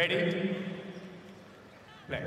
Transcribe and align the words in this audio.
Ready? 0.00 0.54
Play. 2.08 2.22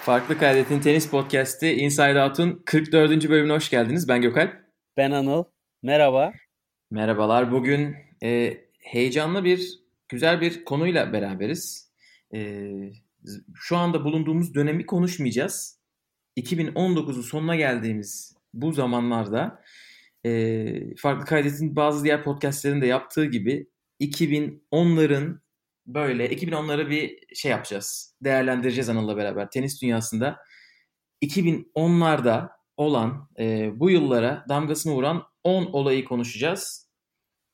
Farklı 0.00 0.38
Kaydetin 0.38 0.80
Tenis 0.80 1.10
Podcast'i 1.10 1.72
Inside 1.72 2.22
Out'un 2.22 2.62
44. 2.66 3.28
bölümüne 3.28 3.52
hoş 3.52 3.70
geldiniz. 3.70 4.08
Ben 4.08 4.22
Gökalp. 4.22 4.52
Ben 4.96 5.10
Anıl. 5.10 5.44
Merhaba. 5.82 6.32
Merhabalar. 6.90 7.52
Bugün 7.52 7.96
e, 8.22 8.58
heyecanlı 8.80 9.44
bir, 9.44 9.80
güzel 10.08 10.40
bir 10.40 10.64
konuyla 10.64 11.12
beraberiz. 11.12 11.92
E, 12.34 12.70
şu 13.54 13.76
anda 13.76 14.04
bulunduğumuz 14.04 14.54
dönemi 14.54 14.86
konuşmayacağız. 14.86 15.78
2019'un 16.36 17.22
sonuna 17.22 17.56
geldiğimiz 17.56 18.38
bu 18.54 18.72
zamanlarda 18.72 19.62
e, 20.24 20.96
Farklı 20.96 21.24
Kaydet'in 21.24 21.76
bazı 21.76 22.04
diğer 22.04 22.24
podcastlerin 22.24 22.80
de 22.80 22.86
yaptığı 22.86 23.24
gibi 23.24 23.68
2010'ların 24.00 25.40
böyle 25.86 26.26
2010'ları 26.26 26.90
bir 26.90 27.34
şey 27.34 27.50
yapacağız. 27.50 28.14
Değerlendireceğiz 28.24 28.88
Anıl'la 28.88 29.16
beraber. 29.16 29.50
Tenis 29.50 29.82
dünyasında 29.82 30.38
2010'larda 31.22 32.48
olan 32.76 33.28
e, 33.38 33.70
bu 33.80 33.90
yıllara 33.90 34.44
damgasını 34.48 34.92
vuran 34.92 35.22
10 35.44 35.66
olayı 35.66 36.04
konuşacağız. 36.04 36.88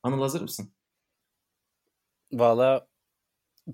Anıl 0.03 0.21
hazır 0.21 0.41
mısın? 0.41 0.73
Valla 2.33 2.87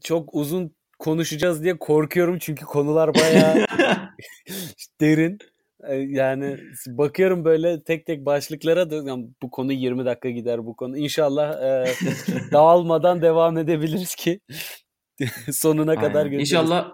çok 0.03 0.35
uzun 0.35 0.77
konuşacağız 0.99 1.63
diye 1.63 1.79
korkuyorum 1.79 2.39
çünkü 2.39 2.65
konular 2.65 3.15
bayağı 3.15 3.67
derin. 5.01 5.39
Ee, 5.89 5.95
Yani 5.97 6.57
bakıyorum 6.87 7.45
böyle 7.45 7.83
tek 7.83 8.07
tek 8.07 8.27
başlıklara 8.27 8.91
da 8.91 8.95
yani 8.97 9.29
bu 9.43 9.51
konu 9.51 9.73
20 9.73 10.05
dakika 10.05 10.31
gider 10.31 10.67
bu 10.67 10.77
konu. 10.77 10.99
İnşallah 10.99 11.63
e, 11.63 11.87
dağılmadan 12.53 13.23
devam 13.23 13.59
edebiliriz 13.59 14.15
ki 14.15 14.41
sonuna 15.53 15.95
kadar 15.95 16.09
Aynen. 16.09 16.25
götürürüz. 16.25 16.51
İnşallah 16.51 16.93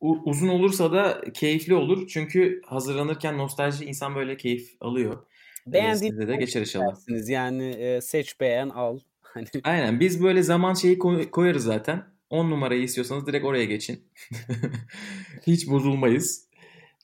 uzun 0.00 0.48
olursa 0.48 0.92
da 0.92 1.20
keyifli 1.34 1.74
olur. 1.74 2.08
Çünkü 2.08 2.60
hazırlanırken 2.66 3.38
nostalji 3.38 3.84
insan 3.84 4.14
böyle 4.14 4.36
keyif 4.36 4.70
alıyor. 4.80 5.26
E, 5.68 5.72
Beğendiğiniz 5.72 6.16
size 6.18 6.28
de 6.28 6.36
geçer 6.36 6.60
inşallah. 6.60 6.96
Yani 7.28 7.64
e, 7.70 8.00
seç 8.00 8.40
beğen 8.40 8.68
al. 8.68 8.98
Hani 9.34 9.46
Aynen 9.64 10.00
biz 10.00 10.22
böyle 10.22 10.42
zaman 10.42 10.74
şeyi 10.74 10.98
koy- 10.98 11.30
koyarız 11.30 11.64
zaten. 11.64 12.04
10 12.30 12.50
numarayı 12.50 12.82
istiyorsanız 12.82 13.26
direkt 13.26 13.44
oraya 13.44 13.64
geçin. 13.64 14.04
Hiç 15.46 15.68
bozulmayız. 15.68 16.47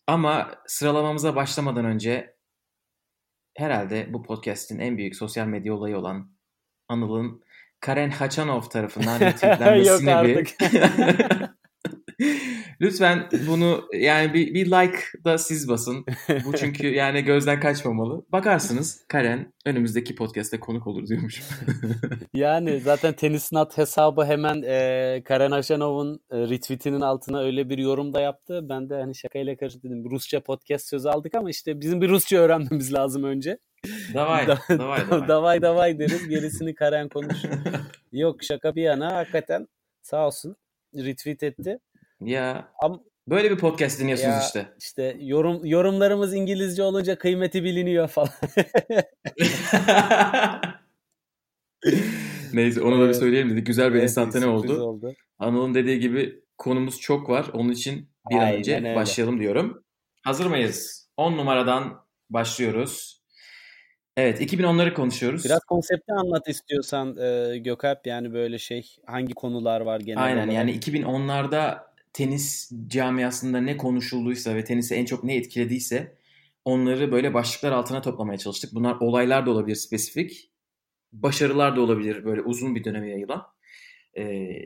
Ama 0.07 0.55
sıralamamıza 0.67 1.37
başlamadan 1.37 1.85
önce 1.85 2.37
herhalde 3.57 4.13
bu 4.13 4.23
podcast'in 4.23 4.79
en 4.79 4.99
büyük 4.99 5.17
sosyal 5.17 5.47
medya 5.47 5.75
olayı 5.75 5.99
olan 5.99 6.31
Anıl'ın 6.89 7.45
Karen 7.81 8.11
Haçanov 8.11 8.61
tarafından 8.61 9.21
retweetlenmesini 9.21 10.25
bir. 10.25 10.55
Lütfen 12.81 13.29
bunu 13.49 13.89
yani 13.93 14.35
bir, 14.35 14.55
bir 14.55 14.67
like 14.67 14.99
da 15.25 15.39
siz 15.39 15.69
basın. 15.69 16.05
Bu 16.45 16.53
çünkü 16.57 16.87
yani 16.87 17.23
gözden 17.23 17.61
kaçmamalı. 17.61 18.25
Bakarsınız 18.33 19.05
Karen 19.09 19.53
önümüzdeki 19.67 20.15
podcast'te 20.15 20.61
konuk 20.61 20.87
olur 20.87 21.07
diyormuş. 21.07 21.43
Yani 22.35 22.81
zaten 22.81 23.13
Tenisnat 23.13 23.79
hesabı 23.79 24.25
hemen 24.25 24.63
e, 24.63 25.23
Karen 25.25 25.51
Aşanov'un 25.51 26.21
e, 26.31 26.39
retweetinin 26.39 27.01
altına 27.01 27.41
öyle 27.41 27.71
bir 27.71 27.79
yorum 27.79 28.15
da 28.15 28.21
yaptı. 28.21 28.69
Ben 28.69 28.91
de 28.91 28.95
hani 28.95 29.15
şakayla 29.15 29.57
karışık 29.57 29.85
dedim. 29.85 30.11
Rusça 30.11 30.41
podcast 30.41 30.89
sözü 30.89 31.09
aldık 31.09 31.35
ama 31.35 31.51
işte 31.51 31.81
bizim 31.81 32.01
bir 32.01 32.09
Rusça 32.09 32.37
öğrenmemiz 32.37 32.93
lazım 32.95 33.25
önce. 33.25 33.59
davay, 34.15 34.47
Da- 34.47 34.59
davay, 34.69 35.01
davay. 35.11 35.29
davay 35.29 35.63
davay 35.63 35.99
deriz. 35.99 36.29
Gerisini 36.29 36.75
Karen 36.75 37.09
konuşur. 37.09 37.49
Yok 38.13 38.45
şaka 38.45 38.75
bir 38.75 38.83
yana 38.83 39.17
hakikaten 39.17 39.69
sağ 40.03 40.27
olsun 40.27 40.57
retweet 40.97 41.43
etti. 41.43 41.79
Ya 42.21 42.69
Ama 42.83 43.01
böyle 43.29 43.51
bir 43.51 43.59
podcast 43.59 44.01
dinliyorsunuz 44.01 44.35
ya 44.35 44.41
işte. 44.47 44.69
işte 44.81 45.17
yorum 45.21 45.67
yorumlarımız 45.67 46.35
İngilizce 46.35 46.83
olunca 46.83 47.19
kıymeti 47.19 47.65
biliniyor 47.65 48.09
falan. 48.09 48.29
Neyse 52.53 52.83
onu 52.83 53.01
da 53.01 53.09
bir 53.09 53.15
söyleyelim 53.15 53.51
dedik. 53.51 53.67
Güzel 53.67 53.89
bir 53.91 53.95
Evet, 53.95 54.03
enstantane 54.03 54.45
sürpriz 54.45 54.71
oldu. 54.71 54.83
oldu. 54.83 55.15
Anıl'ın 55.39 55.75
dediği 55.75 56.01
gibi 56.01 56.41
konumuz 56.59 57.01
çok 57.01 57.29
var. 57.29 57.47
Onun 57.53 57.71
için 57.71 58.09
bir 58.31 58.35
an 58.35 58.39
Aynen 58.41 58.59
önce 58.59 58.77
öyle. 58.77 58.95
başlayalım 58.95 59.41
diyorum. 59.41 59.85
Hazır 60.23 60.47
mıyız? 60.47 61.09
10 61.17 61.37
numaradan 61.37 62.05
başlıyoruz. 62.31 63.23
Evet 64.17 64.41
2010'ları 64.41 64.95
konuşuyoruz. 64.95 65.45
Biraz 65.45 65.61
konsepti 65.61 66.13
anlat 66.13 66.49
istiyorsan 66.49 67.17
e, 67.17 67.59
Gökalp 67.59 68.07
yani 68.07 68.33
böyle 68.33 68.59
şey 68.59 68.97
hangi 69.07 69.35
konular 69.35 69.81
var 69.81 70.01
genel 70.01 70.23
Aynen 70.25 70.37
olarak? 70.39 70.53
yani 70.55 70.79
2010'larda 70.79 71.79
tenis 72.15 72.73
camiasında 72.87 73.61
ne 73.61 73.77
konuşulduysa 73.77 74.55
ve 74.55 74.65
tenisi 74.65 74.95
en 74.95 75.05
çok 75.05 75.25
ne 75.25 75.37
etkilediyse 75.37 76.19
onları 76.65 77.13
böyle 77.13 77.35
başlıklar 77.35 77.73
altına 77.73 78.03
toplamaya 78.03 78.39
çalıştık. 78.39 78.75
Bunlar 78.75 78.97
olaylar 79.01 79.47
da 79.47 79.51
olabilir 79.51 79.77
spesifik. 79.77 80.51
Başarılar 81.13 81.77
da 81.77 81.81
olabilir 81.81 82.25
böyle 82.25 82.41
uzun 82.41 82.75
bir 82.75 82.85
döneme 82.85 83.11
yayılan. 83.11 83.47
Ee, 84.17 84.65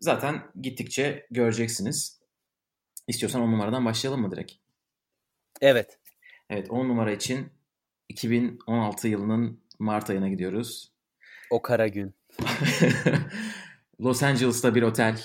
zaten 0.00 0.42
gittikçe 0.60 1.26
göreceksiniz. 1.30 2.20
İstiyorsan 3.08 3.42
10 3.42 3.52
numaradan 3.52 3.84
başlayalım 3.84 4.20
mı 4.20 4.30
direkt? 4.30 4.52
Evet. 5.60 5.98
Evet 6.50 6.70
10 6.70 6.88
numara 6.88 7.12
için 7.12 7.48
2016 8.08 9.08
yılının 9.08 9.60
Mart 9.78 10.10
ayına 10.10 10.28
gidiyoruz. 10.28 10.92
O 11.50 11.62
kara 11.62 11.88
gün. 11.88 12.14
Los 14.00 14.22
Angeles'ta 14.22 14.74
bir 14.74 14.82
otel. 14.82 15.22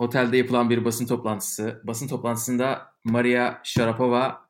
Otelde 0.00 0.36
yapılan 0.36 0.70
bir 0.70 0.84
basın 0.84 1.06
toplantısı. 1.06 1.80
Basın 1.84 2.08
toplantısında 2.08 2.94
Maria 3.04 3.60
Sharapova 3.64 4.48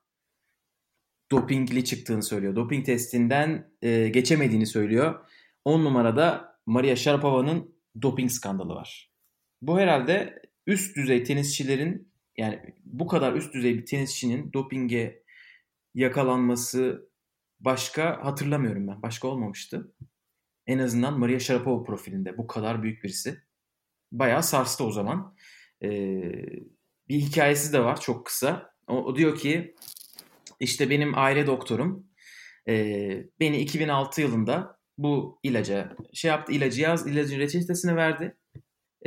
dopingli 1.31 1.85
çıktığını 1.85 2.23
söylüyor. 2.23 2.57
Doping 2.57 2.87
testinden 2.87 3.71
e, 3.83 4.09
geçemediğini 4.09 4.67
söylüyor. 4.67 5.27
10 5.65 5.85
numarada 5.85 6.59
Maria 6.67 6.97
Sharapova'nın 6.97 7.75
doping 8.03 8.31
skandalı 8.31 8.75
var. 8.75 9.11
Bu 9.63 9.79
herhalde 9.79 10.43
üst 10.67 10.97
düzey 10.97 11.25
tenisçilerin 11.25 12.13
yani 12.37 12.75
bu 12.85 13.07
kadar 13.07 13.33
üst 13.33 13.55
düzey 13.55 13.79
bir 13.79 13.87
tenisçinin 13.87 14.53
dopinge 14.53 15.23
yakalanması 15.95 17.09
başka 17.61 18.25
hatırlamıyorum 18.25 18.89
ben. 18.89 19.03
Başka 19.03 19.29
olmamıştı. 19.29 19.95
En 20.67 20.79
azından 20.79 21.19
Maria 21.19 21.39
Sharapova 21.39 21.85
profilinde 21.85 22.39
bu 22.39 22.47
kadar 22.47 22.83
büyük 22.83 23.05
birisi. 23.05 23.43
Bayağı 24.13 24.43
sarstı 24.43 24.85
o 24.85 24.91
zaman. 24.91 25.35
Ee, 25.83 26.33
bir 27.09 27.21
hikayesi 27.21 27.73
de 27.73 27.85
var 27.85 28.01
çok 28.01 28.27
kısa. 28.27 28.73
O, 28.89 29.05
o 29.05 29.17
diyor 29.17 29.39
ki 29.39 29.75
işte 30.61 30.91
benim 30.91 31.19
aile 31.19 31.47
doktorum 31.47 32.07
e, 32.69 33.27
beni 33.41 33.61
2006 33.61 34.21
yılında 34.21 34.79
bu 34.99 35.41
ilaca 35.43 35.97
şey 36.13 36.29
yaptı 36.29 36.53
ilacı 36.53 36.81
yaz 36.81 37.07
ilacın 37.07 37.39
reçetesini 37.39 37.97
verdi. 37.97 38.37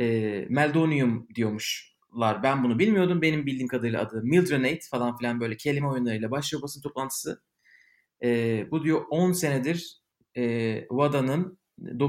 E, 0.00 0.06
Meldonium 0.48 1.28
diyormuşlar. 1.34 2.42
Ben 2.42 2.64
bunu 2.64 2.78
bilmiyordum. 2.78 3.22
Benim 3.22 3.46
bildiğim 3.46 3.68
kadarıyla 3.68 4.02
adı 4.02 4.22
Mildronate 4.22 4.80
falan 4.90 5.16
filan 5.16 5.40
böyle 5.40 5.56
kelime 5.56 5.88
oyunlarıyla 5.88 6.30
başlıyor 6.30 6.62
basın 6.62 6.82
toplantısı. 6.82 7.42
E, 8.24 8.60
bu 8.70 8.84
diyor 8.84 9.04
10 9.10 9.32
senedir 9.32 10.00
e, 10.36 10.80
WADA'nın 10.80 11.58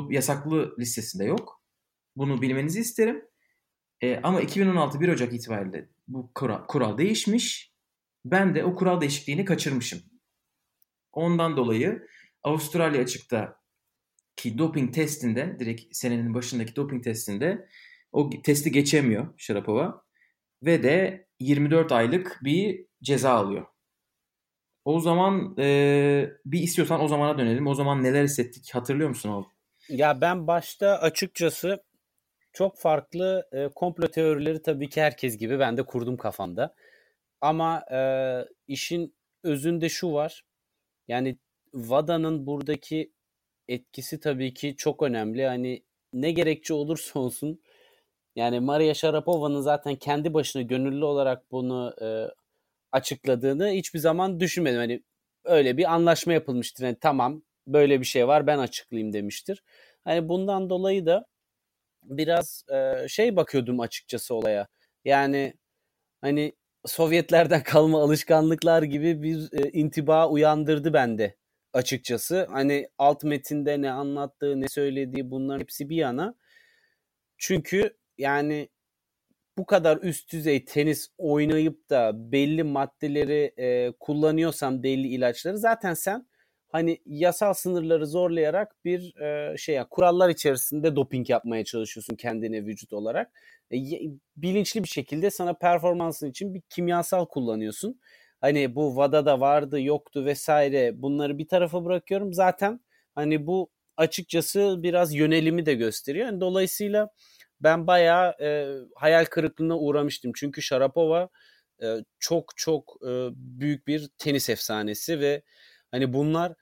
yasaklı 0.10 0.76
listesinde 0.80 1.26
yok. 1.26 1.62
Bunu 2.16 2.42
bilmenizi 2.42 2.80
isterim. 2.80 3.22
E, 4.06 4.20
ama 4.24 4.42
2016 4.42 5.02
1 5.02 5.10
Ocak 5.10 5.34
itibariyle 5.34 5.90
bu 6.08 6.32
kural, 6.36 6.68
kural 6.68 6.98
değişmiş. 6.98 7.72
Ben 8.26 8.56
de 8.56 8.64
o 8.64 8.76
kural 8.76 9.02
değişikliğini 9.02 9.46
kaçırmışım. 9.46 10.00
Ondan 11.12 11.58
dolayı 11.58 12.08
Avustralya 12.44 13.02
açıkta 13.02 13.56
ki 14.36 14.58
doping 14.58 14.94
testinde 14.94 15.58
direkt 15.60 15.96
senenin 15.96 16.34
başındaki 16.34 16.76
doping 16.76 17.04
testinde 17.04 17.68
o 18.12 18.30
testi 18.44 18.72
geçemiyor 18.72 19.34
Sharapova 19.38 20.02
ve 20.64 20.84
de 20.84 21.28
24 21.40 21.92
aylık 21.92 22.40
bir 22.44 22.86
ceza 23.04 23.32
alıyor. 23.32 23.66
O 24.86 25.00
zaman 25.00 25.56
e, 25.60 26.30
bir 26.46 26.60
istiyorsan 26.60 27.04
o 27.04 27.08
zamana 27.08 27.38
dönelim. 27.38 27.68
O 27.68 27.74
zaman 27.74 28.04
neler 28.04 28.24
hissettik 28.24 28.76
hatırlıyor 28.76 29.10
musun 29.10 29.30
oğlum? 29.30 29.52
Ya 29.90 30.22
ben 30.22 30.48
başta 30.48 31.00
açıkçası 31.00 31.84
çok 32.56 32.78
farklı 32.78 33.50
e, 33.52 33.68
komplo 33.68 34.08
teorileri 34.08 34.62
tabii 34.62 34.90
ki 34.90 35.02
herkes 35.02 35.38
gibi 35.38 35.60
ben 35.60 35.78
de 35.78 35.84
kurdum 35.84 36.18
kafamda. 36.18 36.76
Ama 37.42 37.86
e, 37.92 38.00
işin 38.68 39.16
özünde 39.44 39.90
şu 39.90 40.14
var. 40.14 40.46
Yani 41.08 41.38
WADA'nın 41.74 42.48
buradaki 42.48 43.14
etkisi 43.68 44.20
tabii 44.20 44.54
ki 44.54 44.76
çok 44.78 45.04
önemli. 45.04 45.46
Hani 45.48 45.84
ne 46.14 46.32
gerekçe 46.32 46.74
olursa 46.74 47.20
olsun 47.22 47.62
yani 48.36 48.60
Maria 48.60 48.94
Sharapova'nın 48.94 49.62
zaten 49.62 49.96
kendi 49.96 50.34
başına 50.34 50.62
gönüllü 50.62 51.06
olarak 51.06 51.52
bunu 51.52 51.96
e, 52.02 52.08
açıkladığını 52.92 53.70
hiçbir 53.70 54.00
zaman 54.00 54.40
düşünmedim. 54.40 54.80
Hani 54.80 55.04
öyle 55.46 55.78
bir 55.78 55.94
anlaşma 55.94 56.34
yapılmıştır. 56.34 56.86
Yani 56.86 56.98
tamam 57.02 57.44
böyle 57.68 58.02
bir 58.02 58.06
şey 58.06 58.28
var 58.28 58.48
ben 58.48 58.60
açıklayayım 58.60 59.14
demiştir. 59.14 59.64
Hani 60.04 60.30
bundan 60.30 60.70
dolayı 60.70 61.06
da 61.06 61.28
biraz 62.06 62.64
e, 62.74 63.08
şey 63.08 63.36
bakıyordum 63.36 63.80
açıkçası 63.80 64.36
olaya. 64.36 64.68
Yani 65.06 65.54
hani 66.22 66.54
Sovyetlerden 66.86 67.64
kalma 67.64 68.02
alışkanlıklar 68.04 68.84
gibi 68.84 69.24
bir 69.24 69.50
e, 69.54 69.72
intiba 69.72 70.30
uyandırdı 70.30 70.94
bende 70.94 71.36
açıkçası. 71.74 72.48
Hani 72.52 72.90
alt 72.98 73.24
metinde 73.24 73.82
ne 73.82 73.92
anlattığı, 73.92 74.62
ne 74.62 74.68
söylediği 74.68 75.32
bunların 75.32 75.60
hepsi 75.60 75.90
bir 75.90 75.96
yana. 75.96 76.36
Çünkü 77.38 77.98
yani 78.18 78.70
bu 79.58 79.66
kadar 79.66 79.98
üst 79.98 80.32
düzey 80.34 80.66
tenis 80.66 81.10
oynayıp 81.18 81.90
da 81.90 82.32
belli 82.32 82.64
maddeleri 82.64 83.54
e, 83.58 83.92
kullanıyorsan 84.00 84.84
belli 84.84 85.08
ilaçları 85.08 85.58
zaten 85.58 85.94
sen 85.94 86.28
hani 86.70 87.02
yasal 87.06 87.54
sınırları 87.54 88.08
zorlayarak 88.08 88.86
bir 88.86 89.16
e, 89.22 89.58
şey 89.58 89.80
kurallar 89.90 90.30
içerisinde 90.30 90.96
doping 90.96 91.30
yapmaya 91.30 91.64
çalışıyorsun 91.64 92.16
kendine 92.16 92.66
vücut 92.66 92.94
olarak. 92.94 93.32
E, 93.72 93.78
bilinçli 94.38 94.84
bir 94.84 94.88
şekilde 94.90 95.30
sana 95.30 95.54
performansın 95.54 96.30
için 96.30 96.54
bir 96.54 96.62
kimyasal 96.62 97.26
kullanıyorsun. 97.26 98.00
Hani 98.42 98.76
bu 98.76 98.96
VADA'da 98.98 99.40
vardı 99.40 99.82
yoktu 99.82 100.26
vesaire 100.26 101.02
bunları 101.02 101.38
bir 101.38 101.48
tarafa 101.48 101.86
bırakıyorum. 101.86 102.34
Zaten 102.34 102.80
hani 103.16 103.48
bu 103.48 103.70
açıkçası 103.98 104.76
biraz 104.78 105.14
yönelimi 105.16 105.66
de 105.66 105.74
gösteriyor. 105.74 106.26
Yani 106.26 106.42
dolayısıyla 106.42 107.10
ben 107.62 107.88
bayağı 107.88 108.36
e, 108.42 108.68
hayal 108.96 109.26
kırıklığına 109.26 109.78
uğramıştım. 109.80 110.32
Çünkü 110.36 110.62
Sharapova 110.62 111.30
e, 111.84 111.98
çok 112.20 112.58
çok 112.58 112.98
e, 113.08 113.30
büyük 113.36 113.88
bir 113.88 114.10
tenis 114.18 114.50
efsanesi 114.50 115.20
ve 115.20 115.42
hani 115.96 116.14
bunlar 116.14 116.54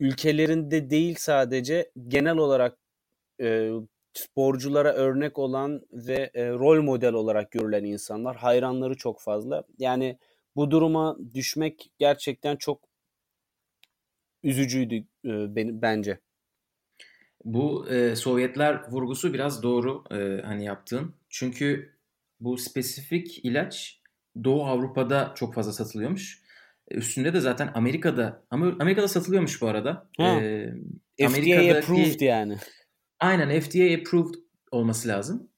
ülkelerinde 0.00 0.90
değil 0.90 1.16
sadece 1.18 1.90
genel 2.08 2.36
olarak 2.36 2.78
e, 3.40 3.70
sporculara 4.14 4.92
örnek 4.92 5.38
olan 5.38 5.82
ve 5.92 6.30
e, 6.34 6.48
rol 6.48 6.82
model 6.82 7.12
olarak 7.12 7.50
görülen 7.50 7.84
insanlar. 7.84 8.36
Hayranları 8.36 8.96
çok 8.96 9.20
fazla. 9.20 9.64
Yani 9.78 10.18
bu 10.56 10.70
duruma 10.70 11.16
düşmek 11.34 11.90
gerçekten 11.98 12.56
çok 12.56 12.80
üzücüydü 14.42 14.94
e, 15.24 15.56
bence. 15.82 16.18
Bu 17.44 17.88
e, 17.88 18.16
Sovyetler 18.16 18.90
vurgusu 18.90 19.34
biraz 19.34 19.62
doğru 19.62 20.04
e, 20.10 20.42
hani 20.44 20.64
yaptığın. 20.64 21.14
Çünkü 21.28 21.92
bu 22.40 22.58
spesifik 22.58 23.44
ilaç 23.44 24.00
Doğu 24.44 24.64
Avrupa'da 24.64 25.32
çok 25.34 25.54
fazla 25.54 25.72
satılıyormuş. 25.72 26.41
Üstünde 26.94 27.32
de 27.32 27.40
zaten 27.40 27.70
Amerika'da 27.74 28.44
Amerika'da 28.50 29.08
satılıyormuş 29.08 29.62
bu 29.62 29.68
arada. 29.68 30.08
Ha. 30.18 30.40
Ee, 30.40 30.74
FDA 31.18 31.78
approved 31.78 32.20
yani. 32.20 32.56
Aynen 33.20 33.60
FDA 33.60 34.00
approved 34.00 34.34
olması 34.70 35.08
lazım. 35.08 35.48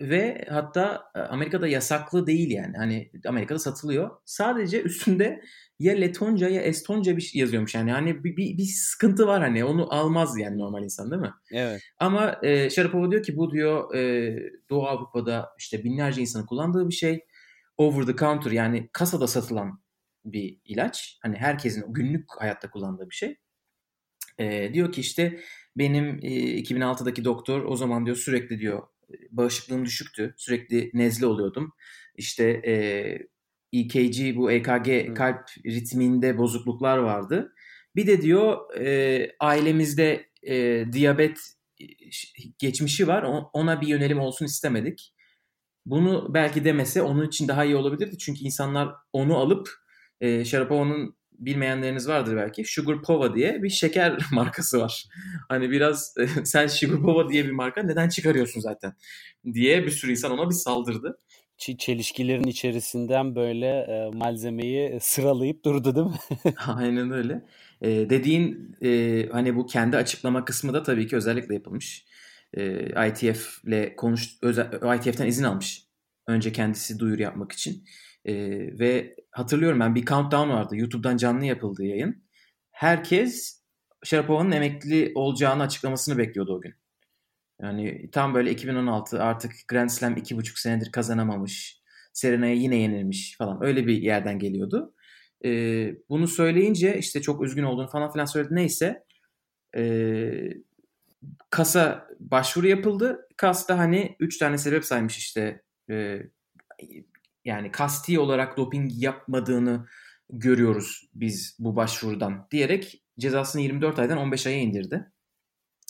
Ve 0.00 0.44
hatta 0.50 1.02
e, 1.14 1.18
Amerika'da 1.18 1.68
yasaklı 1.68 2.26
değil 2.26 2.50
yani. 2.50 2.76
Hani 2.76 3.10
Amerika'da 3.26 3.58
satılıyor. 3.58 4.10
Sadece 4.24 4.82
üstünde 4.82 5.40
ya 5.78 5.94
Letonca 5.94 6.48
ya 6.48 6.62
Estonca 6.62 7.16
bir 7.16 7.22
şey 7.22 7.40
yazıyormuş 7.40 7.74
yani. 7.74 7.92
Hani 7.92 8.24
bir, 8.24 8.36
bir, 8.36 8.58
bir 8.58 8.64
sıkıntı 8.64 9.26
var 9.26 9.42
hani. 9.42 9.64
Onu 9.64 9.94
almaz 9.94 10.38
yani 10.38 10.58
normal 10.58 10.82
insan 10.82 11.10
değil 11.10 11.22
mi? 11.22 11.32
Evet. 11.52 11.82
Ama 11.98 12.36
e, 12.42 12.70
Sharapova 12.70 13.10
diyor 13.10 13.22
ki 13.22 13.36
bu 13.36 13.50
diyor 13.50 13.94
e, 13.94 14.34
Doğu 14.70 14.86
Avrupa'da 14.86 15.48
işte 15.58 15.84
binlerce 15.84 16.20
insanın 16.20 16.46
kullandığı 16.46 16.88
bir 16.88 16.94
şey. 16.94 17.24
Over 17.76 18.06
the 18.06 18.16
counter 18.16 18.50
yani 18.50 18.88
kasada 18.92 19.26
satılan 19.26 19.80
bir 20.32 20.58
ilaç. 20.64 21.18
Hani 21.22 21.36
herkesin 21.36 21.84
günlük 21.88 22.24
hayatta 22.38 22.70
kullandığı 22.70 23.10
bir 23.10 23.14
şey. 23.14 23.36
E, 24.38 24.74
diyor 24.74 24.92
ki 24.92 25.00
işte 25.00 25.40
benim 25.76 26.18
e, 26.22 26.60
2006'daki 26.60 27.24
doktor 27.24 27.64
o 27.64 27.76
zaman 27.76 28.06
diyor 28.06 28.16
sürekli 28.16 28.60
diyor 28.60 28.82
bağışıklığım 29.30 29.84
düşüktü. 29.84 30.34
Sürekli 30.36 30.90
nezle 30.94 31.26
oluyordum. 31.26 31.72
İşte 32.14 32.62
e, 32.66 32.72
EKG 33.72 34.36
bu 34.36 34.50
EKG 34.52 35.14
kalp 35.14 35.48
ritminde 35.66 36.38
bozukluklar 36.38 36.98
vardı. 36.98 37.54
Bir 37.96 38.06
de 38.06 38.22
diyor 38.22 38.74
e, 38.76 39.36
ailemizde 39.40 40.28
e, 40.42 40.84
diyabet 40.92 41.38
geçmişi 42.58 43.08
var. 43.08 43.22
Ona 43.52 43.80
bir 43.80 43.86
yönelim 43.86 44.20
olsun 44.20 44.44
istemedik. 44.44 45.14
Bunu 45.86 46.34
belki 46.34 46.64
demese 46.64 47.02
onun 47.02 47.26
için 47.28 47.48
daha 47.48 47.64
iyi 47.64 47.76
olabilirdi. 47.76 48.18
Çünkü 48.18 48.40
insanlar 48.40 48.94
onu 49.12 49.36
alıp 49.36 49.68
e, 50.20 50.44
Sharapova'nın 50.44 51.18
bilmeyenleriniz 51.38 52.08
vardır 52.08 52.36
belki. 52.36 52.64
Sugar 52.64 53.02
Pova 53.02 53.34
diye 53.34 53.62
bir 53.62 53.70
şeker 53.70 54.18
markası 54.32 54.80
var. 54.80 55.04
Hani 55.48 55.70
biraz 55.70 56.14
sen 56.44 56.66
Sugar 56.66 57.02
Pova 57.02 57.28
diye 57.28 57.44
bir 57.44 57.50
marka 57.50 57.82
neden 57.82 58.08
çıkarıyorsun 58.08 58.60
zaten 58.60 58.92
diye 59.52 59.86
bir 59.86 59.90
sürü 59.90 60.10
insan 60.10 60.38
ona 60.38 60.50
bir 60.50 60.54
saldırdı. 60.54 61.18
Çelişkilerin 61.78 62.44
içerisinden 62.44 63.34
böyle 63.36 63.66
e, 63.66 64.10
malzemeyi 64.16 64.98
sıralayıp 65.00 65.64
durdu 65.64 65.94
değil 65.94 66.06
mi? 66.06 66.54
Aynen 66.66 67.10
öyle. 67.10 67.44
E, 67.82 67.88
dediğin 68.10 68.76
e, 68.82 69.22
hani 69.32 69.56
bu 69.56 69.66
kendi 69.66 69.96
açıklama 69.96 70.44
kısmı 70.44 70.74
da 70.74 70.82
tabii 70.82 71.06
ki 71.06 71.16
özellikle 71.16 71.54
yapılmış. 71.54 72.04
E, 72.54 73.08
ITF 73.08 73.64
ile 73.64 73.96
konuş 73.96 74.28
özel, 74.42 74.96
ITF'ten 74.98 75.26
izin 75.26 75.44
almış. 75.44 75.82
Önce 76.26 76.52
kendisi 76.52 76.98
duyuru 76.98 77.22
yapmak 77.22 77.52
için. 77.52 77.84
E, 78.24 78.34
ve 78.78 79.16
hatırlıyorum 79.30 79.80
ben 79.80 79.94
bir 79.94 80.04
countdown 80.04 80.50
vardı. 80.50 80.76
YouTube'dan 80.76 81.16
canlı 81.16 81.44
yapıldığı 81.44 81.84
yayın. 81.84 82.24
Herkes 82.70 83.62
Sharapova'nın 84.04 84.52
emekli 84.52 85.12
olacağını 85.14 85.62
açıklamasını 85.62 86.18
bekliyordu 86.18 86.54
o 86.56 86.60
gün. 86.60 86.74
Yani 87.62 88.10
tam 88.12 88.34
böyle 88.34 88.50
2016 88.50 89.22
artık 89.22 89.52
Grand 89.68 89.88
Slam 89.88 90.16
2,5 90.16 90.60
senedir 90.60 90.92
kazanamamış. 90.92 91.82
Serena'ya 92.12 92.54
yine 92.54 92.76
yenilmiş 92.76 93.36
falan. 93.38 93.64
Öyle 93.64 93.86
bir 93.86 94.02
yerden 94.02 94.38
geliyordu. 94.38 94.94
Ee, 95.44 95.94
bunu 96.08 96.28
söyleyince 96.28 96.98
işte 96.98 97.22
çok 97.22 97.42
üzgün 97.44 97.62
olduğunu 97.62 97.88
falan 97.88 98.12
filan 98.12 98.24
söyledi. 98.24 98.54
Neyse 98.54 99.04
e, 99.76 100.32
kasa 101.50 102.08
başvuru 102.20 102.68
yapıldı. 102.68 103.28
Kas'ta 103.36 103.78
hani 103.78 104.16
3 104.20 104.38
tane 104.38 104.58
sebep 104.58 104.84
saymış 104.84 105.18
işte 105.18 105.62
e, 105.90 106.22
yani 107.48 107.70
kasti 107.70 108.18
olarak 108.18 108.56
doping 108.56 108.90
yapmadığını 108.94 109.86
görüyoruz 110.30 111.08
biz 111.14 111.56
bu 111.58 111.76
başvurudan 111.76 112.46
diyerek 112.50 113.04
cezasını 113.18 113.62
24 113.62 113.98
aydan 113.98 114.18
15 114.18 114.46
aya 114.46 114.56
indirdi. 114.56 115.12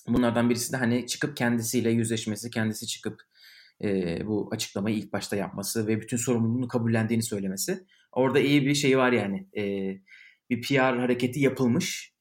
Bunlardan 0.08 0.50
birisi 0.50 0.72
de 0.72 0.76
hani 0.76 1.06
çıkıp 1.06 1.36
kendisiyle 1.36 1.90
yüzleşmesi, 1.90 2.50
kendisi 2.50 2.86
çıkıp 2.86 3.20
e, 3.84 4.18
bu 4.26 4.48
açıklamayı 4.52 4.96
ilk 4.96 5.12
başta 5.12 5.36
yapması 5.36 5.86
ve 5.86 6.00
bütün 6.00 6.16
sorumluluğunu 6.16 6.68
kabullendiğini 6.68 7.22
söylemesi. 7.22 7.86
Orada 8.12 8.38
iyi 8.38 8.66
bir 8.66 8.74
şey 8.74 8.98
var 8.98 9.12
yani. 9.12 9.48
E, 9.56 9.62
bir 10.50 10.62
PR 10.62 10.98
hareketi 10.98 11.40
yapılmış. 11.40 12.14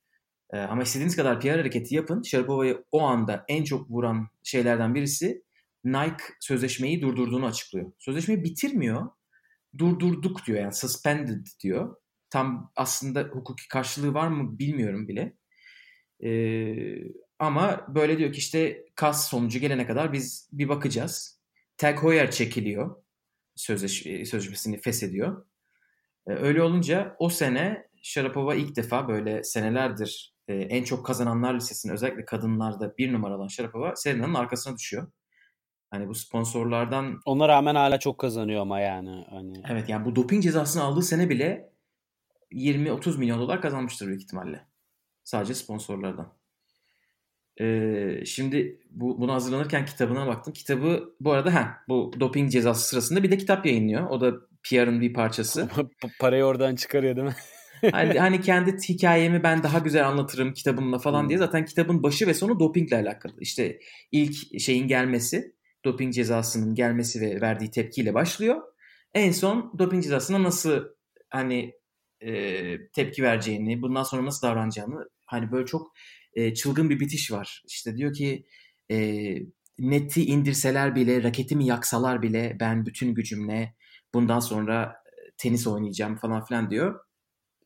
E, 0.54 0.58
ama 0.58 0.84
istediğiniz 0.84 1.16
kadar 1.16 1.40
PR 1.40 1.48
hareketi 1.48 1.96
yapın. 1.96 2.22
Sharapova'yı 2.22 2.84
o 2.92 3.02
anda 3.02 3.46
en 3.48 3.64
çok 3.64 3.92
vuran 3.92 4.28
şeylerden 4.44 4.96
birisi 4.96 5.44
Nike 5.84 6.24
sözleşmeyi 6.40 7.02
durdurduğunu 7.02 7.46
açıklıyor. 7.46 7.92
Sözleşmeyi 8.00 8.44
bitirmiyor 8.44 9.17
durdurduk 9.80 10.46
diyor 10.46 10.60
yani 10.60 10.74
suspended 10.74 11.46
diyor. 11.64 11.96
Tam 12.30 12.72
aslında 12.76 13.22
hukuki 13.22 13.68
karşılığı 13.68 14.14
var 14.14 14.28
mı 14.28 14.60
bilmiyorum 14.60 15.08
bile. 15.08 15.38
Ee, 16.24 16.98
ama 17.40 17.86
böyle 17.96 18.18
diyor 18.18 18.32
ki 18.32 18.40
işte 18.40 18.86
kas 18.96 19.30
sonucu 19.30 19.60
gelene 19.60 19.88
kadar 19.88 20.14
biz 20.14 20.50
bir 20.52 20.70
bakacağız. 20.70 21.42
Tag 21.78 22.04
Heuer 22.04 22.32
çekiliyor. 22.32 23.04
Sözleş 23.56 24.02
sözleşmesini 24.30 24.82
feshediyor. 24.82 25.46
Ee, 26.28 26.32
öyle 26.34 26.62
olunca 26.62 27.16
o 27.20 27.30
sene 27.30 27.88
Sharapova 28.04 28.56
ilk 28.56 28.76
defa 28.76 29.08
böyle 29.08 29.44
senelerdir 29.44 30.38
e, 30.48 30.54
en 30.56 30.84
çok 30.84 31.06
kazananlar 31.06 31.56
listesinde 31.56 31.94
özellikle 31.94 32.26
kadınlarda 32.26 32.98
bir 32.98 33.14
numara 33.14 33.38
olan 33.38 33.48
Sharapova 33.48 33.96
Serena'nın 33.96 34.34
arkasına 34.34 34.76
düşüyor. 34.78 35.12
Hani 35.90 36.08
bu 36.08 36.16
sponsorlardan... 36.16 37.22
Ona 37.26 37.48
rağmen 37.48 37.76
hala 37.76 38.00
çok 38.00 38.18
kazanıyor 38.18 38.62
ama 38.62 38.80
yani. 38.80 39.26
Hani... 39.30 39.64
Evet 39.72 39.90
yani 39.90 40.06
bu 40.06 40.16
doping 40.16 40.44
cezasını 40.44 40.84
aldığı 40.84 41.02
sene 41.02 41.30
bile 41.30 41.70
20-30 42.52 43.18
milyon 43.18 43.40
dolar 43.40 43.62
kazanmıştır 43.62 44.08
büyük 44.08 44.22
ihtimalle. 44.22 44.68
Sadece 45.24 45.54
sponsorlardan. 45.54 46.34
Ee, 47.62 48.26
şimdi 48.26 48.80
bu, 48.90 49.22
bunu 49.22 49.34
hazırlanırken 49.34 49.86
kitabına 49.86 50.28
baktım. 50.28 50.54
Kitabı 50.54 51.16
bu 51.20 51.32
arada 51.32 51.54
ha 51.54 51.78
bu 51.90 52.12
doping 52.20 52.52
cezası 52.52 52.88
sırasında 52.88 53.24
bir 53.24 53.32
de 53.32 53.38
kitap 53.38 53.66
yayınlıyor. 53.66 54.10
O 54.10 54.22
da 54.22 54.34
PR'ın 54.64 55.02
bir 55.02 55.14
parçası. 55.14 55.70
Parayı 56.20 56.44
oradan 56.44 56.76
çıkarıyor 56.76 57.16
değil 57.16 57.28
mi? 57.28 57.36
hani, 57.92 58.20
hani 58.20 58.42
kendi 58.42 58.78
hikayemi 58.90 59.44
ben 59.44 59.64
daha 59.64 59.80
güzel 59.80 60.08
anlatırım 60.08 60.54
kitabımla 60.54 61.00
falan 61.00 61.22
hmm. 61.22 61.30
diye. 61.30 61.40
Zaten 61.40 61.66
kitabın 61.66 62.04
başı 62.04 62.28
ve 62.28 62.34
sonu 62.34 62.60
dopingle 62.60 62.96
alakalı. 62.96 63.34
İşte 63.40 63.80
ilk 64.12 64.60
şeyin 64.60 64.88
gelmesi 64.88 65.57
doping 65.88 66.14
cezasının 66.14 66.76
gelmesi 66.76 67.22
ve 67.22 67.42
verdiği 67.42 67.72
tepkiyle 67.72 68.14
başlıyor. 68.14 68.62
En 69.14 69.32
son 69.32 69.74
doping 69.80 70.04
cezasına 70.04 70.44
nasıl 70.44 70.84
hani 71.30 71.74
e, 72.22 72.92
tepki 72.92 73.24
vereceğini, 73.24 73.82
bundan 73.82 74.04
sonra 74.04 74.26
nasıl 74.26 74.48
davranacağını 74.48 75.10
hani 75.26 75.52
böyle 75.52 75.66
çok 75.66 75.94
e, 76.34 76.54
çılgın 76.54 76.90
bir 76.90 77.00
bitiş 77.00 77.32
var. 77.32 77.64
İşte 77.68 77.98
diyor 77.98 78.14
ki 78.14 78.46
e, 78.92 78.98
neti 79.80 80.26
indirseler 80.26 80.96
bile, 80.96 81.24
raketimi 81.24 81.66
yaksalar 81.66 82.22
bile 82.22 82.58
ben 82.60 82.86
bütün 82.86 83.14
gücümle 83.14 83.76
bundan 84.14 84.40
sonra 84.40 84.96
tenis 85.38 85.68
oynayacağım 85.68 86.16
falan 86.16 86.46
filan 86.46 86.70
diyor. 86.70 87.00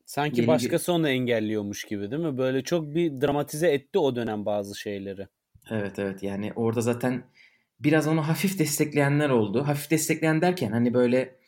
Sanki 0.06 0.40
Yeni 0.40 0.48
başkası 0.48 0.92
onu 0.92 1.08
engelliyormuş 1.08 1.84
gibi 1.84 2.10
değil 2.10 2.22
mi? 2.22 2.38
Böyle 2.38 2.64
çok 2.64 2.94
bir 2.94 3.20
dramatize 3.20 3.68
etti 3.68 3.98
o 3.98 4.16
dönem 4.16 4.46
bazı 4.46 4.78
şeyleri. 4.78 5.28
Evet 5.70 5.98
evet 5.98 6.22
yani 6.22 6.52
orada 6.56 6.80
zaten 6.80 7.24
biraz 7.84 8.06
onu 8.06 8.28
hafif 8.28 8.58
destekleyenler 8.58 9.30
oldu. 9.30 9.66
Hafif 9.66 9.90
destekleyen 9.90 10.40
derken 10.40 10.72
hani 10.72 10.94
böyle 10.94 11.38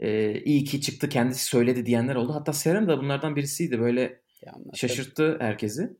e, 0.00 0.40
iyi 0.40 0.64
ki 0.64 0.80
çıktı 0.80 1.08
kendisi 1.08 1.44
söyledi 1.44 1.86
diyenler 1.86 2.14
oldu. 2.14 2.34
Hatta 2.34 2.52
Serena 2.52 2.88
da 2.88 2.98
bunlardan 2.98 3.36
birisiydi. 3.36 3.80
Böyle 3.80 4.20
şaşırttı 4.74 5.36
herkesi. 5.40 5.96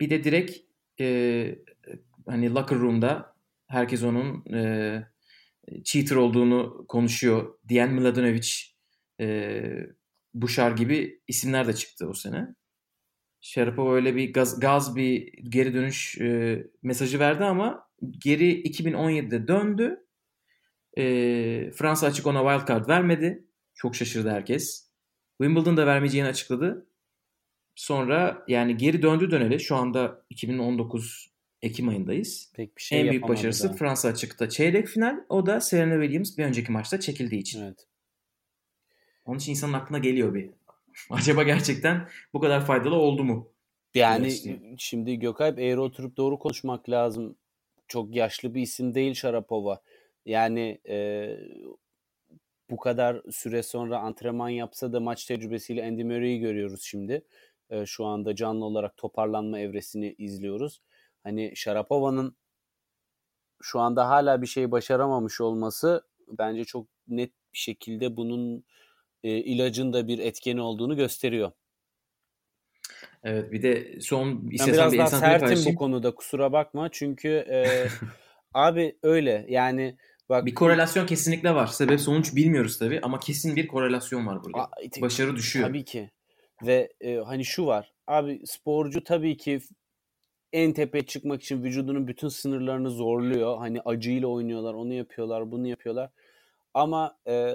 Bir 0.00 0.10
de 0.10 0.24
direkt 0.24 0.58
e, 1.00 1.58
hani 2.26 2.54
locker 2.54 2.78
room'da 2.78 3.36
herkes 3.66 4.02
onun 4.02 4.54
e, 4.54 5.12
cheater 5.84 6.16
olduğunu 6.16 6.84
konuşuyor 6.88 7.58
diyen 7.68 7.94
Mladenovic, 7.94 8.52
e, 9.20 9.62
Buşar 10.34 10.72
gibi 10.72 11.20
isimler 11.28 11.66
de 11.66 11.72
çıktı 11.72 12.08
o 12.08 12.14
sene. 12.14 12.54
Sharapova 13.40 13.94
öyle 13.94 14.16
bir 14.16 14.32
gaz, 14.32 14.60
gaz 14.60 14.96
bir 14.96 15.32
geri 15.32 15.74
dönüş 15.74 16.18
e, 16.20 16.62
mesajı 16.82 17.18
verdi 17.18 17.44
ama 17.44 17.91
geri 18.10 18.62
2017'de 18.62 19.48
döndü. 19.48 20.06
E, 20.98 21.70
Fransa 21.70 22.06
açık 22.06 22.26
ona 22.26 22.38
wildcard 22.38 22.88
vermedi. 22.88 23.44
Çok 23.74 23.96
şaşırdı 23.96 24.30
herkes. 24.30 24.90
Wimbledon'da 25.40 25.86
vermeyeceğini 25.86 26.28
açıkladı. 26.28 26.86
Sonra 27.74 28.44
yani 28.48 28.76
geri 28.76 29.02
döndü 29.02 29.30
döneli. 29.30 29.60
Şu 29.60 29.76
anda 29.76 30.24
2019 30.30 31.32
Ekim 31.62 31.88
ayındayız. 31.88 32.52
pek 32.54 32.76
bir 32.76 32.82
şey 32.82 33.00
en 33.00 33.10
büyük 33.10 33.28
başarısı 33.28 33.68
daha. 33.68 33.76
Fransa 33.76 34.08
açıkta 34.08 34.48
çeyrek 34.48 34.88
final. 34.88 35.16
O 35.28 35.46
da 35.46 35.60
Serena 35.60 36.02
Williams 36.02 36.38
bir 36.38 36.44
önceki 36.44 36.72
maçta 36.72 37.00
çekildiği 37.00 37.40
için. 37.40 37.62
Evet. 37.62 37.86
Onun 39.24 39.38
için 39.38 39.50
insanın 39.50 39.72
aklına 39.72 39.98
geliyor 39.98 40.34
bir. 40.34 40.50
Acaba 41.10 41.42
gerçekten 41.42 42.08
bu 42.32 42.40
kadar 42.40 42.66
faydalı 42.66 42.94
oldu 42.94 43.24
mu? 43.24 43.52
Yani 43.94 44.32
şimdi 44.78 45.18
Gökalp 45.18 45.58
eğri 45.58 45.80
oturup 45.80 46.16
doğru 46.16 46.38
konuşmak 46.38 46.90
lazım. 46.90 47.36
Çok 47.92 48.14
yaşlı 48.16 48.54
bir 48.54 48.62
isim 48.62 48.94
değil 48.94 49.14
Sharapova. 49.14 49.82
Yani 50.26 50.80
e, 50.88 51.28
bu 52.70 52.76
kadar 52.76 53.22
süre 53.30 53.62
sonra 53.62 53.98
antrenman 53.98 54.48
yapsa 54.48 54.92
da 54.92 55.00
maç 55.00 55.24
tecrübesiyle 55.24 55.86
Andy 55.86 56.04
Murray'i 56.04 56.38
görüyoruz 56.38 56.82
şimdi. 56.82 57.24
E, 57.70 57.86
şu 57.86 58.04
anda 58.04 58.36
canlı 58.36 58.64
olarak 58.64 58.96
toparlanma 58.96 59.58
evresini 59.58 60.14
izliyoruz. 60.18 60.82
Hani 61.22 61.52
Sharapova'nın 61.56 62.36
şu 63.62 63.80
anda 63.80 64.08
hala 64.08 64.42
bir 64.42 64.46
şey 64.46 64.70
başaramamış 64.70 65.40
olması 65.40 66.06
bence 66.28 66.64
çok 66.64 66.86
net 67.08 67.30
bir 67.52 67.58
şekilde 67.58 68.16
bunun 68.16 68.64
e, 69.22 69.30
ilacın 69.38 69.92
da 69.92 70.08
bir 70.08 70.18
etkeni 70.18 70.60
olduğunu 70.60 70.96
gösteriyor. 70.96 71.52
Evet 73.24 73.52
bir 73.52 73.62
de 73.62 74.00
son 74.00 74.48
istesen 74.50 74.74
biraz 74.74 74.92
bir 74.92 74.98
daha 74.98 75.10
sertim 75.10 75.48
karşı 75.48 75.70
bu 75.70 75.74
konuda 75.74 76.14
kusura 76.14 76.52
bakma 76.52 76.88
çünkü 76.92 77.28
e, 77.28 77.86
abi 78.54 78.96
öyle 79.02 79.46
yani 79.48 79.96
bak 80.28 80.46
bir 80.46 80.54
korelasyon 80.54 81.06
kesinlikle 81.06 81.54
var. 81.54 81.66
Sebep 81.66 82.00
sonuç 82.00 82.36
bilmiyoruz 82.36 82.78
tabii 82.78 83.00
ama 83.02 83.20
kesin 83.20 83.56
bir 83.56 83.66
korelasyon 83.66 84.26
var 84.26 84.44
burada. 84.44 84.58
A- 84.58 85.00
Başarı 85.00 85.36
düşüyor. 85.36 85.68
tabii 85.68 85.84
ki 85.84 86.10
ve 86.62 86.92
e, 87.00 87.16
hani 87.16 87.44
şu 87.44 87.66
var 87.66 87.92
abi 88.06 88.42
sporcu 88.46 89.04
tabii 89.04 89.36
ki 89.36 89.60
en 90.52 90.72
tepeye 90.72 91.06
çıkmak 91.06 91.42
için 91.42 91.62
vücudunun 91.62 92.06
bütün 92.06 92.28
sınırlarını 92.28 92.90
zorluyor 92.90 93.58
hani 93.58 93.80
acıyla 93.80 94.28
oynuyorlar 94.28 94.74
onu 94.74 94.92
yapıyorlar 94.92 95.50
bunu 95.50 95.66
yapıyorlar 95.66 96.10
ama 96.74 97.18
e, 97.28 97.54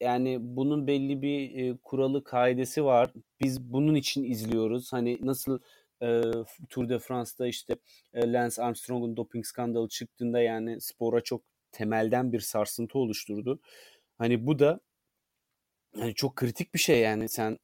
yani 0.00 0.38
bunun 0.40 0.86
belli 0.86 1.22
bir 1.22 1.56
e, 1.58 1.76
kuralı 1.84 2.24
kaidesi 2.24 2.84
var 2.84 3.12
biz 3.40 3.60
bunun 3.62 3.94
için 3.94 4.24
izliyoruz 4.24 4.92
hani 4.92 5.18
nasıl 5.22 5.60
e, 6.02 6.22
Tour 6.68 6.88
de 6.88 6.98
France'da 6.98 7.46
işte 7.46 7.76
e, 8.14 8.32
Lance 8.32 8.62
Armstrong'un 8.62 9.16
doping 9.16 9.46
skandalı 9.46 9.88
çıktığında 9.88 10.40
yani 10.40 10.80
spora 10.80 11.20
çok 11.20 11.42
temelden 11.72 12.32
bir 12.32 12.40
sarsıntı 12.40 12.98
oluşturdu. 12.98 13.60
Hani 14.18 14.46
bu 14.46 14.58
da 14.58 14.80
hani 15.94 16.14
çok 16.14 16.36
kritik 16.36 16.74
bir 16.74 16.78
şey 16.78 17.00
yani 17.00 17.28
sen 17.28 17.58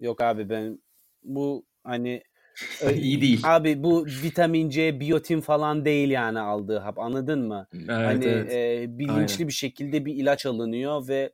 yok 0.00 0.20
abi 0.20 0.48
ben 0.48 0.82
bu 1.22 1.64
hani 1.84 2.22
İyi 2.94 3.20
değil. 3.20 3.40
abi 3.44 3.82
bu 3.82 4.06
vitamin 4.06 4.70
C 4.70 5.00
biyotin 5.00 5.40
falan 5.40 5.84
değil 5.84 6.10
yani 6.10 6.40
aldığı 6.40 6.78
hap 6.78 6.98
anladın 6.98 7.48
mı? 7.48 7.66
Evet, 7.74 7.88
hani 7.88 8.24
evet. 8.24 8.52
e, 8.52 8.98
bilinçli 8.98 9.34
Aynen. 9.34 9.48
bir 9.48 9.52
şekilde 9.52 10.04
bir 10.04 10.14
ilaç 10.14 10.46
alınıyor 10.46 11.08
ve 11.08 11.32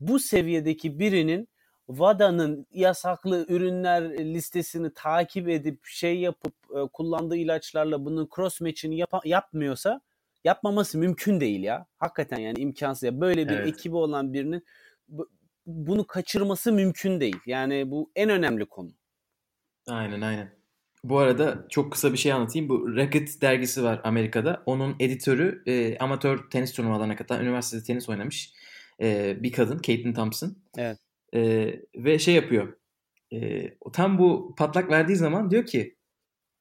bu 0.00 0.18
seviyedeki 0.18 0.98
birinin 0.98 1.48
WADA'nın 1.86 2.66
yasaklı 2.70 3.46
ürünler 3.48 4.18
listesini 4.18 4.94
takip 4.94 5.48
edip 5.48 5.86
şey 5.86 6.18
yapıp 6.18 6.54
e, 6.76 6.88
kullandığı 6.92 7.36
ilaçlarla 7.36 8.04
bunun 8.04 8.28
cross 8.36 8.60
match'ini 8.60 8.96
yapa- 9.00 9.28
yapmıyorsa 9.28 10.00
yapmaması 10.44 10.98
mümkün 10.98 11.40
değil 11.40 11.62
ya. 11.62 11.86
Hakikaten 11.98 12.38
yani 12.38 12.58
imkansız. 12.60 13.02
Ya. 13.02 13.20
Böyle 13.20 13.48
bir 13.48 13.54
Evet. 13.56 13.66
ekibi 13.68 13.96
olan 13.96 14.32
birinin 14.32 14.64
bu- 15.08 15.28
bunu 15.66 16.06
kaçırması 16.06 16.72
mümkün 16.72 17.20
değil. 17.20 17.36
Yani 17.46 17.90
bu 17.90 18.10
en 18.16 18.30
önemli 18.30 18.66
konu. 18.66 18.90
Aynen 19.88 20.20
aynen. 20.20 20.58
Bu 21.04 21.18
arada 21.18 21.66
çok 21.70 21.92
kısa 21.92 22.12
bir 22.12 22.18
şey 22.18 22.32
anlatayım. 22.32 22.68
Bu 22.68 22.96
Racket 22.96 23.42
dergisi 23.42 23.82
var 23.82 24.00
Amerika'da. 24.04 24.62
Onun 24.66 24.96
editörü 25.00 25.62
e, 25.66 25.98
amatör 25.98 26.50
tenis 26.50 26.72
turnuvalarına 26.72 27.16
katılan 27.16 27.44
üniversitede 27.44 27.82
tenis 27.82 28.08
oynamış 28.08 28.52
e, 29.02 29.36
bir 29.42 29.52
kadın. 29.52 29.80
Caitlin 29.82 30.12
Thompson. 30.12 30.56
Evet. 30.76 30.98
E, 31.34 31.72
ve 31.96 32.18
şey 32.18 32.34
yapıyor. 32.34 32.76
E, 33.32 33.70
tam 33.92 34.18
bu 34.18 34.54
patlak 34.58 34.90
verdiği 34.90 35.16
zaman 35.16 35.50
diyor 35.50 35.66
ki 35.66 35.96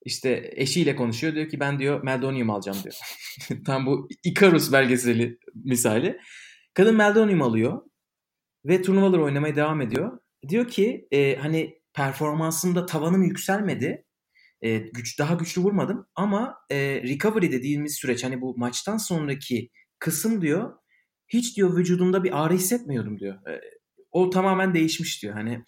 işte 0.05 0.51
eşiyle 0.55 0.95
konuşuyor. 0.95 1.35
Diyor 1.35 1.49
ki 1.49 1.59
ben 1.59 1.79
diyor 1.79 2.03
Meldonium 2.03 2.49
alacağım 2.49 2.77
diyor. 2.83 2.95
tam 3.65 3.85
bu 3.85 4.07
Icarus 4.23 4.71
belgeseli 4.71 5.39
misali. 5.55 6.19
Kadın 6.73 6.95
Meldonium 6.95 7.41
alıyor 7.41 7.81
ve 8.65 8.81
turnuvalar 8.81 9.17
oynamaya 9.19 9.55
devam 9.55 9.81
ediyor. 9.81 10.19
Diyor 10.49 10.67
ki 10.67 11.07
e, 11.11 11.35
hani 11.35 11.76
performansımda 11.97 12.85
tavanım 12.85 13.23
yükselmedi. 13.23 14.05
E, 14.61 14.77
güç 14.77 15.19
daha 15.19 15.33
güçlü 15.33 15.61
vurmadım 15.61 16.07
ama 16.15 16.57
e, 16.69 16.77
recovery 17.03 17.51
dediğimiz 17.51 17.95
süreç 17.95 18.23
hani 18.23 18.41
bu 18.41 18.57
maçtan 18.57 18.97
sonraki 18.97 19.69
kısım 19.99 20.41
diyor 20.41 20.73
hiç 21.27 21.57
diyor 21.57 21.77
vücudumda 21.77 22.23
bir 22.23 22.43
ağrı 22.43 22.53
hissetmiyordum 22.53 23.19
diyor. 23.19 23.47
E, 23.47 23.61
o 24.11 24.29
tamamen 24.29 24.73
değişmiş 24.73 25.23
diyor. 25.23 25.33
Hani 25.33 25.63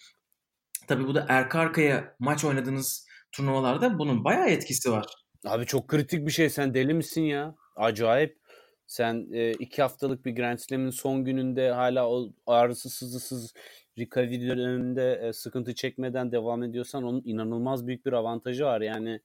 tabii 0.87 1.07
bu 1.07 1.15
da 1.15 1.25
arka 1.29 1.59
arkaya 1.59 2.15
maç 2.19 2.45
oynadığınız 2.45 3.07
turnuvalarda 3.31 3.99
bunun 3.99 4.23
bayağı 4.23 4.49
etkisi 4.49 4.91
var. 4.91 5.05
Abi 5.45 5.65
çok 5.65 5.87
kritik 5.87 6.25
bir 6.25 6.31
şey. 6.31 6.49
Sen 6.49 6.73
deli 6.73 6.93
misin 6.93 7.21
ya? 7.21 7.55
Acayip. 7.75 8.39
Sen 8.87 9.27
e, 9.33 9.51
iki 9.51 9.81
haftalık 9.81 10.25
bir 10.25 10.35
Grand 10.35 10.57
Slam'in 10.57 10.89
son 10.89 11.25
gününde 11.25 11.71
hala 11.71 12.09
o 12.09 12.33
ağrısız 12.47 12.93
sızısız 12.93 13.53
recovery 13.99 14.47
döneminde 14.47 15.21
e, 15.23 15.33
sıkıntı 15.33 15.75
çekmeden 15.75 16.31
devam 16.31 16.63
ediyorsan 16.63 17.03
onun 17.03 17.21
inanılmaz 17.25 17.87
büyük 17.87 18.05
bir 18.05 18.13
avantajı 18.13 18.63
var. 18.65 18.81
Yani 18.81 19.19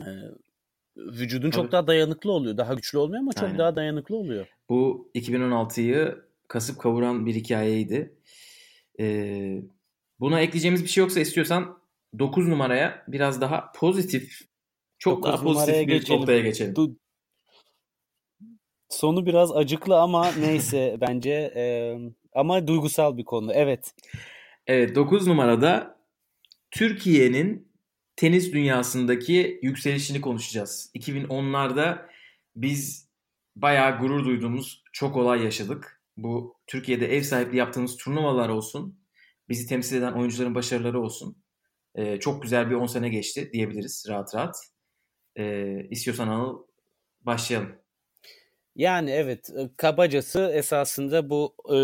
e, 0.00 0.06
vücudun 0.96 1.50
çok 1.50 1.62
Tabii. 1.62 1.72
daha 1.72 1.86
dayanıklı 1.86 2.32
oluyor. 2.32 2.56
Daha 2.56 2.74
güçlü 2.74 2.98
olmuyor 2.98 3.22
ama 3.22 3.32
çok 3.32 3.44
Aynen. 3.44 3.58
daha 3.58 3.76
dayanıklı 3.76 4.16
oluyor. 4.16 4.46
Bu 4.68 5.10
2016'yı 5.14 6.24
kasıp 6.48 6.78
kavuran 6.80 7.26
bir 7.26 7.34
hikayeydi. 7.34 8.14
Ee, 9.00 9.62
buna 10.20 10.40
ekleyeceğimiz 10.40 10.82
bir 10.82 10.88
şey 10.88 11.02
yoksa 11.02 11.20
istiyorsan 11.20 11.78
9 12.18 12.48
numaraya 12.48 13.04
biraz 13.08 13.40
daha 13.40 13.72
pozitif, 13.72 14.40
çok 14.98 15.24
daha 15.24 15.42
pozitif 15.42 15.74
bir 15.74 15.86
geçelim. 15.86 16.20
noktaya 16.20 16.40
geçelim. 16.40 16.74
Du- 16.74 16.96
Sonu 18.88 19.26
biraz 19.26 19.56
acıklı 19.56 19.98
ama 20.00 20.32
neyse 20.32 20.96
bence 21.00 21.52
e, 21.56 21.96
ama 22.36 22.66
duygusal 22.66 23.16
bir 23.16 23.24
konu. 23.24 23.52
Evet. 23.52 23.94
Evet 24.66 24.96
9 24.96 25.26
numarada 25.26 25.98
Türkiye'nin 26.70 27.72
tenis 28.16 28.52
dünyasındaki 28.52 29.58
yükselişini 29.62 30.20
konuşacağız. 30.20 30.90
2010'larda 30.94 32.06
biz 32.56 33.08
bayağı 33.56 33.98
gurur 33.98 34.24
duyduğumuz 34.24 34.84
çok 34.92 35.16
olay 35.16 35.44
yaşadık. 35.44 36.02
Bu 36.16 36.56
Türkiye'de 36.66 37.16
ev 37.16 37.22
sahipliği 37.22 37.56
yaptığımız 37.56 37.96
turnuvalar 37.96 38.48
olsun, 38.48 39.00
bizi 39.48 39.68
temsil 39.68 39.96
eden 39.96 40.12
oyuncuların 40.12 40.54
başarıları 40.54 41.00
olsun. 41.00 41.36
Ee, 41.94 42.20
çok 42.20 42.42
güzel 42.42 42.70
bir 42.70 42.74
10 42.74 42.86
sene 42.86 43.08
geçti 43.08 43.50
diyebiliriz 43.52 44.06
rahat 44.08 44.34
rahat. 44.34 44.56
Ee, 45.38 45.86
istiyorsan 45.90 46.28
Anıl 46.28 46.62
başlayalım. 47.20 47.85
Yani 48.76 49.10
evet 49.10 49.50
kabacası 49.76 50.50
esasında 50.54 51.30
bu 51.30 51.54
e, 51.74 51.78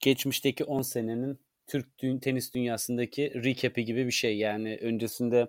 geçmişteki 0.00 0.64
10 0.64 0.82
senenin 0.82 1.38
Türk 1.66 1.86
dü- 2.02 2.20
tenis 2.20 2.54
dünyasındaki 2.54 3.32
recap'i 3.44 3.84
gibi 3.84 4.06
bir 4.06 4.10
şey. 4.12 4.38
Yani 4.38 4.78
öncesinde 4.82 5.48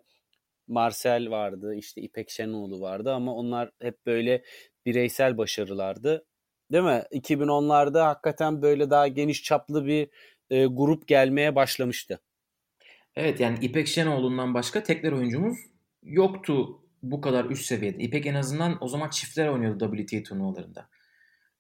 Marcel 0.68 1.30
vardı, 1.32 1.76
işte 1.76 2.02
İpek 2.02 2.30
Şenoğlu 2.30 2.82
vardı 2.82 3.14
ama 3.14 3.36
onlar 3.36 3.72
hep 3.82 4.06
böyle 4.06 4.44
bireysel 4.86 5.38
başarılardı. 5.38 6.26
Değil 6.72 6.84
mi? 6.84 7.04
2010'larda 7.12 8.08
hakikaten 8.08 8.62
böyle 8.62 8.90
daha 8.90 9.08
geniş 9.08 9.44
çaplı 9.44 9.86
bir 9.86 10.10
e, 10.50 10.66
grup 10.66 11.08
gelmeye 11.08 11.56
başlamıştı. 11.56 12.20
Evet 13.16 13.40
yani 13.40 13.58
İpek 13.62 13.88
Şenoğlu'ndan 13.88 14.54
başka 14.54 14.84
tekler 14.84 15.12
oyuncumuz 15.12 15.58
yoktu 16.04 16.82
bu 17.04 17.22
kadar 17.22 17.46
üst 17.46 17.66
seviyede. 17.66 18.04
İpek 18.04 18.26
en 18.26 18.36
azından 18.36 18.78
o 18.82 18.88
zaman 18.88 19.10
çiftler 19.10 19.48
oynuyordu 19.48 19.96
WTA 19.98 20.24
turnuvalarında. 20.24 20.90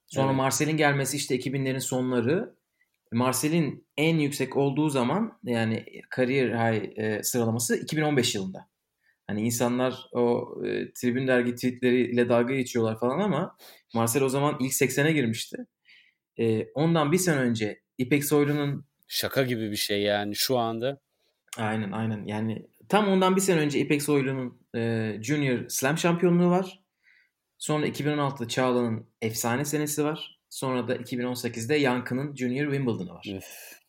Sonra 0.07 0.27
Evet. 0.27 0.35
Marcel'in 0.35 0.77
gelmesi 0.77 1.17
işte 1.17 1.35
2000'lerin 1.35 1.79
sonları. 1.79 2.55
Marcel'in 3.11 3.87
en 3.97 4.17
yüksek 4.17 4.57
olduğu 4.57 4.89
zaman 4.89 5.39
yani 5.43 5.85
kariyer 6.09 6.49
high 6.49 6.97
e, 6.97 7.23
sıralaması 7.23 7.75
2015 7.75 8.35
yılında. 8.35 8.69
Hani 9.27 9.41
insanlar 9.41 9.95
o 10.11 10.55
e, 10.65 10.93
tribün 10.93 11.27
dergi 11.27 11.55
tweetleriyle 11.55 12.29
dalga 12.29 12.55
geçiyorlar 12.55 12.99
falan 12.99 13.19
ama 13.19 13.57
Marcel 13.93 14.23
o 14.23 14.29
zaman 14.29 14.57
ilk 14.59 14.71
80'e 14.71 15.11
girmişti. 15.11 15.57
E, 16.39 16.65
ondan 16.73 17.11
bir 17.11 17.17
sene 17.17 17.39
önce 17.39 17.81
İpek 17.97 18.25
Soylu'nun 18.25 18.85
Şaka 19.07 19.43
gibi 19.43 19.71
bir 19.71 19.75
şey 19.75 20.01
yani 20.01 20.35
şu 20.35 20.57
anda. 20.57 20.99
Aynen 21.57 21.91
aynen. 21.91 22.25
Yani 22.25 22.67
tam 22.89 23.07
ondan 23.07 23.35
bir 23.35 23.41
sene 23.41 23.59
önce 23.59 23.79
İpek 23.79 24.03
Soylu'nun 24.03 24.61
e, 24.75 25.13
Junior 25.21 25.69
Slam 25.69 25.97
şampiyonluğu 25.97 26.49
var. 26.49 26.83
Sonra 27.57 27.87
2016'da 27.87 28.47
Çağla'nın 28.47 29.09
efsane 29.21 29.65
senesi 29.65 30.03
var. 30.03 30.39
Sonra 30.49 30.87
da 30.87 30.95
2018'de 30.95 31.75
Yankı'nın 31.75 32.35
Junior 32.35 32.71
Wimbledon'ı 32.71 33.09
var. 33.13 33.25
Üf. 33.37 33.79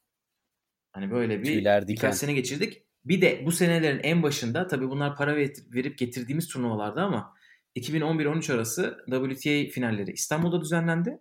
Hani 0.93 1.11
böyle 1.11 1.41
bir 1.41 1.45
Tüyler 1.45 1.83
diken. 1.89 1.97
birkaç 1.97 2.15
sene 2.15 2.33
geçirdik. 2.33 2.83
Bir 3.05 3.21
de 3.21 3.43
bu 3.47 3.53
senelerin 3.53 4.01
en 4.03 4.23
başında 4.23 4.67
tabii 4.67 4.91
bunlar 4.91 5.17
para 5.17 5.37
ver- 5.37 5.51
verip 5.75 5.99
getirdiğimiz 5.99 6.49
turnuvalarda 6.49 7.03
ama 7.03 7.35
2011-13 7.77 8.53
arası 8.55 8.99
WTA 9.11 9.73
finalleri 9.73 10.13
İstanbul'da 10.13 10.61
düzenlendi 10.61 11.19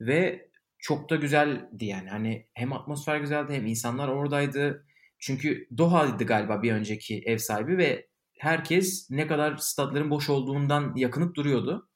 ve 0.00 0.50
çok 0.78 1.10
da 1.10 1.16
güzeldi 1.16 1.84
yani. 1.84 2.08
Hani 2.08 2.46
hem 2.54 2.72
atmosfer 2.72 3.16
güzeldi 3.20 3.52
hem 3.52 3.66
insanlar 3.66 4.08
oradaydı. 4.08 4.86
Çünkü 5.26 5.68
Doha'ydı 5.78 6.24
galiba 6.24 6.62
bir 6.62 6.72
önceki 6.72 7.22
ev 7.26 7.38
sahibi 7.38 7.78
ve 7.78 8.08
herkes 8.38 9.10
ne 9.10 9.26
kadar 9.26 9.56
stadların 9.56 10.10
boş 10.10 10.30
olduğundan 10.30 10.92
yakınıp 10.96 11.36
duruyordu. 11.36 11.88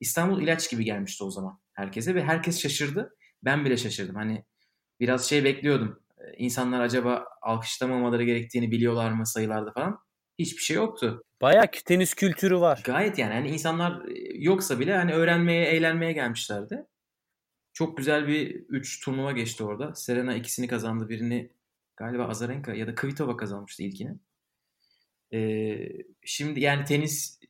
İstanbul 0.00 0.42
ilaç 0.42 0.70
gibi 0.70 0.84
gelmişti 0.84 1.24
o 1.24 1.30
zaman 1.30 1.60
herkese 1.72 2.14
ve 2.14 2.22
herkes 2.24 2.62
şaşırdı. 2.62 3.16
Ben 3.44 3.64
bile 3.64 3.76
şaşırdım. 3.76 4.14
Hani 4.14 4.44
biraz 5.00 5.28
şey 5.28 5.44
bekliyordum. 5.44 6.02
Ee, 6.18 6.22
İnsanlar 6.36 6.80
acaba 6.80 7.24
alkışlamamaları 7.42 8.24
gerektiğini 8.24 8.70
biliyorlar 8.70 9.12
mı 9.12 9.26
sayılarda 9.26 9.72
falan. 9.72 9.98
Hiçbir 10.38 10.62
şey 10.62 10.76
yoktu. 10.76 11.22
Bayağı 11.42 11.66
tenis 11.84 12.14
kültürü 12.14 12.60
var. 12.60 12.82
Gayet 12.84 13.18
yani 13.18 13.34
hani 13.34 13.48
insanlar 13.48 14.08
e, 14.08 14.14
yoksa 14.34 14.80
bile 14.80 14.96
hani 14.96 15.12
öğrenmeye, 15.12 15.66
eğlenmeye 15.66 16.12
gelmişlerdi. 16.12 16.86
Çok 17.72 17.96
güzel 17.96 18.28
bir 18.28 18.64
3 18.68 19.04
turnuva 19.04 19.32
geçti 19.32 19.64
orada. 19.64 19.94
Serena 19.94 20.34
ikisini 20.34 20.68
kazandı. 20.68 21.08
Birini 21.08 21.59
galiba 22.00 22.28
Azarenka 22.28 22.74
ya 22.74 22.86
da 22.86 22.94
Kvitova 22.94 23.36
kazanmıştı 23.36 23.82
ilkini. 23.82 24.16
Ee, 25.32 25.88
şimdi 26.24 26.60
yani 26.60 26.84
tenis 26.84 27.40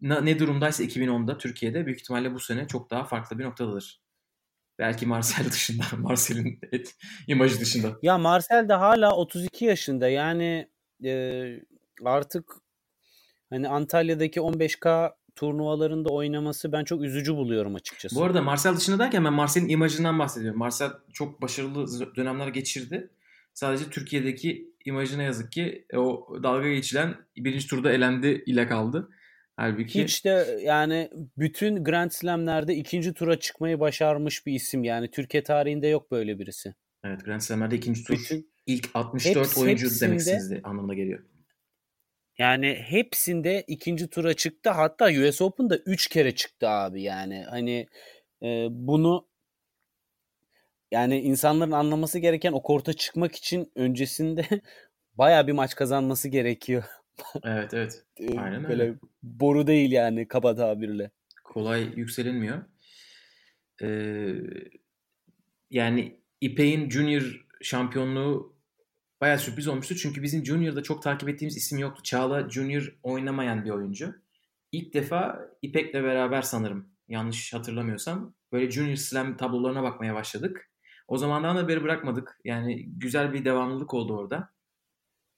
ne 0.00 0.38
durumdaysa 0.38 0.84
2010'da 0.84 1.38
Türkiye'de 1.38 1.86
büyük 1.86 2.00
ihtimalle 2.00 2.34
bu 2.34 2.40
sene 2.40 2.66
çok 2.66 2.90
daha 2.90 3.04
farklı 3.04 3.38
bir 3.38 3.44
noktadadır. 3.44 4.00
Belki 4.78 5.06
Marcel 5.06 5.44
dışında, 5.52 5.84
Marcel'in 5.98 6.58
et, 6.72 6.94
imajı 7.26 7.60
dışında. 7.60 7.98
Ya 8.02 8.18
Marcel 8.18 8.68
de 8.68 8.74
hala 8.74 9.16
32 9.16 9.64
yaşında. 9.64 10.08
Yani 10.08 10.68
e, 11.04 11.44
artık 12.04 12.52
hani 13.50 13.68
Antalya'daki 13.68 14.40
15K 14.40 15.14
turnuvalarında 15.36 16.08
oynaması 16.08 16.72
ben 16.72 16.84
çok 16.84 17.02
üzücü 17.02 17.34
buluyorum 17.36 17.74
açıkçası. 17.74 18.16
Bu 18.16 18.24
arada 18.24 18.42
Marcel 18.42 18.76
dışında 18.76 18.98
derken 18.98 19.24
ben 19.24 19.32
Marcel'in 19.32 19.68
imajından 19.68 20.18
bahsediyorum. 20.18 20.58
Marcel 20.58 20.90
çok 21.12 21.42
başarılı 21.42 22.16
dönemler 22.16 22.48
geçirdi. 22.48 23.10
Sadece 23.54 23.90
Türkiye'deki 23.90 24.72
imajına 24.84 25.22
yazık 25.22 25.52
ki 25.52 25.86
o 25.96 26.28
dalga 26.42 26.68
geçilen 26.68 27.14
birinci 27.36 27.66
turda 27.66 27.92
elendi 27.92 28.42
ile 28.46 28.66
kaldı. 28.68 29.08
Halbuki 29.56 30.04
Hiç 30.04 30.24
de 30.24 30.60
yani 30.64 31.10
bütün 31.38 31.84
Grand 31.84 32.10
Slam'lerde 32.10 32.74
ikinci 32.74 33.14
tura 33.14 33.38
çıkmayı 33.40 33.80
başarmış 33.80 34.46
bir 34.46 34.52
isim. 34.52 34.84
Yani 34.84 35.10
Türkiye 35.10 35.42
tarihinde 35.42 35.86
yok 35.88 36.10
böyle 36.10 36.38
birisi. 36.38 36.74
evet 37.04 37.24
Grand 37.24 37.40
Slam'lerde 37.40 37.76
ikinci 37.76 38.04
tur 38.04 38.14
Bütün 38.14 38.52
ilk 38.66 38.88
64 38.94 39.36
Hepsi- 39.46 39.60
oyuncu 39.60 39.84
hepsinde- 39.86 40.08
demek 40.08 40.20
sizde 40.22 40.60
anlamına 40.64 40.94
geliyor. 40.94 41.24
Yani 42.38 42.74
hepsinde 42.86 43.64
ikinci 43.66 44.08
tura 44.10 44.34
çıktı. 44.34 44.70
Hatta 44.70 45.06
US 45.10 45.42
Open'da 45.42 45.76
3 45.78 46.06
kere 46.08 46.34
çıktı 46.34 46.68
abi 46.68 47.02
yani. 47.02 47.44
Hani 47.50 47.86
e, 48.42 48.66
bunu 48.70 49.28
yani 50.92 51.20
insanların 51.20 51.72
anlaması 51.72 52.18
gereken 52.18 52.52
o 52.52 52.62
korta 52.62 52.92
çıkmak 52.92 53.36
için 53.36 53.72
öncesinde 53.74 54.46
baya 55.14 55.46
bir 55.46 55.52
maç 55.52 55.74
kazanması 55.74 56.28
gerekiyor. 56.28 56.84
Evet 57.44 57.74
evet. 57.74 58.04
Aynen 58.38 58.64
Böyle 58.68 58.82
öyle. 58.82 58.94
boru 59.22 59.66
değil 59.66 59.92
yani 59.92 60.28
kaba 60.28 60.56
tabirle. 60.56 61.10
Kolay 61.44 61.92
yükselinmiyor. 61.96 62.62
Ee, 63.82 64.34
yani 65.70 66.20
İpek'in 66.40 66.90
Junior 66.90 67.46
şampiyonluğu 67.62 68.56
bayağı 69.20 69.38
sürpriz 69.38 69.68
olmuştu. 69.68 69.96
Çünkü 69.96 70.22
bizim 70.22 70.44
Junior'da 70.46 70.82
çok 70.82 71.02
takip 71.02 71.28
ettiğimiz 71.28 71.56
isim 71.56 71.78
yoktu. 71.78 72.02
Çağla 72.02 72.50
Junior 72.50 72.98
oynamayan 73.02 73.64
bir 73.64 73.70
oyuncu. 73.70 74.14
İlk 74.72 74.94
defa 74.94 75.48
İpek'le 75.62 75.94
beraber 75.94 76.42
sanırım 76.42 76.88
yanlış 77.08 77.54
hatırlamıyorsam 77.54 78.34
böyle 78.52 78.70
Junior 78.70 78.96
Slam 78.96 79.36
tablolarına 79.36 79.82
bakmaya 79.82 80.14
başladık. 80.14 80.71
O 81.08 81.18
zamandan 81.18 81.56
da 81.56 81.68
beri 81.68 81.82
bırakmadık. 81.82 82.40
Yani 82.44 82.84
güzel 82.86 83.32
bir 83.32 83.44
devamlılık 83.44 83.94
oldu 83.94 84.16
orada. 84.16 84.52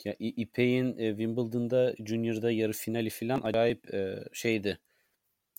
Ya 0.05 0.16
İpek'in 0.18 0.98
e, 0.98 1.09
Wimbledon'da 1.09 1.94
Junior'da 2.07 2.50
yarı 2.50 2.72
finali 2.72 3.11
falan 3.11 3.40
acayip 3.42 3.94
e, 3.94 4.24
şeydi. 4.33 4.79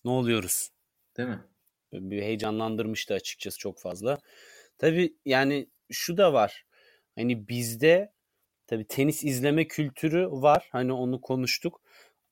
Ne 0.04 0.10
oluyoruz? 0.10 0.70
Değil 1.16 1.28
mi? 1.28 1.40
bir 1.92 2.22
heyecanlandırmıştı 2.22 3.14
açıkçası 3.14 3.58
çok 3.58 3.78
fazla. 3.78 4.18
Tabii 4.78 5.16
yani 5.24 5.68
şu 5.90 6.16
da 6.16 6.32
var. 6.32 6.66
Hani 7.16 7.48
bizde 7.48 8.12
tabii 8.66 8.88
tenis 8.88 9.24
izleme 9.24 9.68
kültürü 9.68 10.28
var. 10.30 10.68
Hani 10.72 10.92
onu 10.92 11.20
konuştuk. 11.20 11.82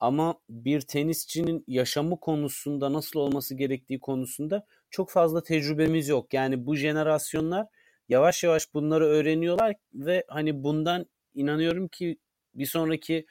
Ama 0.00 0.40
bir 0.48 0.80
tenisçinin 0.80 1.64
yaşamı 1.66 2.20
konusunda 2.20 2.92
nasıl 2.92 3.20
olması 3.20 3.54
gerektiği 3.54 4.00
konusunda 4.00 4.66
çok 4.94 5.10
fazla 5.10 5.42
tecrübemiz 5.42 6.08
yok. 6.08 6.34
Yani 6.34 6.66
bu 6.66 6.76
jenerasyonlar 6.76 7.66
yavaş 8.08 8.44
yavaş 8.44 8.74
bunları 8.74 9.04
öğreniyorlar 9.06 9.74
ve 9.94 10.24
hani 10.28 10.64
bundan 10.64 11.06
inanıyorum 11.34 11.88
ki 11.88 12.18
bir 12.54 12.66
sonraki 12.66 13.26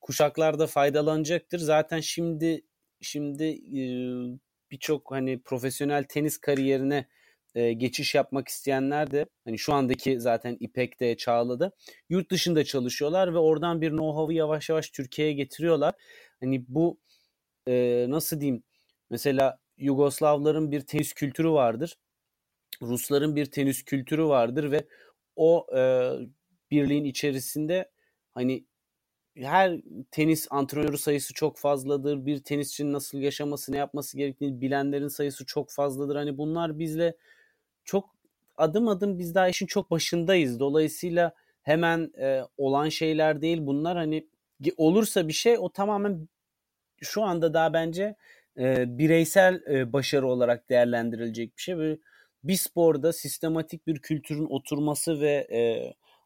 kuşaklarda 0.00 0.66
faydalanacaktır. 0.66 1.58
Zaten 1.58 2.00
şimdi 2.00 2.62
şimdi 3.00 3.44
e, 3.44 3.82
birçok 4.70 5.10
hani 5.10 5.42
profesyonel 5.42 6.04
tenis 6.04 6.38
kariyerine 6.38 7.08
e, 7.54 7.72
geçiş 7.72 8.14
yapmak 8.14 8.48
isteyenler 8.48 9.10
de 9.10 9.26
hani 9.44 9.58
şu 9.58 9.74
andaki 9.74 10.20
zaten 10.20 10.56
İpek'te 10.60 11.16
Çağla'da 11.16 11.72
yurt 12.08 12.30
dışında 12.30 12.64
çalışıyorlar 12.64 13.34
ve 13.34 13.38
oradan 13.38 13.80
bir 13.80 13.90
know-how'ı 13.90 14.34
yavaş 14.34 14.68
yavaş 14.68 14.90
Türkiye'ye 14.90 15.34
getiriyorlar. 15.34 15.94
Hani 16.40 16.64
bu 16.68 16.98
e, 17.68 18.06
nasıl 18.08 18.40
diyeyim 18.40 18.62
mesela 19.10 19.58
Yugoslavların 19.78 20.70
bir 20.70 20.80
tenis 20.80 21.12
kültürü 21.12 21.50
vardır. 21.50 21.98
Rusların 22.82 23.36
bir 23.36 23.46
tenis 23.46 23.82
kültürü 23.82 24.24
vardır 24.24 24.70
ve 24.72 24.86
o 25.36 25.66
e, 25.76 26.12
birliğin 26.70 27.04
içerisinde 27.04 27.90
hani 28.34 28.64
her 29.36 29.80
tenis 30.10 30.46
antrenörü 30.50 30.98
sayısı 30.98 31.34
çok 31.34 31.58
fazladır. 31.58 32.26
Bir 32.26 32.38
tenisçinin 32.38 32.92
nasıl 32.92 33.18
yaşaması, 33.18 33.72
ne 33.72 33.76
yapması 33.76 34.16
gerektiğini 34.16 34.60
bilenlerin 34.60 35.08
sayısı 35.08 35.46
çok 35.46 35.70
fazladır. 35.70 36.16
Hani 36.16 36.38
bunlar 36.38 36.78
bizle 36.78 37.16
çok 37.84 38.16
adım 38.56 38.88
adım 38.88 39.18
biz 39.18 39.34
daha 39.34 39.48
işin 39.48 39.66
çok 39.66 39.90
başındayız. 39.90 40.60
Dolayısıyla 40.60 41.34
hemen 41.62 42.12
e, 42.18 42.42
olan 42.56 42.88
şeyler 42.88 43.42
değil 43.42 43.58
bunlar. 43.60 43.96
Hani 43.96 44.28
olursa 44.76 45.28
bir 45.28 45.32
şey 45.32 45.58
o 45.58 45.72
tamamen 45.72 46.28
şu 47.00 47.22
anda 47.22 47.54
daha 47.54 47.72
bence 47.72 48.16
e, 48.58 48.98
bireysel 48.98 49.62
e, 49.70 49.92
başarı 49.92 50.26
olarak 50.28 50.68
değerlendirilecek 50.70 51.56
bir 51.56 51.62
şey. 51.62 51.76
Böyle 51.76 51.98
bir 52.44 52.56
sporda 52.56 53.12
sistematik 53.12 53.86
bir 53.86 53.98
kültürün 53.98 54.46
oturması 54.46 55.20
ve 55.20 55.46
e, 55.52 55.60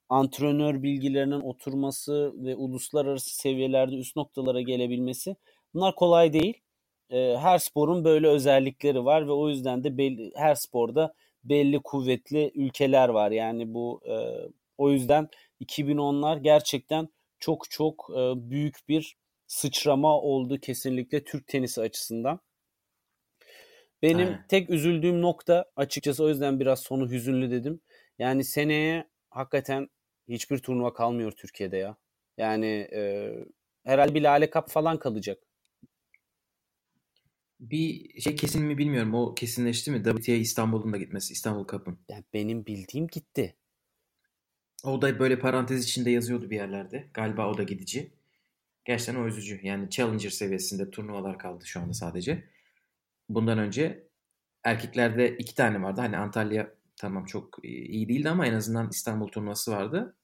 antrenör 0.08 0.82
bilgilerinin 0.82 1.40
oturması 1.40 2.32
ve 2.44 2.56
uluslararası 2.56 3.36
seviyelerde 3.36 3.96
üst 3.96 4.16
noktalara 4.16 4.60
gelebilmesi 4.60 5.36
bunlar 5.74 5.94
kolay 5.94 6.32
değil. 6.32 6.60
E, 7.10 7.36
her 7.36 7.58
sporun 7.58 8.04
böyle 8.04 8.28
özellikleri 8.28 9.04
var 9.04 9.26
ve 9.26 9.32
o 9.32 9.48
yüzden 9.48 9.84
de 9.84 9.98
belli, 9.98 10.32
her 10.36 10.54
sporda 10.54 11.14
belli 11.44 11.80
kuvvetli 11.82 12.52
ülkeler 12.54 13.08
var. 13.08 13.30
Yani 13.30 13.74
bu 13.74 14.00
e, 14.08 14.14
O 14.78 14.90
yüzden 14.90 15.28
2010'lar 15.60 16.36
gerçekten 16.38 17.08
çok 17.38 17.70
çok 17.70 18.10
e, 18.16 18.50
büyük 18.50 18.76
bir 18.88 19.16
sıçrama 19.52 20.20
oldu 20.20 20.58
kesinlikle 20.60 21.24
Türk 21.24 21.46
tenisi 21.46 21.80
açısından. 21.80 22.40
Benim 24.02 24.26
Aynen. 24.26 24.46
tek 24.48 24.70
üzüldüğüm 24.70 25.22
nokta 25.22 25.70
açıkçası 25.76 26.24
o 26.24 26.28
yüzden 26.28 26.60
biraz 26.60 26.80
sonu 26.80 27.10
hüzünlü 27.10 27.50
dedim. 27.50 27.80
Yani 28.18 28.44
seneye 28.44 29.08
hakikaten 29.30 29.88
hiçbir 30.28 30.58
turnuva 30.58 30.92
kalmıyor 30.94 31.32
Türkiye'de 31.32 31.76
ya. 31.76 31.96
Yani 32.36 32.66
e, 32.92 33.32
herhalde 33.84 34.14
bir 34.14 34.22
Lale 34.22 34.50
Cup 34.50 34.68
falan 34.68 34.98
kalacak. 34.98 35.42
Bir 37.60 38.20
şey 38.20 38.36
kesin 38.36 38.64
mi 38.64 38.78
bilmiyorum. 38.78 39.14
O 39.14 39.34
kesinleşti 39.34 39.90
mi? 39.90 40.02
WTA 40.04 40.32
İstanbul'un 40.32 40.92
da 40.92 40.96
gitmesi. 40.96 41.32
İstanbul 41.32 41.66
Cup'ın. 41.66 41.98
Yani 42.08 42.24
benim 42.34 42.66
bildiğim 42.66 43.06
gitti. 43.06 43.56
O 44.84 45.02
da 45.02 45.18
böyle 45.18 45.38
parantez 45.38 45.84
içinde 45.84 46.10
yazıyordu 46.10 46.50
bir 46.50 46.56
yerlerde. 46.56 47.10
Galiba 47.14 47.48
o 47.48 47.58
da 47.58 47.62
gidici. 47.62 48.21
Gerçekten 48.84 49.22
o 49.22 49.26
üzücü. 49.26 49.60
Yani 49.62 49.90
Challenger 49.90 50.30
seviyesinde 50.30 50.90
turnuvalar 50.90 51.38
kaldı 51.38 51.66
şu 51.66 51.80
anda 51.80 51.92
sadece. 51.92 52.44
Bundan 53.28 53.58
önce 53.58 54.08
erkeklerde 54.64 55.36
iki 55.36 55.54
tane 55.54 55.82
vardı. 55.82 56.00
Hani 56.00 56.16
Antalya 56.16 56.74
tamam 56.96 57.24
çok 57.24 57.58
iyi 57.64 58.08
değildi 58.08 58.28
ama 58.28 58.46
en 58.46 58.54
azından 58.54 58.88
İstanbul 58.88 59.28
turnuvası 59.28 59.72
vardı. 59.72 60.16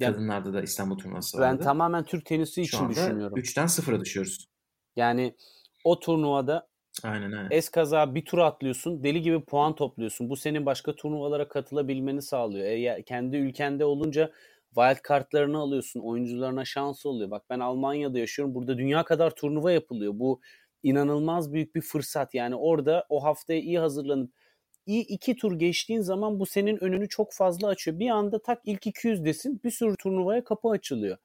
Kadınlarda 0.00 0.52
da 0.52 0.62
İstanbul 0.62 0.98
turnuvası 0.98 1.38
Ben 1.38 1.52
vardı. 1.52 1.64
tamamen 1.64 2.04
Türk 2.04 2.26
tenisi 2.26 2.54
Şu 2.54 2.60
için 2.76 2.78
anda 2.78 2.90
düşünüyorum. 2.90 3.38
3'ten 3.38 3.66
0'a 3.66 4.00
düşüyoruz. 4.00 4.48
Yani 4.96 5.36
o 5.84 6.00
turnuvada 6.00 6.68
Aynen 7.02 7.32
aynen. 7.32 7.50
eskaza 7.50 8.14
bir 8.14 8.24
tur 8.24 8.38
atlıyorsun. 8.38 9.02
Deli 9.04 9.22
gibi 9.22 9.44
puan 9.44 9.74
topluyorsun. 9.74 10.30
Bu 10.30 10.36
senin 10.36 10.66
başka 10.66 10.94
turnuvalara 10.96 11.48
katılabilmeni 11.48 12.22
sağlıyor. 12.22 12.66
Eğer 12.66 13.02
kendi 13.02 13.36
ülkende 13.36 13.84
olunca 13.84 14.32
wild 14.74 15.02
kartlarını 15.02 15.58
alıyorsun. 15.58 16.00
Oyuncularına 16.00 16.64
şans 16.64 17.06
oluyor. 17.06 17.30
Bak 17.30 17.44
ben 17.50 17.60
Almanya'da 17.60 18.18
yaşıyorum. 18.18 18.54
Burada 18.54 18.78
dünya 18.78 19.04
kadar 19.04 19.30
turnuva 19.34 19.72
yapılıyor. 19.72 20.12
Bu 20.16 20.40
inanılmaz 20.82 21.52
büyük 21.52 21.74
bir 21.74 21.80
fırsat. 21.80 22.34
Yani 22.34 22.54
orada 22.56 23.06
o 23.08 23.24
haftaya 23.24 23.60
iyi 23.60 23.78
hazırlanıp 23.78 24.30
iyi 24.86 25.06
iki 25.06 25.36
tur 25.36 25.58
geçtiğin 25.58 26.00
zaman 26.00 26.40
bu 26.40 26.46
senin 26.46 26.84
önünü 26.84 27.08
çok 27.08 27.32
fazla 27.32 27.68
açıyor. 27.68 27.98
Bir 27.98 28.10
anda 28.10 28.42
tak 28.42 28.60
ilk 28.64 28.86
200'desin. 28.86 29.62
Bir 29.64 29.70
sürü 29.70 29.96
turnuvaya 29.96 30.44
kapı 30.44 30.68
açılıyor. 30.68 31.16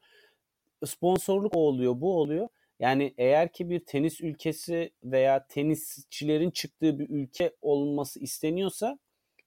Sponsorluk 0.86 1.56
o 1.56 1.60
oluyor, 1.60 2.02
bu 2.02 2.20
oluyor. 2.20 2.48
Yani 2.80 3.14
eğer 3.18 3.52
ki 3.52 3.70
bir 3.70 3.80
tenis 3.80 4.22
ülkesi 4.22 4.92
veya 5.04 5.48
tenisçilerin 5.48 6.52
çıktığı 6.52 7.00
bir 7.00 7.10
ülke 7.10 7.56
olması 7.62 8.20
isteniyorsa 8.20 9.00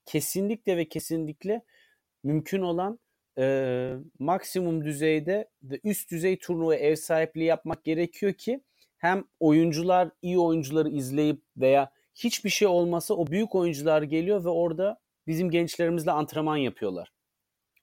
kesinlikle 0.06 0.76
ve 0.76 0.88
kesinlikle 0.88 1.62
mümkün 2.24 2.62
olan 2.62 2.98
e, 3.38 3.94
maksimum 4.18 4.84
düzeyde 4.84 5.48
ve 5.62 5.80
üst 5.84 6.10
düzey 6.10 6.38
turnuva 6.38 6.74
ev 6.74 6.96
sahipliği 6.96 7.44
yapmak 7.44 7.84
gerekiyor 7.84 8.32
ki 8.32 8.60
hem 8.96 9.24
oyuncular 9.40 10.10
iyi 10.22 10.38
oyuncuları 10.38 10.88
izleyip 10.88 11.42
veya 11.56 11.92
hiçbir 12.14 12.50
şey 12.50 12.68
olmasa 12.68 13.14
o 13.14 13.26
büyük 13.26 13.54
oyuncular 13.54 14.02
geliyor 14.02 14.44
ve 14.44 14.48
orada 14.48 15.00
bizim 15.26 15.50
gençlerimizle 15.50 16.10
antrenman 16.10 16.56
yapıyorlar. 16.56 17.12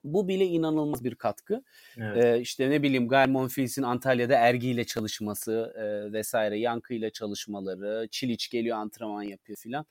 Bu 0.04 0.28
bile 0.28 0.46
inanılmaz 0.46 1.04
bir 1.04 1.14
katkı. 1.14 1.62
Evet. 1.96 2.24
Ee, 2.24 2.40
işte 2.40 2.70
ne 2.70 2.82
bileyim 2.82 3.08
Gael 3.08 3.28
Monfils'in 3.28 3.82
Antalya'da 3.82 4.34
Ergi 4.34 4.70
ile 4.70 4.84
çalışması 4.84 5.74
e, 5.76 6.12
vesaire, 6.12 6.58
Yankı 6.58 6.94
ile 6.94 7.10
çalışmaları, 7.10 8.08
Çiliç 8.10 8.50
geliyor 8.50 8.76
antrenman 8.76 9.22
yapıyor 9.22 9.58
filan. 9.58 9.86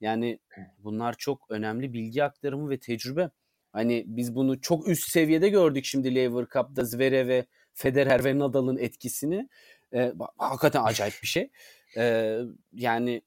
Yani 0.00 0.38
bunlar 0.78 1.14
çok 1.18 1.50
önemli 1.50 1.92
bilgi 1.92 2.24
aktarımı 2.24 2.70
ve 2.70 2.78
tecrübe. 2.78 3.30
Hani 3.72 4.04
biz 4.06 4.34
bunu 4.34 4.60
çok 4.60 4.88
üst 4.88 5.10
seviyede 5.10 5.48
gördük 5.48 5.84
şimdi 5.84 6.14
Lever 6.14 6.46
Cup'da 6.52 6.84
Zverev 6.84 7.28
ve 7.28 7.46
Federer 7.74 8.24
ve 8.24 8.38
Nadal'ın 8.38 8.76
etkisini. 8.76 9.48
Ee, 9.94 10.12
hakikaten 10.38 10.82
acayip 10.84 11.14
bir 11.22 11.26
şey. 11.26 11.50
Ee, 11.96 12.38
yani 12.72 13.22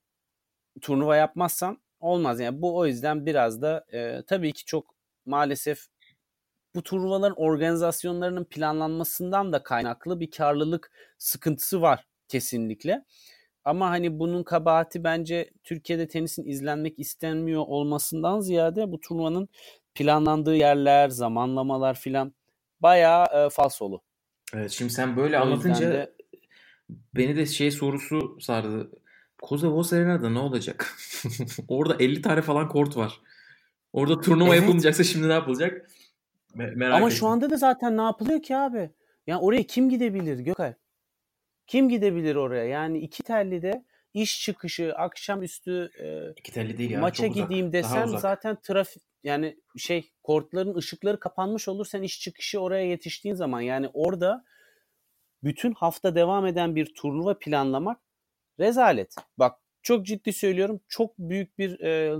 turnuva 0.81 1.15
yapmazsan 1.15 1.81
olmaz. 1.99 2.39
Yani 2.39 2.61
bu 2.61 2.77
o 2.77 2.85
yüzden 2.85 3.25
biraz 3.25 3.61
da 3.61 3.85
e, 3.93 4.23
tabii 4.27 4.53
ki 4.53 4.65
çok 4.65 4.95
maalesef 5.25 5.87
bu 6.75 6.83
turnuvaların 6.83 7.41
organizasyonlarının 7.41 8.45
planlanmasından 8.45 9.53
da 9.53 9.63
kaynaklı 9.63 10.19
bir 10.19 10.31
karlılık 10.31 10.91
sıkıntısı 11.17 11.81
var 11.81 12.07
kesinlikle. 12.27 13.05
Ama 13.65 13.89
hani 13.89 14.19
bunun 14.19 14.43
kabahati 14.43 15.03
bence 15.03 15.49
Türkiye'de 15.63 16.07
tenisin 16.07 16.45
izlenmek 16.45 16.99
istenmiyor 16.99 17.63
olmasından 17.67 18.39
ziyade 18.39 18.91
bu 18.91 18.99
turnuvanın 18.99 19.49
planlandığı 19.95 20.55
yerler, 20.55 21.09
zamanlamalar 21.09 21.95
filan 21.95 22.33
bayağı 22.79 23.25
e, 23.25 23.49
falsolu. 23.49 24.01
Evet 24.53 24.71
şimdi 24.71 24.93
sen 24.93 25.17
böyle 25.17 25.39
O 25.39 25.41
anlatınca 25.41 25.91
de- 25.91 26.13
beni 27.15 27.35
de 27.35 27.45
şey 27.45 27.71
sorusu 27.71 28.37
sardı. 28.41 28.91
Koza 29.41 29.71
Vos 29.71 29.93
Arena'da 29.93 30.29
ne 30.29 30.39
olacak? 30.39 30.95
Orada 31.67 31.95
50 31.99 32.21
tane 32.21 32.41
falan 32.41 32.67
kort 32.69 32.97
var. 32.97 33.21
Orada 33.93 34.21
turnuva 34.21 34.47
Evet. 34.49 34.59
yapılmayacaksa 34.61 35.03
şimdi 35.03 35.29
ne 35.29 35.33
yapılacak? 35.33 35.89
Me- 36.55 36.75
merak 36.75 36.95
Ama 36.95 37.07
ettim. 37.07 37.17
şu 37.17 37.27
anda 37.27 37.49
da 37.49 37.57
zaten 37.57 37.97
ne 37.97 38.01
yapılıyor 38.01 38.41
ki 38.41 38.55
abi? 38.57 38.91
Yani 39.27 39.41
oraya 39.41 39.63
kim 39.63 39.89
gidebilir 39.89 40.39
Gökay? 40.39 40.73
Kim 41.67 41.89
gidebilir 41.89 42.35
oraya? 42.35 42.65
Yani 42.65 42.99
iki 42.99 43.23
telli 43.23 43.61
de 43.61 43.85
iş 44.13 44.41
çıkışı, 44.43 44.93
akşamüstü 44.95 45.89
e, 45.99 46.31
İki 46.39 46.51
telli 46.51 46.77
değil 46.77 46.89
ya. 46.91 46.99
maça 46.99 47.25
uzak. 47.27 47.35
gideyim 47.35 47.65
Daha 47.65 47.71
desen 47.83 48.07
uzak. 48.07 48.21
zaten 48.21 48.57
trafik 48.63 49.03
yani 49.23 49.57
şey 49.77 50.11
kortların 50.23 50.75
ışıkları 50.75 51.19
kapanmış 51.19 51.67
olur 51.67 51.85
sen 51.85 52.01
iş 52.01 52.21
çıkışı 52.21 52.59
oraya 52.59 52.85
yetiştiğin 52.85 53.35
zaman 53.35 53.61
yani 53.61 53.89
orada 53.93 54.45
bütün 55.43 55.71
hafta 55.73 56.15
devam 56.15 56.45
eden 56.45 56.75
bir 56.75 56.93
turnuva 56.95 57.39
planlamak 57.39 58.01
rezalet. 58.59 59.15
Bak 59.37 59.59
çok 59.81 60.05
ciddi 60.05 60.33
söylüyorum 60.33 60.79
çok 60.87 61.17
büyük 61.17 61.57
bir 61.57 61.79
e, 61.79 62.19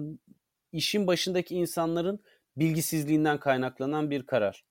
işin 0.72 1.08
başındaki 1.08 1.56
insanların 1.56 2.20
bilgisizliğinden 2.58 3.40
kaynaklanan 3.40 4.12
bir 4.12 4.26
karar. 4.26 4.66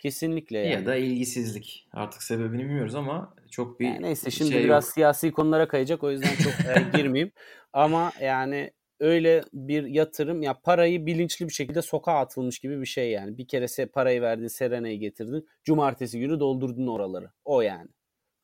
Kesinlikle 0.00 0.58
yani. 0.58 0.70
Ya 0.70 0.86
da 0.86 0.96
ilgisizlik. 0.96 1.88
Artık 1.92 2.22
sebebini 2.22 2.64
bilmiyoruz 2.64 2.94
ama 2.94 3.34
çok 3.50 3.80
bir 3.80 3.86
Yani 3.86 4.02
neyse 4.02 4.30
şimdi 4.30 4.52
şey 4.52 4.64
biraz 4.64 4.84
yok. 4.84 4.92
siyasi 4.92 5.32
konulara 5.32 5.68
kayacak 5.68 6.04
o 6.04 6.10
yüzden 6.10 6.36
çok 6.36 6.52
e, 6.52 6.90
girmeyeyim. 6.98 7.32
Ama 7.72 8.12
yani 8.22 8.70
öyle 9.00 9.44
bir 9.52 9.84
yatırım 9.84 10.42
ya 10.42 10.60
parayı 10.60 11.06
bilinçli 11.06 11.48
bir 11.48 11.52
şekilde 11.52 11.82
sokağa 11.82 12.18
atılmış 12.18 12.58
gibi 12.58 12.80
bir 12.80 12.86
şey 12.86 13.10
yani. 13.10 13.38
Bir 13.38 13.48
kere 13.48 13.86
parayı 13.86 14.22
verdin 14.22 14.48
Serena'yı 14.48 14.98
getirdin. 14.98 15.48
Cumartesi 15.64 16.20
günü 16.20 16.40
doldurdun 16.40 16.86
oraları. 16.86 17.30
O 17.44 17.60
yani. 17.60 17.88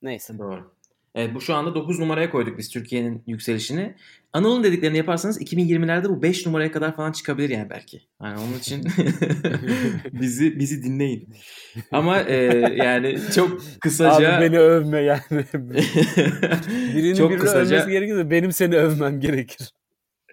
Neyse. 0.03 0.39
Doğru. 0.39 0.75
Evet 1.15 1.35
bu 1.35 1.41
şu 1.41 1.55
anda 1.55 1.75
9 1.75 1.99
numaraya 1.99 2.31
koyduk 2.31 2.59
biz 2.59 2.69
Türkiye'nin 2.69 3.23
yükselişini. 3.27 3.95
Anıl'ın 4.33 4.65
dediklerini 4.65 4.97
yaparsanız 4.97 5.43
2020'lerde 5.43 6.09
bu 6.09 6.23
5 6.23 6.47
numaraya 6.47 6.73
kadar 6.73 6.97
falan 6.97 7.13
çıkabilir 7.13 7.49
yani 7.49 7.71
belki. 7.71 8.03
Yani 8.23 8.41
onun 8.41 8.59
için 8.59 8.85
bizi 10.13 10.59
bizi 10.59 10.83
dinleyin. 10.83 11.29
Ama 11.93 12.21
e, 12.21 12.35
yani 12.77 13.19
çok 13.35 13.61
kısaca 13.81 14.37
Abi 14.37 14.45
beni 14.45 14.59
övme 14.59 15.01
yani. 15.01 15.21
Birinin 16.95 17.15
çok 17.15 17.31
birini 17.31 17.41
kısaca 17.41 17.77
övmesi 17.77 17.91
gerekir 17.91 18.17
de 18.17 18.31
benim 18.31 18.53
seni 18.53 18.77
övmem 18.77 19.21
gerekir. 19.21 19.74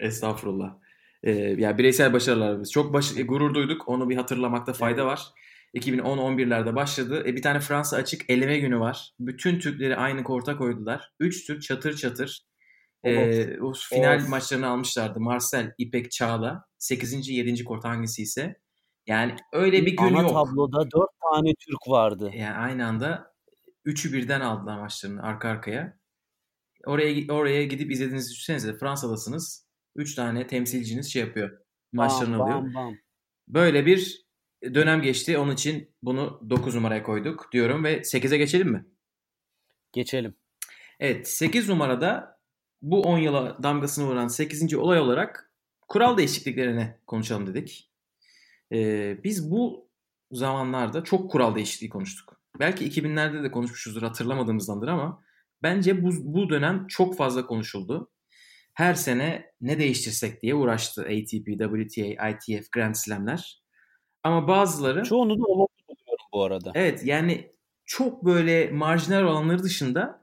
Estağfurullah. 0.02 0.76
Ee, 1.24 1.32
ya 1.32 1.78
bireysel 1.78 2.14
başarılarımız. 2.14 2.72
Çok 2.72 2.94
baş, 2.94 3.18
e, 3.18 3.24
gurur 3.24 3.54
duyduk. 3.54 3.90
Onu 3.90 4.10
bir 4.10 4.16
hatırlamakta 4.16 4.74
fayda 4.74 5.06
var. 5.06 5.22
2010-11'lerde 5.74 6.76
başladı. 6.76 7.24
E, 7.28 7.36
bir 7.36 7.42
tane 7.42 7.60
Fransa 7.60 7.98
açık 7.98 8.30
eleme 8.30 8.58
günü 8.58 8.80
var. 8.80 9.14
Bütün 9.20 9.60
Türkleri 9.60 9.96
aynı 9.96 10.24
korta 10.24 10.58
koydular. 10.58 11.12
3 11.20 11.48
Türk 11.48 11.62
çatır 11.62 11.96
çatır. 11.96 12.42
E, 13.04 13.60
o 13.60 13.74
final 13.74 14.18
Of. 14.18 14.30
maçlarını 14.30 14.68
almışlardı. 14.68 15.20
Marcel, 15.20 15.74
İpek, 15.78 16.12
Çağla. 16.12 16.66
8. 16.78 17.30
7. 17.30 17.64
kort 17.64 17.86
hangisi 17.86 18.22
ise. 18.22 18.56
Yani 19.08 19.36
öyle 19.54 19.86
bir 19.86 19.98
gün 19.98 20.06
Ana 20.06 20.22
yok. 20.22 20.32
tabloda 20.32 20.92
dört 20.92 21.10
tane 21.34 21.54
Türk 21.60 21.88
vardı. 21.88 22.32
Yani 22.36 22.58
aynı 22.58 22.88
anda 22.88 23.34
üçü 23.86 24.14
birden 24.14 24.42
aldılar 24.42 24.80
maçlarını 24.80 25.24
arka 25.24 25.50
arkaya. 25.50 25.98
Oraya 26.86 27.34
oraya 27.34 27.66
gidip 27.66 27.92
izlediğinizi 27.92 28.32
düşünsenize 28.32 28.78
Fransa'dasınız. 28.78 29.71
Üç 29.96 30.16
tane 30.16 30.48
temsilciniz 30.48 31.14
şey 31.14 31.22
yapıyor. 31.22 31.58
Maçlarını 31.94 32.40
Bam, 32.40 32.42
alıyor. 32.42 32.58
bam, 32.58 32.74
bam. 32.74 32.98
Böyle 33.48 33.86
bir 33.86 34.26
dönem 34.64 35.02
geçti. 35.02 35.38
Onun 35.38 35.54
için 35.54 35.90
bunu 36.04 36.42
9 36.50 36.76
numaraya 36.76 37.04
koyduk 37.04 37.50
diyorum 37.52 37.84
ve 37.84 38.02
8'e 38.02 38.38
geçelim 38.38 38.72
mi? 38.72 38.86
Geçelim. 39.92 40.36
Evet 41.00 41.28
8 41.28 41.70
numarada 41.70 42.40
bu 42.82 43.02
10 43.02 43.18
yıla 43.18 43.64
damgasını 43.64 44.08
vuran 44.08 44.28
8. 44.28 44.74
olay 44.76 45.00
olarak 45.00 45.52
kural 45.88 46.18
değişikliklerini 46.18 46.96
konuşalım 47.08 47.48
dedik. 47.48 47.92
Ee, 48.72 49.18
biz 49.24 49.52
bu 49.52 49.90
zamanlarda 50.32 51.04
çok 51.04 51.32
kural 51.32 51.56
değişikliği 51.56 51.90
konuştuk. 51.90 52.42
Belki 52.60 52.86
2000'lerde 52.90 53.44
de 53.44 53.52
konuşmuşuzdur 53.52 54.02
hatırlamadığımızdandır 54.02 54.88
ama 54.88 55.24
bence 55.64 56.04
bu, 56.04 56.10
bu 56.22 56.50
dönem 56.50 56.88
çok 56.88 57.18
fazla 57.18 57.48
konuşuldu. 57.48 58.12
Her 58.74 58.94
sene 58.94 59.52
ne 59.62 59.80
değiştirsek 59.80 60.42
diye 60.42 60.56
uğraştı 60.56 61.02
ATP, 61.02 61.46
WTA, 61.60 62.30
ITF, 62.30 62.72
Grand 62.72 62.96
Slam'ler. 62.96 63.62
Ama 64.24 64.48
bazıları 64.48 65.04
Çoğunu 65.04 65.40
da 65.40 65.44
olumlu 65.44 65.68
buluyorum 65.88 66.26
bu 66.34 66.44
arada. 66.44 66.72
evet 66.76 67.06
yani 67.06 67.52
çok 67.86 68.26
böyle 68.26 68.70
marjinal 68.72 69.24
olanları 69.24 69.64
dışında 69.64 70.22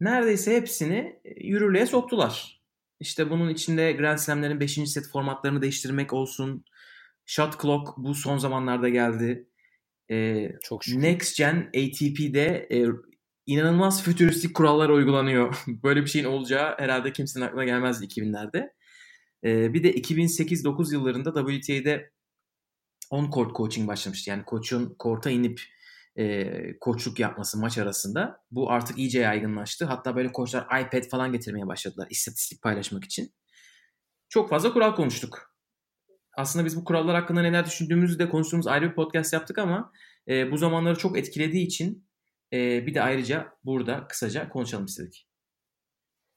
neredeyse 0.00 0.56
hepsini 0.56 1.20
e, 1.24 1.46
yürürlüğe 1.46 1.86
soktular. 1.86 2.62
İşte 3.00 3.30
bunun 3.30 3.48
içinde 3.48 3.92
Grand 3.92 4.18
Slam'lerin 4.18 4.60
5. 4.60 4.72
set 4.74 5.08
formatlarını 5.08 5.62
değiştirmek 5.62 6.12
olsun. 6.12 6.64
Shot 7.26 7.62
clock 7.62 7.88
bu 7.96 8.14
son 8.14 8.38
zamanlarda 8.38 8.88
geldi. 8.88 9.48
Ee, 10.10 10.52
Çok 10.62 10.84
şükür. 10.84 11.02
Next 11.02 11.38
Gen 11.38 11.56
ATP'de 11.68 12.68
e, 12.70 12.86
inanılmaz 13.46 14.02
fütüristik 14.02 14.54
kurallar 14.54 14.88
uygulanıyor. 14.88 15.64
Böyle 15.66 16.02
bir 16.02 16.10
şeyin 16.10 16.26
olacağı 16.26 16.78
herhalde 16.78 17.12
kimsenin 17.12 17.44
aklına 17.44 17.64
gelmezdi 17.64 18.06
2000'lerde. 18.06 18.72
Ee, 19.44 19.74
bir 19.74 19.82
de 19.82 19.94
2008-9 19.94 20.94
yıllarında 20.94 21.46
WTA'de 21.46 22.12
on 23.10 23.30
court 23.30 23.56
coaching 23.56 23.88
başlamıştı. 23.88 24.30
Yani 24.30 24.44
koçun 24.44 24.94
korta 24.98 25.30
inip 25.30 25.60
e, 26.16 26.78
koçluk 26.78 27.20
yapması 27.20 27.58
maç 27.58 27.78
arasında. 27.78 28.40
Bu 28.50 28.70
artık 28.70 28.98
iyice 28.98 29.20
yaygınlaştı. 29.20 29.84
Hatta 29.84 30.16
böyle 30.16 30.32
koçlar 30.32 30.80
iPad 30.80 31.02
falan 31.02 31.32
getirmeye 31.32 31.66
başladılar 31.66 32.06
istatistik 32.10 32.62
paylaşmak 32.62 33.04
için. 33.04 33.34
Çok 34.28 34.50
fazla 34.50 34.72
kural 34.72 34.94
konuştuk. 34.94 35.52
Aslında 36.36 36.64
biz 36.64 36.76
bu 36.76 36.84
kurallar 36.84 37.20
hakkında 37.20 37.42
neler 37.42 37.66
düşündüğümüzü 37.66 38.18
de 38.18 38.28
konuştuğumuz 38.28 38.66
ayrı 38.66 38.90
bir 38.90 38.94
podcast 38.94 39.32
yaptık 39.32 39.58
ama 39.58 39.92
e, 40.28 40.50
bu 40.50 40.56
zamanları 40.56 40.98
çok 40.98 41.18
etkilediği 41.18 41.66
için 41.66 42.06
e, 42.52 42.86
bir 42.86 42.94
de 42.94 43.02
ayrıca 43.02 43.52
burada 43.64 44.06
kısaca 44.08 44.48
konuşalım 44.48 44.84
istedik. 44.84 45.26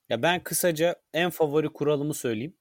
Ya 0.10 0.22
ben 0.22 0.44
kısaca 0.44 0.96
en 1.14 1.30
favori 1.30 1.70
kuralımı 1.70 2.14
söyleyeyim. 2.14 2.58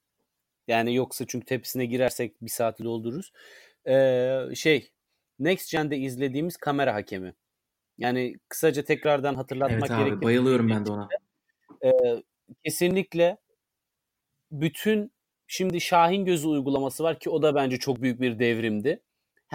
Yani 0.69 0.95
yoksa 0.95 1.25
çünkü 1.29 1.47
tepsine 1.47 1.87
girersek 1.87 2.43
bir 2.43 2.51
saati 2.51 2.85
doldururuz. 2.85 3.33
Ee, 3.89 4.55
şey 4.55 4.91
Next 5.39 5.73
Gen'de 5.73 5.99
izlediğimiz 5.99 6.57
kamera 6.57 6.95
hakemi. 6.95 7.35
Yani 7.99 8.35
kısaca 8.49 8.85
tekrardan 8.85 9.35
hatırlatmak 9.35 9.81
Evet 9.81 9.91
abi 9.91 9.99
gerekirse 9.99 10.23
bayılıyorum 10.23 10.71
ben 10.71 10.87
de 10.87 10.93
ona. 10.93 11.09
e, 11.85 11.91
kesinlikle 12.65 13.39
bütün 14.51 15.13
şimdi 15.47 15.81
Şahin 15.81 16.25
Gözü 16.25 16.49
uygulaması 16.49 17.05
var 17.05 17.19
ki 17.19 17.31
o 17.31 17.43
da 17.43 17.55
bence 17.55 17.77
çok 17.79 18.03
büyük 18.03 18.21
bir 18.21 18.39
devrimdi. 18.39 19.03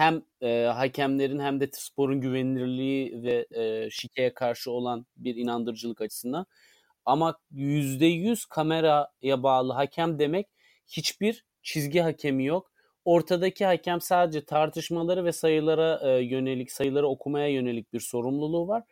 Hem 0.00 0.22
e, 0.42 0.64
hakemlerin 0.64 1.38
hem 1.38 1.60
de 1.60 1.68
sporun 1.72 2.20
güvenilirliği 2.20 3.22
ve 3.22 3.46
e, 3.50 3.90
şikeye 3.90 4.34
karşı 4.34 4.70
olan 4.70 5.06
bir 5.16 5.36
inandırıcılık 5.36 6.00
açısından. 6.00 6.46
Ama 7.04 7.38
%100 7.52 8.48
kameraya 8.48 9.42
bağlı 9.42 9.72
hakem 9.72 10.18
demek 10.18 10.46
hiçbir 10.88 11.44
çizgi 11.62 12.00
hakemi 12.00 12.44
yok. 12.44 12.72
Ortadaki 13.04 13.66
hakem 13.66 14.00
sadece 14.00 14.44
tartışmaları 14.44 15.24
ve 15.24 15.32
sayılara 15.32 16.00
e, 16.02 16.24
yönelik, 16.24 16.72
sayıları 16.72 17.08
okumaya 17.08 17.48
yönelik 17.48 17.92
bir 17.92 18.00
sorumluluğu 18.00 18.68
var. 18.68 18.82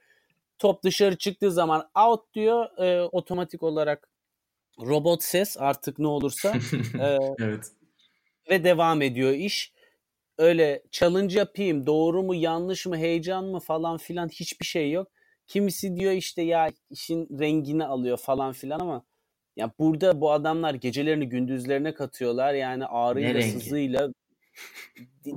Top 0.59 0.83
dışarı 0.83 1.17
çıktığı 1.17 1.53
zaman 1.53 1.91
out 2.07 2.35
diyor 2.35 2.79
e, 2.79 3.03
otomatik 3.03 3.63
olarak 3.63 4.09
robot 4.81 5.23
ses 5.23 5.57
artık 5.59 5.99
ne 5.99 6.07
olursa 6.07 6.55
e, 7.01 7.19
evet. 7.41 7.73
ve 8.51 8.65
devam 8.65 9.03
ediyor 9.03 9.33
iş. 9.33 9.78
Öyle 10.39 10.83
challenge 10.91 11.39
yapayım 11.39 11.87
doğru 11.87 12.23
mu 12.23 12.35
yanlış 12.35 12.87
mı 12.87 12.97
heyecan 12.97 13.45
mı 13.45 13.61
falan 13.61 13.99
filan 13.99 14.29
hiçbir 14.29 14.67
şey 14.67 14.91
yok. 14.91 15.09
Kimisi 15.47 15.97
diyor 15.97 16.13
işte 16.13 16.43
ya 16.43 16.71
işin 16.91 17.29
rengini 17.41 17.85
alıyor 17.85 18.17
falan 18.17 18.53
filan 18.53 18.81
ama 18.81 19.05
ya 19.57 19.71
burada 19.79 20.21
bu 20.21 20.33
adamlar 20.33 20.75
gecelerini 20.75 21.29
gündüzlerine 21.29 21.95
katıyorlar. 21.95 22.55
Yani 22.55 22.87
ağrıyla 22.87 23.43
sızıyla 23.43 24.09
de- 25.25 25.33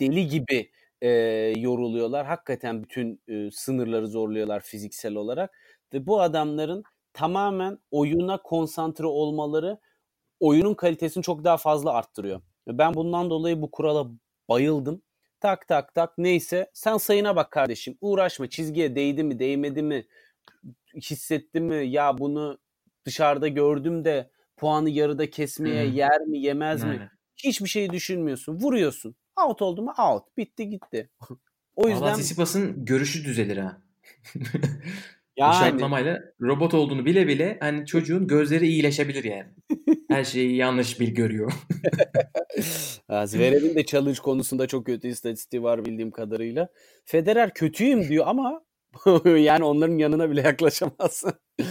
deli 0.00 0.28
gibi 0.28 0.70
e, 1.02 1.08
yoruluyorlar. 1.56 2.26
Hakikaten 2.26 2.82
bütün 2.82 3.22
e, 3.28 3.50
sınırları 3.50 4.06
zorluyorlar 4.06 4.60
fiziksel 4.60 5.14
olarak. 5.14 5.58
Ve 5.94 6.06
bu 6.06 6.20
adamların 6.20 6.82
tamamen 7.12 7.78
oyuna 7.90 8.42
konsantre 8.42 9.06
olmaları 9.06 9.78
oyunun 10.40 10.74
kalitesini 10.74 11.22
çok 11.22 11.44
daha 11.44 11.56
fazla 11.56 11.92
arttırıyor. 11.92 12.40
Ben 12.68 12.94
bundan 12.94 13.30
dolayı 13.30 13.62
bu 13.62 13.70
kurala 13.70 14.10
bayıldım. 14.52 15.02
Tak 15.40 15.68
tak 15.68 15.94
tak 15.94 16.18
neyse 16.18 16.70
sen 16.74 16.96
sayına 16.96 17.36
bak 17.36 17.50
kardeşim. 17.50 17.98
Uğraşma 18.00 18.50
çizgiye 18.50 18.96
değdi 18.96 19.24
mi 19.24 19.38
değmedi 19.38 19.82
mi 19.82 20.06
hissetti 20.94 21.60
mi 21.60 21.86
ya 21.86 22.18
bunu 22.18 22.58
dışarıda 23.04 23.48
gördüm 23.48 24.04
de 24.04 24.30
puanı 24.56 24.90
yarıda 24.90 25.30
kesmeye 25.30 25.84
Hı. 25.84 25.94
yer 25.94 26.20
mi 26.20 26.38
yemez 26.38 26.84
mi? 26.84 26.90
Aynen. 26.90 27.10
Hiçbir 27.36 27.68
şeyi 27.68 27.90
düşünmüyorsun. 27.90 28.54
Vuruyorsun. 28.54 29.14
Out 29.46 29.62
oldu 29.62 29.82
mu 29.82 29.92
out. 29.98 30.36
Bitti 30.36 30.68
gitti. 30.68 31.10
o 31.76 31.88
yüzden 31.88 32.02
Valla 32.02 32.12
Tsitsipas'ın 32.12 32.84
görüşü 32.84 33.24
düzelir 33.24 33.56
ha. 33.56 33.82
Bu 35.38 35.40
yani 35.40 35.54
şartlamayla 35.54 36.22
robot 36.40 36.74
olduğunu 36.74 37.06
bile 37.06 37.28
bile 37.28 37.56
hani 37.60 37.86
çocuğun 37.86 38.26
gözleri 38.26 38.66
iyileşebilir 38.66 39.24
yani. 39.24 39.48
Her 40.12 40.24
şeyi 40.24 40.56
yanlış 40.56 41.00
bir 41.00 41.08
görüyor. 41.08 41.52
Zverev'in 43.26 43.74
de 43.74 43.84
challenge 43.84 44.18
konusunda 44.18 44.66
çok 44.66 44.86
kötü 44.86 45.08
istatistiği 45.08 45.62
var 45.62 45.84
bildiğim 45.84 46.10
kadarıyla. 46.10 46.68
Federer 47.04 47.54
kötüyüm 47.54 48.08
diyor 48.08 48.24
ama 48.26 48.62
yani 49.24 49.64
onların 49.64 49.98
yanına 49.98 50.30
bile 50.30 50.40
yaklaşamazsın. 50.40 51.32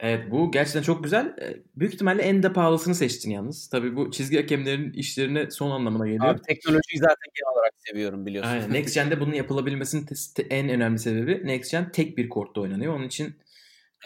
evet 0.00 0.30
bu 0.30 0.50
gerçekten 0.50 0.82
çok 0.82 1.04
güzel. 1.04 1.36
Ee, 1.42 1.56
Büyük 1.76 1.94
ihtimalle 1.94 2.22
en 2.22 2.42
de 2.42 2.52
pahalısını 2.52 2.94
seçtin 2.94 3.30
yalnız. 3.30 3.68
Tabii 3.68 3.96
bu 3.96 4.10
çizgi 4.10 4.36
hakemlerin 4.36 4.92
işlerine 4.92 5.50
son 5.50 5.70
anlamına 5.70 6.06
geliyor. 6.06 6.24
Abi 6.24 6.40
teknolojiyi 6.42 6.98
zaten 6.98 7.30
genel 7.34 7.54
olarak 7.54 7.72
seviyorum 7.76 8.26
biliyorsun. 8.26 8.52
Aynen. 8.52 8.72
Next 8.72 8.94
Gen'de 8.94 9.20
bunun 9.20 9.32
yapılabilmesinin 9.32 10.06
en 10.50 10.68
önemli 10.68 10.98
sebebi 10.98 11.46
Next 11.46 11.70
Gen 11.70 11.92
tek 11.92 12.18
bir 12.18 12.28
kortta 12.28 12.60
oynanıyor. 12.60 12.94
Onun 12.94 13.06
için 13.06 13.34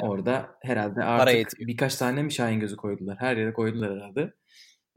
orada 0.00 0.58
herhalde 0.62 1.04
artık 1.04 1.58
birkaç 1.60 1.96
tane 1.96 2.22
mi 2.22 2.32
Şahin 2.32 2.60
gözü 2.60 2.76
koydular. 2.76 3.16
Her 3.20 3.36
yere 3.36 3.52
koydular 3.52 3.96
herhalde. 3.96 4.34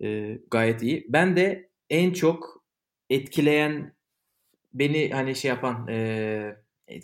Ee, 0.04 0.40
gayet 0.52 0.84
iyi. 0.84 1.06
Ben 1.10 1.36
de 1.36 1.70
en 1.90 2.14
çok 2.14 2.64
etkileyen 3.10 3.96
beni 4.74 5.10
hani 5.10 5.36
şey 5.36 5.50
yapan 5.50 5.88
e, 5.90 6.56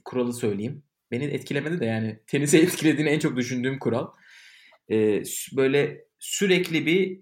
kuralı 0.05 0.33
söyleyeyim. 0.33 0.83
Beni 1.11 1.23
etkilemedi 1.23 1.79
de 1.79 1.85
yani 1.85 2.19
tenise 2.27 2.57
etkilediğini 2.61 3.09
en 3.09 3.19
çok 3.19 3.37
düşündüğüm 3.37 3.79
kural. 3.79 4.07
S- 5.23 5.57
böyle 5.57 6.05
sürekli 6.19 6.85
bir 6.85 7.21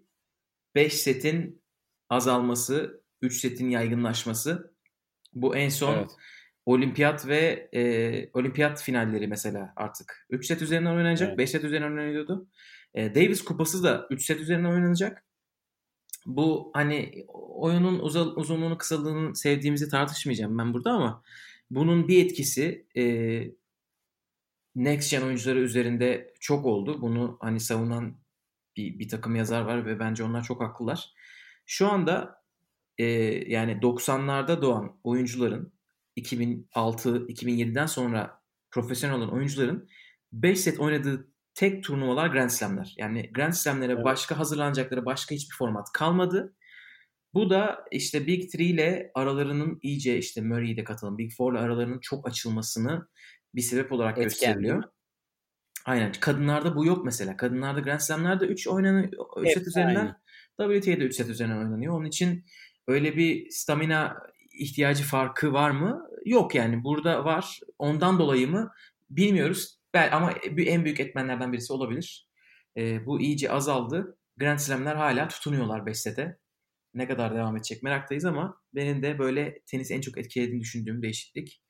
5 0.75 0.93
setin 0.93 1.61
azalması, 2.09 3.03
3 3.21 3.39
setin 3.39 3.69
yaygınlaşması. 3.69 4.73
Bu 5.33 5.55
en 5.55 5.69
son 5.69 5.97
Evet. 5.97 6.11
Olimpiyat 6.65 7.27
ve 7.27 7.69
e, 7.73 8.29
olimpiyat 8.33 8.83
finalleri 8.83 9.27
mesela 9.27 9.73
artık 9.75 10.27
3 10.29 10.45
set 10.45 10.61
üzerinden 10.61 10.95
oynanacak. 10.95 11.27
Evet. 11.29 11.37
5 11.37 11.49
set 11.49 11.63
üzerinden 11.63 11.91
oynanıyordu. 11.91 12.47
E, 12.93 13.15
Davis 13.15 13.43
kupası 13.43 13.83
da 13.83 14.07
3 14.09 14.25
set 14.25 14.39
üzerinden 14.39 14.69
oynanacak. 14.69 15.25
Bu 16.25 16.71
hani 16.73 17.25
oyunun 17.33 17.99
uza- 17.99 18.35
uzunluğunu 18.35 18.77
kısalığını 18.77 19.35
sevdiğimizi 19.35 19.89
tartışmayacağım 19.89 20.57
ben 20.57 20.73
burada 20.73 20.91
ama 20.91 21.23
bunun 21.69 22.07
bir 22.07 22.25
etkisi 22.25 22.87
e, 22.97 23.03
next 24.75 25.11
gen 25.11 25.21
oyuncuları 25.21 25.59
üzerinde 25.59 26.33
çok 26.39 26.65
oldu. 26.65 27.01
Bunu 27.01 27.37
hani 27.41 27.59
savunan 27.59 28.17
bir, 28.77 28.99
bir 28.99 29.09
takım 29.09 29.35
yazar 29.35 29.61
var 29.61 29.85
ve 29.85 29.99
bence 29.99 30.23
onlar 30.23 30.43
çok 30.43 30.61
haklılar. 30.61 31.13
Şu 31.65 31.87
anda 31.87 32.41
e, 32.97 33.05
yani 33.51 33.71
90'larda 33.81 34.61
doğan 34.61 34.99
oyuncuların 35.03 35.73
2006-2007'den 36.17 37.85
sonra 37.85 38.41
profesyonel 38.71 39.15
olan 39.15 39.33
oyuncuların 39.33 39.89
5 40.31 40.59
set 40.59 40.79
oynadığı 40.79 41.27
tek 41.53 41.83
turnuvalar 41.83 42.27
Grand 42.27 42.49
Slam'ler. 42.49 42.95
Yani 42.97 43.31
Grand 43.33 43.53
Slam'lere 43.53 43.91
Evet. 43.91 44.05
başka 44.05 44.39
hazırlanacakları 44.39 45.05
başka 45.05 45.35
hiçbir 45.35 45.55
format 45.55 45.91
kalmadı. 45.93 46.55
Bu 47.33 47.49
da 47.49 47.85
işte 47.91 48.27
Big 48.27 48.51
Three 48.51 48.65
ile 48.65 49.11
aralarının 49.15 49.79
iyice 49.81 50.17
işte 50.17 50.41
Murray'i 50.41 50.77
de 50.77 50.83
katalım. 50.83 51.17
Big 51.17 51.31
Four 51.37 51.53
ile 51.53 51.59
aralarının 51.59 51.99
çok 51.99 52.27
açılmasını 52.27 53.07
bir 53.55 53.61
sebep 53.61 53.91
olarak 53.91 54.17
Etken, 54.17 54.23
gösteriliyor. 54.23 54.83
Aynen. 55.85 56.11
Kadınlarda 56.19 56.75
bu 56.75 56.85
yok 56.85 57.05
mesela. 57.05 57.37
Kadınlarda 57.37 57.79
Grand 57.79 57.99
Slam'lerde 57.99 58.45
3 58.45 58.67
oynanıyor. 58.67 59.11
3 59.37 59.53
set 59.53 59.67
üzerinden 59.67 60.15
WTA'de 60.59 61.05
3 61.05 61.15
set 61.15 61.29
üzerinden 61.29 61.57
oynanıyor. 61.57 61.93
Onun 61.93 62.05
için 62.05 62.45
öyle 62.87 63.15
bir 63.15 63.49
stamina 63.49 64.17
ihtiyacı 64.53 65.03
farkı 65.03 65.53
var 65.53 65.71
mı? 65.71 66.07
Yok 66.25 66.55
yani. 66.55 66.83
Burada 66.83 67.25
var. 67.25 67.59
Ondan 67.79 68.19
dolayı 68.19 68.47
mı? 68.47 68.71
Bilmiyoruz. 69.09 69.79
Bel 69.93 70.09
ama 70.13 70.31
en 70.57 70.85
büyük 70.85 70.99
etmenlerden 70.99 71.53
birisi 71.53 71.73
olabilir. 71.73 72.27
Ee, 72.77 73.05
bu 73.05 73.21
iyice 73.21 73.51
azaldı. 73.51 74.17
Grand 74.37 74.59
Slam'ler 74.59 74.95
hala 74.95 75.27
tutunuyorlar 75.27 75.85
5 75.85 75.97
sete. 75.97 76.37
Ne 76.93 77.07
kadar 77.07 77.35
devam 77.35 77.57
edecek 77.57 77.83
meraktayız 77.83 78.25
ama 78.25 78.61
benim 78.73 79.03
de 79.03 79.19
böyle 79.19 79.59
tenis 79.65 79.91
en 79.91 80.01
çok 80.01 80.17
etkilediğini 80.17 80.61
düşündüğüm 80.61 81.01
değişiklik 81.01 81.61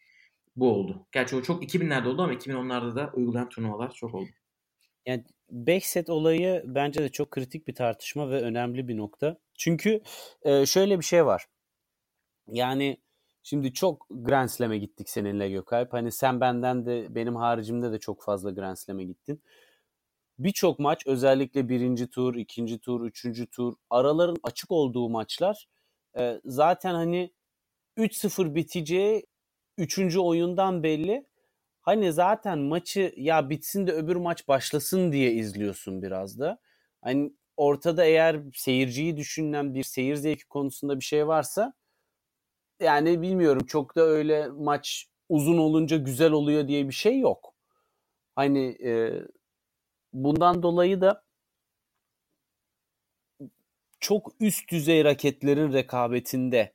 bu 0.56 0.74
oldu. 0.74 1.08
Gerçi 1.12 1.36
o 1.36 1.42
çok 1.42 1.64
2000'lerde 1.64 2.08
oldu 2.08 2.22
ama 2.22 2.34
2010'larda 2.34 2.96
da 2.96 3.12
uygulayan 3.14 3.50
turnuvalar 3.50 3.92
çok 3.92 4.16
oldu. 4.16 4.30
Yani 5.06 5.24
5 5.50 5.86
set 5.86 6.10
olayı 6.10 6.64
bence 6.66 7.04
de 7.04 7.10
çok 7.10 7.32
kritik 7.32 7.68
bir 7.68 7.76
tartışma 7.76 8.30
ve 8.30 8.42
önemli 8.42 8.88
bir 8.88 8.98
nokta. 8.98 9.38
Çünkü 9.58 10.02
e, 10.42 10.66
şöyle 10.66 11.00
bir 11.00 11.06
şey 11.06 11.26
var. 11.26 11.46
Yani 12.52 12.98
şimdi 13.44 13.74
çok 13.74 14.08
Grand 14.10 14.50
Slam'e 14.50 14.78
gittik 14.78 15.10
seninle 15.10 15.50
Gökalp. 15.50 15.94
Hani 15.94 16.12
sen 16.12 16.42
benden 16.42 16.86
de 16.86 17.16
benim 17.16 17.36
haricimde 17.36 17.92
de 17.92 18.00
çok 18.00 18.24
fazla 18.24 18.52
Grand 18.52 18.76
Slam'e 18.76 19.04
gittin. 19.04 19.42
Birçok 20.40 20.80
maç 20.80 21.08
özellikle 21.08 21.70
birinci 21.70 22.10
tur, 22.10 22.36
ikinci 22.36 22.80
tur, 22.80 23.06
üçüncü 23.06 23.48
tur 23.48 23.74
araların 23.90 24.38
açık 24.44 24.72
olduğu 24.72 25.10
maçlar 25.10 25.68
e, 26.18 26.42
zaten 26.46 26.94
hani 26.94 27.34
3-0 27.98 28.56
biteceği 28.56 29.26
üçüncü 29.78 30.20
oyundan 30.20 30.84
belli. 30.84 31.26
Hani 31.82 32.14
zaten 32.14 32.60
maçı 32.60 33.14
ya 33.18 33.50
bitsin 33.50 33.88
de 33.88 33.92
öbür 33.92 34.16
maç 34.16 34.48
başlasın 34.48 35.12
diye 35.12 35.32
izliyorsun 35.34 36.02
biraz 36.02 36.40
da. 36.40 36.60
Hani 37.02 37.34
ortada 37.58 38.06
eğer 38.06 38.42
seyirciyi 38.54 39.18
düşünen 39.18 39.74
bir 39.74 39.84
seyir 39.84 40.16
zevki 40.16 40.48
konusunda 40.48 41.00
bir 41.00 41.06
şey 41.06 41.28
varsa 41.28 41.74
yani 42.82 43.22
bilmiyorum 43.22 43.66
çok 43.66 43.96
da 43.96 44.02
öyle 44.02 44.48
maç 44.48 45.08
uzun 45.30 45.58
olunca 45.58 45.98
güzel 45.98 46.32
oluyor 46.32 46.68
diye 46.68 46.88
bir 46.88 46.94
şey 46.94 47.20
yok. 47.20 47.54
Hani 48.36 48.78
e, 48.84 49.22
bundan 50.14 50.64
dolayı 50.64 51.02
da 51.02 51.24
çok 54.00 54.32
üst 54.40 54.72
düzey 54.72 55.04
raketlerin 55.04 55.74
rekabetinde 55.74 56.74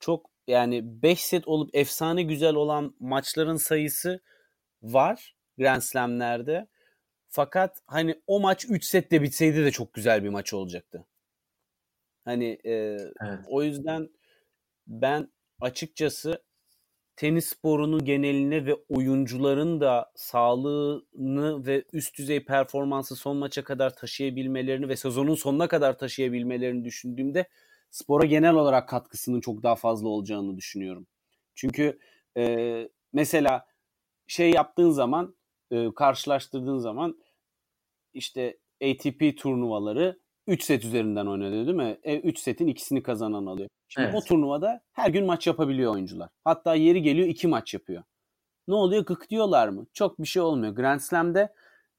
çok 0.00 0.30
yani 0.46 1.02
5 1.02 1.24
set 1.24 1.48
olup 1.48 1.74
efsane 1.74 2.22
güzel 2.22 2.54
olan 2.54 2.94
maçların 3.00 3.56
sayısı 3.56 4.20
var 4.82 5.36
Grand 5.58 5.82
Slam'lerde. 5.82 6.66
Fakat 7.28 7.82
hani 7.86 8.20
o 8.26 8.40
maç 8.40 8.66
3 8.70 8.84
sette 8.84 9.22
bitseydi 9.22 9.64
de 9.64 9.70
çok 9.70 9.94
güzel 9.94 10.24
bir 10.24 10.28
maç 10.28 10.54
olacaktı. 10.54 11.04
Hani 12.24 12.58
e, 12.64 12.72
evet. 12.72 13.44
o 13.48 13.62
yüzden 13.62 14.08
ben 14.86 15.28
açıkçası 15.60 16.42
tenis 17.16 17.46
sporunun 17.46 18.04
geneline 18.04 18.66
ve 18.66 18.74
oyuncuların 18.88 19.80
da 19.80 20.12
sağlığını 20.16 21.66
ve 21.66 21.84
üst 21.92 22.18
düzey 22.18 22.44
performansı 22.44 23.16
son 23.16 23.36
maça 23.36 23.64
kadar 23.64 23.96
taşıyabilmelerini 23.96 24.88
ve 24.88 24.96
sezonun 24.96 25.34
sonuna 25.34 25.68
kadar 25.68 25.98
taşıyabilmelerini 25.98 26.84
düşündüğümde 26.84 27.48
spora 27.90 28.26
genel 28.26 28.54
olarak 28.54 28.88
katkısının 28.88 29.40
çok 29.40 29.62
daha 29.62 29.76
fazla 29.76 30.08
olacağını 30.08 30.56
düşünüyorum. 30.56 31.06
Çünkü 31.54 31.98
e, 32.36 32.88
mesela 33.12 33.66
şey 34.26 34.50
yaptığın 34.50 34.90
zaman 34.90 35.36
e, 35.70 35.94
karşılaştırdığın 35.94 36.78
zaman 36.78 37.18
işte 38.12 38.58
ATP 38.82 39.38
turnuvaları 39.38 40.20
3 40.46 40.64
set 40.64 40.84
üzerinden 40.84 41.26
oynanıyor 41.26 41.66
değil 41.66 41.76
mi? 41.76 41.98
3 42.04 42.38
e, 42.38 42.42
setin 42.42 42.66
ikisini 42.66 43.02
kazanan 43.02 43.46
alıyor. 43.46 43.68
Şimdi 43.88 44.06
evet. 44.06 44.22
o 44.22 44.24
turnuvada 44.24 44.80
her 44.92 45.10
gün 45.10 45.26
maç 45.26 45.46
yapabiliyor 45.46 45.94
oyuncular. 45.94 46.28
Hatta 46.44 46.74
yeri 46.74 47.02
geliyor 47.02 47.28
2 47.28 47.48
maç 47.48 47.74
yapıyor. 47.74 48.02
Ne 48.68 48.74
oluyor? 48.74 49.06
Gık 49.06 49.30
diyorlar 49.30 49.68
mı? 49.68 49.86
Çok 49.92 50.18
bir 50.18 50.26
şey 50.26 50.42
olmuyor. 50.42 50.72
Grand 50.72 51.00
Slam'de 51.00 51.52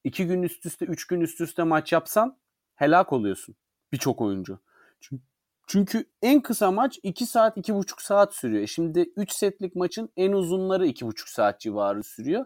2 0.04 0.28
gün 0.28 0.44
üst 0.44 0.66
üste 0.66 0.86
3 0.86 1.08
gün 1.08 1.22
üst 1.22 1.42
üste 1.42 1.64
maç 1.64 1.94
yapsan 1.94 2.38
helak 2.76 3.14
oluyorsun. 3.14 3.56
Birçok 3.92 4.22
oyuncu. 4.22 4.60
Çünkü 5.00 5.24
çünkü 5.68 6.06
en 6.22 6.42
kısa 6.42 6.72
maç 6.72 7.00
2 7.04 7.26
saat 7.26 7.58
2,5 7.58 8.04
saat 8.04 8.36
sürüyor. 8.36 8.64
E 8.64 8.68
şimdi 8.68 9.12
3 9.16 9.32
setlik 9.32 9.76
maçın 9.76 10.10
en 10.18 10.32
uzunları 10.32 10.88
2,5 10.88 11.34
saat 11.34 11.60
civarı 11.60 12.04
sürüyor. 12.04 12.46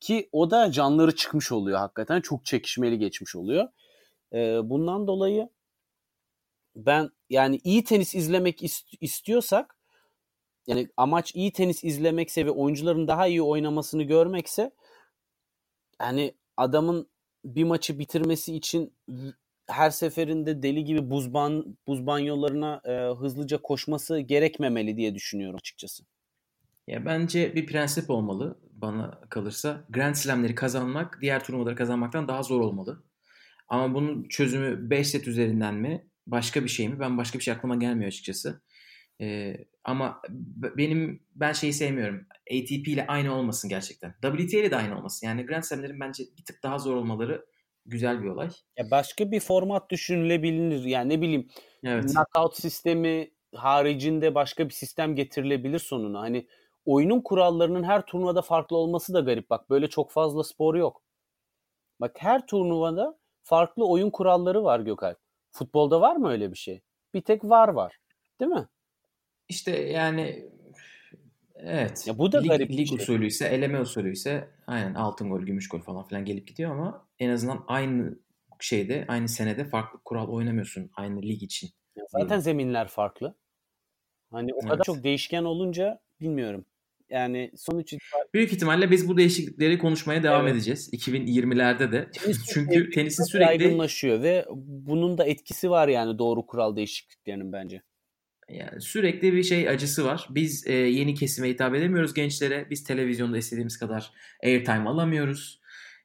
Ki 0.00 0.28
o 0.32 0.50
da 0.50 0.72
canları 0.72 1.16
çıkmış 1.16 1.52
oluyor 1.52 1.78
hakikaten. 1.78 2.20
Çok 2.20 2.44
çekişmeli 2.44 2.98
geçmiş 2.98 3.36
oluyor. 3.36 3.68
Ee, 4.34 4.60
bundan 4.64 5.06
dolayı 5.06 5.48
ben 6.76 7.10
yani 7.30 7.60
iyi 7.64 7.84
tenis 7.84 8.14
izlemek 8.14 8.62
ist- 8.62 8.96
istiyorsak 9.00 9.76
yani 10.66 10.88
amaç 10.96 11.34
iyi 11.34 11.52
tenis 11.52 11.84
izlemekse 11.84 12.46
ve 12.46 12.50
oyuncuların 12.50 13.08
daha 13.08 13.26
iyi 13.26 13.42
oynamasını 13.42 14.02
görmekse 14.02 14.70
yani 16.00 16.34
adamın 16.56 17.08
bir 17.44 17.64
maçı 17.64 17.98
bitirmesi 17.98 18.56
için 18.56 18.94
her 19.66 19.90
seferinde 19.90 20.62
deli 20.62 20.84
gibi 20.84 21.10
buz, 21.10 21.34
ban, 21.34 21.78
buz 21.86 22.06
banyolarına 22.06 22.80
e, 22.84 23.14
hızlıca 23.14 23.62
koşması 23.62 24.18
gerekmemeli 24.18 24.96
diye 24.96 25.14
düşünüyorum 25.14 25.56
açıkçası. 25.56 26.04
Ya 26.86 27.04
bence 27.06 27.54
bir 27.54 27.66
prensip 27.66 28.10
olmalı 28.10 28.58
bana 28.72 29.20
kalırsa. 29.30 29.84
Grand 29.90 30.14
Slam'leri 30.14 30.54
kazanmak 30.54 31.18
diğer 31.20 31.44
turnuvaları 31.44 31.76
kazanmaktan 31.76 32.28
daha 32.28 32.42
zor 32.42 32.60
olmalı. 32.60 33.02
Ama 33.72 33.94
bunun 33.94 34.28
çözümü 34.28 34.90
5 34.90 35.08
set 35.08 35.28
üzerinden 35.28 35.74
mi? 35.74 36.06
Başka 36.26 36.64
bir 36.64 36.68
şey 36.68 36.88
mi? 36.88 37.00
Ben 37.00 37.18
başka 37.18 37.38
bir 37.38 37.44
şey 37.44 37.54
aklıma 37.54 37.76
gelmiyor 37.76 38.08
açıkçası. 38.08 38.62
Ee, 39.20 39.56
ama 39.84 40.22
benim 40.76 41.22
ben 41.34 41.52
şeyi 41.52 41.72
sevmiyorum. 41.72 42.26
ATP 42.50 42.88
ile 42.88 43.06
aynı 43.06 43.34
olmasın 43.34 43.70
gerçekten. 43.70 44.14
WTA 44.22 44.58
ile 44.58 44.70
de 44.70 44.76
aynı 44.76 44.98
olmasın. 44.98 45.26
Yani 45.26 45.46
Grand 45.46 45.62
Slam'lerin 45.62 46.00
bence 46.00 46.24
bir 46.38 46.44
tık 46.44 46.62
daha 46.62 46.78
zor 46.78 46.96
olmaları 46.96 47.46
güzel 47.86 48.22
bir 48.22 48.28
olay. 48.28 48.48
Ya 48.76 48.90
başka 48.90 49.30
bir 49.30 49.40
format 49.40 49.90
düşünülebilir. 49.90 50.84
Yani 50.84 51.08
ne 51.08 51.20
bileyim 51.20 51.48
evet. 51.84 52.12
knockout 52.12 52.56
sistemi 52.56 53.30
haricinde 53.54 54.34
başka 54.34 54.68
bir 54.68 54.74
sistem 54.74 55.14
getirilebilir 55.14 55.78
sonuna. 55.78 56.20
Hani 56.20 56.46
oyunun 56.84 57.20
kurallarının 57.20 57.82
her 57.82 58.06
turnuvada 58.06 58.42
farklı 58.42 58.76
olması 58.76 59.14
da 59.14 59.20
garip. 59.20 59.50
Bak 59.50 59.70
böyle 59.70 59.88
çok 59.88 60.10
fazla 60.10 60.44
spor 60.44 60.74
yok. 60.74 61.02
Bak 62.00 62.16
her 62.18 62.46
turnuvada 62.46 63.21
farklı 63.42 63.88
oyun 63.88 64.10
kuralları 64.10 64.64
var 64.64 64.80
Gökalp. 64.80 65.18
Futbolda 65.50 66.00
var 66.00 66.16
mı 66.16 66.30
öyle 66.30 66.52
bir 66.52 66.56
şey? 66.56 66.80
Bir 67.14 67.20
tek 67.20 67.44
var 67.44 67.68
var. 67.68 67.98
Değil 68.40 68.50
mi? 68.50 68.68
İşte 69.48 69.70
yani 69.70 70.50
evet. 71.56 72.06
Ya 72.06 72.18
bu 72.18 72.32
da 72.32 72.40
lig, 72.40 72.50
garip 72.50 72.70
lig 72.70 72.88
şey. 72.88 72.98
usulü 72.98 73.26
ise 73.26 73.46
eleme 73.46 73.80
usulü 73.80 74.12
ise 74.12 74.48
aynen 74.66 74.94
altın 74.94 75.30
gol, 75.30 75.40
gümüş 75.40 75.68
gol 75.68 75.80
falan 75.80 76.08
filan 76.08 76.24
gelip 76.24 76.48
gidiyor 76.48 76.70
ama 76.70 77.08
en 77.18 77.30
azından 77.30 77.64
aynı 77.66 78.18
şeyde, 78.60 79.04
aynı 79.08 79.28
senede 79.28 79.64
farklı 79.64 79.98
kural 80.04 80.28
oynamıyorsun 80.28 80.90
aynı 80.96 81.22
lig 81.22 81.42
için. 81.42 81.70
Ya 81.96 82.04
zaten 82.08 82.38
zeminler 82.38 82.88
farklı. 82.88 83.34
Hani 84.30 84.54
o 84.54 84.58
evet. 84.60 84.70
kadar 84.70 84.84
çok 84.84 85.04
değişken 85.04 85.44
olunca 85.44 86.00
bilmiyorum. 86.20 86.64
Yani 87.12 87.50
sonuç 87.56 87.92
itibariyle... 87.92 88.30
Büyük 88.34 88.52
ihtimalle 88.52 88.90
biz 88.90 89.08
bu 89.08 89.16
değişiklikleri 89.16 89.78
konuşmaya 89.78 90.22
devam 90.22 90.46
evet. 90.46 90.54
edeceğiz. 90.54 90.92
2020'lerde 90.92 91.92
de. 91.92 92.10
Tenis 92.10 92.44
Çünkü 92.54 92.90
tenisin 92.90 93.24
sürekli... 93.24 93.62
Yaygınlaşıyor 93.62 94.22
ve 94.22 94.46
bunun 94.66 95.18
da 95.18 95.24
etkisi 95.24 95.70
var 95.70 95.88
yani 95.88 96.18
doğru 96.18 96.46
kural 96.46 96.76
değişikliklerinin 96.76 97.52
bence. 97.52 97.82
Yani 98.48 98.80
sürekli 98.80 99.32
bir 99.32 99.42
şey 99.42 99.68
acısı 99.68 100.04
var. 100.04 100.26
Biz 100.30 100.66
e, 100.66 100.72
yeni 100.72 101.14
kesime 101.14 101.48
hitap 101.48 101.74
edemiyoruz 101.74 102.14
gençlere. 102.14 102.66
Biz 102.70 102.84
televizyonda 102.84 103.38
istediğimiz 103.38 103.78
kadar 103.78 104.10
airtime 104.44 104.88
alamıyoruz. 104.88 105.60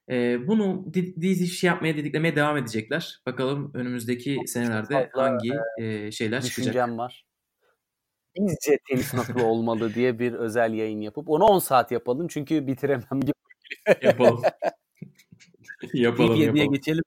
E, 0.09 0.47
bunu 0.47 0.93
dizi 1.21 1.47
şey 1.47 1.67
yapmaya 1.67 1.97
dediklemeye 1.97 2.35
devam 2.35 2.57
edecekler. 2.57 3.21
Bakalım 3.25 3.71
önümüzdeki 3.73 4.39
senelerde 4.45 5.09
hangi 5.13 5.51
e, 5.79 6.11
şeyler 6.11 6.41
çıkacak. 6.41 6.73
Düşüncem 6.73 6.97
var. 6.97 7.26
İngilizce 8.37 8.77
tenis 8.89 9.13
nasıl 9.13 9.39
olmalı 9.39 9.93
diye 9.93 10.19
bir 10.19 10.33
özel 10.33 10.73
yayın 10.73 11.01
yapıp 11.01 11.29
onu 11.29 11.43
10 11.43 11.59
saat 11.59 11.91
yapalım 11.91 12.27
çünkü 12.27 12.67
bitiremem 12.67 13.21
gibi. 13.21 13.33
yapalım. 14.01 14.41
yapalım 15.93 16.41
yapalım. 16.41 16.73
geçelim. 16.73 17.03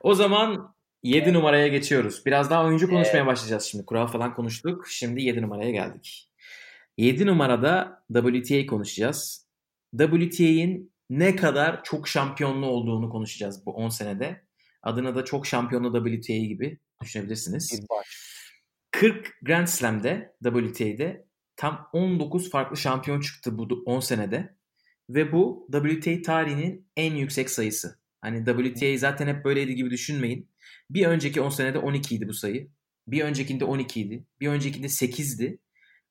O 0.00 0.14
zaman 0.14 0.74
7 1.02 1.24
evet. 1.24 1.34
numaraya 1.34 1.68
geçiyoruz. 1.68 2.26
Biraz 2.26 2.50
daha 2.50 2.64
oyuncu 2.64 2.90
konuşmaya 2.90 3.26
başlayacağız 3.26 3.64
şimdi. 3.64 3.84
Kural 3.86 4.06
falan 4.06 4.34
konuştuk. 4.34 4.88
Şimdi 4.88 5.22
7 5.22 5.42
numaraya 5.42 5.70
geldik. 5.70 6.30
7 6.96 7.26
numarada 7.26 8.02
WTA 8.12 8.66
konuşacağız. 8.66 9.46
WTA'in 9.98 10.92
ne 11.10 11.36
kadar 11.36 11.84
çok 11.84 12.08
şampiyonlu 12.08 12.66
olduğunu 12.66 13.10
konuşacağız 13.10 13.66
bu 13.66 13.72
10 13.72 13.88
senede. 13.88 14.42
Adına 14.82 15.14
da 15.14 15.24
çok 15.24 15.46
şampiyonlu 15.46 16.10
WTA 16.10 16.36
gibi 16.36 16.78
düşünebilirsiniz. 17.02 17.72
Bir 17.72 17.88
baş. 17.88 18.27
40 18.90 19.38
Grand 19.42 19.66
Slam'de 19.66 20.34
WTA'de 20.42 21.26
tam 21.56 21.88
19 21.92 22.50
farklı 22.50 22.76
şampiyon 22.76 23.20
çıktı 23.20 23.58
bu 23.58 23.82
10 23.86 24.00
senede. 24.00 24.54
Ve 25.10 25.32
bu 25.32 25.68
WTA 25.72 26.22
tarihinin 26.22 26.86
en 26.96 27.14
yüksek 27.14 27.50
sayısı. 27.50 27.98
Hani 28.20 28.44
WTA 28.44 28.98
zaten 28.98 29.26
hep 29.26 29.44
böyleydi 29.44 29.74
gibi 29.74 29.90
düşünmeyin. 29.90 30.50
Bir 30.90 31.06
önceki 31.06 31.40
10 31.40 31.50
senede 31.50 31.78
12 31.78 32.14
idi 32.14 32.28
bu 32.28 32.34
sayı. 32.34 32.70
Bir 33.06 33.22
öncekinde 33.22 33.64
12 33.64 34.00
idi. 34.00 34.24
Bir 34.40 34.48
öncekinde 34.48 34.86
8'di. 34.86 35.58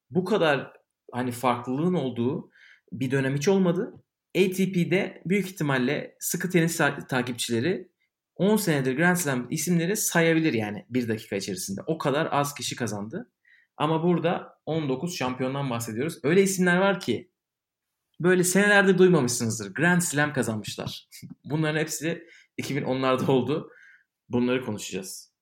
Bu 0.09 0.25
kadar 0.25 0.73
hani 1.11 1.31
farklılığın 1.31 1.93
olduğu 1.93 2.51
bir 2.91 3.11
dönem 3.11 3.35
hiç 3.35 3.47
olmadı. 3.47 4.03
ATP'de 4.37 5.21
büyük 5.25 5.47
ihtimalle 5.47 6.15
sıkı 6.19 6.49
tenis 6.49 6.77
takipçileri 7.09 7.91
10 8.37 8.55
senedir 8.55 8.95
Grand 8.95 9.15
Slam 9.15 9.47
isimleri 9.49 9.97
sayabilir 9.97 10.53
yani 10.53 10.85
bir 10.89 11.07
dakika 11.07 11.35
içerisinde. 11.35 11.81
O 11.87 11.97
kadar 11.97 12.27
az 12.31 12.53
kişi 12.53 12.75
kazandı. 12.75 13.31
Ama 13.77 14.03
burada 14.03 14.59
19 14.65 15.17
şampiyondan 15.17 15.69
bahsediyoruz. 15.69 16.19
Öyle 16.23 16.43
isimler 16.43 16.77
var 16.77 16.99
ki 16.99 17.31
böyle 18.19 18.43
senelerde 18.43 18.97
duymamışsınızdır. 18.97 19.73
Grand 19.73 20.01
Slam 20.01 20.33
kazanmışlar. 20.33 21.07
Bunların 21.43 21.79
hepsi 21.79 22.27
2010'larda 22.61 23.31
oldu. 23.31 23.71
Bunları 24.29 24.65
konuşacağız. 24.65 25.33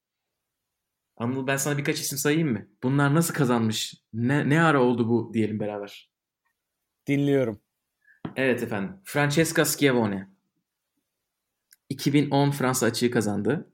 Anıl 1.17 1.47
ben 1.47 1.57
sana 1.57 1.77
birkaç 1.77 1.99
isim 1.99 2.17
sayayım 2.17 2.51
mı? 2.51 2.67
Bunlar 2.83 3.15
nasıl 3.15 3.33
kazanmış? 3.33 3.93
Ne, 4.13 4.49
ne 4.49 4.61
ara 4.61 4.81
oldu 4.81 5.09
bu 5.09 5.33
diyelim 5.33 5.59
beraber. 5.59 6.11
Dinliyorum. 7.07 7.61
Evet 8.35 8.63
efendim. 8.63 8.95
Francesca 9.03 9.65
Schiavone. 9.65 10.34
2010 11.89 12.51
Fransa 12.51 12.85
açığı 12.85 13.11
kazandı. 13.11 13.71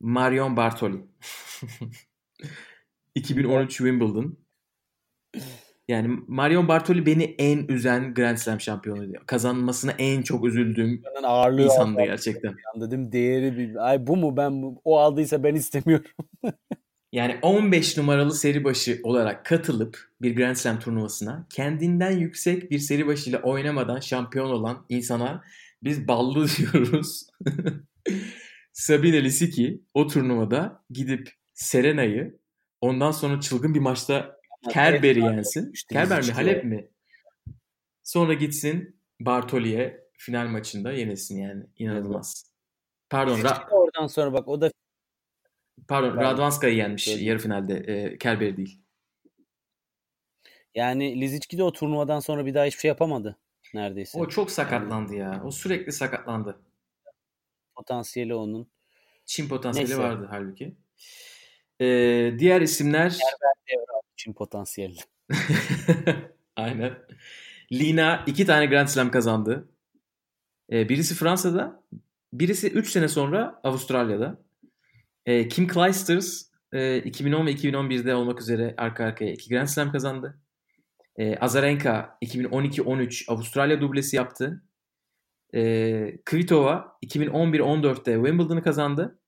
Marion 0.00 0.56
Bartoli. 0.56 1.04
2013 3.14 3.76
Wimbledon. 3.76 4.38
Yani 5.88 6.18
Marion 6.26 6.68
Bartoli 6.68 7.06
beni 7.06 7.34
en 7.38 7.58
üzen 7.68 8.14
Grand 8.14 8.36
Slam 8.36 8.60
şampiyonu 8.60 9.08
diyor. 9.08 9.22
Kazanmasına 9.26 9.92
en 9.92 10.22
çok 10.22 10.44
üzüldüğüm 10.44 11.02
ağırlığı 11.22 11.62
insandı 11.62 12.04
gerçekten. 12.04 12.56
Dedim 12.80 13.12
değeri 13.12 13.58
bir 13.58 13.88
ay 13.88 14.06
bu 14.06 14.16
mu 14.16 14.36
ben 14.36 14.76
o 14.84 14.98
aldıysa 14.98 15.42
ben 15.44 15.54
istemiyorum. 15.54 16.10
yani 17.12 17.38
15 17.42 17.96
numaralı 17.96 18.34
seri 18.34 18.64
başı 18.64 19.00
olarak 19.02 19.46
katılıp 19.46 20.10
bir 20.22 20.36
Grand 20.36 20.54
Slam 20.54 20.78
turnuvasına 20.78 21.46
kendinden 21.50 22.10
yüksek 22.10 22.70
bir 22.70 22.78
seri 22.78 23.06
başıyla 23.06 23.42
oynamadan 23.42 24.00
şampiyon 24.00 24.50
olan 24.50 24.86
insana 24.88 25.42
biz 25.84 26.08
ballı 26.08 26.48
diyoruz. 26.58 27.26
Sabine 28.72 29.24
Lisicki 29.24 29.82
o 29.94 30.06
turnuvada 30.06 30.84
gidip 30.90 31.32
Serena'yı 31.54 32.38
ondan 32.80 33.10
sonra 33.10 33.40
çılgın 33.40 33.74
bir 33.74 33.80
maçta 33.80 34.36
Kerber'i 34.70 35.20
yensin. 35.20 35.72
Kerber 35.92 36.26
mi 36.26 36.32
Halep 36.32 36.64
mi? 36.64 36.88
Sonra 38.02 38.34
gitsin 38.34 39.00
Bartoli'ye 39.20 40.04
final 40.12 40.46
maçında 40.46 40.92
yenilsin 40.92 41.38
yani. 41.38 41.64
İnanılmaz. 41.76 42.50
Pardon. 43.10 43.38
Ra- 43.38 43.70
oradan 43.70 44.06
sonra 44.06 44.32
bak 44.32 44.48
o 44.48 44.60
da 44.60 44.70
Pardon 45.88 46.16
Radvanska'yı 46.16 46.76
yenmiş 46.76 47.08
yarı 47.08 47.38
finalde. 47.38 47.74
E, 47.74 48.18
Kerber'i 48.18 48.56
değil. 48.56 48.80
Yani 50.74 51.20
Lizicki 51.20 51.58
de 51.58 51.62
o 51.62 51.72
turnuvadan 51.72 52.20
sonra 52.20 52.46
bir 52.46 52.54
daha 52.54 52.64
hiçbir 52.64 52.80
şey 52.80 52.88
yapamadı 52.88 53.38
neredeyse. 53.74 54.18
O 54.18 54.28
çok 54.28 54.50
sakatlandı 54.50 55.14
ya. 55.14 55.42
O 55.44 55.50
sürekli 55.50 55.92
sakatlandı. 55.92 56.60
Potansiyeli 57.74 58.34
onun. 58.34 58.66
Çin 59.26 59.48
potansiyeli 59.48 59.90
Neyse. 59.90 60.02
vardı 60.02 60.26
halbuki. 60.30 60.76
Ee, 61.80 62.34
diğer 62.38 62.60
isimler... 62.60 63.18
Çin 64.16 64.32
potansiyeli. 64.32 64.96
Aynen. 66.56 66.98
Lina 67.72 68.24
iki 68.26 68.46
tane 68.46 68.66
Grand 68.66 68.88
Slam 68.88 69.10
kazandı. 69.10 69.68
Ee, 70.72 70.88
birisi 70.88 71.14
Fransa'da, 71.14 71.82
birisi 72.32 72.70
3 72.70 72.90
sene 72.90 73.08
sonra 73.08 73.60
Avustralya'da. 73.64 74.38
Ee, 75.26 75.48
Kim 75.48 75.68
Clijsters 75.68 76.42
e, 76.72 76.96
2010 76.96 77.46
ve 77.46 77.52
2011'de 77.52 78.14
olmak 78.14 78.40
üzere 78.40 78.74
arka 78.76 79.04
arkaya 79.04 79.32
iki 79.32 79.48
Grand 79.48 79.66
Slam 79.66 79.92
kazandı. 79.92 80.38
Ee, 81.18 81.36
Azarenka 81.36 82.18
2012-13 82.22 83.24
Avustralya 83.28 83.80
dublesi 83.80 84.16
yaptı. 84.16 84.64
Ee, 85.54 86.18
Kvitova 86.24 86.98
2011-14'te 87.06 88.14
Wimbledon'ı 88.14 88.62
kazandı. 88.62 89.20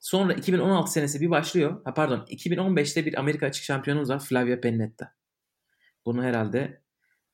Sonra 0.00 0.32
2016 0.32 0.92
senesi 0.92 1.20
bir 1.20 1.30
başlıyor. 1.30 1.80
Ha 1.84 1.94
pardon 1.94 2.18
2015'te 2.18 3.06
bir 3.06 3.18
Amerika 3.18 3.46
açık 3.46 3.64
şampiyonumuz 3.64 4.10
var 4.10 4.18
Flavia 4.18 4.60
Pennetta. 4.60 5.14
Bunu 6.06 6.22
herhalde 6.22 6.82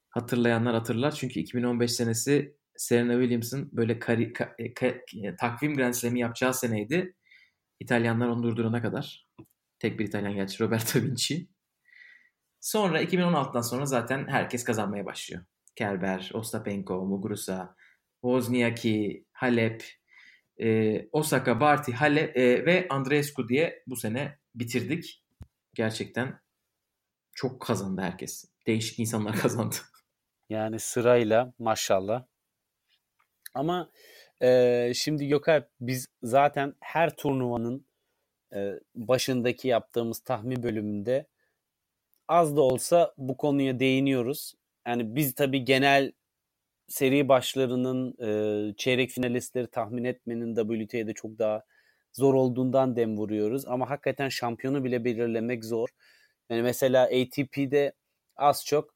hatırlayanlar 0.09 0.75
hatırlar. 0.75 1.11
Çünkü 1.11 1.41
2015 1.41 1.93
senesi 1.93 2.57
Serena 2.77 3.13
Williams'ın 3.13 3.71
böyle 3.73 3.99
kari, 3.99 4.33
ka, 4.33 4.55
e, 4.59 4.75
ka, 4.75 4.87
e, 4.87 5.37
takvim 5.41 5.75
Grand 5.75 5.95
Slam'i 5.95 6.21
yapacağı 6.21 6.55
seneydi. 6.55 7.15
İtalyanlar 7.81 8.29
onu 8.29 8.43
durdurana 8.43 8.83
kadar. 8.83 9.27
Tek 9.79 9.99
bir 9.99 10.05
İtalyan 10.05 10.35
gerçi 10.35 10.65
Roberto 10.65 10.99
Vinci. 11.03 11.49
Sonra 12.67 13.03
2016'dan 13.03 13.61
sonra 13.61 13.87
zaten 13.87 14.29
herkes 14.29 14.64
kazanmaya 14.64 15.07
başlıyor. 15.07 15.45
Kerber, 15.77 16.31
Ostapenko, 16.35 17.05
Muguruza, 17.05 17.77
Wozniacki, 18.21 19.25
Halep, 19.33 19.85
e, 20.61 21.09
Osaka, 21.12 21.61
Barty, 21.61 21.93
Hale 21.93 22.21
e, 22.21 22.67
ve 22.67 22.87
Andreescu 22.91 23.49
diye 23.49 23.83
bu 23.87 23.97
sene 23.97 24.39
bitirdik. 24.55 25.25
Gerçekten 25.75 26.41
çok 27.33 27.61
kazandı 27.61 28.01
herkes. 28.01 28.45
Değişik 28.67 28.99
insanlar 28.99 29.37
kazandı. 29.41 29.77
Yani 30.49 30.79
sırayla 30.79 31.53
maşallah. 31.59 32.25
Ama 33.55 33.91
e, 34.43 34.93
şimdi 34.95 35.29
Gökay 35.29 35.64
biz 35.81 36.09
zaten 36.23 36.75
her 36.81 37.17
turnuvanın 37.17 37.87
e, 38.55 38.73
başındaki 38.95 39.69
yaptığımız 39.69 40.21
tahmin 40.21 40.62
bölümünde 40.62 41.27
az 42.29 42.57
da 42.57 42.61
olsa 42.61 43.14
bu 43.18 43.37
konuya 43.37 43.81
değiniyoruz. 43.81 44.55
Yani 44.87 45.16
biz 45.16 45.35
tabii 45.35 45.64
genel 45.64 46.12
seri 46.89 47.29
başlarının 47.29 48.14
e, 48.22 48.74
çeyrek 48.77 49.11
finalistleri 49.11 49.66
tahmin 49.66 50.05
etmenin 50.05 50.55
WTA'de 50.55 51.14
çok 51.14 51.39
daha 51.39 51.62
zor 52.12 52.35
olduğundan 52.35 52.97
dem 52.97 53.16
vuruyoruz. 53.16 53.66
Ama 53.66 53.91
hakikaten 53.91 54.29
şampiyonu 54.29 54.85
bile 54.85 55.05
belirlemek 55.05 55.64
zor. 55.64 55.89
Yani 56.51 56.62
mesela 56.62 57.05
ATP'de 57.05 57.93
az 58.37 58.64
çok 58.64 58.95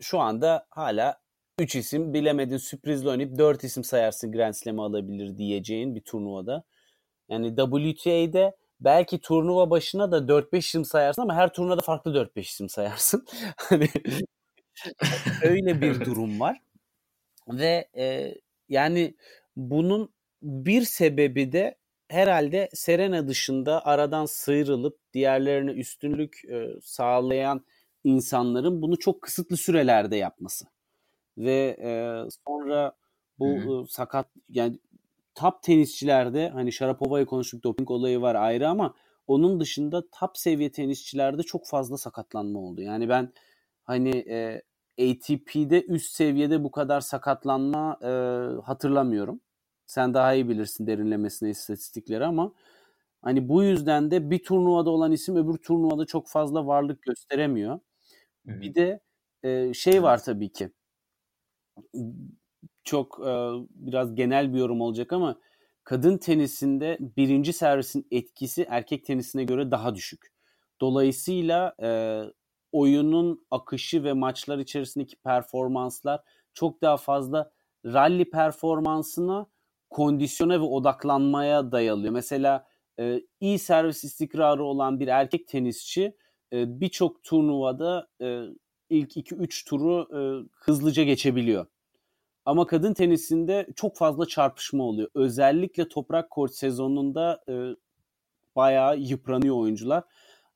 şu 0.00 0.20
anda 0.20 0.66
hala 0.70 1.20
3 1.58 1.76
isim 1.76 2.14
bilemedin 2.14 2.56
sürprizle 2.56 3.08
oynayıp 3.08 3.38
4 3.38 3.64
isim 3.64 3.84
sayarsın 3.84 4.32
Grand 4.32 4.54
Slam'ı 4.54 4.82
alabilir 4.82 5.38
diyeceğin 5.38 5.94
bir 5.94 6.00
turnuvada. 6.00 6.64
Yani 7.28 7.56
WTA'de 7.56 8.56
belki 8.80 9.20
turnuva 9.20 9.70
başına 9.70 10.12
da 10.12 10.28
4-5 10.28 10.58
isim 10.58 10.84
sayarsın 10.84 11.22
ama 11.22 11.34
her 11.34 11.52
turnuvada 11.52 11.80
farklı 11.80 12.14
4-5 12.14 12.40
isim 12.40 12.68
sayarsın. 12.68 13.26
Hani 13.56 13.88
öyle 15.42 15.80
bir 15.80 16.04
durum 16.04 16.40
var. 16.40 16.60
Ve 17.48 17.88
e, 17.96 18.34
yani 18.68 19.14
bunun 19.56 20.14
bir 20.42 20.82
sebebi 20.82 21.52
de 21.52 21.78
herhalde 22.08 22.68
Serena 22.74 23.28
dışında 23.28 23.86
aradan 23.86 24.26
sıyrılıp 24.26 24.98
diğerlerine 25.12 25.70
üstünlük 25.70 26.44
e, 26.50 26.68
sağlayan 26.82 27.64
insanların 28.04 28.82
bunu 28.82 28.98
çok 28.98 29.22
kısıtlı 29.22 29.56
sürelerde 29.56 30.16
yapması. 30.16 30.66
Ve 31.38 31.76
e, 31.82 31.90
sonra 32.46 32.92
bu 33.38 33.84
e, 33.84 33.90
sakat 33.90 34.26
yani 34.48 34.78
top 35.40 35.62
tenisçilerde 35.62 36.48
hani 36.48 36.72
Sharapova'yı 36.72 37.26
konuştuk 37.26 37.64
doping 37.64 37.90
olayı 37.90 38.20
var 38.20 38.34
ayrı 38.34 38.68
ama 38.68 38.94
onun 39.26 39.60
dışında 39.60 40.02
top 40.10 40.38
seviye 40.38 40.72
tenisçilerde 40.72 41.42
çok 41.42 41.66
fazla 41.66 41.96
sakatlanma 41.96 42.58
oldu. 42.58 42.80
Yani 42.82 43.08
ben 43.08 43.32
hani 43.84 44.10
e, 44.10 44.62
ATP'de 45.00 45.84
üst 45.84 46.12
seviyede 46.12 46.64
bu 46.64 46.70
kadar 46.70 47.00
sakatlanma 47.00 47.98
e, 48.02 48.08
hatırlamıyorum. 48.62 49.40
Sen 49.86 50.14
daha 50.14 50.34
iyi 50.34 50.48
bilirsin 50.48 50.86
derinlemesine 50.86 51.50
istatistikleri 51.50 52.24
ama 52.24 52.52
hani 53.22 53.48
bu 53.48 53.62
yüzden 53.62 54.10
de 54.10 54.30
bir 54.30 54.44
turnuvada 54.44 54.90
olan 54.90 55.12
isim 55.12 55.36
öbür 55.36 55.56
turnuvada 55.58 56.06
çok 56.06 56.28
fazla 56.28 56.66
varlık 56.66 57.02
gösteremiyor. 57.02 57.80
Evet. 58.48 58.62
Bir 58.62 58.74
de 58.74 59.00
e, 59.42 59.74
şey 59.74 60.02
var 60.02 60.24
tabii 60.24 60.52
ki. 60.52 60.70
Çok 62.84 63.20
e, 63.26 63.32
biraz 63.70 64.14
genel 64.14 64.54
bir 64.54 64.58
yorum 64.58 64.80
olacak 64.80 65.12
ama 65.12 65.40
kadın 65.84 66.18
tenisinde 66.18 66.98
birinci 67.00 67.52
servisin 67.52 68.06
etkisi 68.10 68.66
erkek 68.68 69.04
tenisine 69.04 69.44
göre 69.44 69.70
daha 69.70 69.94
düşük. 69.94 70.32
Dolayısıyla 70.80 71.74
e, 71.82 72.22
oyunun 72.72 73.46
akışı 73.50 74.04
ve 74.04 74.12
maçlar 74.12 74.58
içerisindeki 74.58 75.16
performanslar 75.16 76.20
çok 76.54 76.82
daha 76.82 76.96
fazla 76.96 77.50
rally 77.86 78.30
performansına, 78.30 79.46
kondisyona 79.90 80.60
ve 80.60 80.64
odaklanmaya 80.64 81.72
dayalıyor. 81.72 82.12
Mesela 82.12 82.66
e, 83.00 83.22
iyi 83.40 83.58
servis 83.58 84.04
istikrarı 84.04 84.64
olan 84.64 85.00
bir 85.00 85.08
erkek 85.08 85.48
tenisçi 85.48 86.16
birçok 86.52 87.24
turnuvada 87.24 88.08
ilk 88.90 89.16
2-3 89.16 89.64
turu 89.68 90.08
hızlıca 90.52 91.02
geçebiliyor. 91.02 91.66
Ama 92.44 92.66
kadın 92.66 92.94
tenisinde 92.94 93.66
çok 93.76 93.96
fazla 93.96 94.26
çarpışma 94.26 94.84
oluyor. 94.84 95.08
Özellikle 95.14 95.88
toprak 95.88 96.30
kort 96.30 96.54
sezonunda 96.54 97.44
e, 97.48 97.54
bayağı 98.56 98.98
yıpranıyor 98.98 99.56
oyuncular. 99.56 100.04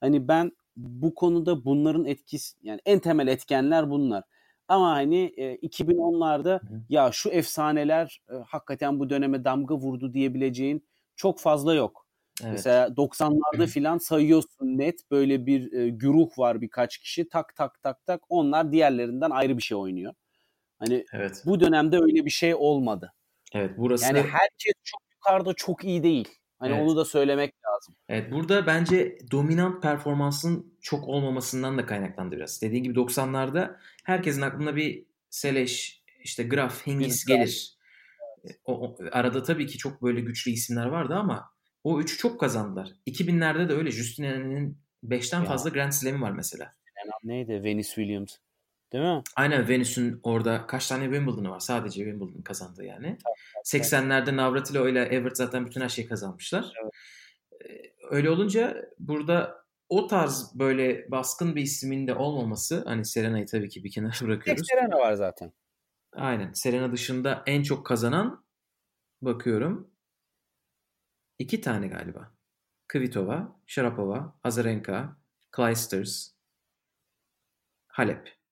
Hani 0.01 0.29
ben 0.29 0.53
bu 0.77 1.15
konuda 1.15 1.65
bunların 1.65 2.05
etkisi 2.05 2.57
yani 2.63 2.81
en 2.87 2.99
temel 2.99 3.29
etkenler 3.29 3.91
bunlar. 3.91 4.25
Ama 4.69 4.91
hani 4.91 5.35
e, 5.37 5.55
2010'larda 5.55 6.61
ya 6.89 7.11
şu 7.13 7.31
efsaneler 7.31 8.23
e, 8.31 8.35
hakikaten 8.47 9.01
bu 9.01 9.11
döneme 9.11 9.45
damga 9.45 9.75
vurdu 9.75 10.13
diyebileceğin 10.15 10.87
çok 11.17 11.41
fazla 11.41 11.75
yok. 11.75 12.07
Evet. 12.43 12.53
Mesela 12.53 12.87
90'larda 12.97 13.67
filan 13.67 13.99
sayıyorsun 13.99 14.79
net 14.79 15.11
böyle 15.11 15.47
bir 15.47 15.73
e, 15.73 15.89
güruh 15.89 16.39
var 16.39 16.61
birkaç 16.61 16.99
kişi 16.99 17.29
tak 17.29 17.57
tak 17.57 17.83
tak 17.83 18.07
tak 18.07 18.21
onlar 18.29 18.73
diğerlerinden 18.73 19.31
ayrı 19.31 19.57
bir 19.57 19.63
şey 19.63 19.77
oynuyor. 19.77 20.15
Hani 20.79 21.05
evet. 21.13 21.43
bu 21.47 21.61
dönemde 21.61 21.97
öyle 21.99 22.25
bir 22.25 22.31
şey 22.31 22.55
olmadı. 22.55 23.13
Evet 23.53 23.71
burası 23.79 24.05
Yani 24.05 24.19
herkes 24.21 24.73
çok 24.85 25.01
yukarıda 25.13 25.55
çok 25.55 25.85
iyi 25.85 26.03
değil. 26.03 26.29
Hani 26.59 26.73
Evet. 26.75 26.83
onu 26.83 26.97
da 26.97 27.05
söylemek 27.05 27.55
lazım. 27.69 27.95
Evet 28.09 28.33
burada 28.33 28.67
bence 28.67 29.19
dominant 29.31 29.83
performansın 29.83 30.79
çok 30.81 31.09
olmamasından 31.09 31.79
da 31.79 31.87
kaynaklandı 31.87 32.37
biraz. 32.37 32.63
Dediğin 32.63 32.83
gibi 32.85 32.95
90'larda 32.95 33.77
herkesin 34.05 34.43
aklına 34.43 34.77
bir 34.77 35.07
Seleş, 35.31 36.03
işte 36.23 36.43
Graf, 36.45 36.87
Hingis 36.87 37.25
gelir. 37.25 37.79
O, 38.65 38.73
o- 38.81 38.97
arada 39.13 39.43
tabii 39.43 39.67
ki 39.67 39.79
çok 39.79 40.03
böyle 40.03 40.21
güçlü 40.21 40.51
isimler 40.51 40.87
vardı 40.87 41.15
ama 41.15 41.51
o 41.85 42.01
üçü 42.01 42.17
çok 42.17 42.41
kazandılar. 42.41 42.89
2000'lerde 43.07 43.69
de 43.69 43.73
öyle. 43.73 43.91
Justin 43.91 44.25
Henin'in 44.25 44.79
5'ten 45.05 45.39
Ya. 45.41 45.45
fazla 45.45 45.71
Grand 45.71 45.93
Slam'i 45.93 46.21
var 46.21 46.31
mesela. 46.31 46.73
Neydi? 47.25 47.65
Venus 47.65 47.87
Williams. 47.87 48.37
Değil 48.95 49.05
mi? 49.05 49.23
Aynen 49.37 49.69
Venüs'ün 49.69 50.21
orada 50.23 50.67
kaç 50.67 50.89
tane 50.89 51.05
Wimbledon'ı 51.05 51.51
var? 51.51 51.61
Sadece 51.61 52.05
Wimbledon 52.05 52.43
kazandı 52.43 52.85
yani. 52.85 53.19
80'lerde 53.65 54.37
Navratilova 54.37 54.89
ile 54.89 55.03
Evert 55.03 55.37
zaten 55.37 55.67
bütün 55.67 55.81
her 55.81 55.89
şeyi 55.89 56.09
kazanmışlar. 56.09 56.73
Evet. 56.83 56.93
Ee, 57.71 57.95
Öyle 58.11 58.31
olunca 58.31 58.91
burada 58.99 59.65
o 59.89 60.07
tarz 60.07 60.53
böyle 60.55 61.11
baskın 61.11 61.57
bir 61.57 61.63
ismin 61.63 62.07
de 62.07 62.15
olmaması 62.15 62.85
hani 62.87 63.05
Serena'yı 63.05 63.47
tabii 63.47 63.69
ki 63.69 63.85
bir 63.85 63.91
kenara 63.91 64.13
Tek 64.13 64.23
bırakıyoruz. 64.23 64.69
Serena 64.69 64.99
var 64.99 65.13
zaten. 65.13 65.53
Aynen. 66.13 66.53
Serena 66.53 66.93
dışında 66.93 67.43
en 67.47 67.63
çok 67.63 67.87
kazanan 67.87 68.45
bakıyorum 69.23 69.91
iki 71.39 71.61
tane 71.61 71.89
galiba. 71.89 72.35
Kvitova, 72.89 73.61
Sharapova, 73.67 74.37
Azarenka, 74.45 75.17
Clijsters, 75.57 76.31
Halep. 77.87 78.44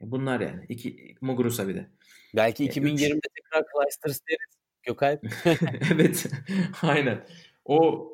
Bunlar 0.00 0.40
yani. 0.40 0.66
İki, 0.68 1.14
Muguruza 1.20 1.68
bir 1.68 1.74
de. 1.74 1.90
Belki 2.36 2.62
Ya, 2.64 2.70
2020'de 2.70 3.20
tekrar 3.36 3.64
Clijsters 3.74 4.20
deriz. 4.28 4.58
Gökay. 4.82 5.18
evet. 5.94 6.26
Aynen. 6.82 7.26
O 7.64 8.08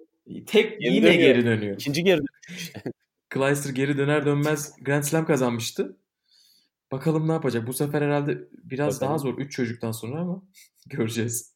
tek 0.47 0.81
Geri 0.81 0.95
yine 0.95 1.07
dönüyor. 1.07 1.21
geri 1.35 1.45
dönüyor. 1.45 1.75
İkinci 1.75 2.05
geri 2.05 2.21
Clijster 3.35 3.71
geri 3.71 3.99
döner 3.99 4.27
dönmez 4.27 4.73
Grand 4.83 5.03
Slam 5.03 5.27
kazanmıştı. 5.27 5.97
Bakalım 6.93 7.29
ne 7.29 7.33
yapacak. 7.33 7.67
Bu 7.67 7.73
sefer 7.73 8.03
herhalde 8.03 8.39
biraz 8.53 8.95
Bakalım. 8.95 9.11
daha 9.11 9.19
zor 9.19 9.39
3 9.39 9.53
çocuktan 9.53 9.93
sonra 9.93 10.21
ama 10.21 10.43
göreceğiz. 10.87 11.55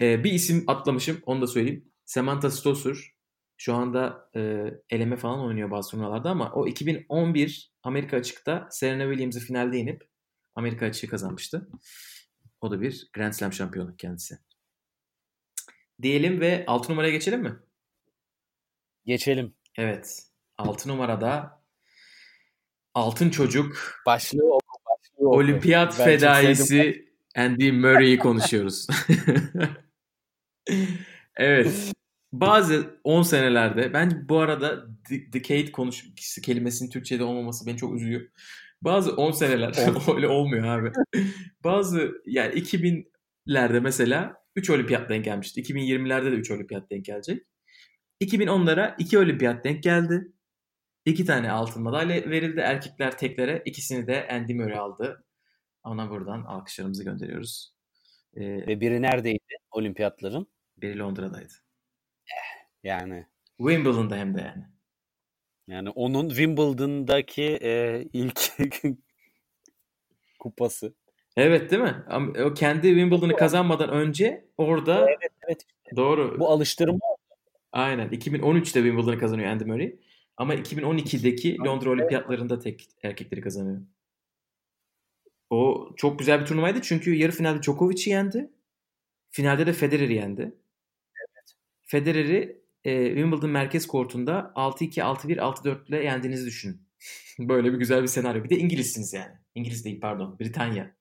Ee, 0.00 0.24
bir 0.24 0.32
isim 0.32 0.64
atlamışım. 0.66 1.22
Onu 1.26 1.42
da 1.42 1.46
söyleyeyim. 1.46 1.84
Samantha 2.04 2.50
Stosur. 2.50 3.14
Şu 3.62 3.74
anda 3.74 4.30
e, 4.36 4.64
eleme 4.90 5.16
falan 5.16 5.40
oynuyor 5.40 5.70
bazı 5.70 5.90
turnuvalarda 5.90 6.30
ama 6.30 6.52
o 6.52 6.66
2011 6.66 7.72
Amerika 7.82 8.16
açıkta 8.16 8.68
Serena 8.70 9.02
Williams'ı 9.02 9.40
finalde 9.40 9.76
yenip 9.78 10.08
Amerika 10.54 10.86
açığı 10.86 11.08
kazanmıştı. 11.08 11.68
O 12.60 12.70
da 12.70 12.80
bir 12.80 13.10
Grand 13.12 13.32
Slam 13.32 13.52
şampiyonu 13.52 13.96
kendisi. 13.96 14.38
Diyelim 16.02 16.40
ve 16.40 16.64
6 16.66 16.92
numaraya 16.92 17.10
geçelim 17.10 17.42
mi? 17.42 17.56
Geçelim. 19.04 19.54
Evet. 19.76 20.22
6 20.58 20.88
numarada 20.88 21.62
Altın 22.94 23.30
Çocuk 23.30 24.02
Başlığı 24.06 24.54
oku. 24.54 24.78
Başlığı 24.86 25.28
oku. 25.28 25.36
Olimpiyat 25.36 25.98
Ben 25.98 26.04
fedaisi 26.04 27.08
Andy 27.36 27.72
Murray'i 27.72 28.18
konuşuyoruz. 28.18 28.86
evet. 31.36 31.92
Bazı 32.32 33.00
10 33.04 33.22
senelerde 33.22 33.92
bence 33.92 34.16
bu 34.28 34.38
arada 34.38 34.86
de- 35.10 35.32
decade 35.32 35.72
konuş 35.72 36.04
kelimesinin 36.42 36.90
Türkçe'de 36.90 37.24
olmaması 37.24 37.66
beni 37.66 37.76
çok 37.76 37.94
üzüyor. 37.96 38.20
Bazı 38.82 39.16
10 39.16 39.30
seneler 39.30 39.74
öyle 40.16 40.28
olmuyor 40.28 40.64
abi. 40.64 40.92
Bazı 41.64 42.12
yani 42.26 42.54
2000'lerde 42.54 43.80
mesela 43.80 44.34
3 44.56 44.70
olimpiyat 44.70 45.08
denk 45.08 45.24
gelmişti. 45.24 45.62
2020'lerde 45.62 46.24
de 46.32 46.34
3 46.36 46.50
olimpiyat 46.50 46.90
denk 46.90 47.04
gelecek. 47.04 47.46
2010'lara 48.22 48.94
2 48.98 49.18
olimpiyat 49.18 49.64
denk 49.64 49.82
geldi. 49.82 50.32
2 51.04 51.24
tane 51.24 51.50
altın 51.50 51.82
madalya 51.82 52.30
verildi 52.30 52.60
erkekler 52.60 53.18
teklere. 53.18 53.62
İkisini 53.64 54.06
de 54.06 54.28
Andy 54.28 54.54
Murray 54.54 54.78
aldı. 54.78 55.24
Ona 55.84 56.10
buradan 56.10 56.42
alkışlarımızı 56.42 57.04
gönderiyoruz. 57.04 57.74
Ee, 58.34 58.40
Ve 58.66 58.80
biri 58.80 59.02
neredeydi? 59.02 59.38
Olimpiyatların. 59.70 60.46
biri 60.76 60.98
Londra'daydı. 60.98 61.52
Yani 62.82 63.26
Wimbledon'da 63.58 64.16
hem 64.16 64.34
de 64.34 64.40
yani. 64.40 64.64
yani 65.68 65.90
onun 65.90 66.28
Wimbledon'daki 66.28 67.58
e, 67.62 68.04
ilk 68.12 68.40
kupası. 70.38 70.94
Evet 71.36 71.70
değil 71.70 71.82
mi? 71.82 72.04
O 72.44 72.54
kendi 72.54 72.88
Wimbledon'ı 72.88 73.36
kazanmadan 73.36 73.90
önce 73.90 74.48
orada 74.58 75.06
Evet 75.10 75.32
evet. 75.48 75.66
doğru. 75.96 76.40
Bu 76.40 76.48
alıştırma 76.48 76.98
Aynen. 77.72 78.08
2013'te 78.08 78.82
Wimbledon'ı 78.82 79.18
kazanıyor 79.18 79.50
Andy 79.50 79.64
Murray. 79.64 79.96
Ama 80.36 80.54
2012'deki 80.54 81.58
Londra 81.58 81.90
Olimpiyatlarında 81.90 82.58
tek 82.58 82.88
erkekleri 83.02 83.40
kazanıyor. 83.40 83.80
O 85.50 85.90
çok 85.96 86.18
güzel 86.18 86.40
bir 86.40 86.46
turnuvaydı 86.46 86.82
çünkü 86.82 87.14
yarı 87.14 87.32
finalde 87.32 87.62
Djokovic'i 87.62 88.10
yendi. 88.10 88.50
Finalde 89.30 89.66
de 89.66 89.72
Federer'i 89.72 90.14
yendi. 90.14 90.54
Federer'i 91.82 92.59
e, 92.84 93.06
Wimbledon 93.06 93.50
merkez 93.50 93.86
kortunda 93.86 94.52
6-2, 94.56 95.00
6-1, 95.00 95.36
6-4 95.36 95.88
ile 95.88 96.04
yendiğinizi 96.04 96.46
düşünün. 96.46 96.80
Böyle 97.38 97.72
bir 97.72 97.78
güzel 97.78 98.02
bir 98.02 98.06
senaryo. 98.06 98.44
Bir 98.44 98.50
de 98.50 98.58
İngilizsiniz 98.58 99.12
yani. 99.12 99.34
İngiliz 99.54 99.84
değil 99.84 100.00
pardon. 100.00 100.38
Britanya. 100.40 100.96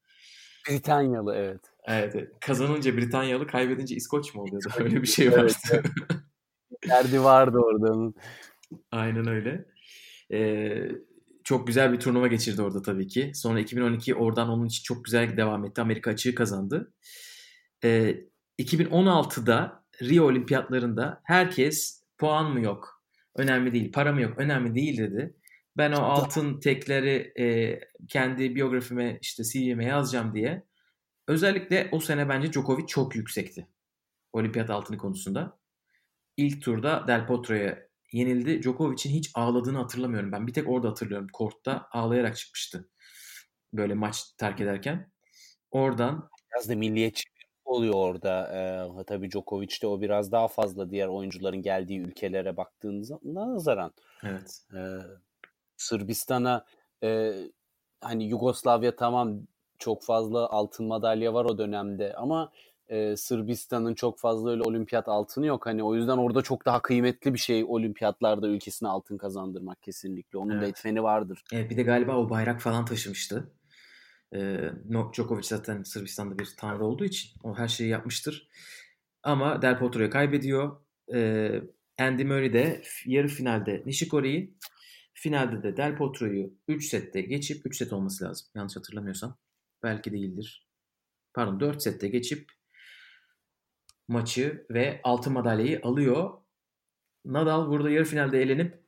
Britanyalı 0.70 1.36
evet. 1.36 1.62
Evet. 1.88 2.32
Kazanınca 2.42 2.98
Britanyalı, 2.98 3.48
kaybedince 3.48 3.96
İskoç 3.96 4.36
mu 4.36 4.42
oluyordu? 4.42 4.68
Öyle 4.80 5.02
bir 5.02 5.08
şey 5.08 5.32
vardı. 5.32 5.54
Evet, 5.72 5.86
Derdi 6.90 7.24
vardı 7.24 7.58
orada. 7.58 8.14
Aynen 8.92 9.28
öyle. 9.28 9.66
Ee, 10.34 10.92
çok 11.44 11.68
güzel 11.68 11.94
bir 11.94 12.00
turnuva 12.00 12.28
geçirdi 12.28 12.62
orada 12.62 12.82
tabii 12.82 13.08
ki. 13.08 13.32
Sonra 13.34 13.60
2012 13.60 14.16
oradan 14.16 14.50
onun 14.50 14.66
için 14.66 14.84
çok 14.84 15.06
güzel 15.06 15.38
devam 15.38 15.66
etti. 15.66 15.82
Amerika 15.82 16.12
açığı 16.12 16.36
kazandı. 16.36 16.94
Ee, 17.84 18.16
2016'da 18.60 19.79
Rio 20.02 20.26
Olimpiyatlarında 20.26 21.22
herkes 21.24 22.04
puan 22.18 22.52
mı 22.52 22.62
yok? 22.62 23.04
Önemli 23.36 23.74
değil. 23.74 23.92
Para 23.92 24.12
mı 24.12 24.22
yok? 24.22 24.34
Önemli 24.38 24.76
değil 24.76 24.98
dedi. 24.98 25.36
Ben 25.78 25.92
o 25.92 26.00
altın 26.00 26.60
tekleri 26.60 27.34
e, 27.40 27.80
kendi 28.08 28.56
biyografime 28.56 29.18
işte 29.22 29.44
CV'me 29.44 29.86
yazacağım 29.86 30.34
diye. 30.34 30.64
Özellikle 31.28 31.90
o 31.92 32.00
sene 32.00 32.30
bence 32.30 32.54
Djokovic 32.54 32.88
çok 32.88 33.16
yüksekti. 33.16 33.68
Olimpiyat 34.34 34.70
altını 34.70 34.98
konusunda. 34.98 35.60
İlk 36.38 36.62
turda 36.62 37.08
Del 37.08 37.28
Potro'ya 37.28 37.88
yenildi. 38.12 38.62
Djokovic'in 38.64 39.14
hiç 39.14 39.32
ağladığını 39.34 39.78
hatırlamıyorum 39.78 40.32
ben. 40.32 40.48
Bir 40.48 40.54
tek 40.54 40.70
orada 40.70 40.90
hatırlıyorum. 40.90 41.28
Kortta 41.34 41.88
ağlayarak 41.92 42.38
çıkmıştı. 42.38 42.90
Böyle 43.74 43.94
maç 43.94 44.24
terk 44.38 44.62
ederken. 44.62 45.12
Oradan 45.72 46.30
Biraz 46.52 46.70
da 46.70 46.76
milliyetçi 46.76 47.24
oluyor 47.70 47.94
orada. 47.96 48.48
Ee, 49.00 49.04
tabii 49.04 49.32
Djokovic'te 49.32 49.88
o 49.88 50.02
biraz 50.02 50.32
daha 50.32 50.48
fazla 50.48 50.90
diğer 50.92 51.08
oyuncuların 51.08 51.62
geldiği 51.62 52.00
ülkelere 52.00 52.58
baktığınızda 52.58 53.20
nazaran. 53.24 53.92
evet. 54.24 54.64
Ee, 54.74 54.98
Sırbistan'a 55.78 56.66
e, 57.04 57.34
hani 58.02 58.24
Yugoslavya 58.24 58.96
tamam 58.96 59.40
çok 59.80 60.04
fazla 60.04 60.50
altın 60.50 60.86
madalya 60.88 61.34
var 61.34 61.46
o 61.46 61.58
dönemde 61.58 62.14
ama 62.14 62.52
e, 62.88 63.16
Sırbistan'ın 63.16 63.94
çok 63.94 64.20
fazla 64.20 64.50
öyle 64.50 64.64
olimpiyat 64.64 65.08
altını 65.08 65.46
yok. 65.46 65.66
Hani 65.66 65.84
o 65.84 65.96
yüzden 65.96 66.18
orada 66.18 66.42
çok 66.42 66.66
daha 66.66 66.82
kıymetli 66.82 67.34
bir 67.34 67.40
şey 67.40 67.64
olimpiyatlarda 67.64 68.48
ülkesine 68.48 68.90
altın 68.90 69.18
kazandırmak 69.18 69.82
kesinlikle. 69.84 70.38
Onun 70.38 70.62
da 70.62 70.66
Evet. 70.66 70.78
etmeni 70.78 71.04
vardır. 71.04 71.44
Evet, 71.54 71.70
bir 71.70 71.78
de 71.78 71.84
galiba 71.84 72.18
o 72.18 72.30
bayrak 72.30 72.62
falan 72.62 72.86
taşımıştı. 72.86 73.52
No- 74.86 75.14
Djokovic 75.14 75.44
zaten 75.44 75.84
Sırbistan'da 75.84 76.40
bir 76.40 76.50
tanrı 76.58 76.86
olduğu 76.86 77.06
için 77.06 77.32
o 77.44 77.58
her 77.58 77.68
şeyi 77.68 77.90
yapmıştır. 77.90 78.50
Ama 79.24 79.62
Del 79.62 79.80
Potro'yu 79.80 80.10
kaybediyor. 80.10 80.82
Ee, 81.14 81.62
Andy 82.00 82.24
Murray 82.24 82.54
de 82.54 82.82
yarı 83.06 83.28
finalde 83.28 83.84
Nishikori'yi, 83.86 84.58
finalde 85.14 85.64
de 85.64 85.78
Del 85.78 85.96
Potro'yu 85.98 86.54
3 86.68 86.86
sette 86.86 87.22
geçip 87.22 87.66
3 87.66 87.78
set 87.78 87.94
olması 87.94 88.26
lazım. 88.26 88.48
Yanlış 88.56 88.76
hatırlamıyorsam. 88.76 89.38
Belki 89.84 90.12
değildir. 90.12 90.68
Pardon 91.34 91.60
4 91.60 91.82
sette 91.84 92.08
geçip 92.08 92.52
maçı 94.08 94.66
ve 94.70 95.02
altın 95.04 95.34
madalyayı 95.34 95.80
alıyor. 95.84 96.34
Nadal 97.26 97.70
burada 97.70 97.90
yarı 97.90 98.06
finalde 98.06 98.42
elenip 98.42 98.84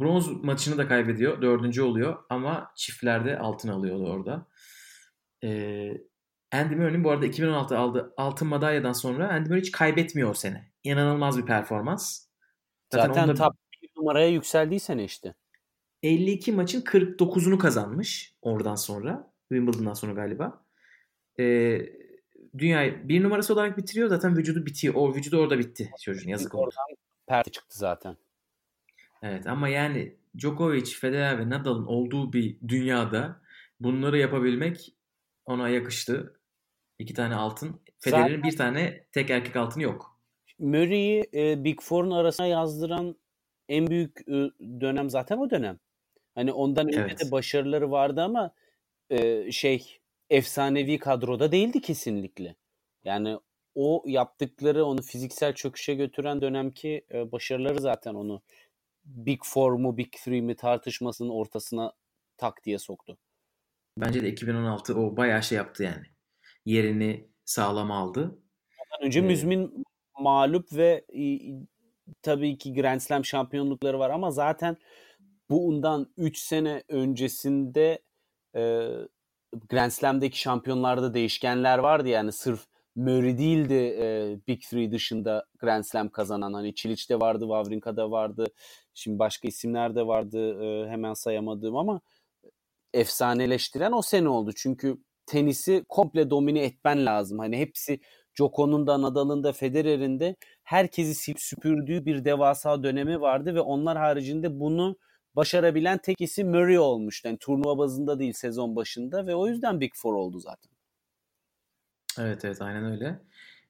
bronz 0.00 0.44
maçını 0.44 0.78
da 0.78 0.88
kaybediyor. 0.88 1.42
Dördüncü 1.42 1.82
oluyor 1.82 2.24
ama 2.30 2.72
çiftlerde 2.76 3.38
altın 3.38 3.68
alıyordu 3.68 4.10
orada. 4.10 4.46
Ee, 5.44 5.90
Andy 6.52 6.74
Murray'nin 6.74 7.04
bu 7.04 7.10
arada 7.10 7.26
2016 7.26 7.78
aldığı 7.78 8.14
altın 8.16 8.48
madalyadan 8.48 8.92
sonra 8.92 9.28
Andy 9.28 9.48
Murray 9.48 9.60
hiç 9.60 9.70
kaybetmiyor 9.70 10.30
o 10.30 10.34
sene. 10.34 10.72
İnanılmaz 10.84 11.38
bir 11.38 11.46
performans. 11.46 12.26
Zaten, 12.92 13.08
Zaten 13.08 13.22
onda 13.22 13.34
top 13.34 13.54
numaraya 13.96 14.28
yükseldiysen 14.28 14.98
işte. 14.98 15.34
52 16.02 16.52
maçın 16.52 16.80
49'unu 16.80 17.58
kazanmış 17.58 18.34
oradan 18.42 18.74
sonra. 18.74 19.32
Wimbledon'dan 19.48 19.94
sonra 19.94 20.12
galiba. 20.12 20.64
Ee, 21.40 21.80
dünyayı 22.58 23.08
bir 23.08 23.22
numarası 23.22 23.52
olarak 23.52 23.78
bitiriyor. 23.78 24.08
Zaten 24.08 24.36
vücudu 24.36 24.66
bitiyor. 24.66 24.94
O 24.94 25.14
vücudu 25.14 25.38
orada 25.38 25.58
bitti 25.58 25.90
çocuğun. 26.00 26.28
Yazık 26.28 26.54
oldu. 26.54 26.62
Oradan 26.62 26.96
perde 27.26 27.50
çıktı 27.50 27.78
zaten. 27.78 28.16
Evet 29.24 29.46
ama 29.46 29.68
yani 29.68 30.16
Djokovic, 30.38 30.84
Federer 30.84 31.38
ve 31.38 31.50
Nadal'ın 31.50 31.86
olduğu 31.86 32.32
bir 32.32 32.56
dünyada 32.68 33.40
bunları 33.80 34.18
yapabilmek 34.18 34.94
ona 35.44 35.68
yakıştı. 35.68 36.40
İki 36.98 37.14
tane 37.14 37.34
altın. 37.34 37.80
Federer'in 38.00 38.42
bir 38.42 38.56
tane 38.56 39.06
tek 39.12 39.30
erkek 39.30 39.56
altını 39.56 39.82
yok. 39.82 40.20
Murray'i 40.58 41.24
e, 41.34 41.64
Big 41.64 41.80
Four'un 41.80 42.10
arasına 42.10 42.46
yazdıran 42.46 43.16
en 43.68 43.86
büyük 43.86 44.28
e, 44.28 44.32
dönem 44.80 45.10
zaten 45.10 45.38
o 45.38 45.50
dönem. 45.50 45.78
Hani 46.34 46.52
ondan 46.52 46.88
önce 46.88 47.00
Evet. 47.00 47.20
de 47.20 47.30
başarıları 47.30 47.90
vardı 47.90 48.22
ama 48.22 48.50
e, 49.10 49.52
şey 49.52 49.98
efsanevi 50.30 50.98
kadroda 50.98 51.52
değildi 51.52 51.80
kesinlikle. 51.80 52.56
Yani 53.04 53.38
o 53.74 54.04
yaptıkları 54.06 54.84
onu 54.84 55.02
fiziksel 55.02 55.54
çöküşe 55.54 55.94
götüren 55.94 56.40
dönemki 56.40 57.04
e, 57.12 57.32
başarıları 57.32 57.80
zaten 57.80 58.14
onu 58.14 58.42
Big 59.04 59.40
Four 59.44 59.72
mu 59.72 59.96
Big 59.96 60.12
Three 60.12 60.40
mi 60.40 60.56
tartışmasının 60.56 61.28
ortasına 61.28 61.92
tak 62.36 62.64
diye 62.64 62.78
soktu. 62.78 63.18
Bence 63.98 64.22
de 64.22 64.28
2016 64.28 64.94
o 64.94 65.16
bayağı 65.16 65.42
şey 65.42 65.56
yaptı 65.56 65.82
yani. 65.82 66.06
Yerini 66.64 67.28
sağlam 67.44 67.90
aldı. 67.90 68.20
Ondan 68.20 69.06
önce 69.06 69.20
Ee, 69.20 69.22
müzmin 69.22 69.84
mağlup 70.18 70.72
ve 70.72 71.04
e, 71.16 71.24
tabii 72.22 72.58
ki 72.58 72.74
Grand 72.74 73.00
Slam 73.00 73.24
şampiyonlukları 73.24 73.98
var 73.98 74.10
ama 74.10 74.30
zaten 74.30 74.76
bundan 75.50 76.12
3 76.16 76.38
sene 76.38 76.82
öncesinde 76.88 78.02
e, 78.56 78.90
Grand 79.68 79.90
Slam'deki 79.90 80.40
şampiyonlarda 80.40 81.14
değişkenler 81.14 81.78
vardı 81.78 82.08
yani 82.08 82.32
sırf 82.32 82.66
Murray 82.96 83.38
değildi 83.38 83.74
e, 83.74 84.38
Big 84.48 84.62
Three 84.62 84.92
dışında 84.92 85.46
Grand 85.58 85.84
Slam 85.84 86.08
kazanan 86.08 86.52
hani 86.52 86.74
Çiliç'te 86.74 87.20
vardı, 87.20 87.44
Wawrinka'da 87.44 88.10
vardı, 88.10 88.46
şimdi 88.94 89.18
başka 89.18 89.48
isimler 89.48 89.96
de 89.96 90.06
vardı 90.06 90.64
e, 90.64 90.90
hemen 90.90 91.14
sayamadığım 91.14 91.76
ama 91.76 92.00
efsaneleştiren 92.94 93.92
o 93.92 94.02
sene 94.02 94.28
oldu 94.28 94.52
çünkü 94.56 94.98
tenisi 95.26 95.84
komple 95.88 96.30
domine 96.30 96.64
etmen 96.64 97.06
lazım 97.06 97.38
hani 97.38 97.58
hepsi 97.58 98.00
Djoko'nun 98.36 98.86
da 98.86 99.02
Nadal'ın 99.02 99.44
da 99.44 99.52
Federer'in 99.52 100.20
de 100.20 100.36
herkesi 100.64 101.14
silip 101.14 101.40
süpürdüğü 101.40 102.06
bir 102.06 102.24
devasa 102.24 102.82
dönemi 102.82 103.20
vardı 103.20 103.54
ve 103.54 103.60
onlar 103.60 103.98
haricinde 103.98 104.60
bunu 104.60 104.96
başarabilen 105.36 105.98
tek 105.98 106.20
isim 106.20 106.50
Murray 106.50 106.78
olmuştu. 106.78 107.28
Yani 107.28 107.38
turnuva 107.38 107.78
bazında 107.78 108.18
değil 108.18 108.32
sezon 108.32 108.76
başında 108.76 109.26
ve 109.26 109.34
o 109.34 109.46
yüzden 109.48 109.80
Big 109.80 109.92
Four 109.94 110.14
oldu 110.14 110.40
zaten. 110.40 110.73
Evet 112.18 112.44
evet 112.44 112.62
aynen 112.62 112.92
öyle. 112.92 113.20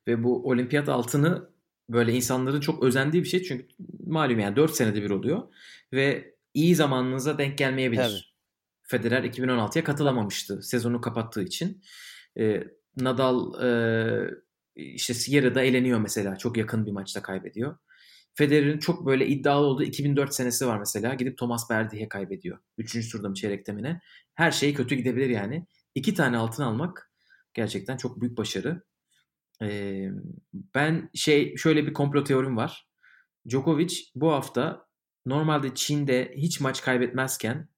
Ve 0.07 0.25
bu 0.25 0.49
olimpiyat 0.49 0.89
altını 0.89 1.49
böyle 1.89 2.13
insanların 2.13 2.61
çok 2.61 2.83
özendiği 2.83 3.23
bir 3.23 3.29
şey. 3.29 3.43
Çünkü 3.43 3.67
malum 4.07 4.39
yani 4.39 4.57
4 4.57 4.75
senede 4.75 5.03
bir 5.03 5.11
oluyor. 5.11 5.43
Ve 5.93 6.35
iyi 6.55 6.75
zamanınıza 6.75 7.39
denk 7.39 7.59
gelmeyebilir. 7.59 8.03
Tabii. 8.03 8.35
Federer 8.83 9.25
2016'ya 9.25 9.85
katılamamıştı 9.85 10.63
sezonu 10.63 11.01
kapattığı 11.01 11.43
için. 11.43 11.83
Ee, 12.39 12.65
Nadal 12.97 13.65
e, 13.65 13.71
işte 14.77 15.15
yarıda 15.29 15.63
eleniyor 15.63 16.01
mesela. 16.01 16.37
Çok 16.37 16.57
yakın 16.57 16.87
bir 16.87 16.93
maçta 16.93 17.23
kaybediyor. 17.23 17.77
Federer'in 18.35 18.79
çok 18.79 19.07
böyle 19.07 19.27
iddialı 19.27 19.67
olduğu 19.67 19.83
2004 19.83 20.35
senesi 20.35 20.67
var 20.67 20.79
mesela. 20.79 21.15
Gidip 21.15 21.39
Thomas 21.39 21.71
Berdih'e 21.71 22.09
kaybediyor. 22.09 22.59
Üçüncü 22.79 23.11
turda 23.11 23.29
mı 23.29 23.35
çeyrek 23.35 23.67
temine. 23.67 24.01
Her 24.35 24.51
şey 24.51 24.75
kötü 24.75 24.95
gidebilir 24.95 25.29
yani. 25.29 25.67
İki 25.95 26.15
tane 26.15 26.37
altın 26.37 26.63
almak 26.63 27.14
gerçekten 27.55 27.97
çok 27.97 28.21
büyük 28.21 28.39
başarı. 28.39 28.83
Ee, 29.63 30.09
ben 30.75 31.11
şey 31.15 31.57
şöyle 31.57 31.87
bir 31.87 31.93
komplo 31.93 32.25
teorim 32.25 32.57
var. 32.57 32.89
Djokovic 33.49 33.97
bu 34.15 34.33
hafta 34.33 34.87
normalde 35.27 35.75
Çin'de 35.75 36.35
hiç 36.37 36.61
maç 36.61 36.83
kaybetmezken 36.83 37.69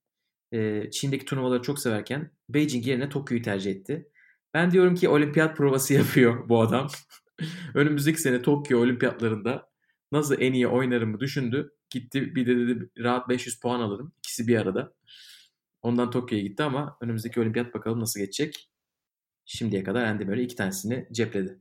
e, 0.53 0.91
Çin'deki 0.91 1.25
turnuvaları 1.25 1.63
çok 1.63 1.79
severken 1.79 2.31
Beijing 2.49 2.87
yerine 2.87 3.09
Tokyo'yu 3.09 3.43
tercih 3.43 3.71
etti. 3.71 4.09
Ben 4.55 4.71
diyorum 4.71 4.95
ki 4.95 5.09
olimpiyat 5.09 5.57
provası 5.57 5.95
yapıyor 6.01 6.49
bu 6.49 6.61
adam. 6.61 6.89
Önümüzdeki 7.75 8.21
sene 8.21 8.43
Tokyo 8.43 8.81
olimpiyatlarında 8.81 9.71
nasıl 10.13 10.41
en 10.41 10.53
iyi 10.53 10.69
oynarımı 10.69 11.21
düşündü. 11.21 11.73
Gitti 11.91 12.35
bir 12.35 12.47
de 12.47 12.57
dedi 12.57 12.91
rahat 12.99 13.29
500 13.29 13.61
puan 13.61 13.81
alırım. 13.81 14.13
İkisi 14.19 14.49
bir 14.49 14.57
arada. 14.57 14.93
Ondan 15.83 16.11
Tokyo'ya 16.11 16.45
gitti 16.45 16.63
ama 16.63 16.97
önümüzdeki 17.01 17.41
olimpiyat 17.41 17.75
bakalım 17.75 18.01
nasıl 18.01 18.21
geçecek. 18.21 18.71
Şimdiye 19.47 19.85
kadar 19.85 20.05
Andy 20.05 20.25
Murray 20.25 20.45
iki 20.45 20.57
tanesini 20.57 21.09
cepledi. 21.13 21.59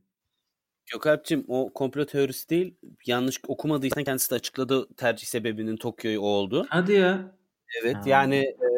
Gökalp'cim 0.92 1.44
o 1.48 1.72
komplo 1.72 2.06
teorisi 2.06 2.48
değil. 2.48 2.74
Yanlış 3.06 3.40
okumadıysan 3.48 4.04
kendisi 4.04 4.30
de 4.30 4.34
açıkladı 4.34 4.94
tercih 4.96 5.26
sebebinin 5.26 5.76
Tokyo'yu 5.76 6.20
o 6.20 6.24
oldu. 6.26 6.66
Hadi 6.68 6.92
ya. 6.92 7.36
Evet 7.82 7.96
Ha. 7.96 8.02
yani 8.06 8.36
e, 8.36 8.68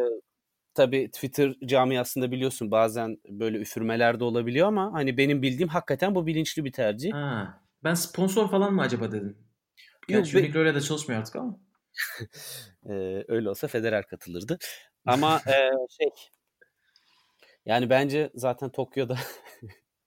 tabii 0.75 1.11
Twitter 1.11 1.55
camiasında 1.67 2.31
biliyorsun 2.31 2.71
bazen 2.71 3.19
böyle 3.29 3.59
üfürmeler 3.59 4.21
de 4.21 4.25
olabiliyor 4.25 4.69
ama 4.69 4.93
hani 4.93 5.17
benim 5.17 5.43
bildiğim 5.43 5.69
hakikaten 5.69 6.15
bu 6.15 6.27
bilinçli 6.27 6.65
bir 6.65 6.73
tercih. 6.73 7.13
Ha. 7.13 7.63
Ben 7.85 7.95
sponsor 7.95 8.51
falan 8.51 8.75
mı 8.75 8.83
acaba 8.83 9.13
dedim. 9.13 9.39
Yok, 10.09 10.09
Gerçi 10.09 10.37
be- 10.37 10.43
Mikro'yla 10.43 10.75
da 10.75 10.81
çalışmıyor 10.81 11.21
artık 11.21 11.37
ama. 11.37 11.61
Ee, 12.91 13.25
öyle 13.29 13.51
olsa 13.51 13.69
Federer 13.69 14.07
katılırdı. 14.07 14.59
Ama 15.07 15.37
e, 15.37 15.53
şey 15.99 16.09
yani 17.69 17.91
bence 17.91 18.31
zaten 18.35 18.71
Tokyo'da 18.71 19.19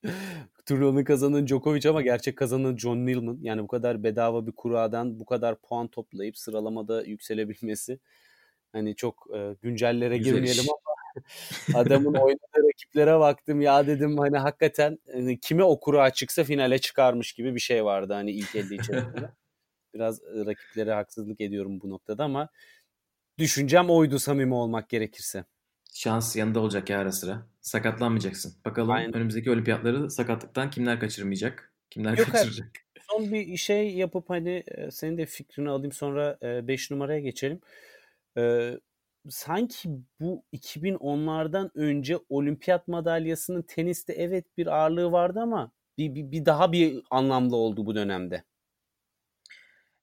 turnuvanın 0.66 1.04
kazanan 1.04 1.48
Djokovic 1.48 1.90
ama 1.90 2.02
gerçek 2.02 2.38
kazanan 2.38 2.78
John 2.78 2.98
Millman. 2.98 3.38
Yani 3.42 3.64
bu 3.64 3.68
kadar 3.68 4.04
bedava 4.04 4.48
bir 4.48 4.52
kuradan 4.52 5.20
bu 5.20 5.26
kadar 5.26 5.62
puan 5.62 5.88
toplayıp 5.88 6.38
sıralamada 6.38 7.04
yükselebilmesi 7.04 8.00
hani 8.72 8.96
çok 8.96 9.28
e, 9.36 9.56
güncellere 9.62 10.18
Güzel 10.18 10.34
girmeyelim 10.34 10.64
iş. 10.64 10.70
ama 10.70 10.96
adamın 11.80 12.14
oynadığı 12.14 12.68
rakiplere 12.70 13.20
baktım 13.20 13.62
ya 13.62 13.88
dedim 13.88 14.18
hani 14.18 14.38
hakikaten 14.38 15.00
hani 15.12 15.40
kime 15.40 15.64
o 15.64 15.80
kura 15.80 16.10
çıksa 16.14 16.44
finale 16.44 16.80
çıkarmış 16.80 17.34
gibi 17.34 17.56
bir 17.56 17.60
şey 17.60 17.86
vardı 17.86 18.14
hani 18.14 18.32
ilk 18.32 18.56
50 18.56 18.76
içerisinde. 18.76 19.32
Biraz 19.94 20.22
e, 20.24 20.46
rakiplere 20.46 20.94
haksızlık 20.94 21.42
ediyorum 21.42 21.82
bu 21.82 21.90
noktada 21.90 22.24
ama 22.24 22.50
düşüncem 23.38 23.90
oydu 23.90 24.20
samimi 24.20 24.54
olmak 24.54 24.90
gerekirse. 24.90 25.46
Şans 25.94 26.36
yanında 26.36 26.60
olacak 26.60 26.90
ya 26.90 27.00
ara 27.00 27.12
sıra. 27.12 27.48
Sakatlanmayacaksın. 27.62 28.54
Bakalım 28.66 28.90
Aynen. 28.90 29.14
önümüzdeki 29.16 29.52
olimpiyatları 29.52 30.12
sakatlıktan 30.12 30.70
kimler 30.70 31.00
kaçırmayacak? 31.00 31.74
Kimler 31.90 32.18
Yok 32.18 32.28
abi. 32.28 32.32
kaçıracak? 32.32 32.68
Son 33.10 33.32
bir 33.32 33.58
şey 33.58 33.96
yapıp 33.96 34.30
hani 34.30 34.64
e, 34.68 34.92
senin 34.92 35.18
de 35.18 35.26
fikrini 35.26 35.70
alayım 35.70 35.92
sonra 35.92 36.38
5 36.42 36.92
numaraya 36.92 37.20
geçelim. 37.20 37.62
E, 38.38 38.74
sanki 39.30 39.90
bu 40.20 40.44
2010'lardan 40.54 41.72
önce 41.76 42.20
olimpiyat 42.30 42.88
madalyasının 42.88 43.62
teniste 43.62 44.14
evet 44.14 44.46
bir 44.58 44.68
ağırlığı 44.68 45.12
vardı 45.12 45.40
ama 45.40 45.72
bir, 45.98 46.16
bir, 46.16 46.32
bir 46.32 46.46
daha 46.46 46.72
bir 46.72 47.04
anlamlı 47.12 47.56
oldu 47.56 47.86
bu 47.86 47.96
dönemde. 47.96 48.44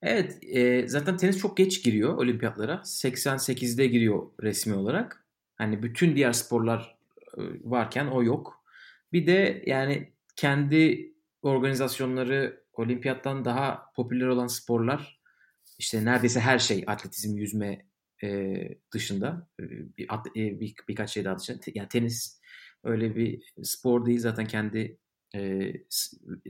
Evet, 0.03 0.39
e, 0.43 0.89
zaten 0.89 1.17
tenis 1.17 1.39
çok 1.39 1.57
geç 1.57 1.85
giriyor 1.85 2.17
olimpiyatlara. 2.17 2.81
88'de 2.85 3.87
giriyor 3.87 4.31
resmi 4.43 4.75
olarak. 4.75 5.28
Hani 5.59 5.83
bütün 5.83 6.17
diğer 6.17 6.33
sporlar 6.33 6.99
e, 7.39 7.43
varken 7.65 8.07
o 8.07 8.23
yok. 8.23 8.65
Bir 9.13 9.27
de 9.27 9.63
yani 9.67 10.13
kendi 10.37 11.13
organizasyonları 11.43 12.65
olimpiyattan 12.73 13.45
daha 13.45 13.93
popüler 13.97 14.27
olan 14.27 14.47
sporlar 14.47 15.21
işte 15.79 16.05
neredeyse 16.05 16.41
her 16.41 16.59
şey 16.59 16.85
atletizm, 16.87 17.37
yüzme 17.37 17.87
e, 18.23 18.55
dışında 18.95 19.49
e, 19.61 19.65
bir, 19.99 20.07
at- 20.09 20.37
e, 20.37 20.61
bir, 20.61 20.75
birkaç 20.89 21.11
şey 21.11 21.25
daha 21.25 21.39
dışında. 21.39 21.59
Yani 21.75 21.89
tenis 21.89 22.41
öyle 22.85 23.17
bir 23.17 23.53
spor 23.63 24.07
değil 24.07 24.21
zaten 24.21 24.47
kendi 24.47 24.99
e, 25.35 25.73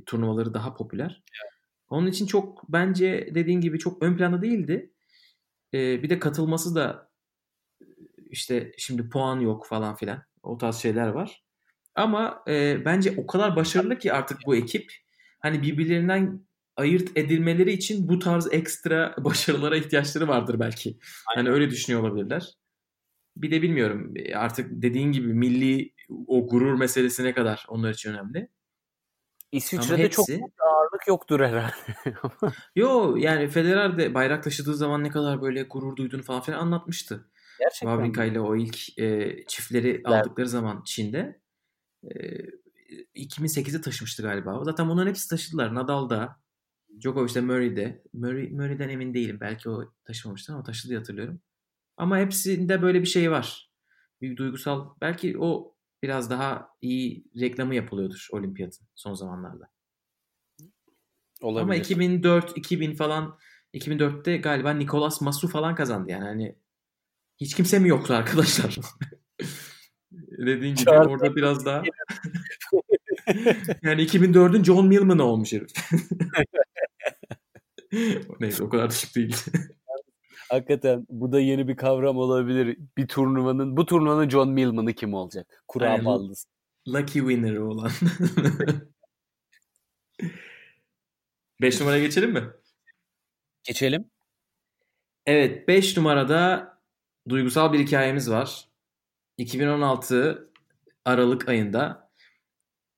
turnuvaları 0.06 0.54
daha 0.54 0.74
popüler. 0.74 1.22
Onun 1.88 2.06
için 2.06 2.26
çok 2.26 2.72
bence 2.72 3.30
dediğin 3.34 3.60
gibi 3.60 3.78
çok 3.78 4.02
ön 4.02 4.16
planda 4.16 4.42
değildi. 4.42 4.92
Ee, 5.74 6.02
bir 6.02 6.10
de 6.10 6.18
katılması 6.18 6.74
da 6.74 7.07
işte 8.30 8.72
şimdi 8.78 9.08
puan 9.08 9.40
yok 9.40 9.66
falan 9.66 9.94
filan. 9.94 10.22
O 10.42 10.58
tarz 10.58 10.76
şeyler 10.76 11.08
var. 11.08 11.42
Ama 11.94 12.42
e, 12.48 12.84
bence 12.84 13.14
o 13.16 13.26
kadar 13.26 13.56
başarılı 13.56 13.98
ki 13.98 14.12
artık 14.12 14.38
bu 14.46 14.56
ekip. 14.56 14.92
Hani 15.40 15.62
birbirlerinden 15.62 16.40
ayırt 16.76 17.16
edilmeleri 17.16 17.72
için 17.72 18.08
bu 18.08 18.18
tarz 18.18 18.52
ekstra 18.52 19.14
başarılara 19.24 19.76
ihtiyaçları 19.76 20.28
vardır 20.28 20.60
belki. 20.60 20.98
Hani 21.36 21.50
öyle 21.50 21.70
düşünüyor 21.70 22.02
olabilirler. 22.02 22.52
Bir 23.36 23.50
de 23.50 23.62
bilmiyorum 23.62 24.14
artık 24.34 24.66
dediğin 24.70 25.12
gibi 25.12 25.32
milli 25.34 25.92
o 26.26 26.46
gurur 26.48 26.74
meselesi 26.74 27.24
ne 27.24 27.34
kadar 27.34 27.66
onlar 27.68 27.90
için 27.90 28.12
önemli. 28.12 28.48
İsviçre'de 29.52 30.02
Ama 30.02 30.10
çok 30.10 30.28
hepsi- 30.28 30.38
büyük 30.40 30.60
ağırlık 30.62 31.08
yoktur 31.08 31.40
herhalde. 31.40 31.74
Yo 32.76 33.16
yani 33.16 33.48
Federer 33.48 33.98
de 33.98 34.14
bayrak 34.14 34.44
taşıdığı 34.44 34.74
zaman 34.74 35.04
ne 35.04 35.10
kadar 35.10 35.42
böyle 35.42 35.62
gurur 35.62 35.96
duyduğunu 35.96 36.22
falan 36.22 36.40
filan 36.40 36.58
anlatmıştı. 36.58 37.28
Gerçekten. 37.58 37.86
Wawrinka 37.86 38.24
ile 38.24 38.40
o 38.40 38.56
ilk 38.56 38.98
e, 38.98 39.36
çiftleri 39.46 40.02
aldıkları 40.04 40.48
zaman 40.48 40.82
Çin'de 40.86 41.40
e, 42.04 42.08
2008'de 43.14 43.80
taşımıştı 43.80 44.22
galiba. 44.22 44.64
Zaten 44.64 44.88
bunların 44.88 45.08
hepsi 45.08 45.28
taşıdılar. 45.28 45.74
Nadal 45.74 46.10
da, 46.10 46.40
Djokovic 47.00 47.34
de, 47.34 47.40
Murray 47.40 47.76
de. 47.76 48.02
Murray, 48.12 48.48
Murray'den 48.50 48.88
emin 48.88 49.14
değilim. 49.14 49.38
Belki 49.40 49.70
o 49.70 49.92
taşımamıştı 50.04 50.52
ama 50.52 50.62
taşıdı 50.62 50.88
diye 50.88 50.98
hatırlıyorum. 50.98 51.40
Ama 51.96 52.18
hepsinde 52.18 52.82
böyle 52.82 53.00
bir 53.00 53.06
şey 53.06 53.30
var. 53.30 53.70
Bir 54.20 54.36
duygusal. 54.36 54.94
Belki 55.00 55.38
o 55.38 55.74
biraz 56.02 56.30
daha 56.30 56.68
iyi 56.80 57.24
reklamı 57.40 57.74
yapılıyordur 57.74 58.28
olimpiyatın 58.32 58.86
son 58.94 59.14
zamanlarda. 59.14 59.70
Olabilir. 61.40 61.62
Ama 61.62 61.76
2004, 61.76 62.56
2000 62.56 62.94
falan 62.94 63.38
2004'te 63.74 64.36
galiba 64.36 64.70
Nicolas 64.70 65.20
Masu 65.20 65.48
falan 65.48 65.74
kazandı 65.74 66.10
yani 66.10 66.24
hani 66.24 66.56
hiç 67.40 67.54
kimse 67.54 67.78
mi 67.78 67.88
yoktu 67.88 68.14
arkadaşlar? 68.14 68.76
Dediğin 70.38 70.74
gibi 70.74 70.84
Çağırdı. 70.84 71.08
orada 71.08 71.36
biraz 71.36 71.64
daha 71.66 71.82
yani 73.82 74.02
2004'ün 74.02 74.64
John 74.64 74.86
Millman 74.86 75.18
olmuş 75.18 75.52
herif. 75.52 75.70
Neyse 78.40 78.64
o 78.64 78.68
kadar 78.68 78.90
düşük 78.90 79.16
değil. 79.16 79.36
Hakikaten 80.50 81.06
bu 81.08 81.32
da 81.32 81.40
yeni 81.40 81.68
bir 81.68 81.76
kavram 81.76 82.16
olabilir. 82.16 82.78
Bir 82.96 83.08
turnuvanın 83.08 83.76
bu 83.76 83.86
turnuvanın 83.86 84.28
John 84.28 84.48
Millman'ı 84.50 84.92
kim 84.92 85.14
olacak? 85.14 85.62
Kura 85.68 86.04
ballısı. 86.04 86.48
Lucky 86.88 87.28
winner 87.28 87.56
olan. 87.56 87.90
5 91.60 91.80
numaraya 91.80 92.00
geçelim 92.00 92.32
mi? 92.32 92.44
Geçelim. 93.64 94.10
Evet 95.26 95.68
5 95.68 95.96
numarada 95.96 96.77
duygusal 97.28 97.72
bir 97.72 97.78
hikayemiz 97.78 98.30
var. 98.30 98.68
2016 99.38 100.50
Aralık 101.04 101.48
ayında 101.48 102.10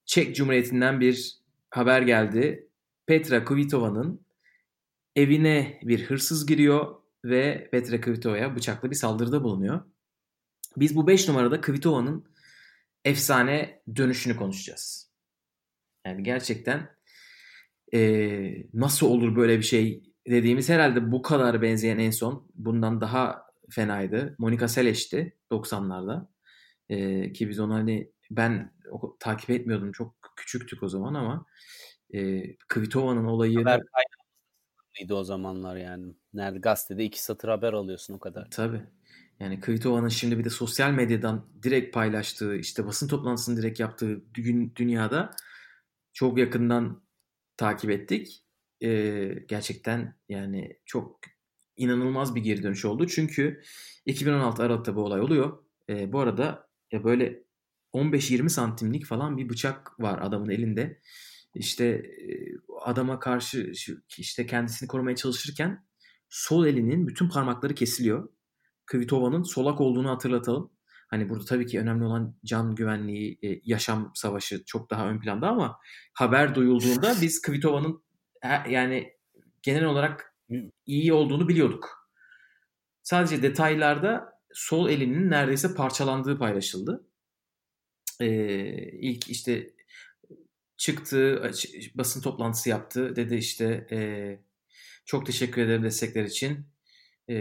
Çek 0.04 0.36
Cumhuriyeti'nden 0.36 1.00
bir 1.00 1.38
haber 1.70 2.02
geldi. 2.02 2.68
Petra 3.06 3.44
Kvitova'nın 3.44 4.20
evine 5.16 5.80
bir 5.82 6.04
hırsız 6.04 6.46
giriyor 6.46 6.94
ve 7.24 7.68
Petra 7.72 8.00
Kvitova'ya 8.00 8.56
bıçaklı 8.56 8.90
bir 8.90 8.96
saldırıda 8.96 9.44
bulunuyor. 9.44 9.80
Biz 10.76 10.96
bu 10.96 11.06
5 11.06 11.28
numarada 11.28 11.60
Kvitova'nın 11.60 12.24
efsane 13.04 13.82
dönüşünü 13.96 14.36
konuşacağız. 14.36 15.10
Yani 16.06 16.22
gerçekten 16.22 16.90
eee, 17.92 18.66
nasıl 18.74 19.06
olur 19.06 19.36
böyle 19.36 19.58
bir 19.58 19.62
şey 19.62 20.02
dediğimiz 20.28 20.68
herhalde 20.68 21.12
bu 21.12 21.22
kadar 21.22 21.62
benzeyen 21.62 21.98
en 21.98 22.10
son 22.10 22.48
bundan 22.54 23.00
daha 23.00 23.49
fenaydı. 23.70 24.34
Monica 24.38 24.68
Seles'ti 24.68 25.36
90'larda. 25.50 26.30
Eee, 26.88 27.32
ki 27.32 27.48
biz 27.48 27.60
onu 27.60 27.74
hani 27.74 28.12
ben 28.30 28.72
o- 28.90 29.16
takip 29.20 29.50
etmiyordum. 29.50 29.92
Çok 29.92 30.14
küçüktük 30.36 30.82
o 30.82 30.88
zaman 30.88 31.14
ama 31.14 31.46
eee 32.12 32.56
Kvitova'nın 32.68 33.24
olayı 33.24 33.58
Haber 33.58 33.80
kaynağıydı 34.96 35.14
o 35.14 35.24
zamanlar 35.24 35.76
yani. 35.76 36.14
Nerede 36.34 36.58
gazetede 36.58 37.04
iki 37.04 37.22
satır 37.24 37.48
haber 37.48 37.72
alıyorsun 37.72 38.14
o 38.14 38.18
kadar. 38.18 38.48
Tabii. 38.50 38.82
Yani 39.40 39.60
Kvitova'nın 39.60 40.08
şimdi 40.08 40.38
bir 40.38 40.44
de 40.44 40.50
sosyal 40.50 40.90
medyadan 40.92 41.46
direkt 41.62 41.94
paylaştığı, 41.94 42.56
işte 42.56 42.86
basın 42.86 43.08
toplantısını 43.08 43.56
direkt 43.56 43.80
yaptığı 43.80 44.22
dü- 44.34 44.76
dünyada 44.76 45.30
çok 46.12 46.38
yakından 46.38 47.02
takip 47.56 47.90
ettik. 47.90 48.44
Ee, 48.82 49.34
gerçekten 49.48 50.14
yani 50.28 50.78
çok 50.86 51.20
inanılmaz 51.80 52.34
bir 52.34 52.40
geri 52.40 52.62
dönüş 52.62 52.84
oldu. 52.84 53.06
Çünkü 53.06 53.62
2016 54.06 54.62
Aralık'ta 54.62 54.96
bu 54.96 55.04
olay 55.04 55.20
oluyor. 55.20 55.58
Ee, 55.88 56.12
bu 56.12 56.20
arada 56.20 56.68
ya 56.92 57.04
böyle 57.04 57.44
15-20 57.94 58.48
santimlik 58.48 59.06
falan 59.06 59.36
bir 59.36 59.48
bıçak 59.48 60.00
var 60.00 60.18
adamın 60.22 60.50
elinde. 60.50 61.00
İşte 61.54 61.84
e, 61.84 62.32
adama 62.80 63.18
karşı 63.18 63.72
işte 64.18 64.46
kendisini 64.46 64.88
korumaya 64.88 65.16
çalışırken 65.16 65.86
sol 66.28 66.66
elinin 66.66 67.06
bütün 67.06 67.28
parmakları 67.28 67.74
kesiliyor. 67.74 68.28
Kvitova'nın 68.86 69.42
solak 69.42 69.80
olduğunu 69.80 70.10
hatırlatalım. 70.10 70.70
Hani 71.08 71.28
burada 71.28 71.44
tabii 71.44 71.66
ki 71.66 71.80
önemli 71.80 72.04
olan 72.04 72.36
can 72.44 72.74
güvenliği, 72.74 73.38
e, 73.42 73.60
yaşam 73.64 74.12
savaşı 74.14 74.64
çok 74.64 74.90
daha 74.90 75.08
ön 75.08 75.20
planda 75.20 75.48
ama 75.48 75.78
haber 76.12 76.54
duyulduğunda 76.54 77.14
biz 77.22 77.42
Kvitova'nın 77.42 78.02
e, 78.42 78.70
yani 78.70 79.12
genel 79.62 79.84
olarak 79.84 80.29
iyi 80.86 81.12
olduğunu 81.12 81.48
biliyorduk. 81.48 82.10
Sadece 83.02 83.42
detaylarda 83.42 84.40
sol 84.52 84.88
elinin 84.88 85.30
neredeyse 85.30 85.74
parçalandığı 85.74 86.38
paylaşıldı. 86.38 87.06
Ee, 88.20 88.28
ilk 88.98 89.30
işte 89.30 89.70
çıktı, 90.76 91.50
basın 91.94 92.22
toplantısı 92.22 92.68
yaptı. 92.68 93.16
Dedi 93.16 93.34
işte 93.34 93.86
e, 93.90 93.98
çok 95.04 95.26
teşekkür 95.26 95.62
ederim 95.62 95.82
destekler 95.82 96.24
için. 96.24 96.66
E, 97.28 97.36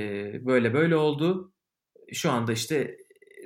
böyle 0.46 0.74
böyle 0.74 0.96
oldu. 0.96 1.54
Şu 2.14 2.32
anda 2.32 2.54
işte 2.54 2.98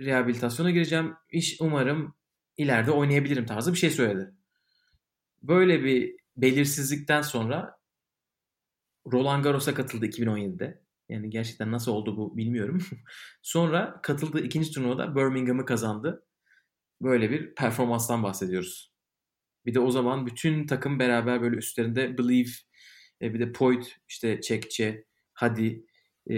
rehabilitasyona 0.01 0.71
gireceğim. 0.71 1.13
İş 1.31 1.57
umarım 1.61 2.15
ileride 2.57 2.91
oynayabilirim 2.91 3.45
tarzı 3.45 3.73
bir 3.73 3.77
şey 3.77 3.89
söyledi. 3.89 4.31
Böyle 5.41 5.83
bir 5.83 6.15
belirsizlikten 6.37 7.21
sonra 7.21 7.82
Roland 9.11 9.43
Garros'a 9.43 9.73
katıldı 9.73 10.05
2017'de. 10.05 10.83
Yani 11.09 11.29
gerçekten 11.29 11.71
nasıl 11.71 11.91
oldu 11.91 12.17
bu 12.17 12.37
bilmiyorum. 12.37 12.81
Sonra 13.41 13.99
katıldığı 14.03 14.39
ikinci 14.39 14.71
turnuvada 14.71 15.15
Birmingham'ı 15.15 15.65
kazandı. 15.65 16.25
Böyle 17.01 17.31
bir 17.31 17.55
performanstan 17.55 18.23
bahsediyoruz. 18.23 18.93
Bir 19.65 19.73
de 19.73 19.79
o 19.79 19.91
zaman 19.91 20.25
bütün 20.25 20.67
takım 20.67 20.99
beraber 20.99 21.41
böyle 21.41 21.55
üstlerinde 21.55 22.17
Believe, 22.17 22.49
e, 23.21 23.33
bir 23.33 23.39
de 23.39 23.51
Poit, 23.51 23.97
işte 24.07 24.41
Çekçe, 24.41 25.05
Hadi 25.33 25.85
e, 26.27 26.35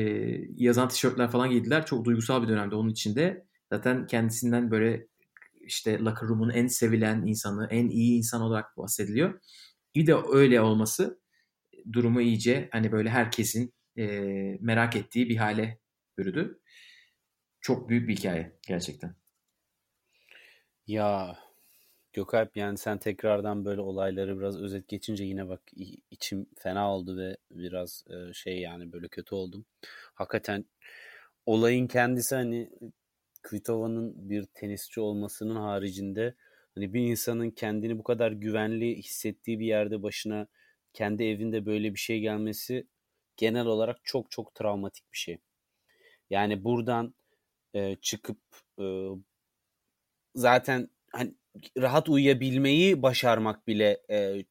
yazan 0.55 0.89
tişörtler 0.89 1.31
falan 1.31 1.49
giydiler. 1.49 1.85
Çok 1.85 2.05
duygusal 2.05 2.43
bir 2.43 2.47
dönemde 2.47 2.75
onun 2.75 2.89
içinde. 2.89 3.45
Zaten 3.73 4.07
kendisinden 4.07 4.71
böyle 4.71 5.07
işte 5.61 5.99
locker 5.99 6.29
room'un 6.29 6.49
en 6.49 6.67
sevilen 6.67 7.25
insanı, 7.25 7.67
en 7.71 7.89
iyi 7.89 8.17
insan 8.17 8.41
olarak 8.41 8.77
bahsediliyor. 8.77 9.41
Bir 9.95 10.07
de 10.07 10.15
öyle 10.31 10.61
olması 10.61 11.19
durumu 11.93 12.21
iyice 12.21 12.69
hani 12.71 12.91
böyle 12.91 13.09
herkesin 13.09 13.73
e, 13.97 14.05
merak 14.61 14.95
ettiği 14.95 15.29
bir 15.29 15.37
hale 15.37 15.79
bürüdü. 16.17 16.59
Çok 17.61 17.89
büyük 17.89 18.09
bir 18.09 18.15
hikaye 18.15 18.59
gerçekten. 18.67 19.15
Ya 20.87 21.37
Gökalp 22.15 22.57
yani 22.57 22.77
sen 22.77 22.97
tekrardan 22.97 23.65
böyle 23.65 23.81
olayları 23.81 24.39
biraz 24.39 24.61
özet 24.61 24.87
geçince 24.87 25.23
yine 25.23 25.47
bak 25.49 25.61
içim 26.11 26.47
fena 26.57 26.93
oldu 26.95 27.17
ve 27.17 27.37
biraz 27.51 28.03
e, 28.09 28.33
şey 28.33 28.59
yani 28.59 28.91
böyle 28.91 29.07
kötü 29.07 29.35
oldum. 29.35 29.65
Hakikaten 30.13 30.65
olayın 31.45 31.87
kendisi 31.87 32.35
hani 32.35 32.69
Kvitova'nın 33.43 34.29
bir 34.29 34.45
tenisçi 34.45 35.01
olmasının 35.01 35.55
haricinde 35.55 36.35
hani 36.75 36.93
bir 36.93 37.01
insanın 37.01 37.49
kendini 37.51 37.97
bu 37.97 38.03
kadar 38.03 38.31
güvenli 38.31 38.95
hissettiği 38.97 39.59
bir 39.59 39.65
yerde 39.65 40.03
başına 40.03 40.47
kendi 40.95 41.23
evinde 41.25 41.67
böyle 41.67 41.95
bir 41.95 41.99
şey 41.99 42.21
gelmesi 42.21 42.87
genel 43.37 43.67
olarak 43.67 43.97
çok 44.05 44.31
çok 44.31 44.55
travmatik 44.55 45.13
bir 45.13 45.17
şey. 45.19 45.39
Yani 46.31 46.65
buradan 46.65 47.15
e, 47.75 47.97
çıkıp 48.01 48.39
e, 48.81 48.85
zaten 50.35 50.89
hani 51.11 51.35
rahat 51.77 52.09
uyuyabilmeyi 52.09 53.01
başarmak 53.01 53.67
bile 53.67 54.01
e, 54.09 54.45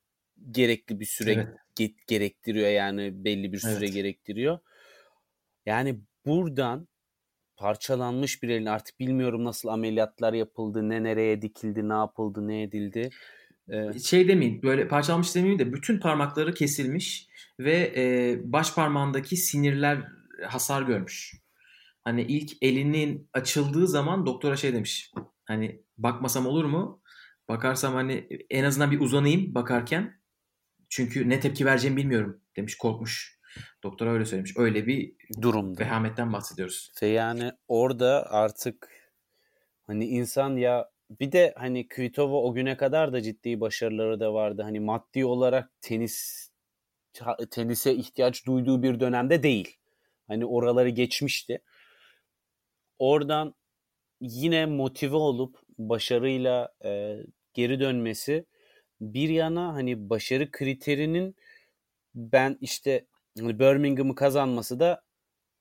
gerekli 0.50 1.00
bir 1.00 1.04
süre 1.06 1.34
Evet. 1.34 1.48
ge- 1.78 1.94
gerektiriyor 2.06 2.68
yani 2.68 3.24
belli 3.24 3.52
bir 3.52 3.58
süre 3.58 3.86
Evet. 3.86 3.94
gerektiriyor. 3.94 4.58
Yani 5.66 6.00
buradan 6.26 6.88
parçalanmış 7.56 8.42
bir 8.42 8.48
elin 8.48 8.66
artık 8.66 9.00
bilmiyorum 9.00 9.44
nasıl 9.44 9.68
ameliyatlar 9.68 10.32
yapıldı, 10.32 10.88
ne 10.88 11.02
nereye 11.02 11.42
dikildi, 11.42 11.88
ne 11.88 11.92
yapıldı, 11.94 12.48
ne 12.48 12.62
edildi. 12.62 13.10
E, 13.68 13.98
Şey 13.98 14.28
demeyin 14.28 14.62
böyle 14.62 14.88
parçalanmış 14.88 15.34
demeyeyim 15.34 15.58
de 15.58 15.72
bütün 15.72 16.00
parmakları 16.00 16.54
kesilmiş 16.54 17.28
ve 17.60 17.92
e, 17.96 18.36
baş 18.44 18.74
parmağındaki 18.74 19.36
sinirler 19.36 20.08
hasar 20.46 20.82
görmüş. 20.82 21.34
Hani 22.04 22.22
ilk 22.22 22.62
elinin 22.62 23.28
açıldığı 23.32 23.88
zaman 23.88 24.26
doktora 24.26 24.56
şey 24.56 24.72
demiş. 24.72 25.12
Hani 25.44 25.82
bakmasam 25.98 26.46
olur 26.46 26.64
mu? 26.64 27.02
Bakarsam 27.48 27.94
hani 27.94 28.28
en 28.50 28.64
azından 28.64 28.90
bir 28.90 29.00
uzanayım 29.00 29.54
bakarken. 29.54 30.20
Çünkü 30.88 31.28
ne 31.28 31.40
tepki 31.40 31.66
vereceğimi 31.66 31.96
bilmiyorum 31.96 32.40
demiş 32.56 32.74
korkmuş. 32.76 33.38
Doktora 33.82 34.12
öyle 34.12 34.24
söylemiş. 34.24 34.56
Öyle 34.56 34.86
bir 34.86 35.14
durumda. 35.42 35.80
vehametten 35.80 36.32
bahsediyoruz. 36.32 36.92
Ve 37.02 37.06
yani 37.06 37.52
orada 37.68 38.26
artık 38.30 38.88
hani 39.86 40.06
insan 40.06 40.56
ya 40.56 40.90
bir 41.20 41.32
de 41.32 41.54
hani 41.56 41.88
Kvitova 41.88 42.36
o 42.36 42.54
güne 42.54 42.76
kadar 42.76 43.12
da 43.12 43.22
ciddi 43.22 43.60
başarıları 43.60 44.20
da 44.20 44.34
vardı. 44.34 44.62
Hani 44.62 44.80
maddi 44.80 45.24
olarak 45.24 45.70
tenis 45.80 46.48
tenise 47.50 47.94
ihtiyaç 47.94 48.46
duyduğu 48.46 48.82
bir 48.82 49.00
dönemde 49.00 49.42
değil. 49.42 49.76
Hani 50.28 50.46
oraları 50.46 50.88
geçmişti. 50.88 51.62
Oradan 52.98 53.54
yine 54.20 54.66
motive 54.66 55.16
olup 55.16 55.58
başarıyla 55.78 56.74
e, 56.84 57.18
geri 57.54 57.80
dönmesi 57.80 58.46
bir 59.00 59.28
yana 59.28 59.74
hani 59.74 60.10
başarı 60.10 60.50
kriterinin 60.50 61.36
ben 62.14 62.58
işte 62.60 63.06
hani 63.38 63.58
Birmingham'ı 63.58 64.14
kazanması 64.14 64.80
da 64.80 65.02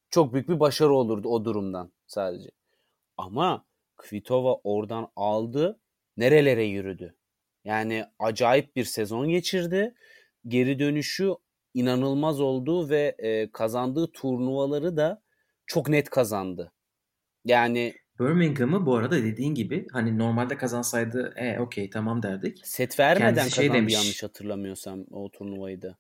çok 0.10 0.34
büyük 0.34 0.50
bir 0.50 0.60
başarı 0.60 0.94
olurdu 0.94 1.30
o 1.30 1.46
durumdan 1.46 1.92
sadece. 2.08 2.50
Ama 3.18 3.66
Kvitova 3.98 4.56
oradan 4.64 5.08
aldı, 5.16 5.80
nerelere 6.18 6.64
yürüdü. 6.64 7.16
Yani 7.66 8.06
acayip 8.20 8.76
bir 8.76 8.84
sezon 8.84 9.30
geçirdi. 9.30 9.94
Geri 10.48 10.80
dönüşü 10.80 11.32
inanılmaz 11.74 12.42
oldu 12.42 12.90
ve 12.90 13.16
e, 13.20 13.52
kazandığı 13.52 14.12
turnuvaları 14.12 14.98
da 14.98 15.24
çok 15.66 15.90
net 15.90 16.10
kazandı. 16.10 16.72
Yani 17.46 17.94
Birmingham'ı 18.20 18.86
bu 18.86 18.96
arada 18.96 19.24
dediğin 19.24 19.56
gibi 19.56 19.88
hani 19.92 20.18
normalde 20.18 20.58
kazansaydı 20.58 21.34
e 21.38 21.60
okey 21.60 21.90
tamam 21.90 22.24
derdik. 22.24 22.62
set 22.64 23.00
vermeden 23.00 23.34
Kendisi 23.36 23.52
şey 23.52 23.66
kazandı 23.68 23.80
demiş. 23.80 23.94
yanlış 23.94 24.24
hatırlamıyorsam 24.24 25.06
o 25.12 25.32
turnuvayı 25.32 25.82
da. 25.82 25.98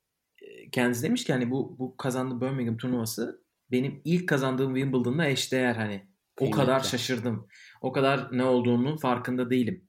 Kendisi 0.72 1.04
demiş 1.04 1.24
ki 1.24 1.34
hani 1.34 1.52
bu 1.52 1.80
bu 1.80 1.98
kazandığı 1.98 2.42
Birmingham 2.42 2.78
turnuvası 2.78 3.44
benim 3.72 4.02
ilk 4.06 4.30
kazandığım 4.30 4.76
Wimbledon'la 4.76 5.28
eşdeğer 5.28 5.76
hani. 5.76 6.13
O 6.40 6.52
kadar 6.52 6.80
şaşırdım. 6.80 7.48
O 7.82 7.92
kadar 7.92 8.28
ne 8.32 8.44
olduğunun 8.44 8.98
farkında 8.98 9.50
değilim 9.50 9.88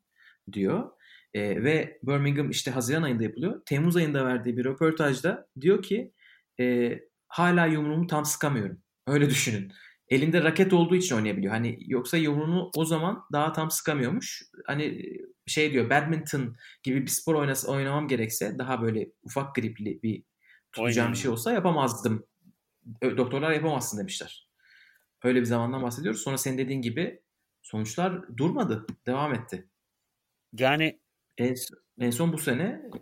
diyor. 0.53 0.91
E, 1.35 1.65
ve 1.65 1.99
Birmingham 2.03 2.51
işte 2.51 2.71
Haziran 2.71 3.03
ayında 3.03 3.23
yapılıyor. 3.23 3.63
Temmuz 3.67 3.97
ayında 3.97 4.27
verdiği 4.27 4.57
bir 4.57 4.65
röportajda 4.65 5.49
diyor 5.61 5.83
ki 5.83 6.13
e, 6.61 6.99
hala 7.29 7.67
yumruğumu 7.67 8.07
tam 8.07 8.25
sıkamıyorum. 8.25 8.83
Öyle 9.07 9.31
düşünün. 9.31 9.73
Elinde 10.09 10.43
raket 10.43 10.73
olduğu 10.73 10.97
için 10.97 11.17
oynayabiliyor. 11.17 11.53
Hani 11.53 11.79
yoksa 11.81 12.17
yumruğunu 12.17 12.71
o 12.77 12.85
zaman 12.85 13.25
daha 13.33 13.53
tam 13.53 13.71
sıkamıyormuş. 13.71 14.43
Hani 14.67 15.03
şey 15.47 15.73
diyor 15.73 15.91
badminton 15.91 16.57
gibi 16.83 17.03
bir 17.03 17.11
spor 17.11 17.35
oynas 17.35 17.69
oynamam 17.69 18.09
gerekse 18.09 18.59
daha 18.59 18.83
böyle 18.83 19.11
ufak 19.23 19.55
gripli 19.55 20.03
bir 20.03 20.23
tutacağım 20.73 21.13
bir 21.13 21.17
şey 21.17 21.31
olsa 21.31 21.53
yapamazdım. 21.53 22.27
Doktorlar 23.03 23.53
yapamazsın 23.53 23.99
demişler. 23.99 24.49
Öyle 25.25 25.41
bir 25.41 25.45
zamandan 25.47 25.83
bahsediyoruz. 25.83 26.23
Sonra 26.23 26.39
senin 26.39 26.59
dediğin 26.59 26.83
gibi 26.83 27.23
sonuçlar 27.63 28.37
durmadı. 28.39 28.87
Devam 29.07 29.35
etti. 29.35 29.69
Yani 30.53 31.01
En, 31.39 31.55
en 32.01 32.11
son 32.11 32.33
bu 32.33 32.39
sene 32.39 32.63
e, 32.63 32.99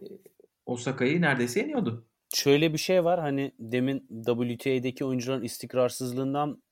Osaka'yı 0.67 1.21
neredeyse 1.21 1.61
yeniyordu. 1.61 2.09
şöyle 2.35 2.73
bir 2.73 2.79
şey 2.79 3.05
var 3.05 3.21
hani 3.21 3.53
demin 3.59 4.07
WTA'deki 4.27 5.05
oyuncuların 5.05 5.43
istikrarsızlığından 5.43 6.63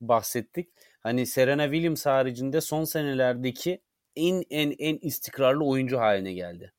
bahsettik. 0.00 0.68
Hani 1.00 1.26
Serena 1.26 1.64
Williams 1.64 2.06
haricinde 2.06 2.60
son 2.60 2.84
senelerdeki 2.84 3.82
en 4.16 4.42
en 4.50 4.74
en 4.78 4.98
istikrarlı 4.98 5.64
oyuncu 5.64 5.98
haline 5.98 6.32
geldi. 6.32 6.72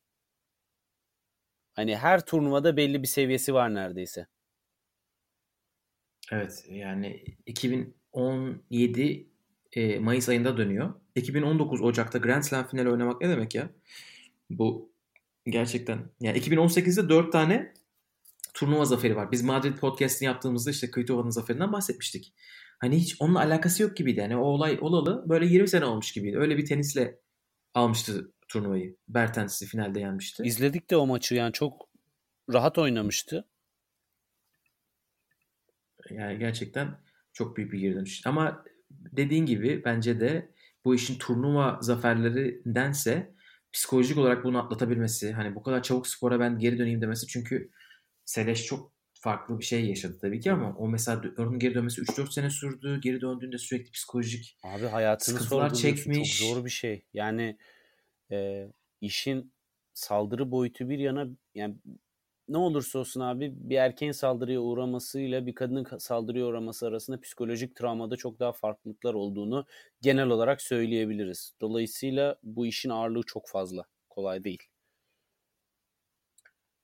Hani 1.74 1.96
her 1.96 2.26
turnuvada 2.26 2.76
belli 2.76 3.02
bir 3.02 3.08
seviyesi 3.08 3.54
var 3.54 3.74
neredeyse. 3.74 4.26
Evet 6.32 6.64
yani 6.70 7.24
2017 8.12 9.28
e, 9.72 9.98
Mayıs 9.98 10.28
ayında 10.28 10.56
dönüyor. 10.56 10.94
2019 11.14 11.82
Ocak'ta 11.82 12.18
Grand 12.18 12.42
Slam 12.42 12.66
finali 12.66 12.90
oynamak 12.90 13.20
ne 13.20 13.28
demek 13.28 13.54
ya? 13.54 13.70
Bu 14.50 14.92
gerçekten 15.46 16.10
yani 16.20 16.38
2018'de 16.38 17.08
4 17.08 17.32
tane 17.32 17.74
turnuva 18.54 18.84
zaferi 18.84 19.16
var. 19.16 19.32
Biz 19.32 19.42
Madrid 19.42 19.78
podcast'ini 19.78 20.26
yaptığımızda 20.26 20.70
işte 20.70 20.90
Kvitova'nın 20.90 21.30
zaferinden 21.30 21.72
bahsetmiştik. 21.72 22.34
Hani 22.78 22.96
hiç 22.96 23.16
onunla 23.20 23.40
alakası 23.40 23.82
yok 23.82 23.96
gibiydi. 23.96 24.20
Yani 24.20 24.36
o 24.36 24.40
olay 24.40 24.78
olalı 24.80 25.28
böyle 25.28 25.46
20 25.46 25.68
sene 25.68 25.84
olmuş 25.84 26.12
gibiydi. 26.12 26.38
Öyle 26.38 26.56
bir 26.56 26.66
tenisle 26.66 27.18
almıştı 27.74 28.32
turnuvayı. 28.48 28.96
Bertens'i 29.08 29.66
finalde 29.66 30.00
yenmişti. 30.00 30.42
İzledik 30.42 30.90
de 30.90 30.96
o 30.96 31.06
maçı 31.06 31.34
yani 31.34 31.52
çok 31.52 31.88
rahat 32.52 32.78
oynamıştı. 32.78 33.44
Yani 36.10 36.38
gerçekten 36.38 36.98
çok 37.38 37.56
büyük 37.56 37.72
bir 37.72 37.78
geri 37.78 37.94
dönüş. 37.94 38.26
Ama 38.26 38.64
dediğin 38.90 39.46
gibi 39.46 39.82
bence 39.84 40.20
de 40.20 40.52
bu 40.84 40.94
işin 40.94 41.18
turnuva 41.18 41.78
zaferlerindense 41.82 43.34
psikolojik 43.72 44.18
olarak 44.18 44.44
bunu 44.44 44.58
atlatabilmesi, 44.58 45.32
hani 45.32 45.54
bu 45.54 45.62
kadar 45.62 45.82
çabuk 45.82 46.06
spora 46.06 46.40
ben 46.40 46.58
geri 46.58 46.78
döneyim 46.78 47.02
demesi 47.02 47.26
çünkü 47.26 47.70
Seleş 48.24 48.64
çok 48.64 48.92
farklı 49.14 49.58
bir 49.58 49.64
şey 49.64 49.88
yaşadı 49.88 50.18
tabii 50.20 50.40
ki 50.40 50.52
ama 50.52 50.76
o 50.76 50.88
mesela 50.88 51.22
onun 51.38 51.58
geri 51.58 51.74
dönmesi 51.74 52.02
3-4 52.02 52.32
sene 52.32 52.50
sürdü. 52.50 53.00
Geri 53.00 53.20
döndüğünde 53.20 53.58
sürekli 53.58 53.90
psikolojik 53.90 54.58
Abi 54.62 54.86
hayatını 54.86 55.34
Sıkıntılar 55.34 55.74
çekmiş. 55.74 56.38
Çok 56.38 56.48
zor 56.48 56.64
bir 56.64 56.70
şey. 56.70 57.04
Yani 57.14 57.58
e, 58.30 58.68
işin 59.00 59.52
saldırı 59.94 60.50
boyutu 60.50 60.88
bir 60.88 60.98
yana 60.98 61.28
yani 61.54 61.76
ne 62.48 62.56
olursa 62.58 62.98
olsun 62.98 63.20
abi 63.20 63.52
bir 63.56 63.76
erkeğin 63.76 64.12
saldırıya 64.12 64.60
uğramasıyla 64.60 65.46
bir 65.46 65.54
kadının 65.54 65.84
ka- 65.84 66.00
saldırıya 66.00 66.46
uğraması 66.46 66.86
arasında 66.86 67.20
psikolojik 67.20 67.76
travmada 67.76 68.16
çok 68.16 68.40
daha 68.40 68.52
farklılıklar 68.52 69.14
olduğunu 69.14 69.66
genel 70.00 70.26
olarak 70.28 70.62
söyleyebiliriz. 70.62 71.54
Dolayısıyla 71.60 72.36
bu 72.42 72.66
işin 72.66 72.90
ağırlığı 72.90 73.22
çok 73.22 73.48
fazla. 73.48 73.84
Kolay 74.10 74.44
değil. 74.44 74.62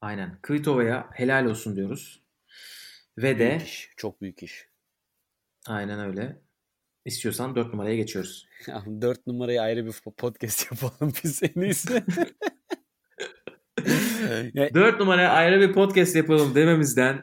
aynen 0.00 0.38
Kvitova'ya 0.42 1.08
helal 1.12 1.44
olsun 1.44 1.76
diyoruz. 1.76 2.22
Ve 3.18 3.38
de 3.38 3.48
Büyük 3.50 3.62
iş. 3.62 3.90
Çok 3.96 4.20
büyük 4.20 4.42
iş. 4.42 4.68
aynen 5.66 6.00
öyle. 6.00 6.40
İstiyorsan 7.04 7.56
4 7.56 7.72
numaraya 7.72 7.96
geçiyoruz. 7.96 8.48
Dört 9.00 9.26
numarayı 9.26 9.62
ayrı 9.62 9.86
bir 9.86 9.92
podcast 10.16 10.72
yapalım 10.72 11.12
biz 11.24 11.42
en 11.42 11.60
iyisi. 11.60 12.04
4 14.74 15.00
numaraya 15.00 15.30
ayrı 15.30 15.60
bir 15.60 15.72
podcast 15.72 16.16
yapalım 16.16 16.54
dememizden 16.54 17.22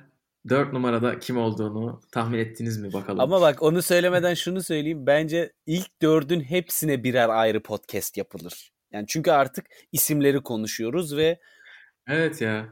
4 0.49 0.73
numarada 0.73 1.19
kim 1.19 1.37
olduğunu 1.37 2.01
tahmin 2.11 2.39
ettiniz 2.39 2.77
mi 2.77 2.93
bakalım. 2.93 3.19
Ama 3.19 3.41
bak 3.41 3.63
onu 3.63 3.81
söylemeden 3.81 4.33
şunu 4.33 4.63
söyleyeyim. 4.63 5.05
Bence 5.07 5.53
ilk 5.65 6.01
dördün 6.01 6.41
hepsine 6.41 7.03
birer 7.03 7.29
ayrı 7.29 7.63
podcast 7.63 8.17
yapılır. 8.17 8.71
Yani 8.91 9.05
çünkü 9.07 9.31
artık 9.31 9.65
isimleri 9.91 10.41
konuşuyoruz 10.41 11.17
ve 11.17 11.39
Evet 12.07 12.41
ya. 12.41 12.65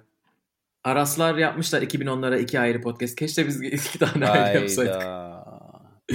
Araslar 0.83 1.35
yapmışlar 1.37 1.81
2010'lara 1.81 2.39
iki 2.39 2.59
ayrı 2.59 2.81
podcast. 2.81 3.15
Keşke 3.15 3.47
biz 3.47 3.61
iki 3.61 3.99
tane 3.99 4.27
ayrı 4.27 4.59
yapsaydık. 4.59 4.93
hayda. 4.95 5.43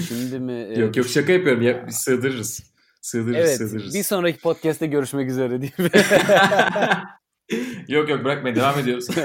Şimdi 0.09 0.39
mi? 0.39 0.69
Yok 0.81 0.97
yok 0.97 1.07
şaka 1.07 1.33
yapıyorum. 1.33 1.63
Ya, 1.63 1.87
biz 1.87 1.97
sığdırırız. 1.97 2.75
Sığdırırız 3.01 3.49
Evet. 3.49 3.57
sığdırırız. 3.59 3.95
Bir 3.95 4.03
sonraki 4.03 4.41
podcast'te 4.41 4.87
görüşmek 4.87 5.31
üzere 5.31 5.61
diyeyim. 5.61 5.91
yok 7.89 8.09
yok 8.09 8.25
bırakmayın 8.25 8.57
devam 8.57 8.79
ediyoruz. 8.79 9.09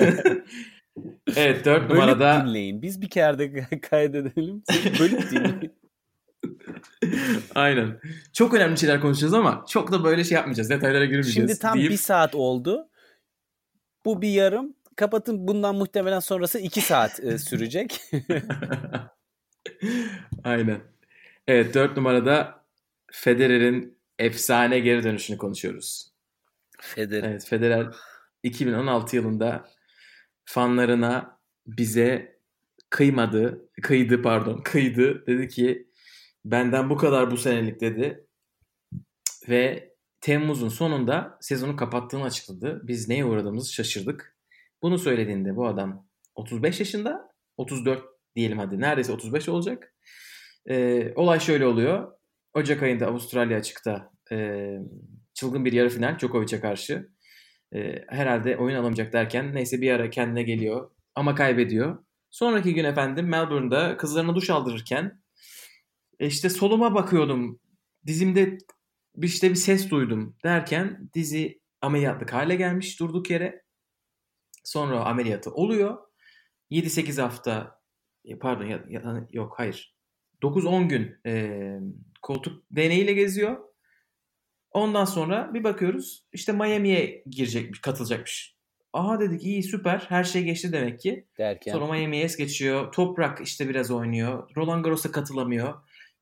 evet 1.36 1.66
4 1.66 1.66
Bölüp 1.66 1.90
numarada 1.90 2.46
dinleyin. 2.48 2.82
Biz 2.82 3.02
bir 3.02 3.10
kere 3.10 3.40
de 3.40 3.80
kaydedelim. 3.82 4.64
Bölüp 5.00 5.32
dinleyin. 5.32 5.80
aynen. 7.56 8.00
Çok 8.34 8.54
önemli 8.54 8.78
şeyler 8.78 9.02
konuşacağız 9.02 9.34
ama 9.34 9.66
çok 9.70 9.92
da 9.92 10.04
böyle 10.04 10.24
şey 10.24 10.36
yapmayacağız. 10.36 10.70
Detaylara 10.70 11.06
girmeyeceğiz. 11.06 11.50
Şimdi 11.50 11.60
tam 11.60 11.78
deyip- 11.78 11.92
bir 11.92 11.98
saat 11.98 12.36
oldu. 12.36 12.90
Bu 14.06 14.22
bir 14.22 14.30
yarım. 14.30 14.74
Kapatın 14.96 15.48
bundan 15.48 15.76
muhtemelen 15.76 16.20
sonrası 16.20 16.60
iki 16.60 16.82
saat 16.82 17.20
e, 17.20 17.38
sürecek. 17.38 18.02
Aynen. 20.44 20.82
Evet 21.48 21.74
4 21.74 21.98
numarada 21.98 22.64
Federer'in 23.12 23.98
efsane 24.20 24.80
geri 24.80 25.04
dönüşünü 25.04 25.38
konuşuyoruz. 25.38 26.12
Federer. 26.80 27.30
Evet 27.30 27.46
Federer 27.46 27.88
2016 28.44 29.16
yılında 29.16 29.70
fanlarına 30.46 31.40
bize 31.68 32.40
kıymadı, 32.90 33.70
kıydı 33.82 34.22
pardon, 34.22 34.62
kıydı. 34.64 35.26
Dedi 35.28 35.48
ki 35.48 35.88
benden 36.46 36.90
bu 36.90 36.98
kadar 36.98 37.32
bu 37.32 37.38
senelik 37.38 37.82
dedi. 37.82 38.28
Ve 39.50 39.94
Temmuz'un 40.22 40.70
sonunda 40.70 41.38
sezonu 41.42 41.76
kapattığını 41.76 42.24
açıkladı. 42.24 42.82
Biz 42.84 43.10
neye 43.10 43.26
uğradığımızı 43.26 43.74
şaşırdık. 43.74 44.38
Bunu 44.82 44.98
söylediğinde 44.98 45.56
bu 45.56 45.68
adam 45.68 46.08
35 46.36 46.80
yaşında, 46.80 47.32
34 47.58 48.04
diyelim 48.36 48.58
hadi 48.58 48.80
neredeyse 48.80 49.12
35 49.12 49.50
olacak. 49.50 49.96
Ee, 50.70 51.14
olay 51.16 51.40
şöyle 51.40 51.66
oluyor. 51.66 52.12
Ocak 52.54 52.84
ayında 52.84 53.08
Avustralya 53.08 53.58
açıkta 53.58 54.12
e, 54.32 54.70
çılgın 55.34 55.66
bir 55.66 55.74
yarı 55.74 55.90
final 55.90 56.20
Djokovic'e 56.20 56.60
karşı. 56.60 57.10
E, 57.76 58.06
herhalde 58.08 58.58
oyun 58.58 58.76
alamayacak 58.76 59.14
derken 59.14 59.56
neyse 59.56 59.82
bir 59.82 59.92
ara 59.92 60.10
kendine 60.10 60.44
geliyor 60.44 60.92
ama 61.16 61.36
kaybediyor. 61.36 62.04
Sonraki 62.30 62.74
gün 62.74 62.84
efendim 62.84 63.28
Melbourne'da 63.28 63.98
kızlarına 63.98 64.36
duş 64.36 64.50
aldırırken 64.50 65.22
e, 66.20 66.28
işte 66.28 66.50
soluma 66.50 66.96
bakıyordum. 66.96 67.60
Dizimde 68.08 68.58
işte 69.22 69.50
bir 69.50 69.56
ses 69.56 69.90
duydum 69.90 70.36
derken 70.44 71.10
dizi 71.14 71.62
ameliyatlık 71.82 72.34
hale 72.34 72.56
gelmiş 72.56 73.00
durduk 73.00 73.30
yere. 73.30 73.64
Sonra 74.64 75.06
ameliyatı 75.06 75.52
oluyor. 75.52 75.98
7-8 76.72 77.22
hafta 77.22 77.80
e, 78.26 78.40
pardon 78.40 78.66
ya, 78.66 78.84
ya- 78.90 79.28
yok 79.32 79.54
hayır 79.58 79.96
9-10 80.44 80.88
gün 80.88 81.16
e, 81.26 81.80
koltuk 82.22 82.64
deneyiyle 82.72 83.14
geziyor. 83.14 83.69
Ondan 84.72 85.06
sonra 85.06 85.54
bir 85.54 85.64
bakıyoruz 85.64 86.24
işte 86.34 86.52
Miami'ye 86.52 87.24
girecekmiş, 87.26 87.82
katılacakmış. 87.82 88.56
Aha 88.94 89.20
dedik 89.20 89.44
iyi 89.44 89.64
süper 89.64 90.06
her 90.10 90.24
şey 90.24 90.44
geçti 90.44 90.72
demek 90.72 91.00
ki. 91.00 91.28
Derken. 91.38 91.72
Sonra 91.72 91.92
Miami'ye 91.94 92.24
es 92.24 92.38
geçiyor. 92.38 92.92
Toprak 92.92 93.42
işte 93.42 93.70
biraz 93.70 93.92
oynuyor. 93.92 94.50
Roland 94.58 94.84
Garros'a 94.86 95.12
katılamıyor. 95.12 95.74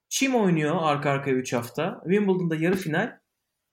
Çim 0.10 0.36
oynuyor 0.36 0.76
arka 0.82 1.10
arkaya 1.10 1.36
3 1.36 1.54
hafta. 1.54 2.02
Wimbledon'da 2.04 2.56
yarı 2.56 2.76
final. 2.76 3.18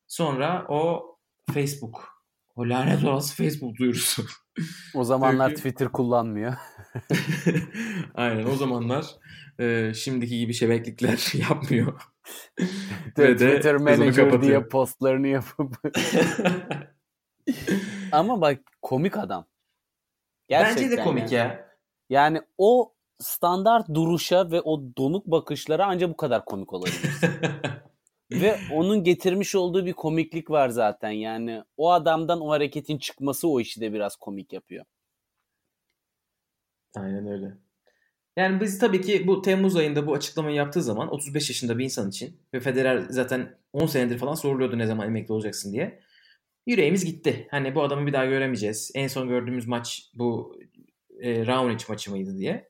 Sonra 0.07 0.67
o 0.69 1.07
Facebook. 1.55 2.09
O 2.57 2.69
lanet 2.69 3.05
olası 3.05 3.37
Facebook 3.37 3.77
duyurusu. 3.79 4.25
O 4.95 5.05
zamanlar 5.05 5.49
Çünkü- 5.49 5.61
Twitter 5.61 5.89
kullanmıyor. 5.93 6.55
Aynen 8.15 8.47
o 8.47 8.55
zamanlar 8.57 9.07
e, 9.61 9.93
şimdiki 9.95 10.39
gibi 10.39 10.55
şebeklikler 10.55 11.33
yapmıyor. 11.51 12.01
Ve 13.19 13.29
de 13.29 13.37
Twitter 13.37 13.77
Manager 13.77 14.43
diye 14.43 14.69
postlarını 14.69 15.29
yapıp. 15.29 15.77
Ama 18.13 18.41
bak 18.41 18.61
komik 18.83 19.17
adam. 19.17 19.47
Bence 20.51 20.77
de 20.77 20.81
Gerçekten 20.81 21.05
komik 21.05 21.33
yani. 21.33 21.49
ya. 21.49 21.69
Yani 22.11 22.41
o 22.59 22.95
standart 23.19 23.89
duruşa 23.95 24.51
ve 24.51 24.61
o 24.61 24.83
donuk 24.99 25.27
bakışlara 25.27 25.87
ancak 25.87 26.11
bu 26.11 26.17
kadar 26.17 26.45
komik 26.45 26.73
olabilir. 26.73 27.11
ve 28.33 28.59
onun 28.73 29.05
getirmiş 29.05 29.55
olduğu 29.55 29.87
bir 29.87 29.93
komiklik 29.93 30.51
var 30.51 30.69
zaten. 30.69 31.11
Yani 31.11 31.65
o 31.77 31.93
adamdan 31.93 32.41
o 32.41 32.51
hareketin 32.51 32.99
çıkması 32.99 33.49
o 33.49 33.61
işi 33.61 33.81
de 33.81 33.93
biraz 33.93 34.17
komik 34.17 34.53
yapıyor. 34.53 34.85
Aynen 36.97 37.27
öyle. 37.27 37.64
Yani 38.37 38.61
biz 38.61 38.79
tabii 38.79 39.01
ki 39.01 39.27
bu 39.27 39.43
Temmuz 39.43 39.77
ayında 39.77 40.07
bu 40.07 40.15
açıklamayı 40.15 40.57
yaptığı 40.57 40.83
zaman 40.83 41.13
35 41.13 41.51
yaşında 41.51 41.79
bir 41.79 41.85
insan 41.85 42.09
için 42.11 42.41
ve 42.55 42.61
Federer 42.61 43.07
zaten 43.09 43.59
10 43.73 43.87
senedir 43.87 44.19
falan 44.19 44.35
soruluyordu 44.35 44.79
ne 44.79 44.87
zaman 44.87 45.07
emekli 45.07 45.33
olacaksın 45.33 45.73
diye. 45.73 46.01
Yüreğimiz 46.67 47.05
gitti. 47.05 47.49
Hani 47.51 47.75
bu 47.75 47.83
adamı 47.83 48.07
bir 48.07 48.13
daha 48.13 48.27
göremeyeceğiz. 48.27 48.91
En 48.95 49.09
son 49.09 49.29
gördüğümüz 49.29 49.67
maç 49.67 50.11
bu 50.15 50.59
e, 51.21 51.47
Raonic 51.47 51.85
maçı 51.89 52.11
mıydı 52.11 52.39
diye. 52.39 52.69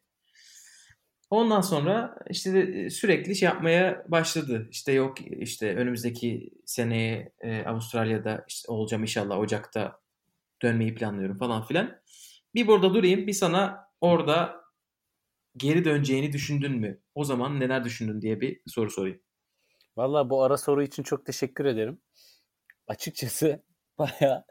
Ondan 1.31 1.61
sonra 1.61 2.17
işte 2.31 2.55
de 2.55 2.91
sürekli 2.91 3.37
şey 3.37 3.47
yapmaya 3.47 4.05
başladı. 4.09 4.69
İşte 4.71 4.93
yok 4.93 5.15
işte 5.41 5.77
önümüzdeki 5.77 6.51
seneye 6.67 7.33
e, 7.41 7.63
Avustralya'da 7.63 8.45
işte 8.49 8.73
olacağım 8.73 9.03
inşallah 9.03 9.39
Ocak'ta 9.39 10.01
dönmeyi 10.63 10.95
planlıyorum 10.95 11.39
falan 11.39 11.67
filan. 11.67 12.01
Bir 12.55 12.67
burada 12.67 12.95
durayım 12.95 13.27
bir 13.27 13.33
sana 13.33 13.89
orada 14.01 14.64
geri 15.57 15.85
döneceğini 15.85 16.33
düşündün 16.33 16.73
mü? 16.73 17.01
O 17.15 17.25
zaman 17.25 17.61
neler 17.61 17.85
düşündün 17.85 18.21
diye 18.21 18.41
bir 18.41 18.61
soru 18.67 18.91
sorayım. 18.91 19.21
Valla 19.97 20.31
bu 20.31 20.43
ara 20.43 20.57
soru 20.57 20.83
için 20.83 21.03
çok 21.03 21.27
teşekkür 21.27 21.65
ederim. 21.65 22.01
Açıkçası 22.87 23.63
baya 23.99 24.47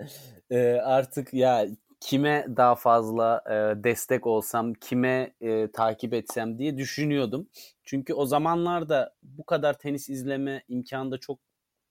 artık 0.84 1.34
ya 1.34 1.68
kime 2.04 2.46
daha 2.58 2.76
fazla 2.76 3.44
e, 3.48 3.84
destek 3.84 4.28
olsam, 4.28 4.74
kime 4.74 5.34
e, 5.42 5.72
takip 5.72 6.14
etsem 6.14 6.60
diye 6.60 6.78
düşünüyordum. 6.78 7.50
Çünkü 7.84 8.14
o 8.14 8.26
zamanlarda 8.26 9.16
bu 9.24 9.46
kadar 9.46 9.78
tenis 9.78 10.10
izleme 10.10 10.64
imkanı 10.70 11.12
da 11.12 11.18
çok 11.18 11.40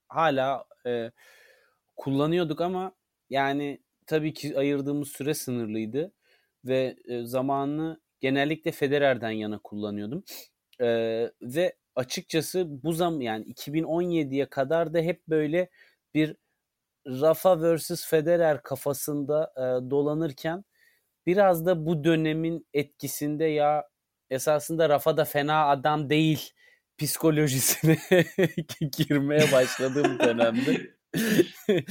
hala 0.08 0.64
e, 0.86 1.10
kullanıyorduk 1.96 2.60
ama 2.60 2.92
yani 3.30 3.82
tabii 4.06 4.34
ki 4.34 4.58
ayırdığımız 4.58 5.08
süre 5.08 5.34
sınırlıydı 5.34 6.12
ve 6.64 6.96
e, 7.04 7.24
zamanını 7.26 8.00
genellikle 8.22 8.72
Federer'den 8.72 9.30
yana 9.30 9.58
kullanıyordum. 9.58 10.24
E, 10.80 10.86
ve 11.42 11.76
açıkçası 11.96 12.82
bu 12.82 12.92
zam 12.92 13.20
yani 13.20 13.44
2017'ye 13.44 14.46
kadar 14.46 14.94
da 14.94 14.98
hep 14.98 15.28
böyle 15.28 15.70
bir 16.14 16.36
Rafa 17.06 17.76
vs 17.76 18.06
Federer 18.06 18.62
kafasında 18.62 19.52
e, 19.56 19.90
dolanırken 19.90 20.64
biraz 21.26 21.66
da 21.66 21.86
bu 21.86 22.04
dönemin 22.04 22.66
etkisinde 22.74 23.44
ya 23.44 23.88
esasında 24.30 24.88
Rafa 24.88 25.16
da 25.16 25.24
fena 25.24 25.68
adam 25.68 26.10
değil 26.10 26.50
psikolojisine 26.98 27.98
girmeye 28.98 29.52
başladığım 29.52 30.18
dönemde. 30.18 30.90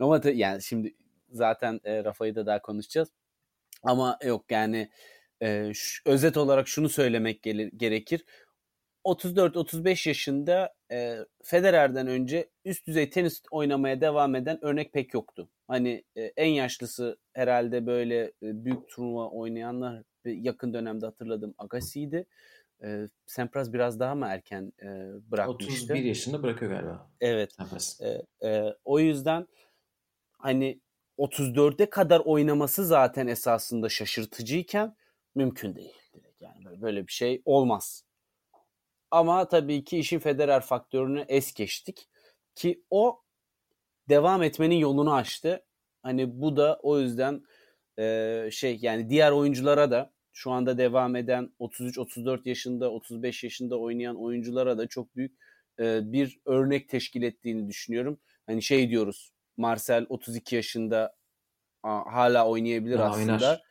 Ama 0.00 0.20
ta- 0.20 0.30
yani 0.30 0.62
şimdi 0.62 0.94
zaten 1.30 1.80
e, 1.84 2.04
Rafa'yı 2.04 2.34
da 2.34 2.46
daha 2.46 2.62
konuşacağız. 2.62 3.08
Ama 3.82 4.18
yok 4.24 4.44
yani 4.50 4.90
e, 5.44 5.74
ş- 5.74 6.02
özet 6.06 6.36
olarak 6.36 6.68
şunu 6.68 6.88
söylemek 6.88 7.42
gelir, 7.42 7.70
gerekir. 7.76 8.24
34-35 9.04 10.08
yaşında 10.08 10.74
e, 10.90 11.16
Federer'den 11.42 12.06
önce 12.06 12.50
üst 12.64 12.86
düzey 12.86 13.10
tenis 13.10 13.42
oynamaya 13.50 14.00
devam 14.00 14.34
eden 14.34 14.64
örnek 14.64 14.92
pek 14.92 15.14
yoktu. 15.14 15.48
Hani 15.68 16.04
e, 16.16 16.22
en 16.22 16.48
yaşlısı 16.48 17.18
herhalde 17.32 17.86
böyle 17.86 18.20
e, 18.22 18.64
büyük 18.64 18.88
turnuva 18.88 19.28
oynayanlar 19.28 20.02
yakın 20.24 20.74
dönemde 20.74 21.06
hatırladığım 21.06 21.54
Agassi'ydi. 21.58 22.26
E, 22.82 23.08
Sampras 23.26 23.72
biraz 23.72 24.00
daha 24.00 24.14
mı 24.14 24.26
erken 24.28 24.72
e, 24.82 24.86
bırakmıştı? 25.30 25.72
31 25.72 25.94
yaşında 26.04 26.42
bırakıyor 26.42 26.70
galiba. 26.70 27.10
Evet. 27.20 27.56
E, 28.00 28.48
e, 28.48 28.74
o 28.84 28.98
yüzden 29.00 29.46
hani 30.38 30.80
34'e 31.18 31.90
kadar 31.90 32.20
oynaması 32.20 32.86
zaten 32.86 33.26
esasında 33.26 33.88
şaşırtıcıyken 33.88 34.96
mümkün 35.34 35.76
değil. 35.76 35.94
Direkt 36.14 36.42
Yani 36.42 36.80
böyle- 36.82 37.06
bir 37.06 37.12
şey 37.12 37.42
olmaz. 37.44 38.04
Ama 39.10 39.48
tabii 39.48 39.84
ki 39.84 39.98
işin 39.98 40.18
Federer 40.18 40.60
faktörünü 40.60 41.24
es 41.28 41.54
geçtik 41.54 42.08
ki 42.54 42.84
o 42.90 43.22
devam 44.08 44.42
etmenin 44.42 44.76
yolunu 44.76 45.14
açtı. 45.14 45.64
Hani 46.02 46.40
bu 46.40 46.56
da 46.56 46.78
o 46.82 47.00
yüzden 47.00 47.42
e, 47.98 48.48
şey 48.52 48.78
yani 48.82 49.10
diğer 49.10 49.30
oyunculara 49.32 49.90
da 49.90 50.12
şu 50.32 50.50
anda 50.50 50.78
devam 50.78 51.16
eden 51.16 51.52
33-34 51.60 52.46
yaşında 52.48 52.90
35 52.90 53.44
yaşında 53.44 53.78
oynayan 53.78 54.16
oyunculara 54.22 54.78
da 54.78 54.86
çok 54.86 55.16
büyük 55.16 55.32
e, 55.80 56.12
bir 56.12 56.40
örnek 56.44 56.88
teşkil 56.88 57.22
ettiğini 57.22 57.68
düşünüyorum. 57.68 58.20
Hani 58.46 58.62
şey 58.62 58.90
diyoruz 58.90 59.30
Marcel 59.56 60.06
32 60.08 60.56
yaşında 60.56 61.16
a, 61.82 62.12
hala 62.14 62.48
oynayabilir 62.48 62.98
Daha 62.98 63.10
aslında. 63.10 63.32
oynar. 63.32 63.62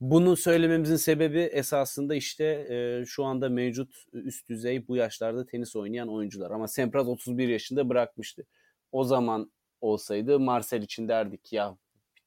Bunu 0.00 0.36
söylememizin 0.36 0.96
sebebi 0.96 1.38
esasında 1.38 2.14
işte 2.14 2.44
e, 2.44 3.04
şu 3.06 3.24
anda 3.24 3.48
mevcut 3.48 3.94
üst 4.12 4.48
düzey 4.48 4.88
bu 4.88 4.96
yaşlarda 4.96 5.46
tenis 5.46 5.76
oynayan 5.76 6.08
oyuncular. 6.08 6.50
Ama 6.50 6.68
Sampras 6.68 7.06
31 7.06 7.48
yaşında 7.48 7.88
bırakmıştı. 7.88 8.46
O 8.92 9.04
zaman 9.04 9.52
olsaydı 9.80 10.40
Marcel 10.40 10.82
için 10.82 11.08
derdik 11.08 11.52
ya 11.52 11.76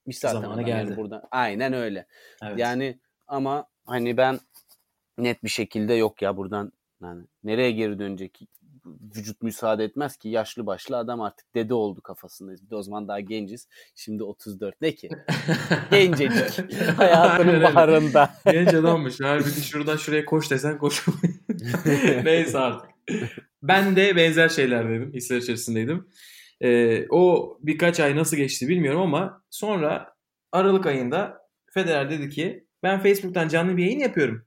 bitmiş 0.10 0.20
zaten 0.20 0.42
Zamanı 0.42 0.54
adam 0.54 0.68
yani 0.68 0.86
geldi. 0.88 0.98
burada. 0.98 1.28
Aynen 1.32 1.74
öyle. 1.74 2.06
Evet. 2.44 2.60
Yani 2.60 3.00
ama 3.28 3.66
hani 3.86 4.18
ben 4.18 4.40
net 5.18 5.44
bir 5.44 5.50
şekilde 5.50 5.94
yok 5.94 6.22
ya 6.22 6.38
buradan 6.38 6.72
yani 7.02 7.26
nereye 7.44 7.72
geri 7.72 8.00
dönecek? 8.00 8.40
Vücut 9.16 9.42
müsaade 9.42 9.84
etmez 9.84 10.18
ki 10.18 10.30
yaşlı 10.30 10.66
başlı 10.66 10.98
adam 10.98 11.22
artık 11.22 11.56
dede 11.56 11.74
oldu 11.74 12.02
kafasındayız. 12.02 12.66
Bir 12.66 12.70
de 12.70 12.76
o 12.76 12.84
zaman 12.84 13.08
daha 13.08 13.20
genciz. 13.20 13.68
Şimdi 13.96 14.24
34 14.24 14.82
ne 14.82 14.96
ki? 14.96 15.10
Gencecik. 15.92 16.70
Hayatının 16.98 17.64
baharında. 17.64 18.34
Genç 18.46 18.74
adammış. 18.74 19.16
Halbuki 19.22 19.62
şuradan 19.62 19.98
şuraya 19.98 20.26
koş 20.26 20.52
desen 20.52 20.78
koşamayız. 20.78 21.38
Neyse 22.24 22.60
artık. 22.60 22.90
Ben 23.64 23.96
de 23.96 24.16
benzer 24.16 24.50
şeyler 24.50 24.90
dedim. 24.90 25.14
Hisler 25.14 25.38
içerisindeydim. 25.38 26.08
Ee, 26.62 27.06
o 27.10 27.58
birkaç 27.62 28.00
ay 28.00 28.16
nasıl 28.16 28.38
geçti 28.38 28.68
bilmiyorum 28.68 29.02
ama 29.02 29.44
sonra 29.50 30.14
Aralık 30.52 30.86
ayında 30.86 31.42
Federer 31.74 32.10
dedi 32.10 32.30
ki 32.30 32.68
ben 32.84 33.00
Facebook'tan 33.04 33.48
canlı 33.48 33.78
bir 33.78 33.84
yayın 33.84 34.00
yapıyorum. 34.00 34.46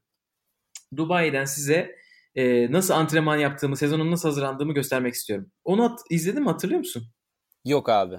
Dubai'den 0.96 1.44
size 1.44 1.96
e, 2.34 2.72
nasıl 2.72 2.94
antrenman 2.94 3.36
yaptığımı, 3.36 3.76
sezonun 3.76 4.10
nasıl 4.10 4.28
hazırlandığımı 4.28 4.74
göstermek 4.74 5.14
istiyorum. 5.14 5.50
Onu 5.64 5.84
hat- 5.84 6.00
izledin 6.10 6.42
mi 6.42 6.48
hatırlıyor 6.48 6.78
musun? 6.78 7.02
Yok 7.64 7.88
abi. 7.88 8.16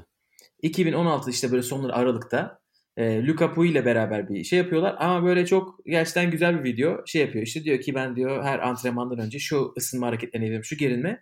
2016 0.61 1.29
işte 1.29 1.51
böyle 1.51 1.63
sonları 1.63 1.93
Aralık'ta 1.95 2.59
e, 2.97 3.25
Luka 3.27 3.53
Pui 3.53 3.69
ile 3.69 3.85
beraber 3.85 4.29
bir 4.29 4.43
şey 4.43 4.59
yapıyorlar 4.59 4.95
ama 4.99 5.25
böyle 5.25 5.45
çok 5.45 5.85
gerçekten 5.85 6.31
güzel 6.31 6.59
bir 6.59 6.63
video 6.63 7.05
şey 7.05 7.21
yapıyor 7.21 7.45
işte 7.45 7.63
diyor 7.63 7.79
ki 7.81 7.95
ben 7.95 8.15
diyor 8.15 8.43
her 8.43 8.59
antrenmandan 8.59 9.19
önce 9.19 9.39
şu 9.39 9.73
ısınma 9.77 10.07
hareketlerini 10.07 10.45
yapıyorum 10.45 10.65
şu 10.65 10.77
gerilme. 10.77 11.21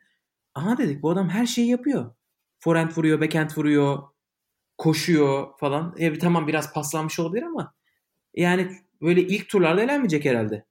Aha 0.55 0.77
dedik 0.77 1.01
bu 1.01 1.11
adam 1.11 1.29
her 1.29 1.45
şeyi 1.45 1.69
yapıyor. 1.69 2.15
Forehand 2.59 2.91
vuruyor, 2.97 3.21
backhand 3.21 3.49
vuruyor, 3.57 3.99
koşuyor 4.77 5.47
falan. 5.59 5.95
E, 5.97 6.19
tamam 6.19 6.47
biraz 6.47 6.73
paslanmış 6.73 7.19
olabilir 7.19 7.43
ama 7.43 7.73
yani 8.35 8.71
böyle 9.01 9.21
ilk 9.21 9.49
turlarda 9.49 9.83
elenmeyecek 9.83 10.25
herhalde. 10.25 10.65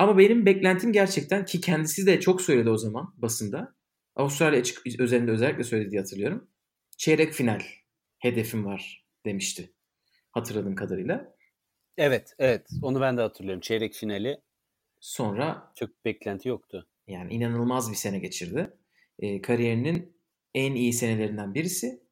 Ama 0.00 0.18
benim 0.18 0.46
beklentim 0.46 0.92
gerçekten 0.92 1.44
ki 1.44 1.60
kendisi 1.60 2.06
de 2.06 2.20
çok 2.20 2.42
söyledi 2.42 2.70
o 2.70 2.76
zaman 2.76 3.14
basında. 3.16 3.74
Avustralya 4.16 4.60
açık 4.60 5.00
özelinde 5.00 5.30
özellikle 5.30 5.64
söylediği 5.64 6.00
hatırlıyorum. 6.00 6.48
Çeyrek 6.96 7.32
final 7.32 7.60
hedefim 8.18 8.64
var 8.64 9.06
demişti. 9.24 9.72
Hatırladığım 10.30 10.74
kadarıyla. 10.74 11.34
Evet, 11.96 12.34
evet. 12.38 12.66
Onu 12.82 13.00
ben 13.00 13.16
de 13.16 13.20
hatırlıyorum. 13.20 13.60
Çeyrek 13.60 13.94
finali 13.94 14.40
Sonra 15.00 15.72
çok 15.76 16.04
beklenti 16.04 16.48
yoktu. 16.48 16.88
yani 17.06 17.34
inanılmaz 17.34 17.90
bir 17.90 17.96
sene 17.96 18.18
geçirdi. 18.18 18.70
E, 19.18 19.42
kariyerinin 19.42 20.16
en 20.54 20.74
iyi 20.74 20.92
senelerinden 20.92 21.54
birisi. 21.54 22.02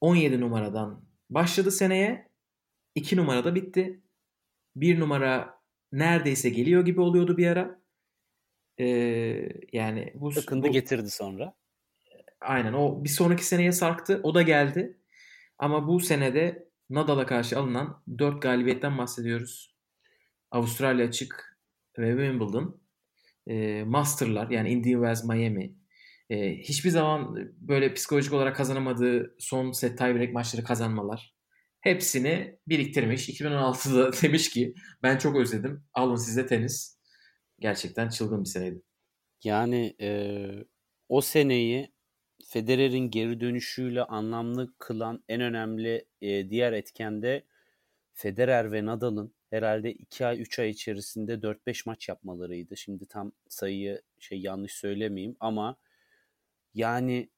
17 0.00 0.40
numaradan 0.40 1.04
başladı 1.30 1.70
seneye. 1.70 2.28
2 2.94 3.16
numarada 3.16 3.54
bitti. 3.54 4.02
1 4.76 5.00
numara 5.00 5.55
neredeyse 5.92 6.50
geliyor 6.50 6.84
gibi 6.84 7.00
oluyordu 7.00 7.36
bir 7.36 7.46
ara. 7.46 7.80
Ee, 8.80 9.48
yani 9.72 10.12
bu, 10.14 10.30
Takındı 10.30 10.66
bu 10.66 10.72
getirdi 10.72 11.10
sonra. 11.10 11.54
aynen 12.40 12.72
o 12.72 13.04
bir 13.04 13.08
sonraki 13.08 13.46
seneye 13.46 13.72
sarktı. 13.72 14.20
O 14.22 14.34
da 14.34 14.42
geldi. 14.42 14.98
Ama 15.58 15.88
bu 15.88 16.00
senede 16.00 16.68
Nadal'a 16.90 17.26
karşı 17.26 17.58
alınan 17.58 18.02
4 18.18 18.42
galibiyetten 18.42 18.98
bahsediyoruz. 18.98 19.76
Avustralya 20.50 21.06
açık 21.06 21.58
ve 21.98 22.10
Wimbledon. 22.10 22.80
Ee, 23.48 23.84
Master'lar 23.84 24.50
yani 24.50 24.70
Indian 24.70 25.00
Wells, 25.00 25.24
Miami. 25.24 25.74
Ee, 26.30 26.54
hiçbir 26.56 26.90
zaman 26.90 27.36
böyle 27.60 27.94
psikolojik 27.94 28.32
olarak 28.32 28.56
kazanamadığı 28.56 29.36
son 29.38 29.72
set 29.72 29.98
tiebreak 29.98 30.32
maçları 30.32 30.64
kazanmalar. 30.64 31.35
Hepsini 31.80 32.58
biriktirmiş. 32.68 33.28
2016'da 33.28 34.12
demiş 34.22 34.50
ki 34.50 34.74
ben 35.02 35.18
çok 35.18 35.36
özledim. 35.36 35.84
Alın 35.94 36.16
size 36.16 36.46
tenis. 36.46 36.96
Gerçekten 37.58 38.08
çılgın 38.08 38.44
bir 38.44 38.48
seneydi. 38.48 38.82
Yani 39.44 39.96
e, 40.00 40.40
o 41.08 41.20
seneyi 41.20 41.92
Federer'in 42.46 43.10
geri 43.10 43.40
dönüşüyle 43.40 44.02
anlamlı 44.02 44.74
kılan 44.78 45.24
en 45.28 45.40
önemli 45.40 46.04
e, 46.22 46.50
diğer 46.50 46.72
etken 46.72 47.22
de 47.22 47.44
Federer 48.12 48.72
ve 48.72 48.86
Nadal'ın 48.86 49.34
herhalde 49.50 49.92
2 49.92 50.26
ay 50.26 50.40
3 50.40 50.58
ay 50.58 50.70
içerisinde 50.70 51.42
4-5 51.42 51.82
maç 51.86 52.08
yapmalarıydı. 52.08 52.76
Şimdi 52.76 53.06
tam 53.06 53.32
sayıyı 53.48 54.02
şey 54.18 54.40
yanlış 54.40 54.72
söylemeyeyim 54.72 55.36
ama 55.40 55.76
yani 56.74 57.30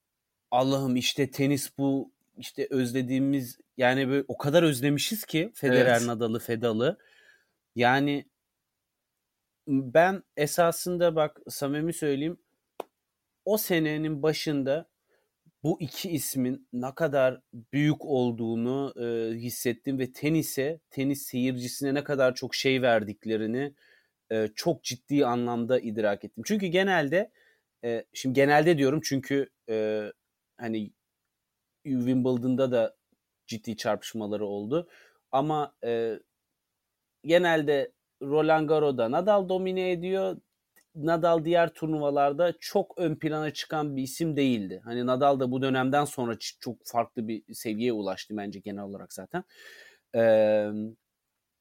Allah'ım 0.51 0.97
işte 0.97 1.31
tenis 1.31 1.79
bu 1.79 2.13
işte 2.39 2.67
özlediğimiz 2.71 3.59
yani 3.77 4.09
böyle 4.09 4.25
o 4.29 4.39
kadar 4.39 4.63
özlemişiz 4.63 5.25
ki 5.25 5.53
Federer 5.55 5.97
Evet. 5.97 6.07
Nadal'ı 6.07 6.39
Fedal'ı. 6.39 6.99
Yani 7.77 8.25
ben 9.69 10.23
esasında 10.37 11.17
bak 11.17 11.41
samimi 11.49 11.93
söyleyeyim 11.93 12.39
o 13.45 13.59
senenin 13.59 14.23
başında 14.23 14.89
bu 15.63 15.81
iki 15.81 16.11
ismin 16.11 16.69
ne 16.73 16.95
kadar 16.95 17.41
büyük 17.73 18.05
olduğunu 18.05 18.95
e, 18.97 19.35
hissettim 19.37 19.99
ve 19.99 20.13
tenise, 20.13 20.81
tenis 20.91 21.23
seyircisine 21.23 21.95
ne 21.95 22.05
kadar 22.05 22.35
çok 22.35 22.55
şey 22.55 22.83
verdiklerini 22.83 23.75
e, 24.31 24.49
çok 24.55 24.85
ciddi 24.85 25.27
anlamda 25.27 25.81
idrak 25.81 26.25
ettim. 26.25 26.45
Çünkü 26.47 26.67
genelde 26.67 27.31
e, 27.85 28.05
şimdi 28.13 28.35
genelde 28.35 28.79
diyorum 28.79 29.01
çünkü 29.05 29.49
e, 29.71 30.05
hani 30.57 30.91
Wimbledon'da 31.97 32.73
da 32.73 32.97
ciddi 33.47 33.77
çarpışmaları 33.77 34.47
oldu. 34.47 34.89
Ama 35.33 35.75
e, 35.85 36.19
genelde 37.25 37.93
Roland 38.23 38.69
Garros'da 38.69 39.11
Nadal 39.11 39.49
domine 39.49 39.91
ediyor. 39.91 40.37
Nadal 40.95 41.45
diğer 41.45 41.69
turnuvalarda 41.69 42.55
çok 42.61 42.99
ön 42.99 43.15
plana 43.17 43.51
çıkan 43.51 43.97
bir 43.97 44.03
isim 44.03 44.37
değildi. 44.37 44.81
Hani 44.85 45.07
Nadal 45.07 45.41
da 45.41 45.51
bu 45.51 45.63
dönemden 45.63 46.05
sonra 46.05 46.37
çok 46.61 46.77
farklı 46.85 47.29
bir 47.29 47.55
seviyeye 47.55 47.93
ulaştı 47.93 48.37
bence 48.37 48.59
genel 48.61 48.83
olarak 48.83 49.13
zaten. 49.13 49.45
Ee, 50.15 50.69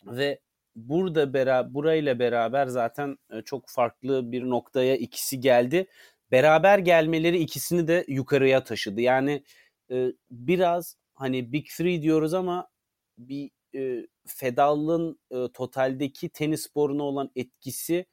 ve 0.06 0.40
burada 0.76 1.34
beraber 1.34 1.74
burayla 1.74 2.20
beraber 2.20 2.68
zaten 2.68 3.18
e, 3.32 3.42
çok 3.42 3.70
farklı 3.70 4.32
bir 4.32 4.44
noktaya 4.44 4.96
ikisi 4.96 5.40
geldi. 5.40 5.88
Beraber 6.32 6.80
gelmeleri 6.80 7.38
ikisini 7.38 7.88
de 7.88 8.06
yukarıya 8.08 8.64
taşıdı. 8.64 9.02
Yani 9.02 9.44
e, 9.92 10.14
biraz 10.32 10.96
hani 11.14 11.54
Big 11.54 11.66
Three 11.78 12.02
diyoruz 12.02 12.34
ama 12.34 12.70
bir 13.18 13.52
e, 13.76 14.08
Fedal'ın 14.28 15.20
e, 15.32 15.48
totaldeki 15.54 16.30
tenis 16.30 16.62
sporuna 16.62 17.04
olan 17.04 17.32
etkisi 17.36 18.06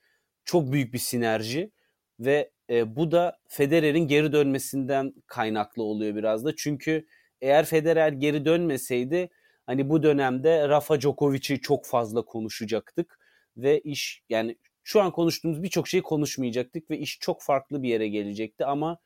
çok 0.45 0.73
büyük 0.73 0.95
bir 0.95 0.99
sinerji 0.99 1.71
ve 2.21 2.51
e, 2.71 2.97
bu 2.97 3.11
da 3.11 3.39
Federer'in 3.49 4.09
geri 4.09 4.33
dönmesinden 4.33 5.15
kaynaklı 5.27 5.83
oluyor 5.83 6.15
biraz 6.17 6.45
da. 6.45 6.57
Çünkü 6.57 7.07
eğer 7.41 7.65
Federer 7.65 8.13
geri 8.13 8.45
dönmeseydi 8.45 9.31
hani 9.67 9.89
bu 9.89 10.03
dönemde 10.03 10.69
Rafa 10.69 11.01
Djokovic'i 11.01 11.61
çok 11.61 11.87
fazla 11.87 12.23
konuşacaktık 12.25 13.19
ve 13.57 13.81
iş 13.81 14.23
yani 14.29 14.57
şu 14.85 15.01
an 15.01 15.13
konuştuğumuz 15.13 15.63
birçok 15.63 15.89
şeyi 15.89 16.03
konuşmayacaktık 16.03 16.91
ve 16.91 16.99
iş 16.99 17.19
çok 17.21 17.43
farklı 17.43 17.83
bir 17.83 17.89
yere 17.89 18.09
gelecekti 18.09 18.65
ama 18.65 18.99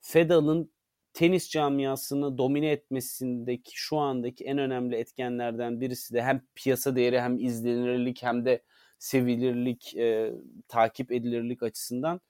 Fedal'ın 0.00 0.72
tenis 1.16 1.50
camiasını 1.50 2.38
domine 2.38 2.70
etmesindeki 2.70 3.70
şu 3.74 3.96
andaki 3.98 4.44
en 4.44 4.58
önemli 4.58 4.96
etkenlerden 4.96 5.80
birisi 5.80 6.14
de 6.14 6.22
hem 6.22 6.42
piyasa 6.54 6.96
değeri 6.96 7.20
hem 7.20 7.38
izlenirlik 7.38 8.22
hem 8.22 8.44
de 8.44 8.62
sevilirlik, 8.98 9.96
e, 9.96 10.32
takip 10.68 11.12
edilirlik 11.12 11.62
açısından 11.62 12.20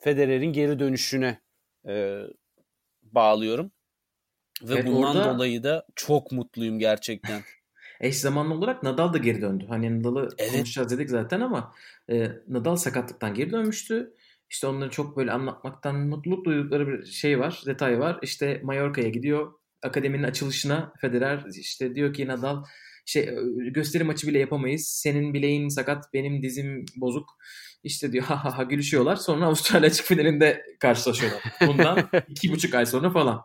Federer'in 0.00 0.52
geri 0.52 0.78
dönüşüne 0.78 1.40
e, 1.88 2.22
bağlıyorum. 3.02 3.72
Ve 4.62 4.74
Evet, 4.74 4.86
bundan 4.86 5.16
orada- 5.16 5.34
dolayı 5.34 5.62
da 5.62 5.86
çok 5.96 6.32
mutluyum 6.32 6.78
gerçekten. 6.78 7.40
Eş 8.00 8.16
zamanlı 8.16 8.54
olarak 8.54 8.82
Nadal 8.82 9.12
da 9.12 9.18
geri 9.18 9.40
döndü. 9.40 9.66
Hani 9.68 9.98
Nadal'ı 10.02 10.28
Evet. 10.38 10.52
konuşacağız 10.52 10.90
dedik 10.90 11.10
zaten 11.10 11.40
ama 11.40 11.74
e, 12.10 12.28
Nadal 12.48 12.76
sakatlıktan 12.76 13.34
geri 13.34 13.50
dönmüştü. 13.50 14.14
İşte 14.54 14.66
onları 14.66 14.90
çok 14.90 15.16
böyle 15.16 15.32
anlatmaktan 15.32 15.96
mutluluk 15.96 16.44
duydukları 16.44 16.88
bir 16.88 17.06
şey 17.06 17.40
var, 17.40 17.62
detay 17.66 18.00
var. 18.00 18.18
İşte 18.22 18.60
Mallorca'ya 18.64 19.08
gidiyor. 19.08 19.52
Akademinin 19.82 20.22
açılışına 20.22 20.92
Federer 21.00 21.44
işte 21.58 21.94
diyor 21.94 22.14
ki 22.14 22.26
Nadal 22.26 22.64
şey 23.06 23.30
gösteri 23.72 24.04
maçı 24.04 24.26
bile 24.26 24.38
yapamayız. 24.38 24.88
Senin 24.88 25.34
bileğin 25.34 25.68
sakat, 25.68 26.04
benim 26.12 26.42
dizim 26.42 26.84
bozuk. 26.96 27.28
İşte 27.84 28.12
diyor 28.12 28.24
ha 28.24 28.44
ha 28.44 28.58
ha 28.58 28.62
gülüşüyorlar. 28.62 29.16
Sonra 29.16 29.46
Avustralya 29.46 29.88
açık 29.90 30.06
finalinde 30.06 30.62
karşılaşıyorlar. 30.80 31.42
Bundan 31.66 32.10
iki 32.28 32.52
buçuk 32.52 32.74
ay 32.74 32.86
sonra 32.86 33.10
falan. 33.10 33.42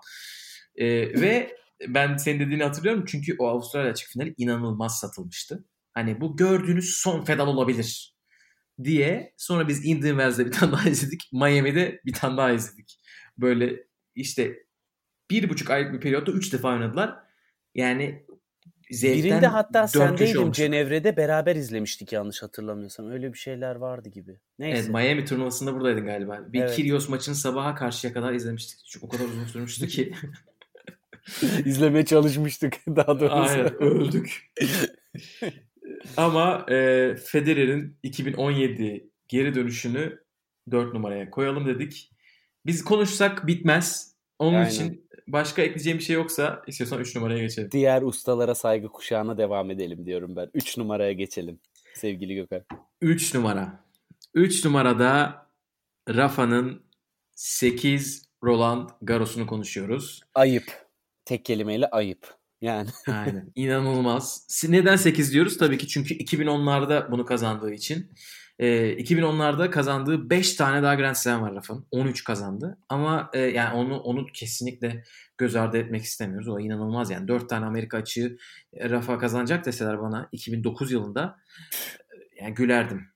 E, 0.75 0.85
ve 1.21 1.55
ben 1.87 2.17
senin 2.17 2.39
dediğini 2.39 2.63
hatırlıyorum 2.63 3.05
çünkü 3.07 3.35
o 3.39 3.47
Avustralya 3.47 3.91
açık 3.91 4.09
finali 4.09 4.33
inanılmaz 4.37 4.99
satılmıştı. 4.99 5.65
Hani 5.93 6.21
bu 6.21 6.37
gördüğünüz 6.37 6.95
son 6.95 7.25
fedal 7.25 7.47
olabilir 7.47 8.18
diye 8.83 9.33
sonra 9.37 9.67
biz 9.67 9.85
Indian 9.85 10.11
Wells'de 10.11 10.45
bir 10.45 10.51
tane 10.51 10.71
daha 10.71 10.89
izledik. 10.89 11.29
Miami'de 11.33 12.01
bir 12.05 12.13
tane 12.13 12.37
daha 12.37 12.51
izledik. 12.51 12.99
Böyle 13.37 13.83
işte 14.15 14.63
bir 15.31 15.49
buçuk 15.49 15.69
aylık 15.69 15.93
bir 15.93 15.99
periyotta 15.99 16.31
üç 16.31 16.53
defa 16.53 16.73
oynadılar. 16.73 17.15
Yani 17.75 18.25
zevkten 18.91 19.23
Birinde 19.23 19.47
hatta 19.47 19.81
köşe 19.81 19.99
sendeydim. 19.99 20.51
Cenevre'de 20.51 21.17
beraber 21.17 21.55
izlemiştik 21.55 22.13
yanlış 22.13 22.43
hatırlamıyorsam. 22.43 23.11
Öyle 23.11 23.33
bir 23.33 23.37
şeyler 23.37 23.75
vardı 23.75 24.09
gibi. 24.09 24.39
Neyse. 24.59 24.79
Evet 24.79 24.89
Miami 24.89 25.25
turnuvasında 25.25 25.73
buradaydın 25.73 26.05
galiba. 26.05 26.39
Bir 26.47 26.61
Evet. 26.61 26.75
Kyrgios 26.75 27.09
maçını 27.09 27.35
sabaha 27.35 27.75
karşıya 27.75 28.13
kadar 28.13 28.33
izlemiştik. 28.33 28.79
Çünkü 28.85 29.05
o 29.05 29.09
kadar 29.09 29.25
uzun 29.25 29.45
sürmüştü 29.45 29.87
ki. 29.87 30.13
İzlemeye 31.65 32.05
çalışmıştık 32.05 32.77
daha 32.87 33.19
doğrusu. 33.19 33.35
Aynen 33.35 33.81
öldük. 33.81 34.51
Ama 36.17 36.65
e, 36.69 37.15
Federer'in 37.15 37.97
2017 38.03 39.09
geri 39.27 39.55
dönüşünü 39.55 40.23
4 40.71 40.93
numaraya 40.93 41.29
koyalım 41.31 41.67
dedik. 41.67 42.11
Biz 42.65 42.83
konuşsak 42.83 43.47
bitmez. 43.47 44.15
Onun 44.39 44.57
Aynen. 44.57 44.69
için 44.69 45.09
başka 45.27 45.61
ekleyeceğim 45.61 45.99
bir 45.99 46.03
şey 46.03 46.15
yoksa 46.15 46.61
istiyorsan 46.67 46.99
3 46.99 47.15
numaraya 47.15 47.39
geçelim. 47.39 47.71
Diğer 47.71 48.01
ustalara 48.01 48.55
saygı 48.55 48.87
kuşağına 48.87 49.37
devam 49.37 49.71
edelim 49.71 50.05
diyorum 50.05 50.35
ben. 50.35 50.49
3 50.53 50.77
numaraya 50.77 51.13
geçelim 51.13 51.59
sevgili 51.93 52.35
Gökhan. 52.35 52.63
3 53.01 53.33
numara. 53.33 53.83
3 54.33 54.65
numarada 54.65 55.45
Rafa'nın 56.09 56.83
8 57.35 58.29
Roland 58.43 58.89
Garros'unu 59.01 59.47
konuşuyoruz. 59.47 60.21
Ayıp. 60.35 60.89
Tek 61.25 61.45
kelimeyle 61.45 61.87
ayıp. 61.89 62.38
Yani 62.61 62.89
Aynen. 63.07 63.51
İnanılmaz. 63.55 64.47
Neden 64.69 64.95
8 64.95 65.33
diyoruz? 65.33 65.57
Tabii 65.57 65.77
ki 65.77 65.87
çünkü 65.87 66.13
2010'larda 66.13 67.11
bunu 67.11 67.25
kazandığı 67.25 67.73
için. 67.73 68.11
Ee, 68.59 68.93
2010'larda 68.93 69.69
kazandığı 69.69 70.29
5 70.29 70.53
tane 70.53 70.83
daha 70.83 70.95
Grand 70.95 71.15
Slam 71.15 71.41
var 71.41 71.55
Rafa'nın. 71.55 71.85
13 71.91 72.23
kazandı. 72.23 72.77
Ama 72.89 73.29
e, 73.33 73.39
yani 73.39 73.75
onu 73.75 73.99
onu 73.99 74.25
kesinlikle 74.25 75.03
göz 75.37 75.55
ardı 75.55 75.77
etmek 75.77 76.03
istemiyoruz. 76.03 76.47
O 76.47 76.59
inanılmaz 76.59 77.11
yani. 77.11 77.27
4 77.27 77.49
tane 77.49 77.65
Amerika 77.65 77.97
açığı 77.97 78.37
e, 78.73 78.89
Rafa 78.89 79.17
kazanacak 79.17 79.65
deseler 79.65 80.01
bana 80.01 80.29
2009 80.31 80.91
yılında 80.91 81.37
e, 82.11 82.43
yani 82.43 82.53
gülerdim. 82.53 83.07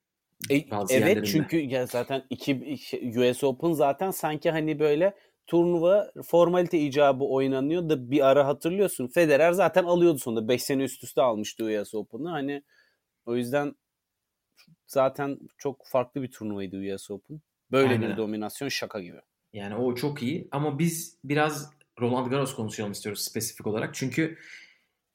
E, 0.49 0.55
evet 0.55 0.91
yerlerinde. 0.91 1.25
çünkü 1.25 1.57
ya 1.57 1.85
zaten 1.85 2.23
iki 2.29 2.77
US 3.17 3.43
Open 3.43 3.71
zaten 3.71 4.11
sanki 4.11 4.51
hani 4.51 4.79
böyle 4.79 5.13
turnuva 5.47 6.11
formalite 6.25 6.79
icabı 6.79 7.23
oynanıyor 7.23 7.89
da 7.89 8.11
bir 8.11 8.27
ara 8.27 8.47
hatırlıyorsun. 8.47 9.07
Federer 9.07 9.51
zaten 9.51 9.83
alıyordu 9.83 10.19
sonunda. 10.19 10.47
5 10.47 10.63
sene 10.63 10.83
üst 10.83 11.03
üste 11.03 11.21
almıştı 11.21 11.65
US 11.65 11.93
Open'ı. 11.95 12.29
Hani 12.29 12.63
o 13.25 13.35
yüzden 13.35 13.75
zaten 14.87 15.39
çok 15.57 15.87
farklı 15.87 16.21
bir 16.21 16.31
turnuvaydı 16.31 16.95
US 16.95 17.11
Open. 17.11 17.41
Böyle 17.71 17.89
Aynen. 17.89 18.11
bir 18.11 18.17
dominasyon 18.17 18.69
şaka 18.69 18.99
gibi. 18.99 19.17
Yani 19.53 19.75
o 19.75 19.95
çok 19.95 20.23
iyi 20.23 20.47
ama 20.51 20.79
biz 20.79 21.17
biraz 21.23 21.71
Roland 22.01 22.27
Garros 22.27 22.55
konuşalım 22.55 22.91
istiyoruz 22.91 23.21
spesifik 23.21 23.67
olarak. 23.67 23.95
Çünkü 23.95 24.37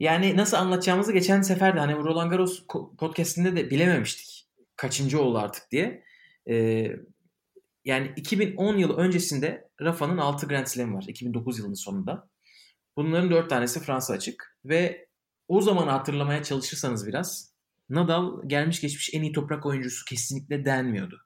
yani 0.00 0.36
nasıl 0.36 0.56
anlatacağımızı 0.56 1.12
geçen 1.12 1.42
sefer 1.42 1.76
de 1.76 1.80
hani 1.80 1.94
Roland 1.94 2.30
Garros 2.30 2.66
podcastinde 2.98 3.56
de 3.56 3.70
bilememiştik. 3.70 4.48
Kaçıncı 4.76 5.22
oldu 5.22 5.38
artık 5.38 5.70
diye. 5.70 6.04
Ee, 6.48 6.96
yani 7.84 8.12
2010 8.16 8.76
yılı 8.76 8.96
öncesinde 8.96 9.67
Rafa'nın 9.80 10.18
6 10.18 10.48
Grand 10.48 10.66
Slam 10.66 10.94
var. 10.94 11.04
2009 11.08 11.58
yılının 11.58 11.74
sonunda. 11.74 12.30
Bunların 12.96 13.30
4 13.30 13.50
tanesi 13.50 13.80
Fransa 13.80 14.14
açık. 14.14 14.58
Ve 14.64 15.08
o 15.48 15.60
zamanı 15.60 15.90
hatırlamaya 15.90 16.42
çalışırsanız 16.42 17.06
biraz 17.06 17.58
Nadal 17.88 18.48
gelmiş 18.48 18.80
geçmiş 18.80 19.14
en 19.14 19.22
iyi 19.22 19.32
toprak 19.32 19.66
oyuncusu 19.66 20.04
kesinlikle 20.04 20.64
denmiyordu. 20.64 21.20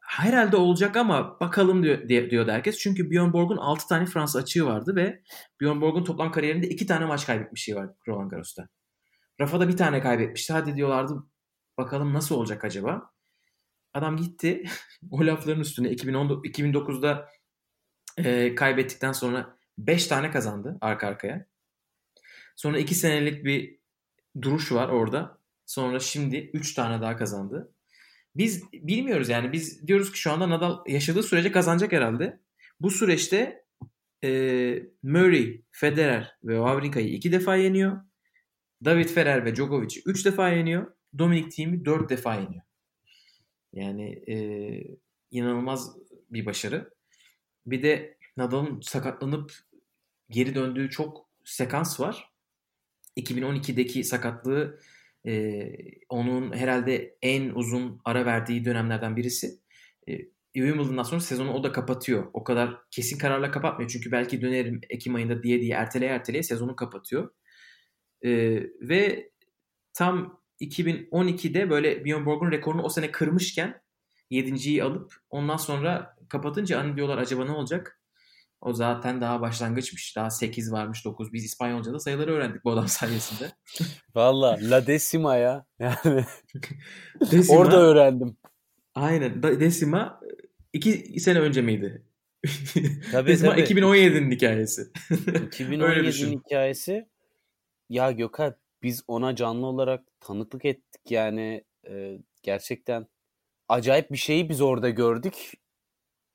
Herhalde 0.00 0.56
olacak 0.56 0.96
ama 0.96 1.40
bakalım 1.40 1.82
diyor, 1.82 2.08
diyordu 2.08 2.50
herkes. 2.50 2.78
Çünkü 2.78 3.10
Björn 3.10 3.32
Borg'un 3.32 3.56
6 3.56 3.88
tane 3.88 4.06
Fransa 4.06 4.38
açığı 4.38 4.66
vardı 4.66 4.96
ve 4.96 5.22
Björn 5.60 5.80
Borg'un 5.80 6.04
toplam 6.04 6.32
kariyerinde 6.32 6.68
2 6.68 6.86
tane 6.86 7.04
maç 7.04 7.26
kaybetmişliği 7.26 7.76
var 7.76 7.90
Roland 8.08 8.30
Garros'ta. 8.30 8.68
Rafa 9.40 9.60
da 9.60 9.68
bir 9.68 9.76
tane 9.76 10.00
kaybetmişti. 10.00 10.52
Hadi 10.52 10.76
diyorlardı 10.76 11.14
bakalım 11.78 12.14
nasıl 12.14 12.34
olacak 12.34 12.64
acaba. 12.64 13.10
Adam 13.94 14.16
gitti 14.16 14.64
o 15.10 15.26
lafların 15.26 15.60
üstüne 15.60 15.90
2010, 15.90 16.28
2009'da 16.28 17.28
e, 18.24 18.54
kaybettikten 18.54 19.12
sonra 19.12 19.58
5 19.78 20.06
tane 20.06 20.30
kazandı 20.30 20.78
arka 20.80 21.06
arkaya. 21.06 21.46
Sonra 22.56 22.78
2 22.78 22.94
senelik 22.94 23.44
bir 23.44 23.78
duruş 24.42 24.72
var 24.72 24.88
orada. 24.88 25.38
Sonra 25.66 26.00
şimdi 26.00 26.36
3 26.52 26.74
tane 26.74 27.02
daha 27.02 27.16
kazandı. 27.16 27.72
Biz 28.36 28.72
bilmiyoruz 28.72 29.28
yani 29.28 29.52
biz 29.52 29.86
diyoruz 29.88 30.12
ki 30.12 30.18
şu 30.18 30.32
anda 30.32 30.50
Nadal 30.50 30.78
yaşadığı 30.86 31.22
sürece 31.22 31.52
kazanacak 31.52 31.92
herhalde. 31.92 32.40
Bu 32.80 32.90
süreçte 32.90 33.64
e, 34.24 34.30
Murray, 35.02 35.62
Federer 35.70 36.36
ve 36.44 36.54
Wawrinka'yı 36.54 37.08
iki 37.08 37.32
defa 37.32 37.56
yeniyor. 37.56 38.00
David 38.84 39.08
Ferrer 39.08 39.44
ve 39.44 39.54
Djokovic'i 39.54 40.02
üç 40.06 40.26
defa 40.26 40.48
yeniyor. 40.48 40.92
Dominic 41.18 41.48
Thiem'i 41.48 41.84
dört 41.84 42.10
defa 42.10 42.34
yeniyor. 42.34 42.62
Yani 43.72 44.22
e, 44.28 44.36
inanılmaz 45.30 45.96
bir 46.30 46.46
başarı. 46.46 46.90
Bir 47.70 47.82
de 47.82 48.18
Nadal'ın 48.36 48.80
sakatlanıp 48.80 49.52
geri 50.30 50.54
döndüğü 50.54 50.90
çok 50.90 51.28
sekans 51.44 52.00
var. 52.00 52.32
2012'deki 53.16 54.04
sakatlığı 54.04 54.80
e, 55.26 55.72
onun 56.08 56.56
herhalde 56.56 57.18
en 57.22 57.50
uzun 57.50 58.00
ara 58.04 58.26
verdiği 58.26 58.64
dönemlerden 58.64 59.16
birisi. 59.16 59.58
E, 60.08 60.18
Wimbledon'dan 60.54 61.02
sonra 61.02 61.20
sezonu 61.20 61.52
o 61.52 61.62
da 61.64 61.72
kapatıyor. 61.72 62.30
O 62.32 62.44
kadar 62.44 62.78
kesin 62.90 63.18
kararla 63.18 63.50
kapatmıyor. 63.50 63.90
Çünkü 63.90 64.12
belki 64.12 64.42
dönerim 64.42 64.80
Ekim 64.90 65.14
ayında 65.14 65.42
diye 65.42 65.60
diye 65.60 65.74
erteleye 65.74 66.12
erteleye 66.12 66.42
sezonu 66.42 66.76
kapatıyor. 66.76 67.30
E, 68.24 68.30
ve 68.80 69.30
tam 69.92 70.40
2012'de 70.60 71.70
böyle 71.70 72.04
Björn 72.04 72.26
Borg'un 72.26 72.50
rekorunu 72.50 72.82
o 72.82 72.88
sene 72.88 73.10
kırmışken 73.10 73.82
7.yi 74.30 74.84
alıp 74.84 75.14
ondan 75.30 75.56
sonra 75.56 76.16
kapatınca 76.28 76.78
hani 76.78 76.96
diyorlar 76.96 77.18
acaba 77.18 77.44
ne 77.44 77.50
olacak? 77.50 78.00
O 78.60 78.72
zaten 78.72 79.20
daha 79.20 79.40
başlangıçmış. 79.40 80.16
Daha 80.16 80.30
8 80.30 80.72
varmış 80.72 81.04
9. 81.04 81.32
Biz 81.32 81.44
İspanyolca'da 81.44 81.98
sayıları 81.98 82.32
öğrendik 82.32 82.64
bu 82.64 82.70
adam 82.70 82.88
sayesinde. 82.88 83.52
Valla 84.14 84.58
La 84.62 84.86
Decima 84.86 85.36
ya. 85.36 85.66
Yani 85.78 85.98
Decima, 87.30 87.58
orada 87.58 87.80
öğrendim. 87.80 88.36
Aynen. 88.94 89.42
Decima 89.42 90.20
2 90.72 91.20
sene 91.20 91.40
önce 91.40 91.62
miydi? 91.62 92.02
Tabii, 93.12 93.30
Decima 93.30 93.50
tabii. 93.50 93.60
2017'nin 93.60 94.30
hikayesi. 94.30 94.82
2017'nin 95.10 96.40
hikayesi. 96.44 97.08
Ya 97.88 98.12
Gökhan 98.12 98.54
biz 98.82 99.04
ona 99.08 99.36
canlı 99.36 99.66
olarak 99.66 100.04
tanıklık 100.20 100.64
ettik 100.64 101.10
yani 101.10 101.64
e, 101.88 102.18
gerçekten 102.42 103.06
acayip 103.68 104.10
bir 104.10 104.16
şeyi 104.16 104.48
biz 104.48 104.60
orada 104.60 104.90
gördük 104.90 105.52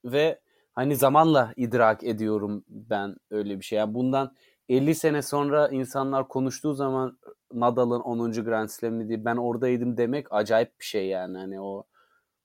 ve 0.05 0.39
hani 0.73 0.95
zamanla 0.95 1.53
idrak 1.55 2.03
ediyorum 2.03 2.65
ben 2.69 3.15
öyle 3.31 3.59
bir 3.59 3.65
şey. 3.65 3.79
Yani 3.79 3.93
bundan 3.93 4.35
50 4.69 4.95
sene 4.95 5.21
sonra 5.21 5.67
insanlar 5.67 6.27
konuştuğu 6.27 6.73
zaman 6.73 7.19
Nadal'ın 7.53 7.99
10. 7.99 8.31
Grand 8.31 8.69
Slam'i 8.69 9.07
diye 9.07 9.25
ben 9.25 9.37
oradaydım 9.37 9.97
demek 9.97 10.27
acayip 10.33 10.79
bir 10.79 10.85
şey 10.85 11.07
yani. 11.07 11.37
Hani 11.37 11.61
o 11.61 11.87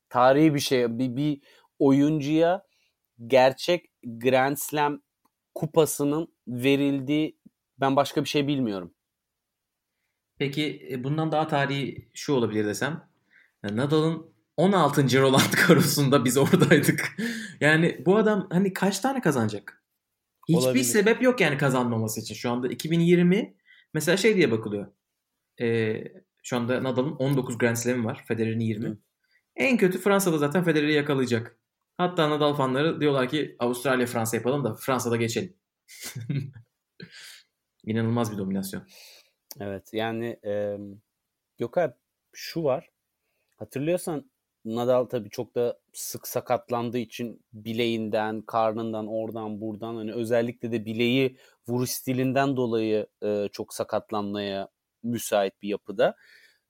tarihi 0.08 0.54
bir 0.54 0.60
şey. 0.60 0.98
Bir, 0.98 1.16
bir 1.16 1.40
oyuncuya 1.78 2.66
gerçek 3.26 3.90
Grand 4.04 4.56
Slam 4.56 5.00
kupasının 5.54 6.28
verildiği 6.48 7.38
ben 7.80 7.96
başka 7.96 8.24
bir 8.24 8.28
şey 8.28 8.46
bilmiyorum. 8.46 8.94
Peki 10.38 10.88
e, 10.90 11.04
bundan 11.04 11.32
daha 11.32 11.46
tarihi 11.48 12.10
şu 12.14 12.34
olabilir 12.34 12.64
desem. 12.64 13.08
Nadal'ın 13.62 14.37
16. 14.58 15.20
Roland 15.20 15.52
Garros'unda 15.68 16.24
biz 16.24 16.36
oradaydık. 16.36 17.16
yani 17.60 18.02
bu 18.06 18.16
adam 18.16 18.46
hani 18.50 18.72
kaç 18.72 19.00
tane 19.00 19.20
kazanacak? 19.20 19.84
Hiçbir 20.48 20.62
Olabilir. 20.62 20.84
sebep 20.84 21.22
yok 21.22 21.40
yani 21.40 21.58
kazanmaması 21.58 22.20
için. 22.20 22.34
Şu 22.34 22.50
anda 22.50 22.68
2020 22.68 23.56
mesela 23.94 24.16
şey 24.16 24.36
diye 24.36 24.50
bakılıyor. 24.50 24.92
Ee, 25.60 26.04
şu 26.42 26.56
anda 26.56 26.84
Nadal'ın 26.84 27.12
19 27.12 27.58
Grand 27.58 27.76
Slam'i 27.76 28.04
var. 28.04 28.24
Federer'in 28.28 28.60
20. 28.60 28.88
Hı. 28.88 28.98
En 29.56 29.76
kötü 29.76 29.98
Fransa'da 29.98 30.38
zaten 30.38 30.64
Federer'i 30.64 30.92
yakalayacak. 30.92 31.58
Hatta 31.96 32.30
Nadal 32.30 32.54
fanları 32.54 33.00
diyorlar 33.00 33.28
ki 33.28 33.56
Avustralya 33.58 34.06
Fransa 34.06 34.36
yapalım 34.36 34.64
da 34.64 34.74
Fransa'da 34.74 35.16
geçelim. 35.16 35.56
İnanılmaz 37.84 38.32
bir 38.32 38.38
dominasyon. 38.38 38.82
Evet 39.60 39.90
yani 39.92 40.40
e, 40.44 40.76
Gökhan 41.58 41.94
şu 42.32 42.64
var. 42.64 42.90
Hatırlıyorsan 43.56 44.30
Nadal 44.76 45.04
tabii 45.04 45.30
çok 45.30 45.54
da 45.54 45.78
sık 45.92 46.28
sakatlandığı 46.28 46.98
için 46.98 47.42
bileğinden, 47.52 48.42
karnından, 48.42 49.06
oradan, 49.06 49.60
buradan 49.60 49.96
hani 49.96 50.12
özellikle 50.12 50.72
de 50.72 50.84
bileği 50.84 51.36
vuruş 51.68 51.90
stilinden 51.90 52.56
dolayı 52.56 53.06
e, 53.22 53.48
çok 53.52 53.74
sakatlanmaya 53.74 54.68
müsait 55.02 55.62
bir 55.62 55.68
yapıda. 55.68 56.16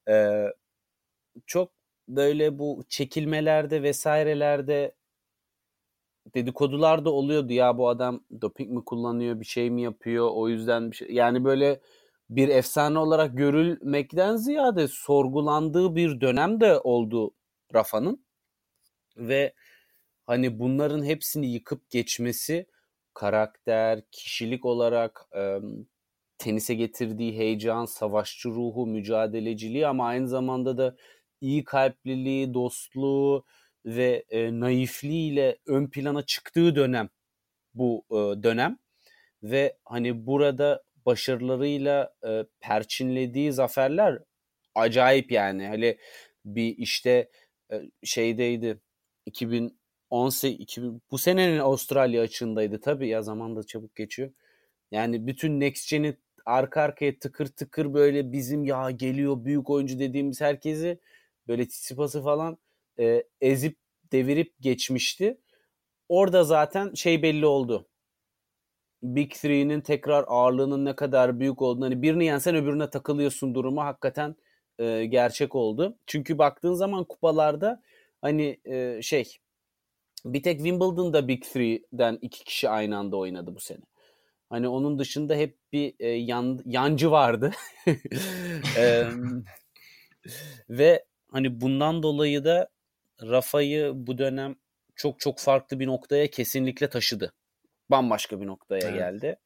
E, 0.09 0.45
çok 1.47 1.73
böyle 2.09 2.59
bu 2.59 2.85
çekilmelerde 2.89 3.83
vesairelerde 3.83 4.95
dedikodular 6.35 7.05
da 7.05 7.11
oluyordu 7.11 7.53
ya 7.53 7.79
bu 7.79 7.89
adam 7.89 8.21
doping 8.41 8.71
mi 8.71 8.85
kullanıyor 8.85 9.41
bir 9.41 9.45
şey 9.45 9.71
mi 9.71 9.83
yapıyor 9.83 10.31
o 10.33 10.49
yüzden 10.49 10.91
bir 10.91 10.97
şey 10.97 11.09
yani 11.11 11.45
böyle 11.45 11.81
bir 12.31 12.49
efsane 12.49 12.99
olarak 12.99 13.37
görülmekten 13.37 14.37
ziyade 14.37 14.89
sorgulandığı 14.89 15.97
bir 15.97 16.21
dönem 16.21 16.61
de 16.61 16.79
oldu 16.79 17.31
Rafa'nın 17.75 18.25
ve 19.17 19.53
hani 20.27 20.59
bunların 20.59 21.05
hepsini 21.05 21.53
yıkıp 21.53 21.91
geçmesi 21.91 22.67
karakter, 23.15 24.03
kişilik 24.13 24.65
olarak 24.65 25.21
e, 25.37 25.59
tenise 26.39 26.75
getirdiği 26.75 27.39
heyecan, 27.39 27.85
savaşçı 27.85 28.49
ruhu, 28.49 28.87
mücadeleciliği 28.87 29.87
ama 29.87 30.07
aynı 30.07 30.29
zamanda 30.29 30.79
da 30.79 30.97
iyi 31.41 31.65
kalpliliği, 31.65 32.55
dostluğu 32.55 33.45
ve 33.87 34.25
e, 34.31 34.61
naifliğiyle 34.61 35.59
ön 35.67 35.87
plana 35.91 36.23
çıktığı 36.27 36.77
dönem 36.77 37.09
bu 37.75 38.05
e, 38.11 38.43
dönem 38.43 38.79
ve 39.43 39.77
hani 39.85 40.27
burada 40.27 40.83
başarılarıyla 41.07 42.15
e, 42.29 42.45
perçinlediği 42.61 43.53
zaferler 43.53 44.19
acayip 44.75 45.33
yani. 45.33 45.67
Hani 45.67 45.99
bir 46.45 46.77
işte 46.79 47.31
şeydeydi 48.05 48.81
2018 49.27 50.61
2000, 50.61 51.03
bu 51.11 51.19
senenin 51.19 51.59
Avustralya 51.59 52.23
açığındaydı 52.23 52.81
tabii 52.81 53.09
ya 53.09 53.23
zaman 53.23 53.57
da 53.57 53.63
çabuk 53.63 53.97
geçiyor. 53.97 54.31
Yani 54.91 55.27
bütün 55.27 55.61
Next 55.61 55.91
Gen'i 55.91 56.17
arka 56.47 56.83
arkaya 56.83 57.19
tıkır 57.19 57.47
tıkır 57.47 57.95
böyle 57.95 58.33
bizim 58.33 58.65
ya 58.65 58.91
geliyor 58.91 59.45
büyük 59.45 59.71
oyuncu 59.71 59.99
dediğimiz 59.99 60.41
herkesi 60.41 61.01
böyle 61.49 61.69
Tsitsipas'ı 61.69 62.23
falan 62.23 62.59
e, 62.99 63.25
ezip 63.41 63.79
devirip 64.13 64.55
geçmişti. 64.61 65.39
Orada 66.09 66.45
zaten 66.45 66.95
şey 66.95 67.23
belli 67.23 67.47
oldu. 67.47 67.89
Big 69.03 69.33
Three'nin 69.33 69.81
tekrar 69.81 70.25
ağırlığının 70.29 70.85
ne 70.85 70.97
kadar 70.97 71.41
büyük 71.41 71.63
olduğunu 71.63 71.85
hani 71.85 72.03
birini 72.03 72.25
yensen 72.25 72.55
öbürüne 72.57 72.91
takılıyorsun 72.91 73.55
durumu 73.55 73.81
hakikaten 73.81 74.37
e, 74.79 75.07
gerçek 75.07 75.55
oldu. 75.55 75.99
Çünkü 76.07 76.39
baktığın 76.39 76.75
zaman 76.75 77.05
kupalarda 77.05 77.83
hani 78.23 78.61
e, 78.65 79.03
şey 79.03 79.39
bir 80.25 80.43
tek 80.43 80.57
Wimbledon'da 80.57 81.29
Big 81.29 81.43
Three'den 81.43 82.19
iki 82.23 82.45
kişi 82.45 82.69
aynı 82.69 82.99
anda 82.99 83.17
oynadı 83.17 83.55
bu 83.55 83.61
sene. 83.61 83.83
Hani 84.51 84.69
onun 84.69 84.99
dışında 84.99 85.35
hep 85.35 85.59
bir 85.73 85.95
e, 85.99 86.09
yan, 86.09 86.61
yancı 86.65 87.11
vardı. 87.11 87.53
e, 88.79 89.05
ve 90.69 91.05
hani 91.33 91.61
bundan 91.61 92.03
dolayı 92.03 92.45
da 92.45 92.69
Rafa'yı 93.23 93.93
bu 93.95 94.19
dönem 94.19 94.57
çok 94.97 95.21
çok 95.21 95.39
farklı 95.39 95.81
bir 95.81 95.87
noktaya 95.87 96.31
kesinlikle 96.31 96.89
taşıdı. 96.89 97.33
Bambaşka 97.91 98.41
bir 98.41 98.47
noktaya 98.47 98.89
Evet. 98.89 98.95
geldi. 98.95 99.37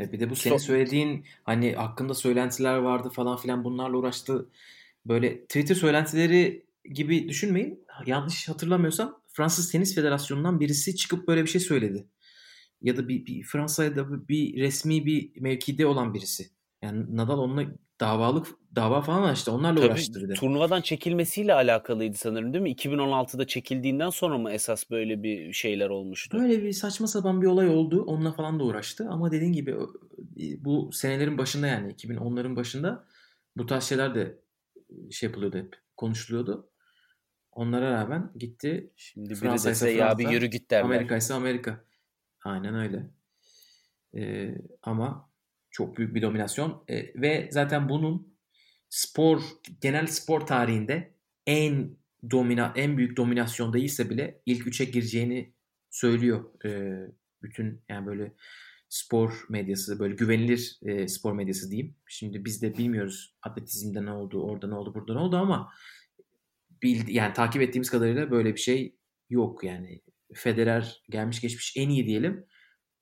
E 0.00 0.12
bir 0.12 0.20
de 0.20 0.30
bu 0.30 0.36
senin 0.36 0.56
So- 0.56 0.62
söylediğin 0.62 1.24
hani 1.44 1.72
hakkında 1.72 2.14
söylentiler 2.14 2.76
vardı 2.76 3.10
falan 3.10 3.36
filan 3.36 3.64
bunlarla 3.64 3.96
uğraştı. 3.96 4.48
Böyle 5.06 5.40
Twitter 5.40 5.74
söylentileri 5.74 6.66
gibi 6.84 7.28
düşünmeyin. 7.28 7.84
Yanlış 8.06 8.48
hatırlamıyorsam 8.48 9.20
Fransız 9.28 9.72
Tenis 9.72 9.94
Federasyonu'ndan 9.94 10.60
birisi 10.60 10.96
çıkıp 10.96 11.28
böyle 11.28 11.42
bir 11.42 11.50
şey 11.50 11.60
söyledi. 11.60 12.06
Ya 12.82 12.96
da 12.96 13.08
bir, 13.08 13.26
bir 13.26 13.42
Fransa'da 13.42 14.28
bir 14.28 14.60
resmi 14.60 15.06
bir 15.06 15.40
mevkide 15.40 15.86
olan 15.86 16.14
birisi. 16.14 16.50
Yani 16.82 17.16
Nadal 17.16 17.38
onunla 17.38 17.64
davalık 18.00 18.46
dava 18.76 19.00
falan 19.00 19.22
açtı. 19.22 19.52
Onlarla 19.52 19.76
Tabii 19.80 19.86
uğraştı 19.86 20.22
bir 20.22 20.28
de. 20.28 20.32
turnuvadan 20.32 20.80
çekilmesiyle 20.80 21.54
alakalıydı 21.54 22.16
sanırım 22.16 22.52
değil 22.52 22.62
mi? 22.62 22.70
2016'da 22.70 23.46
çekildiğinden 23.46 24.10
sonra 24.10 24.38
mı 24.38 24.50
esas 24.50 24.90
böyle 24.90 25.22
bir 25.22 25.52
şeyler 25.52 25.88
olmuştu? 25.88 26.38
Böyle 26.38 26.62
bir 26.62 26.72
saçma 26.72 27.06
sapan 27.06 27.42
bir 27.42 27.46
olay 27.46 27.68
oldu. 27.68 28.02
Onunla 28.02 28.32
falan 28.32 28.60
da 28.60 28.64
uğraştı. 28.64 29.08
Ama 29.10 29.30
dediğin 29.32 29.52
gibi 29.52 29.76
o- 29.76 29.92
bu 30.58 30.92
senelerin 30.92 31.38
başında 31.38 31.66
yani 31.66 31.92
2010'ların 31.92 32.56
başında 32.56 33.06
bu 33.56 33.66
tarz 33.66 33.84
şeyler 33.84 34.14
de 34.14 34.38
şey 35.10 35.26
yapılıyordu 35.28 35.56
hep. 35.58 35.76
Konuşuluyordu. 35.96 36.70
Onlara 37.52 37.90
rağmen 37.90 38.32
gitti. 38.38 38.92
Şimdi 38.96 39.34
Fransa 39.34 39.70
ise 39.70 39.90
ya 39.90 40.18
bir 40.18 40.28
yürü 40.28 40.46
git 40.46 40.70
derler. 40.70 40.84
Amerika 40.84 41.16
ise 41.16 41.34
Amerika. 41.34 41.84
Aynen 42.44 42.74
öyle. 42.74 43.10
Ee, 44.16 44.54
ama 44.82 45.30
çok 45.74 45.96
büyük 45.98 46.14
bir 46.14 46.22
dominasyon. 46.22 46.84
Ee, 46.88 47.20
ve 47.20 47.48
zaten 47.52 47.88
bunun 47.88 48.36
spor, 48.88 49.42
genel 49.80 50.06
spor 50.06 50.40
tarihinde 50.40 51.14
en 51.46 51.96
domina, 52.30 52.72
en 52.76 52.96
büyük 52.96 53.16
dominasyon 53.16 53.72
değilse 53.72 54.10
bile 54.10 54.42
ilk 54.46 54.66
üçe 54.66 54.84
gireceğini 54.84 55.54
söylüyor. 55.90 56.44
Ee, 56.64 57.12
bütün 57.42 57.82
yani 57.88 58.06
böyle 58.06 58.32
spor 58.88 59.46
medyası, 59.48 59.98
böyle 59.98 60.14
güvenilir 60.14 60.78
e, 60.82 61.08
spor 61.08 61.32
medyası 61.32 61.70
diyeyim. 61.70 61.96
Şimdi 62.06 62.44
biz 62.44 62.62
de 62.62 62.78
bilmiyoruz 62.78 63.36
atletizmde 63.42 64.04
ne 64.04 64.10
oldu, 64.10 64.42
orada 64.42 64.68
ne 64.68 64.74
oldu, 64.74 64.94
burada 64.94 65.12
ne 65.14 65.18
oldu 65.18 65.36
ama 65.36 65.72
bildi, 66.82 67.12
yani 67.12 67.32
takip 67.32 67.62
ettiğimiz 67.62 67.90
kadarıyla 67.90 68.30
böyle 68.30 68.54
bir 68.54 68.60
şey 68.60 68.96
yok 69.30 69.64
yani. 69.64 70.02
Federer 70.34 71.02
gelmiş 71.10 71.40
geçmiş 71.40 71.76
en 71.76 71.88
iyi 71.88 72.06
diyelim. 72.06 72.46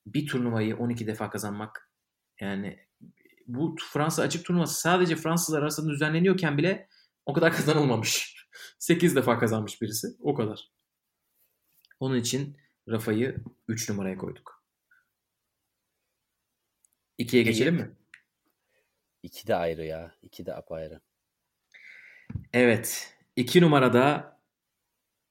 Bir 0.07 0.27
turnuvayı 0.27 0.77
12 0.77 1.07
defa 1.07 1.31
kazanmak 1.31 1.92
yani 2.41 2.87
bu 3.47 3.77
Fransa 3.93 4.23
açık 4.23 4.45
turnuvası 4.45 4.81
sadece 4.81 5.17
Fransızlar 5.17 5.63
arasında 5.63 5.91
düzenleniyorken 5.91 6.59
bile 6.59 6.89
o 7.27 7.33
kadar 7.33 7.53
kazanılmamış. 7.57 8.37
8 8.79 9.17
defa 9.17 9.39
kazanmış 9.39 9.83
birisi. 9.83 10.09
O 10.21 10.35
kadar. 10.35 10.73
Onun 12.01 12.17
için 12.17 12.57
Rafa'yı 12.89 13.37
3 13.69 13.89
numaraya 13.89 14.19
koyduk. 14.19 14.63
2'ye 17.19 17.43
geçelim 17.43 17.75
mi? 17.75 17.97
İki 19.23 19.47
de 19.47 19.55
ayrı 19.55 19.85
ya. 19.85 20.15
İki 20.23 20.47
de 20.47 20.55
apayrı. 20.55 21.01
Evet. 22.53 23.17
2 23.37 23.61
numarada 23.61 24.39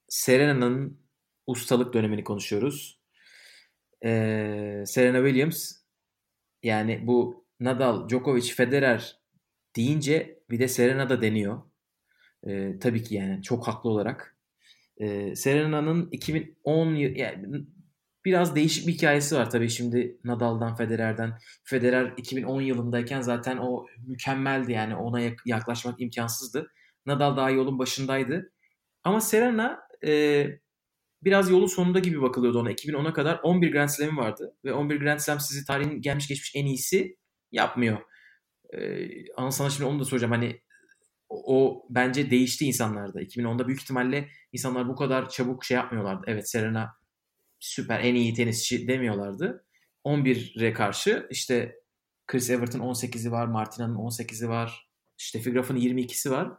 Serena'nın 0.08 1.02
ustalık 1.48 1.94
dönemini 1.94 2.24
konuşuyoruz. 2.24 3.00
Ee, 4.06 4.84
Serena 4.88 5.18
Williams 5.18 5.81
yani 6.64 7.08
bu 7.08 7.46
Nadal, 7.60 8.10
Djokovic, 8.10 8.54
Federer 8.54 9.20
deyince 9.76 10.40
bir 10.50 10.60
de 10.60 10.68
Serena 10.68 11.10
da 11.10 11.22
deniyor. 11.22 11.62
Ee, 12.48 12.80
tabii 12.80 13.04
ki 13.04 13.16
yani 13.16 13.44
çok 13.44 13.68
haklı 13.68 13.90
olarak. 13.90 14.38
Ee, 14.98 15.36
Serena'nın 15.36 16.10
2010 16.12 16.96
yıl- 16.96 17.16
yani 17.16 17.66
biraz 18.26 18.56
değişik 18.56 18.88
bir 18.88 18.94
hikayesi 18.94 19.36
var 19.36 19.50
tabii 19.50 19.70
şimdi 19.70 20.18
Nadal'dan, 20.24 20.76
Federer'den. 20.76 21.34
Federer 21.64 22.14
2010 22.18 22.62
yılındayken 22.62 23.22
zaten 23.22 23.58
o 23.58 23.86
mükemmeldi 24.08 24.72
yani 24.72 24.96
ona 24.96 25.20
yak- 25.20 25.48
yaklaşmak 25.48 26.02
imkansızdı. 26.02 26.72
Nadal 27.06 27.38
daha 27.38 27.50
yolun 27.50 27.80
başındaydı. 27.80 28.52
Ama 29.04 29.22
Serena 29.22 29.80
e, 30.06 30.48
biraz 31.24 31.50
yolun 31.50 31.68
sonunda 31.68 32.00
gibi 32.00 32.22
bakılıyordu 32.22 32.60
ona. 32.60 32.72
2010'a 32.72 33.14
kadar 33.14 33.40
11 33.44 33.72
Grand 33.72 33.90
Slam'i 33.90 34.18
vardı. 34.18 34.56
Ve 34.66 34.74
11 34.74 35.00
Grand 35.00 35.20
Slam 35.20 35.40
sizi 35.40 35.66
tarihin 35.66 36.02
gelmiş 36.02 36.28
geçmiş 36.28 36.56
en 36.56 36.66
iyisi 36.66 37.18
yapmıyor. 37.52 37.98
E, 38.74 39.08
ama 39.38 39.52
sana 39.52 39.70
şimdi 39.70 39.90
onu 39.90 40.00
da 40.00 40.06
soracağım. 40.06 40.34
Hani 40.34 40.62
o, 41.30 41.56
o 41.56 41.86
bence 41.90 42.32
değişti 42.32 42.66
insanlarda. 42.66 43.22
2010'da 43.22 43.68
büyük 43.68 43.82
ihtimalle 43.82 44.30
insanlar 44.52 44.88
bu 44.88 44.96
kadar 44.96 45.30
çabuk 45.30 45.66
şey 45.66 45.76
yapmıyorlardı. 45.76 46.24
Evet 46.28 46.50
Serena 46.50 46.94
süper 47.60 48.00
en 48.00 48.16
iyi 48.16 48.34
tenisçi 48.34 48.88
demiyorlardı. 48.88 49.66
11'e 50.06 50.74
karşı 50.74 51.28
işte 51.30 51.82
Chris 52.28 52.50
Everton 52.50 52.80
18'i 52.80 53.32
var, 53.32 53.48
Martina'nın 53.48 53.96
18'i 53.96 54.50
var, 54.50 54.90
Steffi 55.18 55.52
Graf'ın 55.52 55.78
22'si 55.78 56.32
var. 56.32 56.52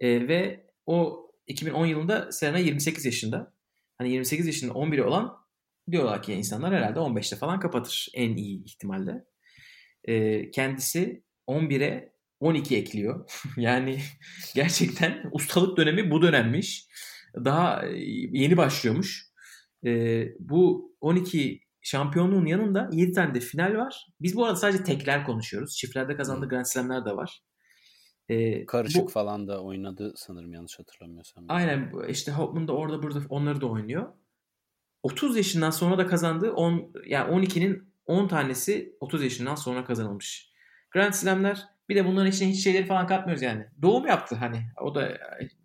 E, 0.00 0.28
ve 0.28 0.66
o 0.86 1.27
2010 1.48 1.86
yılında 1.86 2.32
Serena 2.32 2.58
28 2.58 3.04
yaşında. 3.04 3.54
Hani 3.98 4.12
28 4.12 4.46
yaşında 4.46 4.72
11'i 4.72 5.02
olan 5.02 5.36
diyorlar 5.90 6.22
ki 6.22 6.32
insanlar 6.32 6.74
herhalde 6.74 6.98
15'te 6.98 7.36
falan 7.36 7.60
kapatır 7.60 8.08
en 8.14 8.36
iyi 8.36 8.64
ihtimalle. 8.64 9.24
E, 10.04 10.50
kendisi 10.50 11.24
11'e 11.48 12.12
12 12.40 12.76
ekliyor. 12.76 13.30
yani 13.56 14.00
gerçekten 14.54 15.30
ustalık 15.32 15.76
dönemi 15.76 16.10
bu 16.10 16.22
dönemmiş. 16.22 16.86
Daha 17.44 17.86
e, 17.86 17.90
yeni 18.32 18.56
başlıyormuş. 18.56 19.28
E, 19.86 20.24
bu 20.38 20.92
12 21.00 21.60
şampiyonluğun 21.82 22.46
yanında 22.46 22.90
7 22.92 23.12
tane 23.12 23.34
de 23.34 23.40
final 23.40 23.74
var. 23.74 24.06
Biz 24.20 24.36
bu 24.36 24.44
arada 24.44 24.56
sadece 24.56 24.84
tekler 24.84 25.24
konuşuyoruz. 25.26 25.76
Çiftlerde 25.76 26.16
kazandığı 26.16 26.48
Grand 26.48 26.64
Slam'ler 26.64 27.04
de 27.04 27.16
var. 27.16 27.42
E, 28.28 28.66
Karışık 28.66 29.04
bu- 29.04 29.08
falan 29.08 29.48
da 29.48 29.62
oynadı 29.62 30.12
sanırım 30.16 30.52
yanlış 30.52 30.78
hatırlamıyorsam. 30.78 31.44
Aynen 31.48 31.92
işte 32.08 32.32
Hopman 32.32 32.68
da 32.68 32.72
orada 32.72 33.02
burada 33.02 33.20
onları 33.28 33.60
da 33.60 33.66
oynuyor. 33.66 34.12
30 35.02 35.36
yaşından 35.36 35.70
sonra 35.70 35.98
da 35.98 36.06
kazandığı 36.06 36.52
10 36.52 36.92
yani 37.06 37.32
12'nin 37.32 37.92
10 38.06 38.28
tanesi 38.28 38.96
30 39.00 39.22
yaşından 39.24 39.54
sonra 39.54 39.84
kazanılmış. 39.84 40.52
Grand 40.90 41.12
Slam'ler 41.12 41.64
bir 41.88 41.96
de 41.96 42.06
bunların 42.06 42.30
içine 42.30 42.48
hiç 42.48 42.64
şeyleri 42.64 42.86
falan 42.86 43.06
katmıyoruz 43.06 43.42
yani. 43.42 43.66
Doğum 43.82 44.06
yaptı 44.06 44.34
hani. 44.34 44.62
O 44.82 44.94
da 44.94 45.18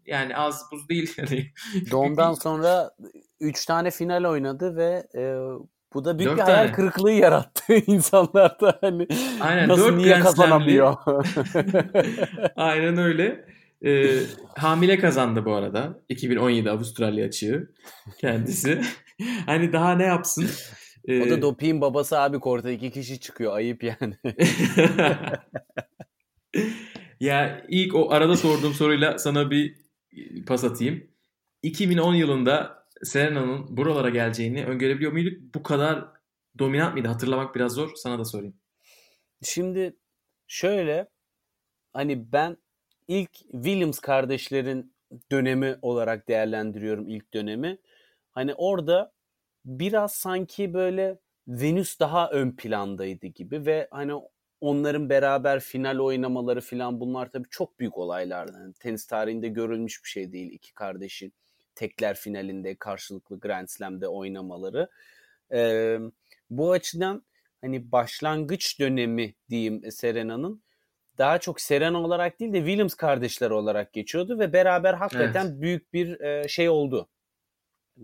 yani 0.06 0.38
az 0.38 0.66
buz 0.72 0.90
değil. 0.90 1.14
Hani 1.20 1.52
Doğumdan 1.92 2.34
sonra 2.34 2.92
3 3.40 3.66
tane 3.66 3.92
final 3.92 4.24
oynadı 4.24 4.76
ve 4.76 5.08
e, 5.16 5.22
bu 5.94 6.06
da 6.06 6.20
büyük 6.20 6.32
Dört 6.32 6.38
bir 6.40 6.44
hayal 6.44 6.58
tane. 6.58 6.72
kırıklığı 6.72 7.12
yarattı 7.12 7.74
insanlarda 7.88 8.78
hani 8.82 9.08
Aynen, 9.42 9.70
nasıl 9.70 9.86
dört 9.88 9.96
niye 9.98 10.20
kazanamıyor. 10.20 10.96
Aynen 12.56 12.98
öyle. 12.98 13.46
Ee, 13.86 14.20
hamile 14.58 15.00
kazandı 15.00 15.46
bu 15.46 15.54
arada. 15.54 16.00
2017 16.10 16.70
Avustralya 16.72 17.26
açığı 17.26 17.72
kendisi. 18.20 18.82
hani 19.46 19.74
daha 19.74 19.96
ne 19.96 20.04
yapsın? 20.04 20.46
o 21.10 21.12
Ee, 21.12 21.30
da 21.30 21.42
doping 21.42 21.82
babası 21.82 22.20
abi 22.20 22.40
korta 22.40 22.70
iki 22.72 22.92
kişi 22.92 23.20
çıkıyor 23.20 23.56
ayıp 23.56 23.84
yani. 23.84 24.14
ya 27.20 27.62
ilk 27.70 27.96
o 27.96 28.12
arada 28.12 28.38
sorduğum 28.38 28.74
soruyla 28.74 29.18
sana 29.18 29.52
bir 29.52 29.76
pas 30.48 30.64
atayım. 30.64 31.04
2010 31.64 32.14
yılında 32.14 32.83
Serena'nın 33.04 33.78
buralara 33.78 34.10
geleceğini 34.10 34.66
öngörebiliyor 34.66 35.12
muyduk? 35.12 35.56
Bu 35.56 35.64
kadar 35.64 36.06
dominant 36.60 36.94
mıydı? 36.94 37.08
Hatırlamak 37.08 37.56
biraz 37.56 37.74
zor. 37.74 37.92
Sana 37.96 38.20
da 38.20 38.26
sorayım. 38.26 38.56
Şimdi 39.44 39.98
şöyle 40.48 41.08
hani 41.94 42.32
ben 42.32 42.58
ilk 43.08 43.32
Williams 43.52 44.00
kardeşlerin 44.00 44.96
dönemi 45.32 45.78
olarak 45.82 46.28
değerlendiriyorum 46.28 47.10
ilk 47.10 47.34
dönemi. 47.34 47.78
Hani 48.32 48.54
orada 48.54 49.14
biraz 49.66 50.14
sanki 50.14 50.74
böyle 50.74 51.20
Venüs 51.48 52.00
daha 52.00 52.30
ön 52.30 52.52
plandaydı 52.52 53.28
gibi 53.28 53.66
ve 53.66 53.88
hani 53.92 54.14
onların 54.62 55.10
beraber 55.10 55.60
final 55.60 56.00
oynamaları 56.00 56.62
falan 56.62 57.00
bunlar 57.00 57.32
tabii 57.32 57.48
çok 57.50 57.80
büyük 57.80 57.98
olaylardı. 57.98 58.58
Yani 58.58 58.74
tenis 58.74 59.08
tarihinde 59.08 59.48
görülmüş 59.48 60.04
bir 60.04 60.10
şey 60.10 60.32
değil 60.32 60.52
iki 60.52 60.74
kardeşin 60.74 61.34
tekler 61.76 62.16
finalinde 62.16 62.76
karşılıklı 62.76 63.40
Grand 63.40 63.68
Slam'de 63.68 64.08
oynamaları. 64.08 64.90
Ee, 65.54 66.00
bu 66.50 66.72
açıdan 66.72 67.26
hani 67.62 67.92
başlangıç 67.92 68.80
dönemi 68.80 69.36
diyeyim 69.50 69.92
Serena'nın 69.92 70.64
daha 71.18 71.38
çok 71.38 71.62
Serena 71.62 72.02
olarak 72.04 72.40
değil 72.40 72.54
de 72.54 72.58
Williams 72.58 72.94
kardeşler 72.94 73.50
olarak 73.50 73.94
geçiyordu 73.94 74.40
ve 74.40 74.54
beraber 74.54 74.94
hakikaten 74.94 75.62
büyük 75.62 75.94
bir 75.94 76.20
e, 76.20 76.48
şey 76.48 76.70
oldu. 76.70 77.10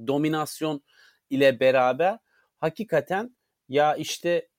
Dominasyon 0.07 0.83
ile 1.29 1.59
beraber 1.59 2.19
hakikaten 2.57 3.35
ya 3.69 3.95
işte 3.95 4.49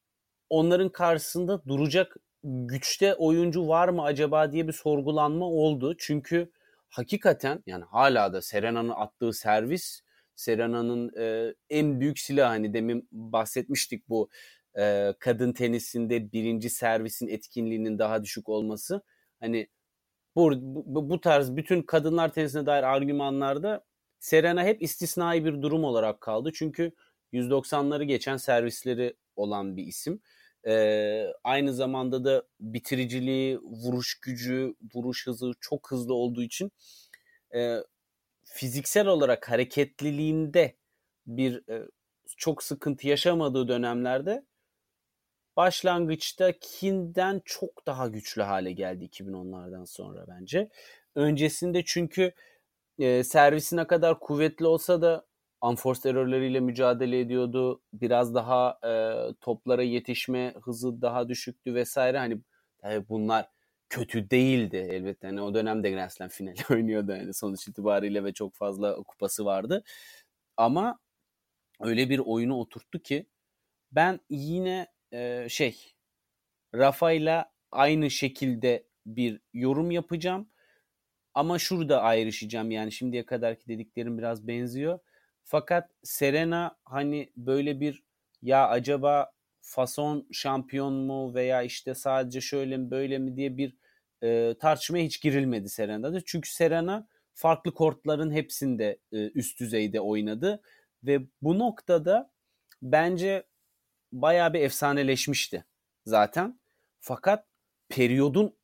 onların 0.51 0.89
karşısında 0.89 1.65
duracak 1.69 2.17
güçte 2.45 3.15
oyuncu 3.15 3.69
var 3.69 3.89
mı 3.89 4.03
acaba 4.03 4.53
diye 4.53 4.69
bir 4.69 4.73
sorgulanma 4.73 5.47
oldu. 5.47 5.95
Çünkü 5.99 6.51
hakikaten 6.91 7.63
yani 7.67 7.85
hala 7.85 8.33
da 8.33 8.43
Serena'nın 8.43 8.89
attığı 8.89 9.33
servis 9.33 10.01
Serena'nın 10.37 11.13
e, 11.19 11.55
en 11.71 12.01
büyük 12.01 12.19
silahı 12.19 12.49
hani 12.49 12.75
demin 12.75 13.09
bahsetmiştik 13.13 14.09
bu 14.09 14.31
e, 14.79 15.15
kadın 15.19 15.53
tenisinde 15.53 16.33
birinci 16.33 16.71
servisin 16.71 17.29
etkinliğinin 17.29 17.99
daha 17.99 18.25
düşük 18.25 18.49
olması. 18.49 19.03
Hani 19.41 19.69
bu, 20.37 20.53
bu, 20.63 21.11
bu 21.11 21.21
tarz 21.21 21.57
bütün 21.57 21.83
kadınlar 21.83 22.33
tenisine 22.33 22.67
dair 22.67 22.83
argümanlarda 22.83 23.85
Serena 24.21 24.65
hep 24.65 24.83
istisnai 24.83 25.45
bir 25.45 25.63
durum 25.63 25.85
olarak 25.85 26.21
kaldı. 26.21 26.51
Çünkü 26.55 26.93
190'ları 27.33 28.05
geçen 28.05 28.37
servisleri 28.37 29.17
olan 29.37 29.77
bir 29.77 29.85
isim. 29.85 30.21
Ee, 30.67 31.27
aynı 31.45 31.75
zamanda 31.75 32.25
da 32.25 32.43
bitiriciliği, 32.61 33.59
vuruş 33.59 34.21
gücü, 34.21 34.75
vuruş 34.95 35.27
hızı 35.27 35.53
çok 35.61 35.91
hızlı 35.91 36.15
olduğu 36.15 36.43
için 36.43 36.73
e, 37.55 37.77
fiziksel 38.45 39.07
olarak 39.07 39.51
hareketliliğinde 39.51 40.77
bir 41.27 41.69
e, 41.69 41.89
çok 42.37 42.63
sıkıntı 42.63 43.09
yaşamadığı 43.09 43.69
dönemlerde 43.69 44.45
başlangıçta 45.57 46.53
Kin'den 46.61 47.43
çok 47.45 47.87
daha 47.87 48.09
güçlü 48.09 48.43
hale 48.43 48.73
geldi 48.73 49.05
2010'lardan 49.05 49.87
sonra 49.87 50.25
bence. 50.29 50.69
Öncesinde 51.15 51.83
çünkü 51.87 52.33
e, 52.99 53.25
servisine 53.25 53.87
kadar 53.87 54.21
kuvvetli 54.21 54.67
olsa 54.67 55.03
da 55.03 55.27
unforced 55.63 56.05
error'larıyla 56.05 56.61
mücadele 56.61 57.21
ediyordu. 57.21 57.83
Biraz 57.93 58.35
daha 58.35 58.79
e, 58.85 58.91
toplara 59.41 59.83
yetişme 59.83 60.55
hızı 60.63 61.03
daha 61.03 61.29
düşüktü 61.29 61.75
vesaire. 61.75 62.19
Hani 62.19 62.39
tabii 62.79 63.09
bunlar 63.09 63.49
kötü 63.89 64.31
değildi 64.31 64.77
elbette. 64.77 65.27
Yani 65.27 65.43
o 65.43 65.55
dönemde 65.55 65.91
Grand 65.91 66.11
Slam 66.11 66.29
finali 66.29 66.57
oynuyordu 66.71 67.13
yani 67.13 67.35
sonuç 67.35 67.69
itibariyle 67.69 68.25
ve 68.25 68.33
çok 68.33 68.55
fazla 68.55 68.97
kupası 68.97 69.45
vardı. 69.45 69.85
Ama 70.57 70.99
öyle 71.81 72.11
bir 72.11 72.19
oyunu 72.19 72.57
oturttu 72.57 72.99
ki 72.99 73.27
ben 73.93 74.21
yine 74.31 74.87
e, 75.13 75.47
şey 75.49 75.93
Rafa'yla 76.75 77.53
aynı 77.73 78.11
şekilde 78.11 78.85
bir 79.07 79.41
yorum 79.55 79.91
yapacağım. 79.91 80.49
Ama 81.35 81.59
şurada 81.59 82.03
ayrışacağım 82.03 82.71
yani 82.71 82.93
şimdiye 82.93 83.27
kadarki 83.27 83.69
dediklerim 83.69 84.19
biraz 84.19 84.47
benziyor. 84.49 84.99
Fakat 85.51 85.91
Serena 86.03 86.77
hani 86.85 87.33
böyle 87.37 87.81
bir 87.81 88.03
ya 88.43 88.69
acaba 88.69 89.33
fason 89.61 90.27
şampiyon 90.33 90.93
mu 90.95 91.35
veya 91.35 91.63
işte 91.63 91.95
sadece 91.95 92.41
şöyle 92.41 92.77
mi 92.77 92.91
böyle 92.91 93.19
mi 93.19 93.37
diye 93.37 93.57
bir 93.57 93.77
e, 94.23 94.55
tartışmaya 94.61 95.05
hiç 95.05 95.21
girilmedi 95.21 95.69
Serena'da. 95.69 96.21
Çünkü 96.25 96.51
Serena 96.51 97.09
farklı 97.35 97.75
kortların 97.75 98.33
hepsinde 98.33 98.99
e, 99.13 99.31
üst 99.31 99.61
düzeyde 99.61 100.01
oynadı 100.01 100.63
ve 101.05 101.21
bu 101.43 101.59
noktada 101.59 102.31
bence 102.83 103.47
bayağı 104.13 104.53
bir 104.53 104.61
efsaneleşmişti 104.61 105.65
zaten. 106.07 106.61
Fakat 107.01 107.47
periyodun 107.89 108.57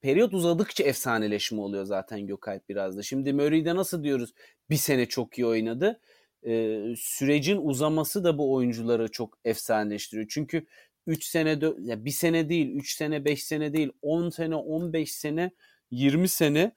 periyot 0.00 0.34
uzadıkça 0.34 0.84
efsaneleşme 0.84 1.60
oluyor 1.60 1.84
zaten 1.84 2.26
Gökalp 2.26 2.68
biraz 2.68 2.96
da. 2.96 3.02
Şimdi 3.02 3.32
Murray'de 3.32 3.74
nasıl 3.74 4.04
diyoruz 4.04 4.34
bir 4.70 4.76
sene 4.76 5.06
çok 5.06 5.38
iyi 5.38 5.46
oynadı. 5.46 6.00
Ee, 6.46 6.94
sürecin 6.96 7.56
uzaması 7.62 8.24
da 8.24 8.38
bu 8.38 8.54
oyuncuları 8.54 9.10
çok 9.10 9.38
efsaneleştiriyor. 9.44 10.26
Çünkü 10.30 10.66
3 11.06 11.24
sene, 11.24 11.58
ya 11.80 12.04
bir 12.04 12.10
sene 12.10 12.48
değil, 12.48 12.74
3 12.74 12.94
sene, 12.96 13.24
5 13.24 13.44
sene 13.44 13.72
değil, 13.72 13.90
10 14.02 14.30
sene, 14.30 14.54
15 14.54 15.12
sene, 15.12 15.50
20 15.90 16.28
sene 16.28 16.72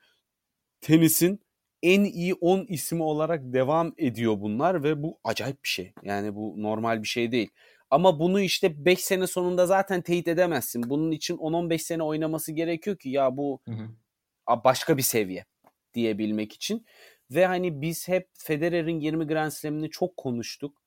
tenisin 0.81 1.41
en 1.83 2.03
iyi 2.03 2.33
10 2.33 2.65
ismi 2.69 3.03
olarak 3.03 3.41
devam 3.43 3.93
ediyor 3.97 4.41
bunlar 4.41 4.83
ve 4.83 5.03
bu 5.03 5.19
acayip 5.23 5.63
bir 5.63 5.69
şey. 5.69 5.93
Yani 6.03 6.35
bu 6.35 6.55
normal 6.57 7.03
bir 7.03 7.07
şey 7.07 7.31
değil. 7.31 7.49
Ama 7.89 8.19
bunu 8.19 8.41
işte 8.41 8.85
5 8.85 8.99
sene 8.99 9.27
sonunda 9.27 9.65
zaten 9.65 10.01
teyit 10.01 10.27
edemezsin. 10.27 10.89
Bunun 10.89 11.11
için 11.11 11.37
10-15 11.37 11.77
sene 11.77 12.03
oynaması 12.03 12.51
gerekiyor 12.51 12.97
ki 12.97 13.09
ya 13.09 13.37
bu 13.37 13.59
hı 13.65 13.71
hı. 13.71 14.63
başka 14.63 14.97
bir 14.97 15.01
seviye 15.01 15.45
diyebilmek 15.93 16.53
için. 16.53 16.85
Ve 17.31 17.45
hani 17.45 17.81
biz 17.81 18.07
hep 18.07 18.29
Federer'in 18.33 18.99
20 18.99 19.27
Grand 19.27 19.51
Slam'ini 19.51 19.89
çok 19.89 20.17
konuştuk. 20.17 20.81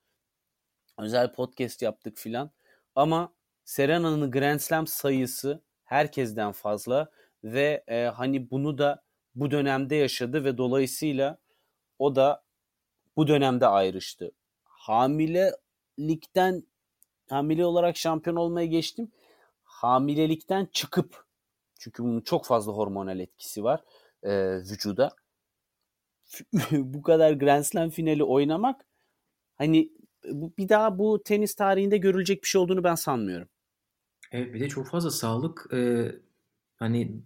Özel 0.98 1.32
podcast 1.32 1.82
yaptık 1.82 2.18
filan. 2.18 2.50
Ama 2.94 3.32
Serena'nın 3.64 4.30
Grand 4.30 4.60
Slam 4.60 4.86
sayısı 4.86 5.62
herkesten 5.84 6.52
fazla 6.52 7.10
ve 7.44 7.84
e, 7.88 8.04
hani 8.04 8.50
bunu 8.50 8.78
da 8.78 9.02
bu 9.34 9.50
dönemde 9.50 9.96
yaşadı 9.96 10.44
ve 10.44 10.58
dolayısıyla 10.58 11.38
o 11.98 12.16
da 12.16 12.44
bu 13.16 13.28
dönemde 13.28 13.66
ayrıştı. 13.66 14.32
Hamilelikten 14.64 16.62
hamile 17.28 17.64
olarak 17.64 17.96
şampiyon 17.96 18.36
olmaya 18.36 18.66
geçtim. 18.66 19.12
Hamilelikten 19.62 20.68
çıkıp 20.72 21.24
çünkü 21.78 22.02
bunun 22.02 22.20
çok 22.20 22.46
fazla 22.46 22.72
hormonal 22.72 23.20
etkisi 23.20 23.64
var 23.64 23.84
e, 24.22 24.56
vücuda. 24.56 25.10
bu 26.72 27.02
kadar 27.02 27.32
Grand 27.32 27.64
Slam 27.64 27.90
finali 27.90 28.24
oynamak 28.24 28.86
hani 29.54 29.92
bu, 30.24 30.52
bir 30.58 30.68
daha 30.68 30.98
bu 30.98 31.22
tenis 31.24 31.54
tarihinde 31.54 31.96
görülecek 31.96 32.42
bir 32.42 32.48
şey 32.48 32.60
olduğunu 32.60 32.84
ben 32.84 32.94
sanmıyorum. 32.94 33.48
Evet 34.32 34.54
bir 34.54 34.60
de 34.60 34.68
çok 34.68 34.88
fazla 34.88 35.10
sağlık 35.10 35.68
e, 35.72 36.12
hani 36.76 37.22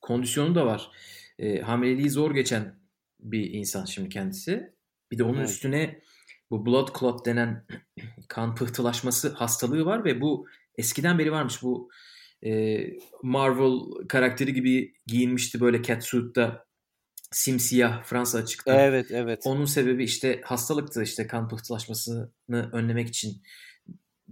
kondisyonu 0.00 0.54
da 0.54 0.66
var. 0.66 0.90
E, 1.38 1.60
hamileliği 1.60 2.10
zor 2.10 2.34
geçen 2.34 2.78
bir 3.20 3.50
insan 3.50 3.84
şimdi 3.84 4.08
kendisi. 4.08 4.72
Bir 5.10 5.18
de 5.18 5.24
onun 5.24 5.38
evet. 5.38 5.48
üstüne 5.48 6.00
bu 6.50 6.66
blood 6.66 6.88
clot 6.98 7.26
denen 7.26 7.66
kan 8.28 8.54
pıhtılaşması 8.54 9.28
hastalığı 9.28 9.84
var 9.84 10.04
ve 10.04 10.20
bu 10.20 10.46
eskiden 10.76 11.18
beri 11.18 11.32
varmış. 11.32 11.62
Bu 11.62 11.90
e, 12.44 12.80
Marvel 13.22 14.06
karakteri 14.08 14.52
gibi 14.52 14.94
giyinmişti 15.06 15.60
böyle 15.60 15.82
catsuit'ta 15.82 16.64
simsiyah 17.32 18.04
Fransa 18.04 18.38
açıkta. 18.38 18.80
Evet, 18.80 19.06
evet. 19.10 19.42
Onun 19.44 19.64
sebebi 19.64 20.04
işte 20.04 20.40
hastalıktı 20.44 21.02
işte 21.02 21.26
kan 21.26 21.48
pıhtılaşmasını 21.48 22.32
önlemek 22.48 23.08
için 23.08 23.42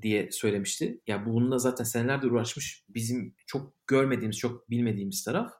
diye 0.02 0.31
söylemişti. 0.31 1.01
Ya 1.06 1.27
bununla 1.27 1.59
zaten 1.59 1.85
senelerdir 1.85 2.31
uğraşmış. 2.31 2.85
Bizim 2.89 3.35
çok 3.47 3.74
görmediğimiz, 3.86 4.39
çok 4.39 4.70
bilmediğimiz 4.70 5.24
taraf. 5.24 5.52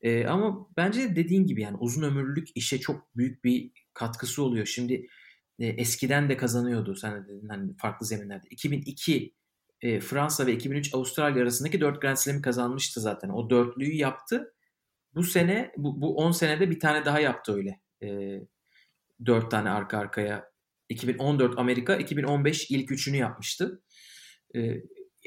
Ee, 0.00 0.26
ama 0.26 0.68
bence 0.76 1.16
dediğin 1.16 1.46
gibi 1.46 1.62
yani 1.62 1.76
uzun 1.80 2.02
ömürlülük 2.02 2.48
işe 2.54 2.80
çok 2.80 3.16
büyük 3.16 3.44
bir 3.44 3.72
katkısı 3.94 4.42
oluyor. 4.42 4.66
Şimdi 4.66 5.06
e, 5.58 5.66
eskiden 5.66 6.28
de 6.28 6.36
kazanıyordu 6.36 6.94
sen 6.94 7.14
de 7.14 7.28
dedin 7.28 7.48
hani 7.48 7.76
farklı 7.76 8.06
zeminlerde. 8.06 8.46
2002 8.50 9.34
e, 9.80 10.00
Fransa 10.00 10.46
ve 10.46 10.52
2003 10.52 10.94
Avustralya 10.94 11.42
arasındaki 11.42 11.80
4 11.80 12.02
Grand 12.02 12.16
Slam'i 12.16 12.42
kazanmıştı 12.42 13.00
zaten. 13.00 13.28
O 13.28 13.50
dörtlüyü 13.50 13.96
yaptı. 13.96 14.54
Bu 15.14 15.24
sene 15.24 15.72
bu, 15.76 16.00
bu 16.00 16.16
10 16.16 16.32
senede 16.32 16.70
bir 16.70 16.80
tane 16.80 17.04
daha 17.04 17.20
yaptı 17.20 17.54
öyle. 17.54 17.80
E, 18.02 18.40
4 19.26 19.50
tane 19.50 19.70
arka 19.70 19.98
arkaya. 19.98 20.50
2014 20.88 21.58
Amerika, 21.58 21.96
2015 21.96 22.70
ilk 22.70 22.92
üçünü 22.92 23.16
yapmıştı. 23.16 23.82
E, 24.56 24.82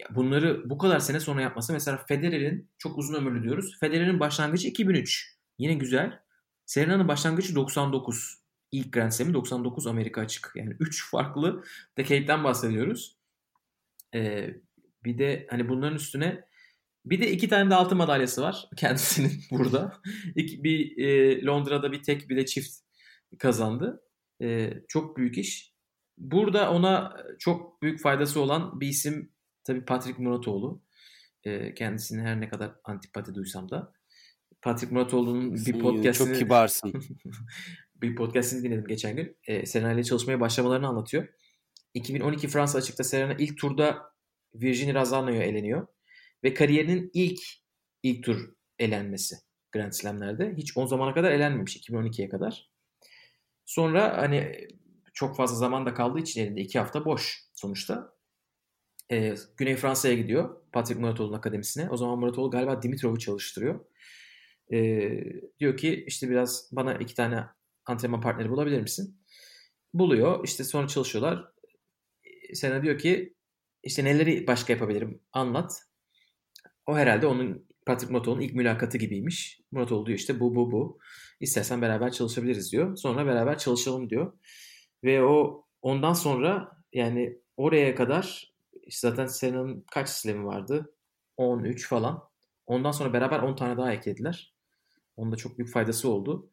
bunları 0.09 0.69
bu 0.69 0.77
kadar 0.77 0.99
sene 0.99 1.19
sonra 1.19 1.41
yapması 1.41 1.73
mesela 1.73 2.05
Federer'in 2.07 2.69
çok 2.77 2.97
uzun 2.97 3.13
ömürlü 3.13 3.43
diyoruz. 3.43 3.77
Federer'in 3.79 4.19
başlangıcı 4.19 4.67
2003. 4.67 5.37
Yine 5.59 5.73
güzel. 5.73 6.19
Serena'nın 6.65 7.07
başlangıcı 7.07 7.55
99 7.55 8.41
ilk 8.71 8.93
Grand 8.93 9.11
Slam'i 9.11 9.33
99 9.33 9.87
Amerika 9.87 10.21
açık. 10.21 10.51
Yani 10.55 10.75
3 10.79 11.09
farklı 11.09 11.63
decade'den 11.97 12.43
bahsediyoruz. 12.43 13.17
Ee, 14.15 14.49
bir 15.03 15.17
de 15.17 15.47
hani 15.49 15.69
bunların 15.69 15.95
üstüne 15.95 16.45
bir 17.05 17.21
de 17.21 17.31
iki 17.31 17.49
tane 17.49 17.69
de 17.69 17.75
altın 17.75 17.97
madalyası 17.97 18.41
var 18.41 18.69
kendisinin 18.77 19.31
burada. 19.51 20.01
İki, 20.35 20.63
bir 20.63 20.97
e, 20.97 21.45
Londra'da 21.45 21.91
bir 21.91 22.03
tek 22.03 22.29
bir 22.29 22.37
de 22.37 22.45
çift 22.45 22.71
kazandı. 23.39 24.03
E, 24.41 24.73
çok 24.87 25.17
büyük 25.17 25.37
iş. 25.37 25.73
Burada 26.17 26.71
ona 26.71 27.17
çok 27.39 27.81
büyük 27.81 28.01
faydası 28.01 28.41
olan 28.41 28.81
bir 28.81 28.87
isim 28.87 29.31
tabii 29.63 29.85
Patrick 29.85 30.23
Muratoğlu. 30.23 30.83
E, 31.43 31.73
kendisini 31.73 32.21
her 32.21 32.41
ne 32.41 32.49
kadar 32.49 32.71
antipati 32.83 33.35
duysam 33.35 33.69
da. 33.69 33.93
Patrick 34.61 34.93
Muratoğlu'nun 34.93 35.55
bir 35.55 35.79
podcast'ini... 35.79 36.27
Çok 36.27 36.35
kibarsın. 36.35 36.93
bir 38.01 38.15
podcast'ini 38.15 38.63
dinledim 38.63 38.87
geçen 38.87 39.15
gün. 39.15 39.37
E, 39.47 39.65
Serena 39.65 39.93
ile 39.93 40.03
çalışmaya 40.03 40.39
başlamalarını 40.39 40.87
anlatıyor. 40.87 41.27
2012 41.93 42.47
Fransa 42.47 42.77
açıkta 42.77 43.03
Serena 43.03 43.33
ilk 43.33 43.57
turda 43.57 44.11
Virginie 44.55 44.93
Razzano'ya 44.93 45.43
eleniyor. 45.43 45.87
Ve 46.43 46.53
kariyerinin 46.53 47.11
ilk 47.13 47.39
ilk 48.03 48.23
tur 48.23 48.53
elenmesi 48.79 49.35
Grand 49.71 49.91
Slam'lerde. 49.91 50.53
Hiç 50.57 50.77
o 50.77 50.87
zamana 50.87 51.13
kadar 51.13 51.31
elenmemiş 51.31 51.77
2012'ye 51.77 52.29
kadar. 52.29 52.71
Sonra 53.65 54.17
hani 54.17 54.67
çok 55.13 55.35
fazla 55.37 55.55
zaman 55.55 55.85
da 55.85 55.93
kaldığı 55.93 56.19
için 56.19 56.41
elinde 56.41 56.61
iki 56.61 56.79
hafta 56.79 57.05
boş 57.05 57.39
sonuçta. 57.53 58.13
Ee, 59.11 59.35
Güney 59.57 59.75
Fransa'ya 59.75 60.13
gidiyor. 60.13 60.61
Patrick 60.71 61.01
Muratoğlu'nun 61.01 61.37
akademisine. 61.37 61.89
O 61.89 61.97
zaman 61.97 62.19
Muratoğlu 62.19 62.51
galiba 62.51 62.81
Dimitrov'u 62.81 63.19
çalıştırıyor. 63.19 63.85
Ee, 64.73 65.23
diyor 65.59 65.77
ki 65.77 66.03
işte 66.07 66.29
biraz 66.29 66.69
bana 66.71 66.93
iki 66.93 67.15
tane 67.15 67.45
antrenman 67.85 68.21
partneri 68.21 68.49
bulabilir 68.49 68.81
misin? 68.81 69.21
buluyor. 69.93 70.43
İşte 70.43 70.63
sonra 70.63 70.87
çalışıyorlar. 70.87 71.51
Serena 72.53 72.83
diyor 72.83 72.97
ki 72.97 73.35
işte 73.83 74.03
neleri 74.05 74.47
başka 74.47 74.73
yapabilirim 74.73 75.21
anlat. 75.33 75.83
O 76.85 76.95
herhalde 76.97 77.27
onun 77.27 77.65
Patrick 77.85 78.13
Muratoğlu'nun 78.13 78.41
ilk 78.41 78.55
mülakatı 78.55 78.97
gibiymiş. 78.97 79.61
Muratoğlu 79.71 80.05
diyor 80.05 80.17
işte 80.19 80.39
bu 80.39 80.55
bu 80.55 80.71
bu. 80.71 80.99
İstersen 81.39 81.81
beraber 81.81 82.11
çalışabiliriz 82.11 82.71
diyor. 82.71 82.95
Sonra 82.97 83.25
beraber 83.25 83.57
çalışalım 83.57 84.09
diyor. 84.09 84.33
Ve 85.03 85.23
o 85.23 85.65
ondan 85.81 86.13
sonra 86.13 86.71
yani 86.93 87.37
oraya 87.57 87.95
kadar 87.95 88.53
işte 88.83 89.09
zaten 89.09 89.25
Serena'nın 89.25 89.85
kaç 89.91 90.09
slemi 90.09 90.45
vardı? 90.45 90.93
13 91.37 91.87
falan. 91.87 92.23
Ondan 92.65 92.91
sonra 92.91 93.13
beraber 93.13 93.39
10 93.39 93.55
tane 93.55 93.77
daha 93.77 93.93
eklediler. 93.93 94.55
Onda 95.17 95.35
çok 95.35 95.57
büyük 95.57 95.71
faydası 95.71 96.09
oldu. 96.09 96.49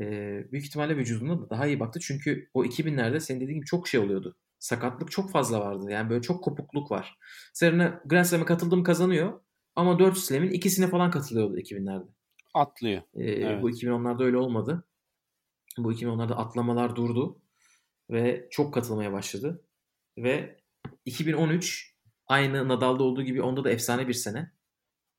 Ee, 0.00 0.46
büyük 0.52 0.66
ihtimalle 0.66 0.96
vücuduna 0.96 1.40
da 1.40 1.50
daha 1.50 1.66
iyi 1.66 1.80
baktı. 1.80 2.00
Çünkü 2.02 2.48
o 2.54 2.64
2000'lerde 2.64 3.20
senin 3.20 3.40
dediğin 3.40 3.56
gibi 3.58 3.66
çok 3.66 3.88
şey 3.88 4.00
oluyordu. 4.00 4.36
Sakatlık 4.58 5.10
çok 5.10 5.30
fazla 5.30 5.60
vardı. 5.60 5.90
Yani 5.90 6.10
böyle 6.10 6.22
çok 6.22 6.44
kopukluk 6.44 6.90
var. 6.90 7.18
Serena 7.52 8.02
Grand 8.06 8.24
Slam'e 8.24 8.44
katıldım 8.44 8.82
kazanıyor. 8.82 9.40
Ama 9.76 9.98
4 9.98 10.18
Slam'in 10.18 10.50
ikisine 10.50 10.86
falan 10.86 11.10
katılıyordu 11.10 11.58
2000'lerde. 11.58 12.06
Atlıyor. 12.54 13.02
Ee, 13.14 13.24
Evet. 13.24 13.62
Bu 13.62 13.70
2010'larda 13.70 14.24
öyle 14.24 14.36
olmadı. 14.36 14.84
Bu 15.78 15.92
2010'larda 15.92 16.34
atlamalar 16.34 16.96
durdu. 16.96 17.42
Ve 18.10 18.48
çok 18.50 18.74
katılmaya 18.74 19.12
başladı. 19.12 19.64
Ve 20.18 20.56
2013 21.04 21.96
aynı 22.26 22.68
Nadal'da 22.68 23.02
olduğu 23.02 23.22
gibi 23.22 23.42
onda 23.42 23.64
da 23.64 23.70
efsane 23.70 24.08
bir 24.08 24.12
sene. 24.12 24.52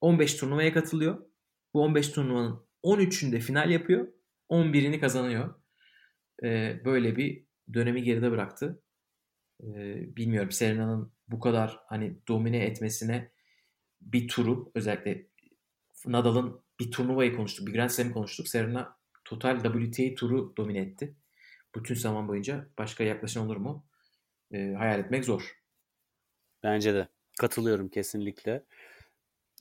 15 0.02 0.36
turnuvaya 0.36 0.74
katılıyor. 0.74 1.26
Bu 1.74 1.82
15 1.82 2.10
turnuvanın 2.10 2.66
13'ünde 2.84 3.40
final 3.40 3.72
yapıyor. 3.72 4.08
11'ini 4.50 5.00
kazanıyor. 5.00 5.56
Ee, 6.44 6.82
böyle 6.86 7.16
bir 7.16 7.46
dönemi 7.74 8.04
geride 8.04 8.32
bıraktı. 8.32 8.84
Ee, 9.64 10.16
bilmiyorum 10.16 10.52
Serena'nın 10.52 11.14
bu 11.28 11.40
kadar 11.40 11.80
hani 11.88 12.28
domine 12.28 12.58
etmesine 12.66 13.33
bir 14.06 14.28
turu 14.28 14.72
özellikle 14.76 15.28
Nadal'ın 16.06 16.62
bir 16.80 16.92
turnuvayı 16.92 17.36
konuştuk. 17.36 17.68
Bir 17.68 17.74
Grand 17.74 17.90
Slam'i 17.90 18.14
konuştuk. 18.14 18.48
Serena 18.48 18.98
total 19.26 19.64
WTA 19.64 20.16
turu 20.16 20.54
domine 20.58 20.80
etti. 20.80 21.16
Bütün 21.76 21.96
zaman 21.96 22.28
boyunca 22.28 22.68
başka 22.78 23.04
yaklaşım 23.04 23.46
olur 23.46 23.58
mu? 23.58 23.86
Ee, 24.52 24.74
hayal 24.78 25.00
etmek 25.00 25.26
zor. 25.26 25.58
Bence 26.64 26.94
de. 26.94 27.08
Katılıyorum 27.40 27.90
kesinlikle. 27.90 28.64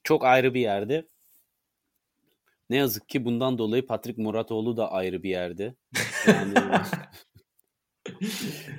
Çok 0.04 0.24
ayrı 0.24 0.54
bir 0.54 0.60
yerde. 0.60 1.08
Ne 2.70 2.76
yazık 2.76 3.08
ki 3.08 3.24
bundan 3.24 3.58
dolayı 3.58 3.86
Patrick 3.86 4.22
Muratoğlu 4.22 4.76
da 4.76 4.92
ayrı 4.92 5.22
bir 5.22 5.30
yerde. 5.30 5.74
Yani... 6.26 6.54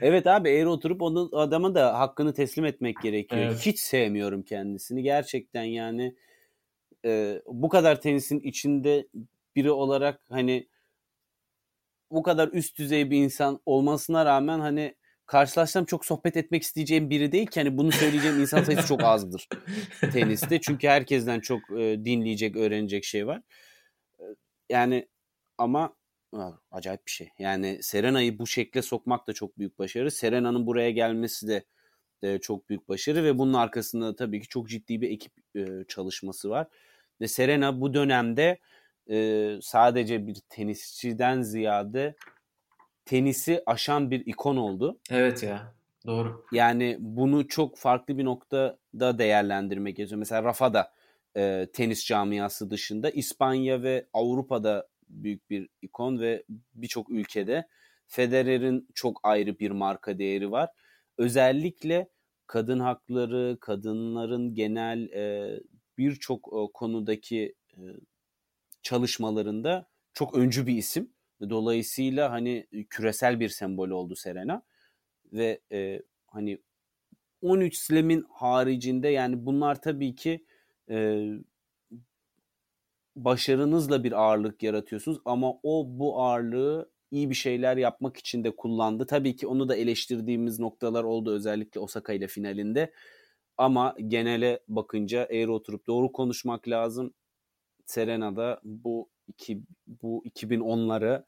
evet 0.01 0.27
abi 0.27 0.49
eğer 0.49 0.65
oturup 0.65 1.01
onun 1.01 1.29
adama 1.33 1.75
da 1.75 1.99
hakkını 1.99 2.33
teslim 2.33 2.65
etmek 2.65 3.01
gerekiyor. 3.01 3.41
Evet. 3.41 3.65
Hiç 3.65 3.79
sevmiyorum 3.79 4.43
kendisini. 4.43 5.03
Gerçekten 5.03 5.63
yani 5.63 6.15
e, 7.05 7.41
bu 7.47 7.69
kadar 7.69 8.01
tenisin 8.01 8.39
içinde 8.39 9.07
biri 9.55 9.71
olarak 9.71 10.21
hani 10.29 10.67
bu 12.11 12.23
kadar 12.23 12.47
üst 12.47 12.77
düzey 12.77 13.11
bir 13.11 13.17
insan 13.17 13.59
olmasına 13.65 14.25
rağmen 14.25 14.59
hani 14.59 14.95
karşılaşsam 15.25 15.85
çok 15.85 16.05
sohbet 16.05 16.37
etmek 16.37 16.63
isteyeceğim 16.63 17.09
biri 17.09 17.31
değil 17.31 17.47
ki 17.47 17.59
hani 17.59 17.77
bunu 17.77 17.91
söyleyeceğim 17.91 18.39
insan 18.41 18.63
sayısı 18.63 18.87
çok 18.87 19.03
azdır 19.03 19.47
teniste. 20.13 20.61
Çünkü 20.61 20.87
herkesten 20.87 21.39
çok 21.39 21.59
e, 21.71 22.05
dinleyecek, 22.05 22.55
öğrenecek 22.55 23.03
şey 23.05 23.27
var. 23.27 23.41
E, 24.19 24.23
Yani 24.69 25.07
ama 25.57 25.95
acayip 26.71 27.05
bir 27.05 27.11
şey. 27.11 27.29
Yani 27.39 27.79
Serena'yı 27.81 28.39
bu 28.39 28.47
şekle 28.47 28.81
sokmak 28.81 29.27
da 29.27 29.33
çok 29.33 29.57
büyük 29.57 29.79
başarı. 29.79 30.11
Serena'nın 30.11 30.67
buraya 30.67 30.91
gelmesi 30.91 31.47
de 31.47 31.65
e, 32.21 32.39
çok 32.39 32.69
büyük 32.69 32.89
başarı 32.89 33.23
ve 33.23 33.37
bunun 33.37 33.53
arkasında 33.53 34.15
tabii 34.15 34.41
ki 34.41 34.47
çok 34.47 34.69
ciddi 34.69 35.01
bir 35.01 35.09
ekip 35.09 35.33
e, 35.55 35.65
çalışması 35.87 36.49
var. 36.49 36.67
Ve 37.21 37.27
Serena 37.27 37.81
bu 37.81 37.93
dönemde 37.93 38.59
e, 39.09 39.49
sadece 39.61 40.27
bir 40.27 40.35
tenisçiden 40.49 41.41
ziyade 41.41 42.15
tenisi 43.05 43.63
aşan 43.65 44.11
bir 44.11 44.25
ikon 44.25 44.57
oldu. 44.57 44.99
Evet 45.11 45.43
ya. 45.43 45.73
Doğru. 46.05 46.45
Yani 46.51 46.97
bunu 46.99 47.47
çok 47.47 47.77
farklı 47.77 48.17
bir 48.17 48.25
noktada 48.25 49.17
değerlendirmek 49.17 49.97
gerekiyor. 49.97 50.19
Mesela 50.19 50.43
Rafa 50.43 50.73
da 50.73 50.93
e, 51.37 51.67
tenis 51.73 52.05
camiası 52.05 52.69
dışında 52.69 53.09
İspanya 53.09 53.83
ve 53.83 54.07
Avrupa'da 54.13 54.87
büyük 55.13 55.49
bir 55.49 55.69
ikon 55.81 56.19
ve 56.19 56.43
birçok 56.73 57.09
ülkede 57.09 57.67
Federer'in 58.07 58.87
çok 58.93 59.19
ayrı 59.23 59.59
bir 59.59 59.71
marka 59.71 60.19
değeri 60.19 60.51
var. 60.51 60.69
Özellikle 61.17 62.09
kadın 62.47 62.79
hakları, 62.79 63.57
kadınların 63.61 64.53
genel 64.53 65.09
e, 65.09 65.59
birçok 65.97 66.47
e, 66.47 66.71
konudaki 66.73 67.55
e, 67.71 67.81
çalışmalarında 68.81 69.89
çok 70.13 70.37
öncü 70.37 70.67
bir 70.67 70.77
isim. 70.77 71.13
Dolayısıyla 71.49 72.31
hani 72.31 72.67
küresel 72.89 73.39
bir 73.39 73.49
sembol 73.49 73.89
oldu 73.89 74.15
Serena 74.15 74.63
ve 75.33 75.61
e, 75.71 76.01
hani 76.27 76.59
13 77.41 77.77
slam'in 77.77 78.25
haricinde 78.29 79.07
yani 79.07 79.45
bunlar 79.45 79.81
tabii 79.81 80.15
ki 80.15 80.45
e, 80.89 81.27
başarınızla 83.15 84.03
bir 84.03 84.11
ağırlık 84.11 84.63
yaratıyorsunuz 84.63 85.17
ama 85.25 85.53
o 85.63 85.85
bu 85.87 86.21
ağırlığı 86.21 86.89
iyi 87.11 87.29
bir 87.29 87.35
şeyler 87.35 87.77
yapmak 87.77 88.17
için 88.17 88.43
de 88.43 88.55
kullandı. 88.55 89.07
Tabii 89.07 89.35
ki 89.35 89.47
onu 89.47 89.69
da 89.69 89.75
eleştirdiğimiz 89.75 90.59
noktalar 90.59 91.03
oldu 91.03 91.31
özellikle 91.33 91.79
Osaka 91.79 92.13
ile 92.13 92.27
finalinde. 92.27 92.93
Ama 93.57 93.95
genele 94.07 94.59
bakınca 94.67 95.27
eğer 95.29 95.47
oturup 95.47 95.87
doğru 95.87 96.11
konuşmak 96.11 96.67
lazım. 96.67 97.13
Serena'da 97.85 98.61
bu 98.63 99.09
iki, 99.27 99.61
bu 99.87 100.23
2010'ları 100.25 101.25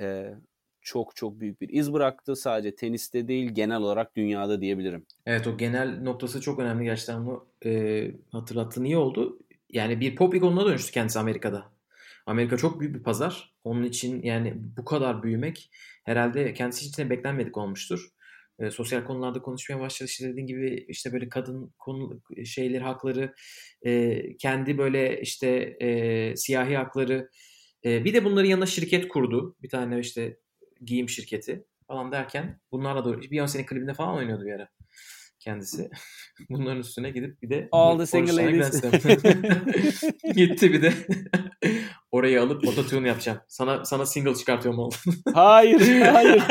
e, 0.00 0.34
çok 0.80 1.16
çok 1.16 1.40
büyük 1.40 1.60
bir 1.60 1.68
iz 1.68 1.92
bıraktı. 1.92 2.36
Sadece 2.36 2.74
teniste 2.74 3.28
değil 3.28 3.50
genel 3.50 3.76
olarak 3.76 4.16
dünyada 4.16 4.60
diyebilirim. 4.60 5.06
Evet 5.26 5.46
o 5.46 5.56
genel 5.56 6.02
noktası 6.02 6.40
çok 6.40 6.58
önemli 6.58 6.84
gerçekten 6.84 7.26
bunu 7.26 7.46
e, 7.64 8.10
hatırlattığın 8.32 8.84
iyi 8.84 8.96
oldu. 8.96 9.38
Yani 9.70 10.00
bir 10.00 10.16
pop 10.16 10.34
ikonuna 10.34 10.66
dönüştü 10.66 10.92
kendisi 10.92 11.18
Amerika'da. 11.18 11.72
Amerika 12.26 12.56
çok 12.56 12.80
büyük 12.80 12.94
bir 12.94 13.02
pazar. 13.02 13.54
Onun 13.64 13.82
için 13.82 14.22
yani 14.22 14.54
bu 14.56 14.84
kadar 14.84 15.22
büyümek 15.22 15.70
herhalde 16.04 16.54
kendisi 16.54 16.86
için 16.86 17.04
de 17.04 17.10
beklenmedik 17.10 17.56
olmuştur. 17.56 18.08
E, 18.58 18.70
sosyal 18.70 19.04
konularda 19.04 19.42
konuşmaya 19.42 19.80
başladı. 19.80 20.08
İşte 20.10 20.28
dediğin 20.28 20.46
gibi 20.46 20.84
işte 20.88 21.12
böyle 21.12 21.28
kadın 21.28 21.74
konu 21.78 22.22
şeyleri 22.44 22.82
hakları, 22.82 23.34
e, 23.82 24.22
kendi 24.36 24.78
böyle 24.78 25.20
işte 25.20 25.48
e, 25.80 26.36
siyahi 26.36 26.76
hakları. 26.76 27.30
E, 27.84 28.04
bir 28.04 28.14
de 28.14 28.24
bunların 28.24 28.48
yanına 28.48 28.66
şirket 28.66 29.08
kurdu. 29.08 29.56
Bir 29.62 29.68
tane 29.68 29.98
işte 30.00 30.38
giyim 30.84 31.08
şirketi 31.08 31.64
falan 31.86 32.12
derken 32.12 32.60
bunlarla 32.72 33.04
da 33.04 33.10
Beyoncé'nin 33.10 33.66
klibinde 33.66 33.94
falan 33.94 34.16
oynuyordu 34.16 34.44
bir 34.44 34.52
ara 34.52 34.75
kendisi. 35.46 35.90
Bunların 36.50 36.80
üstüne 36.80 37.10
gidip 37.10 37.42
bir 37.42 37.50
de 37.50 37.68
All 37.72 37.98
the 37.98 38.06
single 38.06 38.32
13 38.32 38.80
tane 38.80 39.02
ladies. 39.02 40.02
Gitti 40.34 40.72
bir 40.72 40.82
de 40.82 40.92
orayı 42.10 42.42
alıp 42.42 42.68
ototune 42.68 43.08
yapacağım. 43.08 43.38
Sana 43.48 43.84
sana 43.84 44.06
single 44.06 44.34
çıkartıyorum 44.34 44.80
oğlum. 44.80 44.98
Hayır, 45.34 46.00
hayır. 46.00 46.42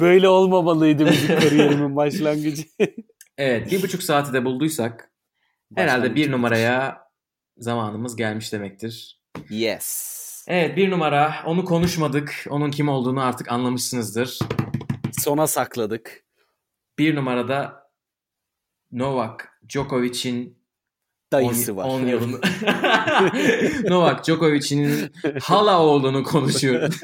Böyle 0.00 0.28
olmamalıydı 0.28 1.04
müzik 1.04 1.40
kariyerimin 1.40 1.96
başlangıcı. 1.96 2.62
evet 3.38 3.70
bir 3.70 3.82
buçuk 3.82 4.02
saati 4.02 4.32
de 4.32 4.44
bulduysak 4.44 5.12
herhalde 5.76 6.14
bir 6.14 6.32
numaraya 6.32 6.98
zamanımız 7.58 8.16
gelmiş 8.16 8.52
demektir. 8.52 9.20
Yes. 9.50 10.44
Evet 10.48 10.76
bir 10.76 10.90
numara 10.90 11.34
onu 11.46 11.64
konuşmadık. 11.64 12.44
Onun 12.50 12.70
kim 12.70 12.88
olduğunu 12.88 13.22
artık 13.22 13.52
anlamışsınızdır. 13.52 14.38
Sona 15.12 15.46
sakladık. 15.46 16.25
Bir 16.98 17.14
numarada 17.14 17.90
Novak 18.92 19.60
Djokovic'in 19.68 20.56
Dayısı 21.32 21.72
10 21.72 21.76
var. 21.76 21.84
10 21.84 22.06
yılını 22.06 22.40
Novak 23.90 24.26
Djokovic'in 24.26 25.12
hala 25.42 25.82
olduğunu 25.82 26.22
konuşuyoruz. 26.22 27.00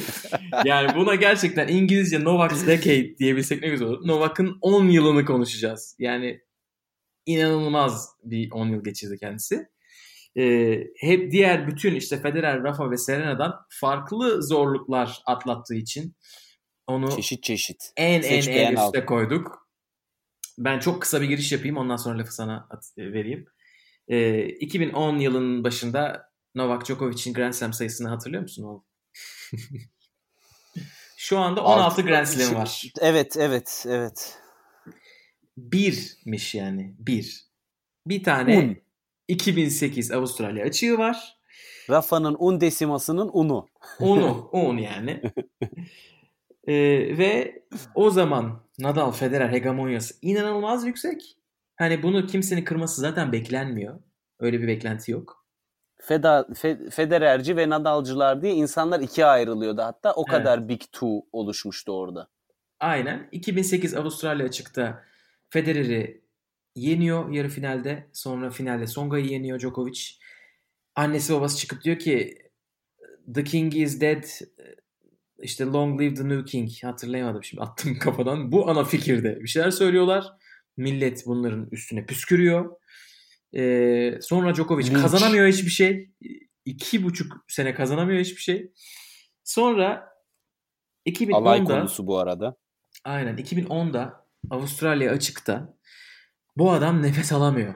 yani 0.64 0.94
buna 0.94 1.14
gerçekten 1.14 1.68
İngilizce 1.68 2.24
Novak's 2.24 2.66
Decade 2.66 3.18
diyebilsek 3.18 3.62
ne 3.62 3.68
güzel 3.68 3.88
olur. 3.88 4.08
Novak'ın 4.08 4.58
10 4.60 4.84
yılını 4.84 5.24
konuşacağız. 5.24 5.96
Yani 5.98 6.40
inanılmaz 7.26 8.08
bir 8.24 8.50
10 8.50 8.68
yıl 8.68 8.84
geçirdi 8.84 9.18
kendisi. 9.18 9.68
Ee, 10.36 10.84
hep 10.96 11.32
diğer 11.32 11.68
bütün 11.68 11.94
işte 11.94 12.20
Federer, 12.20 12.62
Rafa 12.62 12.90
ve 12.90 12.96
Serena'dan 12.96 13.54
farklı 13.68 14.42
zorluklar 14.42 15.22
atlattığı 15.26 15.74
için 15.74 16.14
onu 16.90 17.16
Çeşit 17.16 17.42
çeşit. 17.42 17.92
en 17.96 18.20
Seç, 18.20 18.48
en 18.48 18.52
en 18.52 18.76
üste 18.76 19.04
koyduk. 19.04 19.68
Ben 20.58 20.78
çok 20.78 21.02
kısa 21.02 21.20
bir 21.22 21.28
giriş 21.28 21.52
yapayım 21.52 21.76
ondan 21.76 21.96
sonra 21.96 22.18
lafı 22.18 22.34
sana 22.34 22.66
at- 22.70 22.92
e, 22.96 23.12
vereyim. 23.12 23.46
Ee, 24.08 24.44
2010 24.48 25.18
yılının 25.18 25.64
başında 25.64 26.30
Novak 26.54 26.86
Djokovic'in 26.86 27.34
Grand 27.34 27.52
Slam 27.52 27.72
sayısını 27.72 28.08
hatırlıyor 28.08 28.42
musun 28.42 28.64
oğlum? 28.64 28.84
Şu 31.16 31.38
anda 31.38 31.64
16 31.64 32.02
Grand 32.02 32.26
Slam 32.26 32.54
var. 32.54 32.82
Evet, 33.00 33.36
evet, 33.36 33.84
evet. 33.88 34.38
Birmiş 35.56 36.54
yani. 36.54 36.94
Bir. 36.98 37.44
Bir 38.06 38.22
tane 38.22 38.58
Un. 38.58 38.76
2008 39.28 40.10
Avustralya 40.10 40.64
açığı 40.66 40.98
var. 40.98 41.38
Rafa'nın 41.90 42.36
un 42.38 42.60
desimasının 42.60 43.30
unu. 43.32 43.66
Onu, 44.00 44.48
on 44.52 44.76
yani. 44.88 45.22
Ee, 46.68 46.74
ve 47.18 47.62
o 47.94 48.10
zaman 48.10 48.62
Nadal 48.78 49.10
Federer 49.12 49.48
hegemonyası 49.52 50.14
inanılmaz 50.22 50.86
yüksek. 50.86 51.36
Hani 51.76 52.02
bunu 52.02 52.26
kimsenin 52.26 52.64
kırması 52.64 53.00
zaten 53.00 53.32
beklenmiyor. 53.32 54.00
Öyle 54.40 54.62
bir 54.62 54.68
beklenti 54.68 55.12
yok. 55.12 55.46
Feda, 56.02 56.40
Fe- 56.50 56.90
Federerci 56.90 57.56
ve 57.56 57.68
Nadalcılar 57.70 58.42
diye 58.42 58.52
insanlar 58.54 59.00
ikiye 59.00 59.26
ayrılıyordu 59.26 59.82
hatta. 59.82 60.12
O 60.12 60.24
Evet. 60.28 60.38
kadar 60.38 60.68
Big 60.68 60.80
Two 60.80 61.08
oluşmuştu 61.32 61.92
orada. 61.92 62.28
Aynen. 62.80 63.28
2008 63.32 63.94
Avustralya 63.94 64.46
açıkta 64.46 65.04
Federer'i 65.50 66.20
yeniyor 66.74 67.30
yarı 67.30 67.48
finalde. 67.48 68.06
Sonra 68.12 68.50
finalde 68.50 68.86
Songa'yı 68.86 69.24
yeniyor 69.26 69.58
Djokovic. 69.60 70.00
Annesi 70.96 71.32
babası 71.34 71.58
çıkıp 71.58 71.84
diyor 71.84 71.98
ki 71.98 72.38
The 73.34 73.44
King 73.44 73.76
is 73.76 74.00
dead. 74.00 74.24
İşte 75.42 75.64
long 75.64 76.00
live 76.00 76.14
the 76.14 76.28
new 76.28 76.44
king. 76.44 76.70
Hatırlayamadım 76.82 77.44
şimdi 77.44 77.62
attım 77.62 77.98
kafadan. 78.00 78.52
Bu 78.52 78.70
ana 78.70 78.84
fikirde 78.84 79.40
bir 79.40 79.48
şeyler 79.48 79.70
söylüyorlar. 79.70 80.26
Millet 80.76 81.26
bunların 81.26 81.68
üstüne 81.70 82.06
püskürüyor. 82.06 82.76
Ee, 83.56 84.18
sonra 84.22 84.54
Djokovic 84.54 84.90
Linç. 84.90 85.02
kazanamıyor 85.02 85.46
hiçbir 85.46 85.70
şey. 85.70 86.10
İki 86.64 87.04
buçuk 87.04 87.44
sene 87.48 87.74
kazanamıyor 87.74 88.20
hiçbir 88.20 88.40
şey. 88.40 88.72
Sonra 89.44 90.08
2010'da 91.06 91.36
Alay 91.36 91.64
konusu 91.64 92.06
bu 92.06 92.18
arada. 92.18 92.56
Aynen 93.04 93.36
2010'da 93.36 94.26
Avustralya 94.50 95.12
açıkta 95.12 95.76
bu 96.56 96.72
adam 96.72 97.02
nefes 97.02 97.32
alamıyor. 97.32 97.74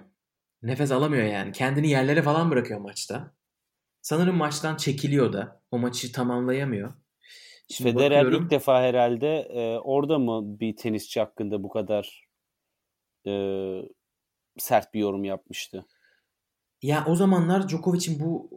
Nefes 0.63 0.91
alamıyor 0.91 1.25
yani. 1.25 1.53
Kendini 1.53 1.91
yerlere 1.91 2.23
falan 2.23 2.51
bırakıyor 2.51 2.81
maçta. 2.81 3.35
Sanırım 4.03 4.37
maçtan 4.37 4.77
çekiliyor 4.77 5.33
da. 5.33 5.63
O 5.71 5.79
maçı 5.79 6.13
tamamlayamıyor. 6.13 6.93
Şimdi 7.69 7.93
Federer 7.93 8.25
bakıyorum. 8.25 8.45
ilk 8.45 8.51
defa 8.51 8.83
herhalde 8.83 9.39
e, 9.39 9.79
orada 9.79 10.19
mı 10.19 10.61
bir 10.61 10.77
tenisçi 10.77 11.21
hakkında 11.21 11.63
bu 11.63 11.69
kadar 11.69 12.29
e, 13.27 13.33
sert 14.59 14.95
bir 14.95 15.01
yorum 15.01 15.25
yapmıştı? 15.25 15.87
Ya 16.83 17.05
o 17.09 17.15
zamanlar 17.15 17.69
Djokovic'in 17.69 18.21
bu 18.21 18.51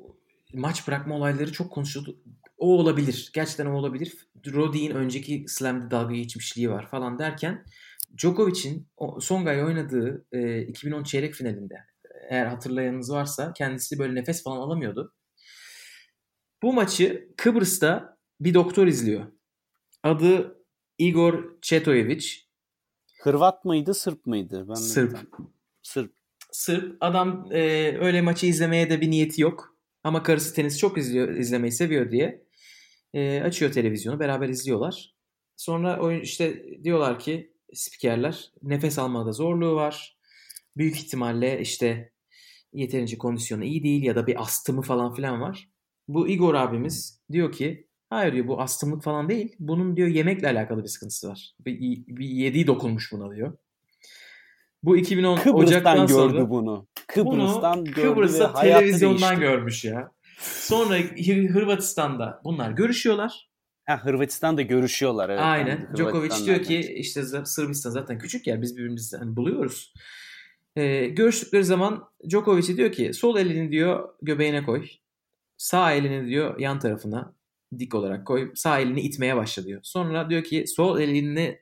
maç 0.54 0.88
bırakma 0.88 1.16
olayları 1.16 1.52
çok 1.52 1.72
konuşuldu. 1.72 2.18
O 2.58 2.78
olabilir. 2.78 3.32
Gerçekten 3.34 3.66
o 3.66 3.78
olabilir. 3.78 4.28
Roddi'nin 4.54 4.96
önceki 4.96 5.46
Slam'de 5.48 5.92
dalga 5.92 6.16
geçmişliği 6.16 6.70
var 6.70 6.88
falan 6.88 7.20
derken 7.20 7.66
Djokovic'in 8.18 8.88
o 8.98 9.20
Songa'yla 9.20 9.66
oynadığı 9.66 10.26
e, 10.32 10.62
2010 10.62 11.04
çeyrek 11.04 11.34
finalinde 11.34 11.76
eğer 12.30 12.46
hatırlayanınız 12.46 13.12
varsa 13.12 13.54
kendisi 13.54 14.00
böyle 14.00 14.16
nefes 14.16 14.44
falan 14.44 14.58
alamıyordu. 14.58 15.14
Bu 16.62 16.74
maçı 16.74 17.28
Kıbrıs'ta 17.38 18.17
bir 18.40 18.54
doktor 18.54 18.88
izliyor. 18.88 19.26
Adı 20.04 20.64
Igor 20.98 21.62
Çetojevic. 21.62 22.26
Hırvat 23.22 23.66
mıydı, 23.66 23.94
Sırp 23.94 24.26
mıydı? 24.26 24.66
Ben 24.70 24.74
Sırp. 24.74 25.18
Sırp. 25.82 26.14
Sırp 26.52 26.98
adam 27.02 27.48
e, 27.52 27.62
öyle 28.00 28.22
maçı 28.22 28.46
izlemeye 28.46 28.90
de 28.90 29.02
bir 29.02 29.12
niyeti 29.12 29.42
yok. 29.42 29.78
Ama 30.04 30.24
karısı 30.24 30.56
tenis 30.56 30.78
çok 30.78 30.98
izliyor, 30.98 31.30
izlemeyi 31.30 31.72
seviyor 31.72 32.12
diye 32.12 32.48
e, 33.14 33.42
açıyor 33.42 33.72
televizyonu 33.72 34.20
beraber 34.20 34.50
izliyorlar. 34.50 35.16
Sonra 35.56 36.00
oyun 36.00 36.22
işte 36.22 36.66
diyorlar 36.84 37.20
ki 37.20 37.54
spikerler 37.74 38.52
nefes 38.62 39.00
almada 39.00 39.32
zorluğu 39.32 39.76
var. 39.76 40.18
Büyük 40.78 40.96
ihtimalle 40.96 41.62
işte 41.62 42.12
yeterince 42.74 43.18
kondisyonu 43.18 43.64
iyi 43.64 43.84
değil 43.84 44.04
ya 44.04 44.16
da 44.16 44.28
bir 44.28 44.42
astımı 44.42 44.82
falan 44.82 45.14
filan 45.14 45.42
var. 45.42 45.70
Bu 46.08 46.28
Igor 46.28 46.54
abimiz 46.54 47.22
diyor 47.32 47.52
ki 47.52 47.87
hayır 48.10 48.34
diyor 48.34 48.48
bu 48.48 48.62
astımlık 48.62 49.04
falan 49.04 49.30
değil. 49.30 49.56
Bunun 49.60 49.98
diyor 49.98 50.08
yemekle 50.08 50.48
alakalı 50.48 50.84
bir 50.84 50.88
sıkıntısı 50.88 51.30
var. 51.30 51.56
Bir, 51.66 51.80
bir 52.08 52.26
yediği 52.26 52.68
dokunmuş 52.68 53.12
buna 53.12 53.36
diyor. 53.36 53.58
Bu 54.84 54.98
2010 54.98 55.36
Kıbrıs'tan 55.36 55.56
Ocak'tan 55.56 55.98
gördü 55.98 56.14
sonra 56.14 56.50
bunu. 56.50 56.88
Kıbrıs'tan 57.08 57.86
bunu 57.86 57.94
gördü 57.94 58.08
Kıbrıs'ta 58.08 58.54
televizyondan 58.54 59.20
değişti. 59.20 59.40
görmüş 59.40 59.86
ya. 59.86 60.12
Sonra 60.40 60.98
Hır- 60.98 61.50
Hırvatistan'da 61.50 62.42
bunlar 62.44 62.72
görüşüyorlar. 62.72 63.50
Ha, 63.86 64.06
Hırvatistan'da 64.06 64.62
görüşüyorlar. 64.62 65.30
Evet, 65.30 65.40
Aynen. 65.44 65.90
Djokovic 65.96 66.46
diyor 66.46 66.64
ki 66.64 66.80
işte 66.80 67.24
Sırbistan 67.46 67.90
zaten 67.90 68.20
küçük 68.20 68.48
yer 68.48 68.62
biz 68.62 68.78
birbirimizi 68.78 69.18
hani 69.18 69.36
buluyoruz. 69.36 69.94
Ee, 70.76 71.06
görüştükleri 71.08 71.64
zaman 71.64 72.10
Djokovic 72.30 72.78
diyor 72.78 72.92
ki 72.92 73.14
sol 73.14 73.38
elini 73.38 73.72
diyor 73.72 74.10
göbeğine 74.22 74.64
koy. 74.64 74.88
Sağ 75.58 75.94
elini 75.94 76.28
diyor 76.28 76.60
yan 76.60 76.80
tarafına 76.80 77.37
dik 77.80 77.96
olarak 77.96 78.28
koy. 78.28 78.52
Sağ 78.56 78.80
elini 78.80 79.02
itmeye 79.02 79.36
başla 79.36 79.66
diyor. 79.66 79.80
Sonra 79.84 80.30
diyor 80.30 80.44
ki 80.44 80.66
sol 80.68 81.00
elini 81.00 81.60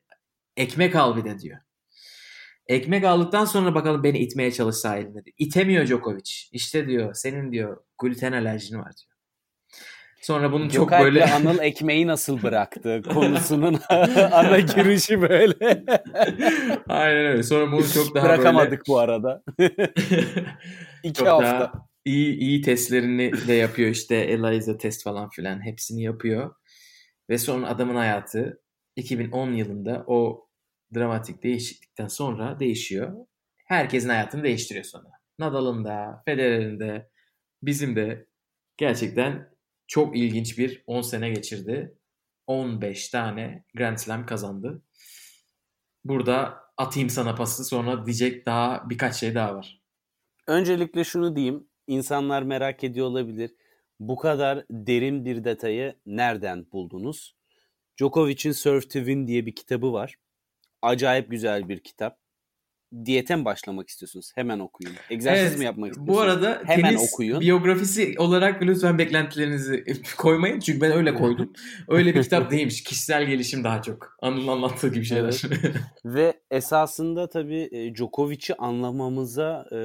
ekmek 0.57 0.95
al 0.95 1.17
bir 1.17 1.23
de 1.23 1.39
diyor. 1.39 1.57
Ekmek 2.67 3.03
aldıktan 3.03 3.45
sonra 3.45 3.75
bakalım 3.75 4.03
beni 4.03 4.17
itmeye 4.19 4.51
çalış 4.51 4.75
sağ 4.75 4.97
eline 4.97 5.25
diyor. 5.25 5.35
İtemiyor 5.37 5.85
Djokovic. 5.85 6.31
İşte 6.51 6.87
diyor 6.87 7.13
senin 7.13 7.51
diyor 7.51 7.77
gluten 7.97 8.31
alerjin 8.31 8.77
var 8.77 8.91
diyor. 8.97 9.15
Sonra 10.21 10.51
bunun 10.51 10.69
çok 10.69 10.83
Gökalp'le 10.89 11.03
böyle 11.05 11.25
Anıl 11.25 11.59
ekmeği 11.59 12.07
nasıl 12.07 12.41
bıraktı 12.41 13.01
konusunun 13.13 13.79
ana 14.31 14.59
girişi 14.59 15.21
böyle. 15.21 15.83
Aynen 16.89 17.25
öyle. 17.25 17.43
Sonra 17.43 17.71
bunu 17.71 17.87
çok 17.93 18.15
daha 18.15 18.23
Bırakamadık 18.25 18.81
bu 18.87 18.99
arada. 18.99 19.43
böyle 19.59 19.93
İki 21.03 21.13
çok 21.13 21.27
hafta. 21.27 21.59
daha 21.59 21.87
iyi 22.05 22.37
iyi 22.37 22.61
testlerini 22.61 23.47
de 23.47 23.53
yapıyor 23.53 23.89
işte 23.89 24.15
ELISA 24.31 24.77
test 24.77 25.03
falan 25.03 25.29
filan 25.29 25.65
hepsini 25.65 26.03
yapıyor. 26.03 26.55
Ve 27.29 27.37
sonra 27.37 27.67
adamın 27.67 27.95
hayatı 27.95 28.61
2010 28.95 29.51
yılında 29.53 30.03
o 30.07 30.47
dramatik 30.95 31.43
değişiklikten 31.43 32.07
sonra 32.07 32.59
değişiyor. 32.59 33.25
Herkesin 33.65 34.09
hayatını 34.09 34.43
değiştiriyor 34.43 34.85
sonra. 34.85 35.09
Nadal'ın 35.39 35.85
da, 35.85 36.23
Federer'in 36.25 36.79
de, 36.79 37.09
bizim 37.63 37.95
de 37.95 38.27
gerçekten 38.77 39.55
çok 39.87 40.17
ilginç 40.17 40.57
bir 40.57 40.83
10 40.87 41.01
sene 41.01 41.29
geçirdi. 41.29 41.97
15 42.47 43.09
tane 43.09 43.65
Grand 43.75 43.97
Slam 43.97 44.25
kazandı. 44.25 44.81
Burada 46.03 46.63
atayım 46.77 47.09
sana 47.09 47.35
pası 47.35 47.65
sonra 47.65 48.05
diyecek 48.05 48.45
daha 48.45 48.89
birkaç 48.89 49.15
şey 49.15 49.35
daha 49.35 49.55
var. 49.55 49.81
Öncelikle 50.47 51.03
şunu 51.03 51.35
diyeyim. 51.35 51.67
İnsanlar 51.87 52.43
merak 52.43 52.83
ediyor 52.83 53.07
olabilir. 53.07 53.55
Bu 53.99 54.15
kadar 54.15 54.65
derin 54.71 55.25
bir 55.25 55.43
detayı 55.43 55.95
nereden 56.05 56.71
buldunuz? 56.71 57.35
Djokovic'in 57.97 58.51
Surf 58.51 58.83
to 58.89 58.99
Win 58.99 59.27
diye 59.27 59.45
bir 59.45 59.55
kitabı 59.55 59.93
var. 59.93 60.15
Acayip 60.81 61.31
güzel 61.31 61.69
bir 61.69 61.79
kitap. 61.83 62.24
Diyete 63.05 63.35
mi 63.35 63.45
başlamak 63.45 63.89
istiyorsunuz? 63.89 64.31
Hemen 64.35 64.59
okuyun. 64.59 64.93
Egzersiz 65.09 65.47
Evet, 65.47 65.59
mi 65.59 65.65
yapmak 65.65 65.89
istiyorsunuz? 65.91 66.17
Bu 66.17 66.21
arada 66.21 66.61
Hemen 66.65 66.89
tenis 66.89 67.13
okuyun. 67.13 67.39
biyografisi 67.39 68.15
olarak 68.17 68.61
lütfen 68.61 68.97
beklentilerinizi 68.97 69.83
koymayın. 70.17 70.59
Çünkü 70.59 70.81
ben 70.81 70.91
öyle 70.91 71.13
koydum. 71.15 71.53
Öyle 71.87 72.15
bir 72.15 72.23
kitap 72.23 72.51
değilmiş. 72.51 72.83
Kişisel 72.83 73.25
gelişim 73.25 73.63
daha 73.63 73.81
çok. 73.81 74.17
Anıl'ın 74.21 74.47
anlattığı 74.47 74.87
gibi 74.93 75.05
şeyler. 75.05 75.41
Ve 76.05 76.33
esasında 76.51 77.29
tabii 77.29 77.69
e, 77.71 77.95
Djokovic'i 77.95 78.55
anlamamıza 78.57 79.65
e, 79.71 79.77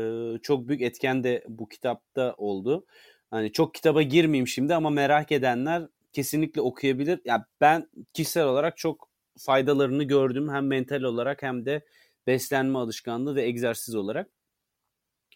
çok 0.42 0.68
büyük 0.68 0.82
etken 0.82 1.24
de 1.24 1.44
bu 1.48 1.68
kitapta 1.68 2.34
oldu. 2.38 2.86
Hani 3.30 3.52
çok 3.52 3.74
kitaba 3.74 4.02
girmeyeyim 4.02 4.48
şimdi 4.48 4.74
ama 4.74 4.90
merak 4.90 5.32
edenler 5.32 5.82
kesinlikle 6.12 6.60
okuyabilir. 6.60 7.20
Ya 7.24 7.46
ben 7.60 7.88
kişisel 8.14 8.44
olarak 8.44 8.76
çok 8.76 9.08
faydalarını 9.38 10.04
gördüm 10.04 10.48
hem 10.52 10.66
mental 10.66 11.02
olarak 11.02 11.42
hem 11.42 11.66
de 11.66 11.84
beslenme 12.30 12.78
alışkanlığı 12.78 13.34
ve 13.34 13.42
egzersiz 13.42 13.94
olarak. 13.94 14.30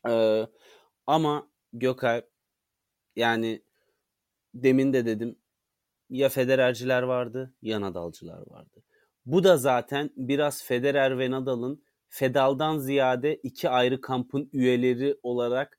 Ee, 0.09 0.47
ama 1.07 1.51
Gökalp 1.73 2.31
yani 3.17 3.63
demin 4.55 4.93
de 4.93 5.07
dedim 5.07 5.39
ya 6.11 6.29
Federerciler 6.29 7.03
vardı 7.03 7.55
ya 7.63 7.81
Nadalcılar 7.81 8.43
vardı. 8.47 8.85
Bu 9.27 9.45
da 9.45 9.57
zaten 9.57 10.11
biraz 10.17 10.65
Federer 10.65 11.19
ve 11.19 11.31
Nadal'ın 11.31 11.85
Fedal'dan 12.09 12.79
ziyade 12.79 13.37
iki 13.37 13.69
ayrı 13.69 14.01
kampın 14.01 14.51
üyeleri 14.53 15.17
olarak 15.23 15.79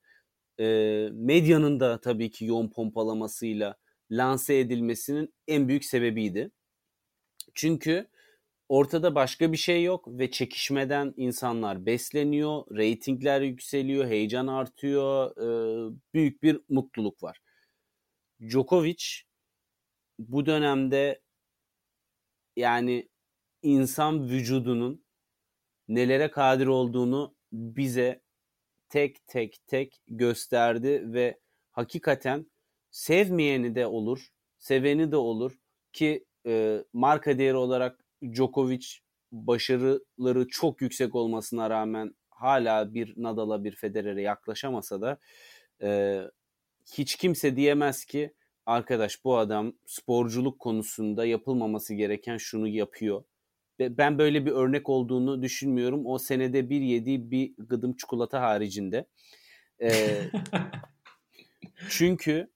e, 0.59 0.65
medyanın 1.13 1.79
da 1.79 2.01
tabii 2.01 2.31
ki 2.31 2.45
yoğun 2.45 2.69
pompalamasıyla 2.69 3.75
lanse 4.11 4.59
edilmesinin 4.59 5.33
en 5.47 5.67
büyük 5.67 5.85
sebebiydi. 5.85 6.51
Çünkü 7.53 8.07
ortada 8.69 9.15
başka 9.15 9.51
bir 9.51 9.57
şey 9.57 9.83
yok 9.83 10.07
ve 10.07 10.31
çekişmeden 10.31 11.13
insanlar 11.17 11.85
besleniyor, 11.85 12.77
reytingler 12.77 13.41
yükseliyor, 13.41 14.05
heyecan 14.05 14.47
artıyor, 14.47 15.31
e, 15.37 15.95
büyük 16.13 16.43
bir 16.43 16.61
mutluluk 16.69 17.23
var. 17.23 17.41
Djokovic 18.49 19.03
bu 20.19 20.45
dönemde 20.45 21.21
yani 22.55 23.09
insan 23.61 24.29
vücudunun 24.29 25.05
nelere 25.87 26.31
kadir 26.31 26.67
olduğunu 26.67 27.35
bize 27.51 28.21
tek 28.89 29.27
tek 29.27 29.67
tek 29.67 30.01
gösterdi 30.07 31.03
ve 31.13 31.39
hakikaten 31.71 32.51
sevmeyeni 32.91 33.75
de 33.75 33.87
olur, 33.87 34.27
seveni 34.57 35.11
de 35.11 35.17
olur 35.17 35.57
ki 35.93 36.25
e, 36.47 36.83
marka 36.93 37.37
değeri 37.37 37.57
olarak 37.57 38.04
Djokovic 38.23 38.85
başarıları 39.31 40.47
çok 40.47 40.81
yüksek 40.81 41.15
olmasına 41.15 41.69
rağmen 41.69 42.15
hala 42.29 42.93
bir 42.93 43.13
Nadal'a 43.17 43.63
bir 43.63 43.75
Federer'e 43.75 44.21
yaklaşamasa 44.21 45.01
da 45.01 45.19
e, 45.81 46.21
hiç 46.93 47.15
kimse 47.15 47.55
diyemez 47.55 48.05
ki 48.05 48.33
arkadaş 48.65 49.25
bu 49.25 49.37
adam 49.37 49.73
sporculuk 49.85 50.59
konusunda 50.59 51.25
yapılmaması 51.25 51.93
gereken 51.93 52.37
şunu 52.37 52.67
yapıyor. 52.67 53.23
Ben 53.79 54.17
böyle 54.17 54.45
bir 54.45 54.51
örnek 54.51 54.89
olduğunu 54.89 55.41
düşünmüyorum. 55.41 56.05
O 56.05 56.17
senede 56.17 56.69
bir 56.69 56.81
yediği 56.81 57.31
bir 57.31 57.53
gıdım 57.57 57.95
çikolata 57.95 58.41
haricinde. 58.41 59.07
E, 59.81 60.21
çünkü 61.89 62.51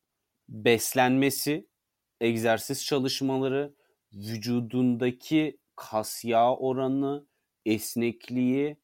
beslenmesi, 0.49 1.67
egzersiz 2.21 2.85
çalışmaları, 2.85 3.73
vücudundaki 4.13 5.57
kas 5.75 6.25
yağ 6.25 6.55
oranı, 6.55 7.27
esnekliği 7.65 8.77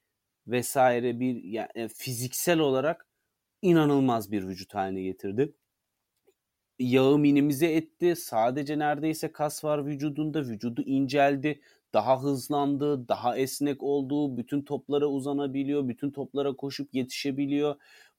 vesaire 0.47 1.19
bir 1.19 1.43
yani 1.43 1.87
fiziksel 1.95 2.59
olarak 2.59 3.07
inanılmaz 3.61 4.31
bir 4.31 4.47
vücut 4.47 4.75
haline 4.75 5.01
getirdi. 5.01 5.53
Yağı 6.79 7.17
minimize 7.17 7.67
etti. 7.73 8.15
Sadece 8.15 8.79
neredeyse 8.79 9.31
kas 9.31 9.63
var 9.63 9.85
vücudunda. 9.85 10.41
Vücudu 10.45 10.81
inceldi. 10.81 11.61
Daha 11.93 12.23
hızlandı. 12.23 13.07
Daha 13.07 13.37
esnek 13.37 13.83
oldu. 13.83 14.37
Bütün 14.37 14.61
toplara 14.61 15.07
uzanabiliyor. 15.07 15.87
Bütün 15.87 16.11
toplara 16.11 16.55
koşup 16.55 16.95
yetişebiliyor. 16.95 17.75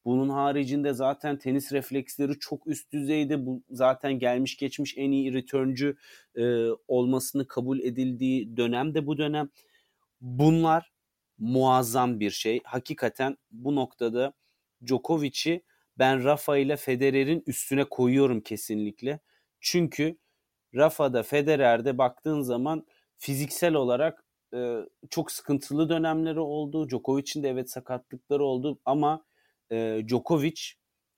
Bunun 0.07 0.29
haricinde 0.29 0.93
zaten 0.93 1.39
tenis 1.39 1.73
refleksleri 1.73 2.39
çok 2.39 2.67
üst 2.67 2.93
düzeyde. 2.93 3.47
Bu 3.47 3.63
zaten 3.71 4.19
gelmiş 4.19 4.57
geçmiş 4.57 4.95
en 4.97 5.11
iyi 5.11 5.33
returncu 5.35 5.97
e, 6.37 6.67
olmasını 6.89 7.47
kabul 7.47 7.79
edildiği 7.81 8.57
dönem 8.57 8.95
de 8.95 9.07
bu 9.07 9.19
dönem. 9.19 9.49
Bunlar 10.21 10.93
muazzam 11.39 12.21
bir 12.21 12.31
şey. 12.31 12.61
Hakikaten 12.65 13.37
bu 13.51 13.75
noktada 13.75 14.33
Djokovic'i 14.87 15.63
ben 15.99 16.25
Rafa 16.25 16.57
ile 16.57 16.77
Federer'in 16.77 17.43
üstüne 17.47 17.85
koyuyorum 17.85 18.41
kesinlikle. 18.41 19.21
Çünkü 19.61 20.19
Rafa'da 20.75 21.23
Federer'de 21.23 21.99
baktığın 21.99 22.41
zaman 22.41 22.87
fiziksel 23.19 23.75
olarak 23.75 24.25
e, 24.55 24.81
çok 25.11 25.33
sıkıntılı 25.33 25.89
dönemleri 25.89 26.41
oldu. 26.41 26.89
Djokovic'in 26.89 27.43
de 27.43 27.49
evet 27.49 27.71
sakatlıkları 27.71 28.45
oldu 28.45 28.79
ama 28.85 29.25
e, 29.73 30.03
Djokovic 30.09 30.61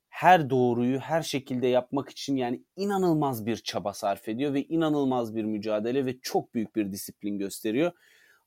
her 0.09 0.51
doğruyu 0.51 0.99
her 0.99 1.23
şekilde 1.23 1.67
yapmak 1.67 2.11
için 2.11 2.37
yani 2.37 2.65
inanılmaz 2.77 3.47
bir 3.47 3.57
çaba 3.57 3.93
sarf 3.93 4.29
ediyor 4.29 4.55
ve 4.55 4.65
inanılmaz 4.65 5.37
bir 5.37 5.45
mücadele 5.45 6.07
ve 6.07 6.21
çok 6.21 6.55
büyük 6.55 6.77
bir 6.77 6.93
disiplin 6.93 7.39
gösteriyor. 7.39 7.93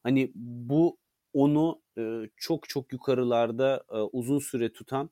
Hani 0.04 0.32
bu 0.36 0.98
onu 1.34 1.82
e, 1.98 2.22
çok 2.38 2.70
çok 2.70 2.94
yukarılarda 2.94 3.84
e, 3.92 3.98
uzun 3.98 4.40
süre 4.40 4.74
tutan 4.74 5.10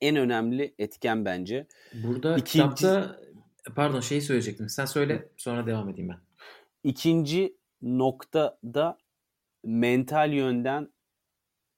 en 0.00 0.16
önemli 0.16 0.74
etken 0.78 1.24
bence. 1.24 1.66
Burada 1.94 2.36
İkinci... 2.36 2.68
kitapta 2.74 3.20
pardon 3.76 4.00
şeyi 4.00 4.22
söyleyecektim. 4.22 4.68
Sen 4.68 4.84
söyle 4.84 5.28
sonra 5.36 5.66
devam 5.66 5.88
edeyim 5.88 6.08
ben. 6.08 6.20
İkinci 6.84 7.56
noktada 7.82 8.98
mental 9.64 10.32
yönden 10.32 10.92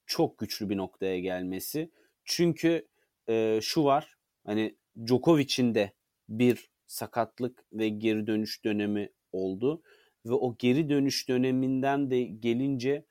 çok 0.06 0.38
güçlü 0.38 0.68
bir 0.68 0.76
noktaya 0.76 1.20
gelmesi. 1.20 1.90
Çünkü 2.24 2.88
e, 3.28 3.58
şu 3.62 3.84
var 3.84 4.16
hani 4.46 4.76
Djokovic'in 5.06 5.74
de 5.74 5.92
bir 6.28 6.70
sakatlık 6.86 7.64
ve 7.72 7.88
geri 7.88 8.26
dönüş 8.26 8.64
dönemi 8.64 9.12
oldu 9.32 9.82
ve 10.26 10.32
o 10.32 10.56
geri 10.58 10.88
dönüş 10.88 11.28
döneminden 11.28 12.10
de 12.10 12.22
gelince 12.22 13.06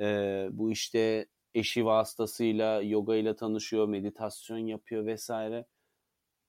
e, 0.00 0.06
bu 0.50 0.70
işte 0.70 1.26
eşi 1.54 1.84
vasıtasıyla 1.84 2.82
yoga 2.82 3.16
ile 3.16 3.36
tanışıyor, 3.36 3.88
meditasyon 3.88 4.58
yapıyor 4.58 5.06
vesaire. 5.06 5.66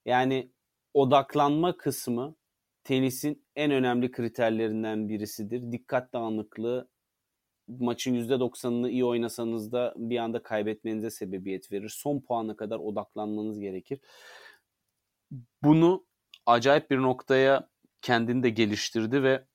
Yani 0.05 0.51
odaklanma 0.93 1.77
kısmı 1.77 2.35
tenisin 2.83 3.45
en 3.55 3.71
önemli 3.71 4.11
kriterlerinden 4.11 5.09
birisidir. 5.09 5.71
Dikkat 5.71 6.13
dağınıklığı 6.13 6.89
maçın 7.67 8.15
%90'ını 8.15 8.89
iyi 8.89 9.05
oynasanız 9.05 9.71
da 9.71 9.93
bir 9.97 10.17
anda 10.17 10.43
kaybetmenize 10.43 11.09
sebebiyet 11.09 11.71
verir. 11.71 11.89
Son 11.89 12.19
puana 12.19 12.55
kadar 12.55 12.79
odaklanmanız 12.79 13.59
gerekir. 13.59 13.99
Bunu 15.63 16.05
acayip 16.45 16.91
bir 16.91 16.97
noktaya 16.97 17.69
kendini 18.01 18.43
de 18.43 18.49
geliştirdi 18.49 19.23
ve 19.23 19.45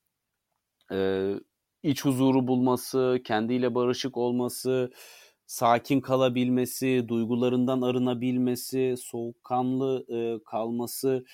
e, 0.92 1.30
iç 1.82 2.04
huzuru 2.04 2.48
bulması, 2.48 3.20
kendiyle 3.24 3.74
barışık 3.74 4.16
olması, 4.16 4.92
sakin 5.46 6.00
kalabilmesi, 6.00 7.04
duygularından 7.08 7.82
arınabilmesi, 7.82 8.94
soğukkanlı 8.98 10.04
e, 10.08 10.44
kalması 10.44 11.24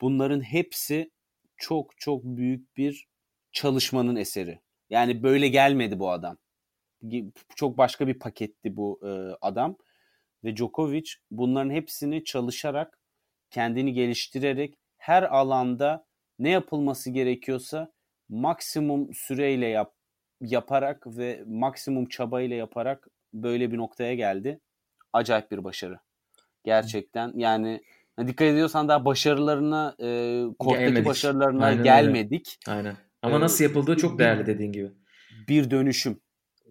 bunların 0.00 0.40
hepsi 0.40 1.10
çok 1.56 1.98
çok 1.98 2.24
büyük 2.24 2.76
bir 2.76 3.08
çalışmanın 3.52 4.16
eseri. 4.16 4.60
Yani 4.90 5.22
böyle 5.22 5.48
gelmedi 5.48 5.98
bu 5.98 6.10
adam. 6.10 6.36
Çok 7.56 7.78
başka 7.78 8.06
bir 8.06 8.18
paketti 8.18 8.76
bu 8.76 9.00
e, 9.02 9.08
adam 9.40 9.76
ve 10.44 10.56
Djokovic 10.56 11.10
bunların 11.30 11.70
hepsini 11.70 12.24
çalışarak, 12.24 12.98
kendini 13.50 13.92
geliştirerek 13.92 14.74
her 14.98 15.22
alanda 15.22 16.06
ne 16.38 16.50
yapılması 16.50 17.10
gerekiyorsa 17.10 17.92
maksimum 18.28 19.14
süreyle 19.14 19.66
yap, 19.66 19.94
yaparak 20.40 21.06
ve 21.06 21.44
maksimum 21.46 22.08
çabayla 22.08 22.56
yaparak 22.56 23.08
böyle 23.34 23.72
bir 23.72 23.76
noktaya 23.76 24.14
geldi. 24.14 24.60
Acayip 25.12 25.50
bir 25.50 25.64
başarı. 25.64 25.98
Gerçekten 26.64 27.32
yani 27.36 27.82
dikkat 28.26 28.48
ediyorsan 28.48 28.88
daha 28.88 29.04
başarılarına 29.04 29.96
e, 30.00 30.44
korttaki 30.58 31.04
başarılarına 31.04 31.64
Aynen 31.64 31.84
gelmedik. 31.84 32.58
Öyle. 32.68 32.78
Aynen. 32.78 33.07
Ama 33.22 33.36
ee, 33.36 33.40
nasıl 33.40 33.64
yapıldığı 33.64 33.96
çok 33.96 34.18
değerli 34.18 34.46
dediğin 34.46 34.72
gibi. 34.72 34.90
Bir 35.48 35.70
dönüşüm. 35.70 36.20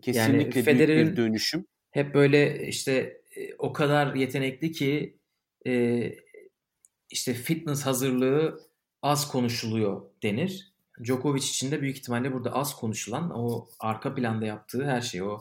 Kesinlikle 0.01 0.59
yani 0.59 0.65
Federer'in 0.65 1.11
bir 1.11 1.17
dönüşüm. 1.17 1.65
Hep 1.91 2.13
böyle 2.13 2.67
işte 2.67 3.21
e, 3.35 3.55
o 3.57 3.73
kadar 3.73 4.15
yetenekli 4.15 4.71
ki 4.71 5.19
e, 5.67 6.11
işte 7.09 7.33
fitness 7.33 7.85
hazırlığı 7.85 8.59
az 9.01 9.27
konuşuluyor 9.27 10.01
denir. 10.23 10.73
Djokovic 11.03 11.43
için 11.43 11.71
de 11.71 11.81
büyük 11.81 11.97
ihtimalle 11.97 12.33
burada 12.33 12.53
az 12.53 12.75
konuşulan 12.75 13.31
o 13.35 13.69
arka 13.79 14.15
planda 14.15 14.45
yaptığı 14.45 14.85
her 14.85 15.01
şey 15.01 15.21
o 15.21 15.39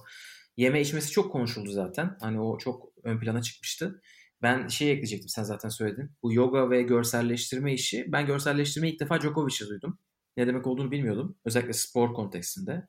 yeme 0.56 0.80
içmesi 0.80 1.10
çok 1.10 1.32
konuşuldu 1.32 1.70
zaten. 1.70 2.16
Hani 2.20 2.40
o 2.40 2.58
çok 2.58 2.92
ön 3.02 3.20
plana 3.20 3.42
çıkmıştı. 3.42 4.02
Ben 4.42 4.68
şey 4.68 4.90
ekleyecektim 4.90 5.28
sen 5.28 5.42
zaten 5.42 5.68
söyledin. 5.68 6.10
Bu 6.22 6.32
yoga 6.32 6.70
ve 6.70 6.82
görselleştirme 6.82 7.74
işi. 7.74 8.04
Ben 8.08 8.26
görselleştirmeyi 8.26 8.94
ilk 8.94 9.00
defa 9.00 9.20
Djokovic'e 9.20 9.68
duydum. 9.68 9.98
Ne 10.36 10.46
demek 10.46 10.66
olduğunu 10.66 10.90
bilmiyordum. 10.90 11.36
Özellikle 11.44 11.72
spor 11.72 12.14
kontekstinde. 12.14 12.88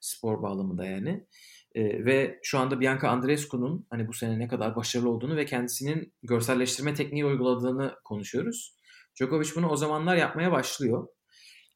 Spor 0.00 0.42
bağlamında 0.42 0.86
yani. 0.86 1.26
Ee, 1.74 2.04
ve 2.04 2.38
şu 2.42 2.58
anda 2.58 2.80
Bianca 2.80 3.08
Andreescu'nun 3.08 3.86
hani 3.90 4.08
bu 4.08 4.12
sene 4.12 4.38
ne 4.38 4.48
kadar 4.48 4.76
başarılı 4.76 5.10
olduğunu 5.10 5.36
ve 5.36 5.46
kendisinin 5.46 6.14
görselleştirme 6.22 6.94
tekniği 6.94 7.24
uyguladığını 7.24 7.94
konuşuyoruz. 8.04 8.76
Djokovic 9.16 9.48
bunu 9.56 9.68
o 9.68 9.76
zamanlar 9.76 10.16
yapmaya 10.16 10.52
başlıyor. 10.52 11.08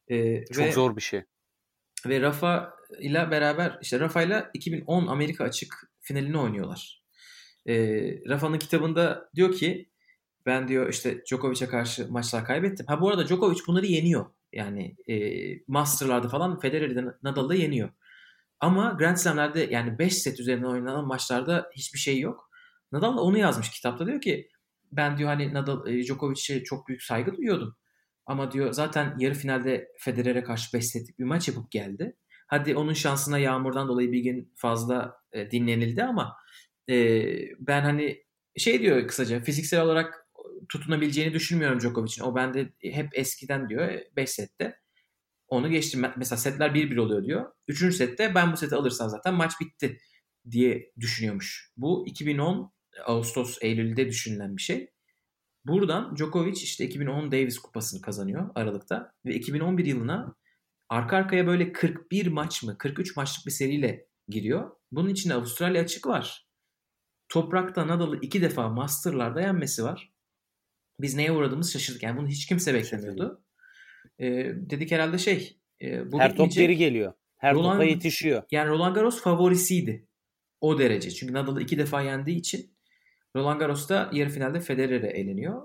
Ee, 0.09 0.45
Çok 0.45 0.65
ve, 0.65 0.73
zor 0.73 0.97
bir 0.97 1.01
şey. 1.01 1.23
Ve 2.07 2.21
Rafa 2.21 2.75
ile 3.01 3.31
beraber 3.31 3.79
işte 3.83 4.01
Rafa 4.01 4.23
ile 4.23 4.51
2010 4.55 5.07
Amerika 5.07 5.45
açık 5.45 5.93
finalini 6.01 6.39
oynuyorlar. 6.39 7.03
Ee, 7.67 7.75
Rafa'nın 8.29 8.59
kitabında 8.59 9.31
diyor 9.35 9.53
ki 9.53 9.91
ben 10.47 10.69
diyor 10.69 10.89
işte 10.89 11.25
Djokovic'e 11.27 11.67
karşı 11.67 12.13
maçlar 12.13 12.45
kaybettim. 12.45 12.87
Ha 12.87 13.01
bu 13.01 13.09
arada 13.09 13.27
Djokovic 13.27 13.59
bunları 13.67 13.87
yeniyor. 13.87 14.27
Yani 14.53 14.97
e, 15.09 15.15
Master'larda 15.69 16.29
falan 16.29 16.61
Federer'i 16.61 17.07
Nadal'da 17.23 17.55
yeniyor. 17.55 17.91
Ama 18.61 18.97
Grand 18.99 19.17
Slam'lerde 19.17 19.69
yani 19.71 19.99
5 19.99 20.19
set 20.19 20.41
üzerinden 20.41 20.67
oynanan 20.67 21.07
maçlarda 21.07 21.71
hiçbir 21.77 21.99
şey 21.99 22.21
yok. 22.21 22.51
Nadal 22.93 23.17
da 23.17 23.21
onu 23.21 23.39
yazmış 23.39 23.71
kitapta 23.71 24.07
diyor 24.07 24.21
ki 24.21 24.49
ben 24.93 25.19
diyor 25.19 25.29
hani 25.29 25.55
Nadal 25.55 25.89
e, 25.89 26.03
Djokovic'e 26.03 26.65
çok 26.65 26.89
büyük 26.89 27.03
saygı 27.03 27.37
duyuyordum. 27.37 27.77
Ama 28.27 28.53
diyor 28.53 28.73
zaten 28.73 29.15
yarı 29.19 29.35
finalde 29.35 29.89
Federer'e 29.99 30.43
karşı 30.45 30.73
5 30.73 30.87
setlik 30.87 31.19
bir 31.19 31.25
maç 31.25 31.49
yapıp 31.49 31.71
geldi. 31.71 32.17
Hadi 32.47 32.77
onun 32.77 32.93
şansına 32.93 33.39
yağmurdan 33.39 33.89
dolayı 33.89 34.13
bir 34.13 34.21
gün 34.21 34.53
fazla 34.57 35.17
e, 35.33 35.51
dinlenildi 35.51 36.03
ama 36.05 36.37
e, 36.89 36.95
ben 37.59 37.83
hani 37.83 38.25
şey 38.57 38.81
diyor 38.81 39.09
kısaca 39.09 39.41
fiziksel 39.43 39.81
olarak 39.81 40.22
tutunabileceğini 40.69 41.35
düşünmüyorum 41.35 41.81
Djokovic'in. 41.81 42.25
O 42.25 42.35
bende 42.35 42.73
hep 42.83 43.09
eskiden 43.13 43.69
diyor 43.69 43.99
5 44.17 44.31
sette. 44.31 44.79
Onu 45.49 45.71
geçtim. 45.71 46.05
Mesela 46.17 46.37
setler 46.37 46.71
1-1 46.71 47.01
oluyor 47.01 47.25
diyor. 47.25 47.53
Üçüncü 47.69 47.97
sette 47.97 48.35
ben 48.35 48.53
bu 48.53 48.57
seti 48.57 48.75
alırsam 48.75 49.11
zaten 49.11 49.35
maç 49.35 49.53
bitti 49.61 49.99
diye 50.51 50.93
düşünüyormuş. 51.01 51.73
Bu 51.77 52.07
2010 52.07 52.73
Ağustos 53.05 53.59
Eylül'de 53.61 54.09
düşünülen 54.09 54.57
bir 54.57 54.63
şey. 54.63 54.91
Buradan 55.65 56.17
Djokovic 56.17 56.53
işte 56.53 56.85
2010 56.85 57.33
Davis 57.33 57.59
kupasını 57.59 58.01
kazanıyor 58.01 58.51
Aralık'ta 58.55 59.13
ve 59.27 59.35
2011 59.35 59.85
yılına 59.85 60.35
arka 60.89 61.17
arkaya 61.17 61.47
böyle 61.47 61.73
41 61.73 62.27
maç 62.27 62.63
mı 62.63 62.79
43 62.79 63.17
maçlık 63.17 63.47
bir 63.47 63.51
seriyle 63.51 64.07
giriyor. 64.29 64.71
Bunun 64.93 65.09
içinde 65.09 65.35
Avustralya 65.35 65.83
açık 65.83 66.07
var. 66.07 66.47
Toprakta 67.29 67.89
Nadal'ı 67.89 68.19
iki 68.23 68.43
defa 68.43 68.69
Master'larda 68.69 69.41
yenmesi 69.41 69.85
var. 69.85 70.12
Biz 71.03 71.15
neye 71.15 71.33
uğradığımız 71.33 71.73
şaşırdık. 71.73 72.03
Yani 72.03 72.19
bunu 72.19 72.29
hiç 72.29 72.47
kimse 72.47 72.75
beklemiyordu. 72.75 73.45
Ee, 74.19 74.27
dedik 74.57 74.91
herhalde 74.91 75.19
şey. 75.19 75.59
E, 75.83 76.13
bu 76.13 76.21
Her 76.21 76.37
top 76.37 76.53
geri 76.53 76.77
geliyor. 76.77 77.13
Her 77.37 77.55
Roland- 77.55 77.73
topa 77.73 77.85
yetişiyor. 77.85 78.43
Yani 78.51 78.69
Roland 78.69 78.95
Garros 78.95 79.23
favorisiydi. 79.23 80.09
O 80.61 80.79
derece. 80.79 81.11
Çünkü 81.11 81.33
Nadal'ı 81.33 81.63
iki 81.63 81.79
defa 81.79 82.03
yendiği 82.03 82.37
için 82.37 82.77
Roland 83.37 83.61
Garros'ta 83.61 84.11
yarı 84.13 84.31
finalde 84.31 84.61
Federer'e 84.61 85.07
eleniyor. 85.07 85.63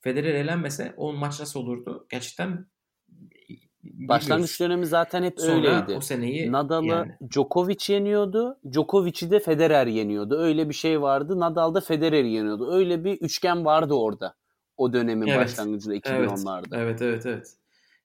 Federer 0.00 0.34
elenmese 0.34 0.94
o 0.96 1.12
maç 1.12 1.40
nasıl 1.40 1.60
olurdu? 1.60 2.06
Gerçekten 2.10 2.66
Başlangıç 3.82 4.60
dönemi 4.60 4.86
zaten 4.86 5.22
hep 5.22 5.40
Sonra 5.40 5.54
öyleydi. 5.54 5.96
o 5.96 6.00
seneyi 6.00 6.52
Nadal'ı 6.52 6.86
yani, 6.86 7.12
Djokovic 7.30 7.76
yeniyordu. 7.88 8.58
Djokovic'i 8.72 9.30
de 9.30 9.40
Federer 9.40 9.86
yeniyordu. 9.86 10.38
Öyle 10.38 10.68
bir 10.68 10.74
şey 10.74 11.00
vardı. 11.00 11.40
Nadal 11.40 11.74
da 11.74 11.80
Federer'i 11.80 12.30
yeniyordu. 12.30 12.72
Öyle 12.72 13.04
bir 13.04 13.12
üçgen 13.20 13.64
vardı 13.64 13.94
orada. 13.94 14.34
O 14.76 14.92
dönemin 14.92 15.26
Evet. 15.26 15.38
başlangıcında 15.38 15.94
Evet. 15.94 16.06
2010'larda. 16.06 16.82
Evet 16.82 17.02
evet 17.02 17.26
evet. 17.26 17.56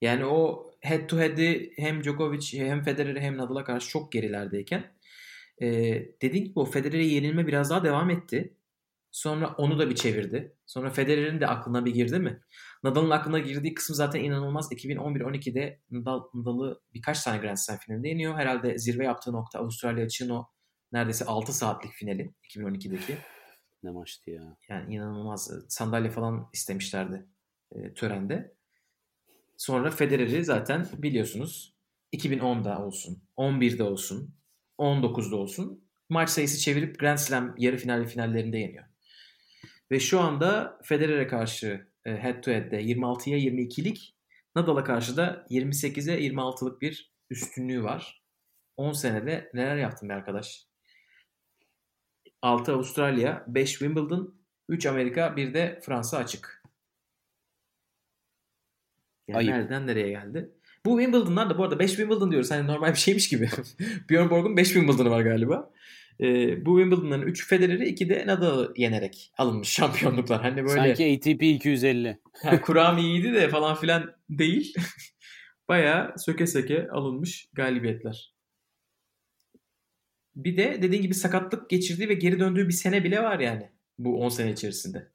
Yani 0.01 0.25
o 0.25 0.71
head 0.81 1.07
to 1.07 1.19
head'i 1.19 1.73
hem 1.75 2.03
Djokovic 2.03 2.59
hem 2.59 2.83
Federer'e 2.83 3.21
hem 3.21 3.37
Nadal'a 3.37 3.63
karşı 3.63 3.89
çok 3.89 4.11
gerilerdeyken 4.11 4.91
e, 5.61 5.67
dediğim 6.21 6.45
gibi 6.45 6.59
o 6.59 6.65
Federer'e 6.65 7.05
yenilme 7.05 7.47
biraz 7.47 7.69
daha 7.69 7.83
devam 7.83 8.09
etti. 8.09 8.53
Sonra 9.11 9.55
onu 9.57 9.79
da 9.79 9.89
bir 9.89 9.95
çevirdi. 9.95 10.55
Sonra 10.65 10.89
Federer'in 10.89 11.41
de 11.41 11.47
aklına 11.47 11.85
bir 11.85 11.93
girdi 11.93 12.19
mi? 12.19 12.41
Nadal'ın 12.83 13.09
aklına 13.09 13.39
girdiği 13.39 13.73
kısım 13.73 13.95
zaten 13.95 14.23
inanılmaz. 14.23 14.71
2011-12'de 14.71 15.79
Nadal, 15.91 16.23
Nadal'ı 16.33 16.81
birkaç 16.93 17.23
tane 17.23 17.37
Grand 17.37 17.57
Slam 17.57 17.77
finalinde 17.77 18.07
yeniyor. 18.07 18.35
Herhalde 18.35 18.77
zirve 18.77 19.05
yaptığı 19.05 19.31
nokta 19.31 19.59
Avustralya 19.59 20.05
açığın 20.05 20.29
o 20.29 20.45
neredeyse 20.91 21.25
6 21.25 21.53
saatlik 21.53 21.91
finali 21.91 22.33
2012'deki. 22.43 23.17
Ne 23.83 23.91
maçtı 23.91 24.31
ya. 24.31 24.57
Yani 24.69 24.95
inanılmaz. 24.95 25.51
Sandalye 25.67 26.09
falan 26.09 26.49
istemişlerdi 26.53 27.25
e, 27.71 27.93
törende. 27.93 28.53
Sonra 29.57 29.91
Federer'i 29.91 30.45
zaten 30.45 30.87
biliyorsunuz 30.97 31.73
2010'da 32.13 32.85
olsun, 32.85 33.23
11'de 33.37 33.83
olsun, 33.83 34.35
19'da 34.77 35.35
olsun 35.35 35.83
maç 36.09 36.29
sayısı 36.29 36.59
çevirip 36.59 36.99
Grand 36.99 37.17
Slam 37.17 37.55
yarı 37.57 37.77
final 37.77 37.99
ve 37.99 38.05
finallerinde 38.05 38.57
yeniyor. 38.57 38.85
Ve 39.91 39.99
şu 39.99 40.19
anda 40.19 40.79
Federer'e 40.83 41.27
karşı 41.27 41.87
e, 42.05 42.11
head 42.11 42.43
to 42.43 42.51
head'de 42.51 42.81
26'ya 42.81 43.37
22'lik, 43.37 44.15
Nadal'a 44.55 44.83
karşı 44.83 45.17
da 45.17 45.45
28'e 45.49 46.27
26'lık 46.27 46.81
bir 46.81 47.13
üstünlüğü 47.29 47.83
var. 47.83 48.23
10 48.77 48.93
senede 48.93 49.51
neler 49.53 49.77
yaptın 49.77 50.09
be 50.09 50.13
arkadaş? 50.13 50.68
6 52.41 52.73
Avustralya, 52.73 53.45
5 53.47 53.69
Wimbledon, 53.69 54.35
3 54.69 54.85
Amerika, 54.85 55.35
bir 55.35 55.53
de 55.53 55.79
Fransa 55.83 56.17
açık. 56.17 56.63
Yani 59.27 59.37
Ayıp. 59.37 59.51
nereden 59.51 59.87
nereye 59.87 60.09
geldi? 60.09 60.51
Bu 60.85 60.99
Wimbledon'lar 60.99 61.49
da 61.49 61.57
bu 61.57 61.63
arada 61.63 61.79
5 61.79 61.89
Wimbledon 61.89 62.31
diyoruz. 62.31 62.51
Hani 62.51 62.67
normal 62.67 62.91
bir 62.91 62.99
şeymiş 62.99 63.29
gibi. 63.29 63.49
Björn 64.09 64.29
Borg'un 64.29 64.57
5 64.57 64.67
Wimbledon'ı 64.67 65.09
var 65.09 65.21
galiba. 65.21 65.71
Ee, 66.21 66.65
bu 66.65 66.79
Wimbledon'ların 66.79 67.27
3 67.27 67.47
Federer'i 67.47 67.85
2 67.85 68.09
de 68.09 68.27
Nadal'ı 68.27 68.73
yenerek 68.77 69.31
alınmış 69.37 69.69
şampiyonluklar. 69.73 70.41
Hani 70.41 70.63
böyle 70.63 70.95
Sanki 70.95 71.17
ATP 71.17 71.43
250. 71.43 72.19
ha, 72.43 72.61
kuram 72.61 72.97
iyiydi 72.97 73.33
de 73.33 73.49
falan 73.49 73.75
filan 73.75 74.13
değil. 74.29 74.75
Bayağı 75.67 76.13
söke 76.17 76.47
söke 76.47 76.87
alınmış 76.91 77.49
galibiyetler. 77.53 78.33
Bir 80.43 80.57
de 80.57 80.81
dediğin 80.81 81.01
gibi 81.01 81.13
sakatlık 81.13 81.69
geçirdiği 81.69 82.09
ve 82.09 82.13
geri 82.13 82.39
döndüğü 82.39 82.67
bir 82.67 82.73
sene 82.73 83.03
bile 83.03 83.23
var 83.23 83.39
yani 83.39 83.69
bu 83.97 84.21
10 84.21 84.29
sene 84.29 84.51
içerisinde. 84.51 85.07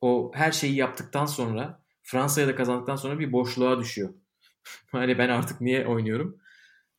O 0.00 0.30
her 0.34 0.52
şeyi 0.52 0.74
yaptıktan 0.74 1.26
sonra 1.26 1.82
Fransa'ya 2.02 2.48
da 2.48 2.54
kazandıktan 2.54 2.96
sonra 2.96 3.18
bir 3.18 3.32
boşluğa 3.32 3.78
düşüyor. 3.80 4.14
hani 4.92 5.18
ben 5.18 5.28
artık 5.28 5.60
niye 5.60 5.86
oynuyorum? 5.86 6.38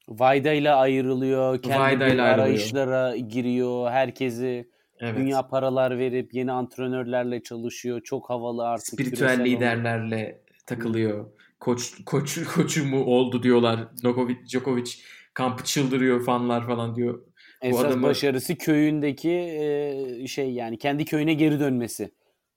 Vayda 0.10 0.54
ile 0.54 0.72
ayrılıyor. 0.72 1.62
Kendi 1.62 1.96
ile 1.96 2.04
ayrılıyor. 2.04 2.26
arayışlara 2.26 3.18
giriyor. 3.18 3.92
Herkesi 3.92 4.70
Evet. 5.00 5.18
dünya 5.18 5.48
paralar 5.48 5.98
verip 5.98 6.34
yeni 6.34 6.52
antrenörlerle 6.52 7.44
çalışıyor. 7.44 8.02
Çok 8.04 8.30
havalı 8.30 8.68
artık. 8.68 8.88
Spiritüel 8.88 9.46
liderlerle 9.46 10.42
takılıyor. 10.66 11.26
Koç 11.60 11.94
koç 12.06 12.44
koçu 12.56 12.86
mu 12.86 13.04
oldu 13.04 13.44
diyorlar. 13.44 13.88
Djokovic, 14.04 14.38
Djokovic 14.48 14.92
kampı 15.34 15.64
çıldırıyor 15.64 16.26
fanlar 16.26 16.68
falan 16.68 16.96
diyor. 16.96 17.22
Esas 17.62 17.86
adamı- 17.86 18.04
başarısı 18.08 18.56
köyündeki 18.56 19.32
e, 19.32 20.28
şey 20.28 20.52
yani 20.54 20.78
kendi 20.78 21.06
köyüne 21.06 21.34
geri 21.34 21.60
dönmesi 21.60 22.12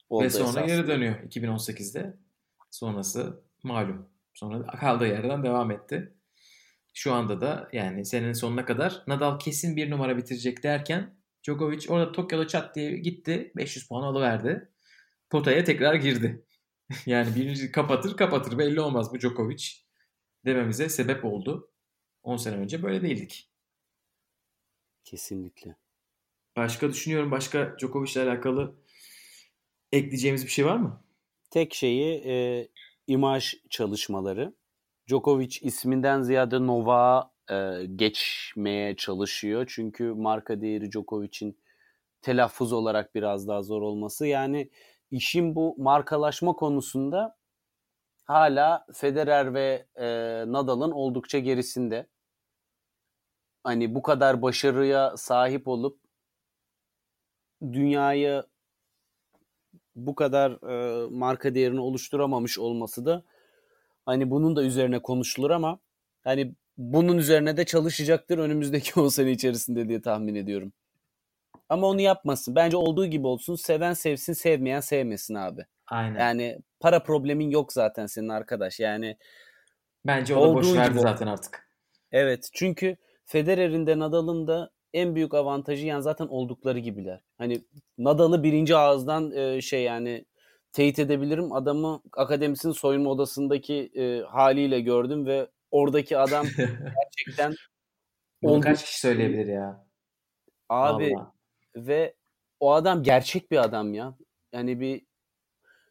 oldu 0.08 0.24
Ve 0.24 0.30
sonra 0.30 0.42
esasında. 0.44 0.66
geri 0.66 0.86
dönüyor 0.86 1.14
2018'de. 1.22 2.16
Sonrası 2.70 3.42
malum. 3.62 4.08
Sonra 4.34 4.66
kaldığı 4.66 5.06
yerden 5.06 5.42
devam 5.42 5.70
etti. 5.70 6.14
Şu 6.94 7.12
anda 7.12 7.40
da 7.40 7.68
yani 7.72 8.04
senenin 8.04 8.32
sonuna 8.32 8.64
kadar 8.64 9.02
Nadal 9.06 9.38
kesin 9.38 9.76
bir 9.76 9.90
numara 9.90 10.16
bitirecek 10.16 10.62
derken 10.62 11.14
Djokovic 11.46 11.86
orada 11.88 12.12
Tokyo'da 12.12 12.46
çat 12.48 12.74
diye 12.76 12.96
gitti. 12.96 13.52
500 13.56 13.88
puan 13.88 14.02
alıverdi. 14.02 14.70
Potaya 15.30 15.64
tekrar 15.64 15.94
girdi. 15.94 16.44
yani 17.06 17.34
birinci 17.36 17.72
kapatır 17.72 18.16
kapatır 18.16 18.58
belli 18.58 18.80
olmaz 18.80 19.12
bu 19.12 19.20
Djokovic 19.20 19.64
dememize 20.44 20.88
sebep 20.88 21.24
oldu. 21.24 21.70
10 22.22 22.36
sene 22.36 22.56
önce 22.56 22.82
böyle 22.82 23.02
değildik. 23.02 23.49
Kesinlikle. 25.04 25.76
Başka 26.56 26.88
düşünüyorum 26.88 27.30
başka 27.30 27.76
Djokovic'le 27.78 28.16
alakalı 28.16 28.74
ekleyeceğimiz 29.92 30.44
bir 30.44 30.50
şey 30.50 30.66
var 30.66 30.76
mı? 30.76 31.04
Tek 31.50 31.74
şeyi 31.74 32.22
e, 32.26 32.68
imaj 33.06 33.54
çalışmaları. 33.70 34.54
Djokovic 35.08 35.58
isminden 35.62 36.22
ziyade 36.22 36.66
Novak'a 36.66 37.30
e, 37.50 37.86
geçmeye 37.86 38.96
çalışıyor. 38.96 39.64
Çünkü 39.68 40.04
marka 40.04 40.60
değeri 40.60 40.92
Djokovic'in 40.92 41.58
telaffuz 42.22 42.72
olarak 42.72 43.14
biraz 43.14 43.48
daha 43.48 43.62
zor 43.62 43.82
olması. 43.82 44.26
Yani 44.26 44.70
işin 45.10 45.54
bu 45.54 45.74
markalaşma 45.78 46.52
konusunda 46.52 47.36
hala 48.24 48.86
Federer 48.92 49.54
ve 49.54 49.86
e, 49.96 50.06
Nadal'ın 50.52 50.90
oldukça 50.90 51.38
gerisinde. 51.38 52.06
Hani 53.64 53.94
bu 53.94 54.02
kadar 54.02 54.42
başarıya 54.42 55.16
sahip 55.16 55.68
olup 55.68 55.98
dünyayı 57.62 58.42
bu 59.96 60.14
kadar 60.14 60.50
e, 60.70 61.06
marka 61.10 61.54
değerini 61.54 61.80
oluşturamamış 61.80 62.58
olması 62.58 63.06
da 63.06 63.22
hani 64.06 64.30
bunun 64.30 64.56
da 64.56 64.62
üzerine 64.62 64.98
konuşulur 64.98 65.50
ama 65.50 65.78
hani 66.24 66.54
bunun 66.78 67.18
üzerine 67.18 67.56
de 67.56 67.64
çalışacaktır 67.64 68.38
önümüzdeki 68.38 69.00
10 69.00 69.08
sene 69.08 69.30
içerisinde 69.30 69.88
diye 69.88 70.02
tahmin 70.02 70.34
ediyorum. 70.34 70.72
Ama 71.68 71.86
onu 71.86 72.00
yapmasın. 72.00 72.54
Bence 72.54 72.76
olduğu 72.76 73.06
gibi 73.06 73.26
olsun. 73.26 73.54
Seven 73.54 73.92
sevsin, 73.92 74.32
sevmeyen 74.32 74.80
sevmesin 74.80 75.34
abi. 75.34 75.66
Aynen. 75.86 76.20
Yani 76.20 76.58
para 76.80 77.02
problemin 77.02 77.50
yok 77.50 77.72
zaten 77.72 78.06
senin 78.06 78.28
arkadaş. 78.28 78.80
Yani 78.80 79.16
Bence 80.06 80.34
o 80.34 80.48
da 80.48 80.54
boş 80.54 80.74
verdi 80.74 80.98
zaten 80.98 81.26
artık. 81.26 81.70
Evet 82.12 82.50
çünkü 82.52 82.96
Federer'in 83.30 83.86
de 83.86 83.98
Nadal'ın 83.98 84.46
da 84.46 84.70
en 84.92 85.14
büyük 85.14 85.34
avantajı 85.34 85.86
yani 85.86 86.02
zaten 86.02 86.26
oldukları 86.26 86.78
gibiler. 86.78 87.20
Hani 87.38 87.64
Nadal'ı 87.98 88.42
birinci 88.42 88.76
ağızdan 88.76 89.32
e, 89.32 89.60
şey 89.60 89.82
yani 89.82 90.24
teyit 90.72 90.98
edebilirim. 90.98 91.52
Adamı 91.52 92.02
akademisinin 92.12 92.72
soyunma 92.72 93.10
odasındaki 93.10 93.90
e, 93.94 94.20
haliyle 94.20 94.80
gördüm 94.80 95.26
ve 95.26 95.48
oradaki 95.70 96.18
adam 96.18 96.46
gerçekten 96.56 97.54
Bunu 98.42 98.60
kaç 98.60 98.84
kişi 98.84 99.00
söyleyebilir 99.00 99.46
ya? 99.46 99.86
abi 100.68 101.12
Vallahi. 101.14 101.28
ve 101.76 102.14
o 102.60 102.72
adam 102.72 103.02
gerçek 103.02 103.50
bir 103.50 103.58
adam 103.58 103.94
ya. 103.94 104.16
Yani 104.52 104.80
bir 104.80 105.02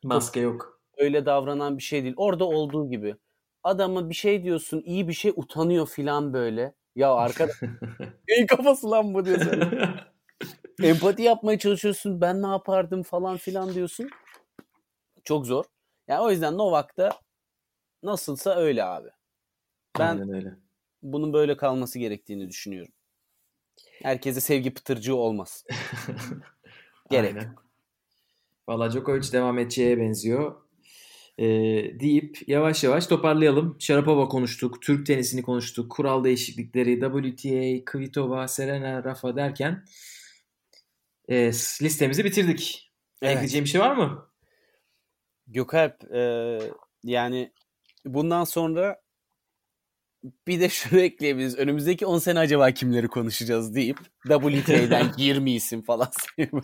Maske 0.04 0.40
yok. 0.40 0.82
öyle 0.98 1.26
davranan 1.26 1.78
bir 1.78 1.84
şey 1.84 2.04
değil. 2.04 2.16
Orada 2.18 2.46
olduğu 2.46 2.90
gibi. 2.90 3.16
Adama 3.64 4.10
bir 4.10 4.16
şey 4.16 4.44
diyorsun, 4.44 4.82
iyi 4.86 5.08
bir 5.08 5.14
şey 5.14 5.32
utanıyor 5.36 5.88
filan 5.88 6.34
böyle. 6.34 6.79
Ya 6.96 7.14
arkadaş 7.14 7.56
neyin 8.28 8.48
kafası 8.48 8.92
lan 8.92 9.14
bu 9.14 9.26
diyorsun. 9.26 9.64
empati 10.84 11.22
yapmaya 11.22 11.60
çalışıyorsun. 11.60 12.22
Ben 12.22 12.42
ne 12.42 12.48
yapardım 12.48 13.04
falan 13.04 13.38
filan 13.38 13.74
diyorsun. 13.74 14.10
Çok 15.24 15.46
zor. 15.46 15.66
Yani 16.08 16.22
o 16.22 16.32
yüzden 16.32 16.58
Novak 16.58 16.98
da 16.98 17.20
nasılsa 18.04 18.56
öyle 18.56 18.84
abi. 18.84 19.10
Ben 20.00 20.08
Aynen 20.08 20.34
öyle. 20.34 20.56
bunun 21.04 21.34
böyle 21.34 21.58
kalması 21.58 22.00
gerektiğini 22.00 22.50
düşünüyorum. 22.50 22.94
Herkese 24.02 24.42
sevgi 24.42 24.74
pıtırcığı 24.74 25.16
olmaz. 25.16 25.66
Gerek 27.10 27.36
Aynen. 27.36 27.56
Valla 28.68 28.92
Djokovic 28.92 29.32
devam 29.32 29.60
edeceğe 29.60 29.98
benziyor. 29.98 30.69
Ee, 31.40 32.00
deyip 32.00 32.38
yavaş 32.48 32.84
yavaş 32.84 33.08
toparlayalım. 33.08 33.78
Sharapova 33.80 34.28
konuştuk, 34.28 34.82
Türk 34.82 35.06
tenisini 35.06 35.42
konuştuk, 35.42 35.92
kural 35.92 36.24
değişiklikleri, 36.24 37.00
WTA, 37.00 37.86
Kvitova, 37.92 38.48
Serena, 38.48 39.04
Rafa 39.04 39.36
derken 39.36 39.86
e, 41.28 41.46
listemizi 41.82 42.26
bitirdik. 42.26 42.92
Evet. 43.22 43.34
Ekleyeceğim 43.34 43.66
bir 43.66 43.70
şey 43.70 43.82
var 43.82 43.96
mı? 43.96 44.30
Gökalp 45.48 46.14
e, 46.14 46.22
yani 47.04 47.52
bundan 48.06 48.44
sonra 48.44 49.02
bir 50.48 50.60
de 50.60 50.70
şunu 50.70 51.00
ekleyebiliriz. 51.02 51.58
Önümüzdeki 51.58 52.06
10 52.06 52.20
sene 52.20 52.40
acaba 52.40 52.72
kimleri 52.72 53.08
konuşacağız 53.08 53.76
deyip 53.76 53.98
WTA'den 54.24 55.12
20 55.18 55.52
isim 55.56 55.82
falan 55.82 56.10
sayayım. 56.12 56.62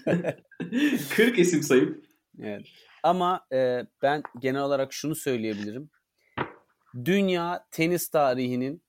40 1.10 1.40
isim 1.40 1.64
sayıp 1.64 2.06
evet. 2.40 2.68
Ama 3.06 3.46
e, 3.52 3.82
ben 4.02 4.24
genel 4.40 4.62
olarak 4.62 4.94
şunu 4.94 5.16
söyleyebilirim. 5.16 5.90
Dünya 7.06 7.68
tenis 7.72 8.10
tarihinin 8.10 8.84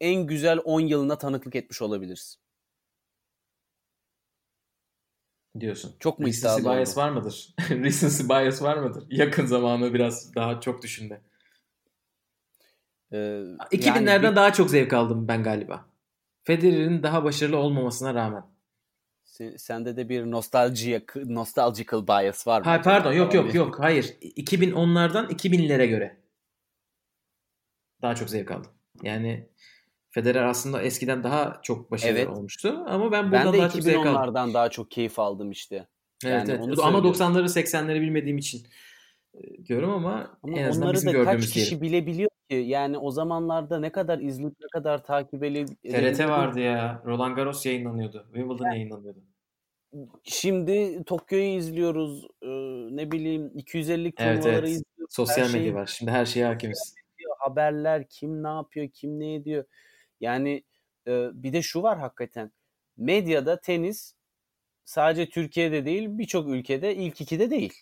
en 0.00 0.26
güzel 0.26 0.58
10 0.64 0.80
yılına 0.80 1.18
tanıklık 1.18 1.56
etmiş 1.56 1.82
olabiliriz. 1.82 2.38
diyorsun. 5.60 5.96
Çok 5.98 6.18
mu 6.18 6.26
Recency 6.26 6.60
iddialı 6.60 6.64
bias 6.64 6.90
oldu? 6.90 7.00
var 7.00 7.10
mıdır? 7.10 7.54
Recency 7.70 8.28
bias 8.28 8.62
var 8.62 8.76
mıdır? 8.76 9.04
Yakın 9.10 9.46
zamanı 9.46 9.94
biraz 9.94 10.34
daha 10.34 10.60
çok 10.60 10.82
düşünme. 10.82 11.20
E, 13.12 13.16
2000'lerden 13.70 14.22
yani 14.22 14.36
daha 14.36 14.52
çok 14.52 14.70
zevk 14.70 14.92
aldım 14.92 15.28
ben 15.28 15.42
galiba. 15.42 15.86
Federer'in 16.44 17.02
daha 17.02 17.24
başarılı 17.24 17.56
olmamasına 17.56 18.14
rağmen. 18.14 18.55
Sen- 19.36 19.56
Sende 19.56 19.96
de 19.96 20.08
bir 20.08 20.30
nostalji 20.30 21.04
nostalgical 21.24 22.06
bias 22.06 22.46
var 22.46 22.60
mı? 22.60 22.64
Ha 22.64 22.72
acaba? 22.72 22.84
pardon 22.84 23.12
yok 23.12 23.34
yok 23.34 23.54
yok 23.54 23.78
hayır 23.80 24.04
2010'lardan 24.20 25.30
2000'lere 25.30 25.86
göre 25.86 26.16
daha 28.02 28.14
çok 28.14 28.30
zevk 28.30 28.50
aldım. 28.50 28.70
Yani 29.02 29.48
Federer 30.10 30.42
aslında 30.42 30.82
eskiden 30.82 31.24
daha 31.24 31.60
çok 31.62 31.90
başarılı 31.90 32.18
Evet. 32.18 32.28
olmuştu 32.28 32.84
ama 32.86 33.12
ben 33.12 33.30
buradan 33.30 33.46
Ben 33.46 33.52
de 33.52 33.58
daha 33.58 33.68
çok 33.68 33.82
zevk 33.82 33.96
aldım. 33.96 34.08
2010'lardan 34.14 34.54
daha 34.54 34.68
çok 34.70 34.90
keyif 34.90 35.18
aldım 35.18 35.50
işte. 35.50 35.76
Evet, 36.24 36.34
yani 36.34 36.50
evet. 36.50 36.60
onu 36.60 36.82
Ama 36.84 37.02
söylüyorum. 37.02 37.36
90'ları 37.36 37.44
80'leri 37.48 38.00
bilmediğim 38.00 38.38
için 38.38 38.66
e, 39.34 39.64
diyorum 39.64 39.90
ama, 39.90 40.38
Ama 40.42 40.58
en 40.58 40.64
azından 40.64 40.92
bizim 40.94 41.14
da 41.14 41.24
kaç 41.24 41.40
kişi 41.40 41.54
diyelim. 41.54 41.80
bilebiliyor 41.80 42.30
ki? 42.50 42.54
Yani 42.54 42.98
o 42.98 43.10
zamanlarda 43.10 43.80
ne 43.80 43.92
kadar 43.92 44.18
izleyip 44.18 44.54
ne 44.60 44.66
kadar 44.72 45.04
takip 45.04 45.44
edip 45.44 45.68
TRT 45.82 46.28
vardı 46.28 46.60
ya. 46.60 47.02
Roland 47.04 47.36
Garros 47.36 47.66
yayınlanıyordu. 47.66 48.24
Wimbledon 48.32 48.70
yayınlanıyordu. 48.70 49.18
Şimdi 50.24 51.04
Tokyo'yu 51.04 51.56
izliyoruz. 51.56 52.24
Ee, 52.42 52.46
ne 52.96 53.10
bileyim 53.12 53.52
250 53.54 54.12
Evet 54.18 54.18
turnuvaları 54.18 54.68
evet. 54.68 54.68
izliyoruz. 54.68 55.14
Sosyal 55.14 55.48
şeyi 55.48 55.60
medya 55.60 55.74
var. 55.74 55.86
Şimdi 55.86 56.10
her 56.10 56.26
şeye 56.26 56.46
hakimiz. 56.46 56.94
Haberler 57.38 58.08
kim 58.08 58.42
ne 58.42 58.48
yapıyor, 58.48 58.88
kim 58.88 59.20
ne 59.20 59.34
ediyor. 59.34 59.64
Yani 60.20 60.64
e, 61.06 61.28
bir 61.42 61.52
de 61.52 61.62
şu 61.62 61.82
var 61.82 61.98
hakikaten. 61.98 62.52
Medyada 62.96 63.60
tenis 63.60 64.14
sadece 64.84 65.28
Türkiye'de 65.28 65.84
değil 65.84 66.08
birçok 66.10 66.48
ülkede 66.48 66.96
ilk 66.96 67.20
ikide 67.20 67.50
değil. 67.50 67.72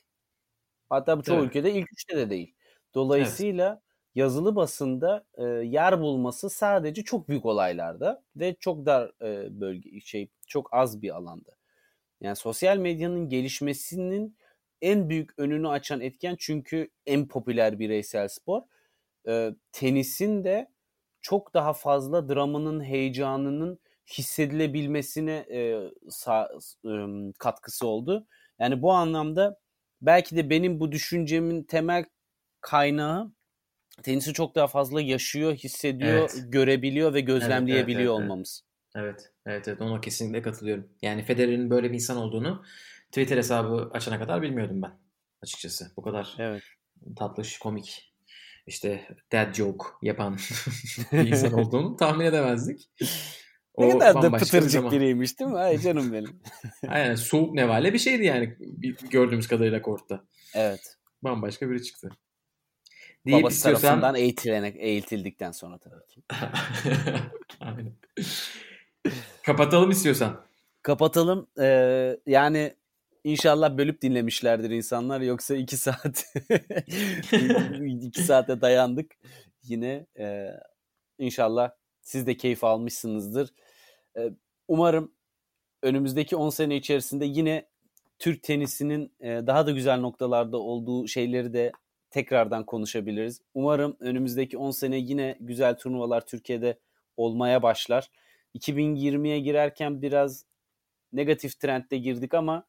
Hatta 0.89 1.23
çoğu 1.23 1.37
Evet. 1.37 1.47
ülkede 1.47 1.73
ilk 1.73 1.93
üçte 1.93 2.17
de 2.17 2.31
değil. 2.31 2.55
Dolayısıyla 2.95 3.83
yazılı 4.15 4.57
basında 4.57 5.27
e, 5.35 5.45
yer 5.45 6.01
bulması 6.01 6.51
sadece 6.51 7.05
çok 7.05 7.29
büyük 7.29 7.47
olaylarda 7.47 8.23
ve 8.37 8.57
çok 8.61 8.87
dar 8.87 9.13
e, 9.23 9.61
bölge 9.61 10.01
şey 10.01 10.29
çok 10.47 10.75
az 10.75 11.03
bir 11.03 11.17
alanda. 11.17 11.51
Yani 12.21 12.37
sosyal 12.37 12.77
medyanın 12.79 13.29
gelişmesinin 13.29 14.37
en 14.83 15.09
büyük 15.09 15.39
önünü 15.39 15.69
açan 15.69 16.01
etken 16.01 16.37
çünkü 16.39 16.91
en 17.07 17.29
popüler 17.29 17.79
bireysel 17.79 18.29
spor. 18.29 18.63
E, 19.29 19.51
tenisin 19.73 20.45
de 20.45 20.71
çok 21.21 21.55
daha 21.55 21.73
fazla 21.73 22.29
dramının, 22.29 22.85
heyecanının 22.85 23.79
hissedilebilmesine 24.19 25.47
e, 25.51 25.59
sa- 26.09 27.31
e, 27.31 27.33
katkısı 27.39 27.87
oldu. 27.87 28.27
Yani 28.59 28.83
bu 28.83 28.93
anlamda 28.93 29.61
belki 30.03 30.37
de 30.37 30.51
benim 30.51 30.81
bu 30.81 30.93
düşüncemin 30.93 31.63
temel 31.63 32.05
kaynağı 32.61 33.33
tenisi 34.03 34.33
çok 34.33 34.55
daha 34.55 34.67
fazla 34.67 35.01
yaşıyor, 35.01 35.55
hissediyor, 35.55 36.31
Evet. 36.35 36.45
görebiliyor 36.49 37.15
ve 37.15 37.21
gözlemleyebiliyor 37.21 38.01
evet, 38.01 38.21
evet. 38.21 38.25
olmamız. 38.25 38.63
Evet. 38.97 39.31
Evet 39.47 39.69
evet 39.69 39.81
ona 39.81 40.01
kesinlikle 40.01 40.43
katılıyorum. 40.43 40.89
Yani 41.03 41.25
Federer'in 41.25 41.71
böyle 41.71 41.89
bir 41.91 41.95
insan 41.95 42.17
olduğunu 42.17 42.65
Twitter 43.07 43.37
hesabı 43.37 43.91
açana 43.93 44.19
kadar 44.19 44.43
bilmiyordum 44.43 44.83
ben 44.83 44.93
açıkçası. 45.43 45.93
Bu 45.97 46.03
kadar 46.03 46.35
Evet. 46.39 46.63
tatlış, 47.17 47.59
komik 47.59 48.15
işte 48.67 49.09
dad 49.33 49.55
joke 49.55 49.85
yapan 50.03 50.37
bir 51.13 51.27
insan 51.29 51.53
olduğunu 51.53 51.97
tahmin 51.97 52.25
edemezdik. 52.25 52.91
Ne 53.79 53.99
kadar 53.99 54.23
da 54.23 54.33
bir 54.33 54.39
pıtırcık 54.39 54.71
zaman. 54.71 54.93
biriymiş 54.93 55.41
değil 55.41 55.51
mi? 55.51 55.59
Ay 55.59 55.79
canım 55.79 56.13
benim. 56.13 56.41
Aynen 56.89 57.15
soğuk 57.15 57.55
nevale 57.55 57.93
bir 57.93 57.99
şeydi 57.99 58.25
yani 58.25 58.57
bir- 58.61 58.97
gördüğümüz 59.11 59.49
kadarıyla 59.49 59.83
kortta. 59.83 60.25
Evet. 60.55 60.97
Bambaşka 61.23 61.71
biri 61.71 61.83
çıktı. 61.83 62.11
Deyip 63.27 63.43
Babası 63.43 63.57
istiyorsan... 63.57 63.89
tarafından 63.89 64.15
eğitilenek, 64.15 64.77
eğitildikten 64.79 65.53
sonra 65.53 65.79
tabii 65.79 66.07
ki. 66.07 66.23
Aynen. 67.61 67.93
Kapatalım 69.43 69.91
istiyorsan. 69.91 70.45
Kapatalım. 70.83 71.47
Ee, 71.61 72.17
yani 72.27 72.75
inşallah 73.25 73.77
bölüp 73.77 74.03
dinlemişlerdir 74.03 74.71
insanlar. 74.71 75.21
Yoksa 75.21 75.57
iki 75.57 75.77
saat 75.77 76.25
iki 78.03 78.23
saate 78.23 78.61
dayandık. 78.61 79.13
Yine 79.63 80.07
e, 80.19 80.51
inşallah 81.19 81.71
siz 82.01 82.27
de 82.27 82.37
keyif 82.37 82.65
almışsınızdır. 82.65 83.51
E, 84.17 84.31
umarım 84.69 85.13
önümüzdeki 85.83 86.37
10 86.37 86.51
sene 86.51 86.77
içerisinde 86.77 87.25
yine 87.25 87.69
Türk 88.19 88.43
tenisinin 88.43 89.13
e, 89.21 89.29
daha 89.29 89.67
da 89.67 89.71
güzel 89.71 89.99
noktalarda 90.01 90.59
olduğu 90.59 91.09
şeyleri 91.09 91.53
de 91.53 91.73
tekrardan 92.15 92.67
konuşabiliriz. 92.67 93.41
Umarım 93.55 93.97
önümüzdeki 94.01 94.59
10 94.59 94.71
sene 94.71 94.97
yine 94.97 95.37
güzel 95.41 95.79
turnuvalar 95.79 96.27
Türkiye'de 96.27 96.79
olmaya 97.17 97.63
başlar. 97.63 98.11
2020'ye 98.55 99.41
girerken 99.41 100.03
biraz 100.03 100.45
negatif 101.13 101.61
trendde 101.61 101.99
girdik 101.99 102.35
ama 102.35 102.67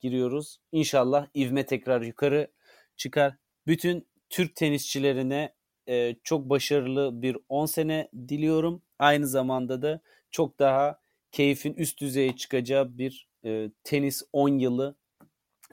giriyoruz. 0.00 0.60
İnşallah 0.72 1.26
ivme 1.36 1.66
tekrar 1.66 2.02
yukarı 2.02 2.48
çıkar. 2.96 3.36
Bütün 3.66 4.08
Türk 4.30 4.56
tenisçilerine 4.56 5.54
e, 5.88 6.14
çok 6.24 6.50
başarılı 6.50 7.22
bir 7.22 7.36
10 7.48 7.66
sene 7.66 8.08
diliyorum. 8.28 8.82
Aynı 8.98 9.26
zamanda 9.26 9.82
da 9.82 10.00
çok 10.30 10.58
daha 10.58 11.00
keyfin 11.32 11.74
üst 11.74 12.00
düzeye 12.00 12.36
çıkacağı 12.36 12.98
bir 12.98 13.28
e, 13.44 13.70
tenis 13.84 14.22
10 14.32 14.48
yılı 14.48 14.96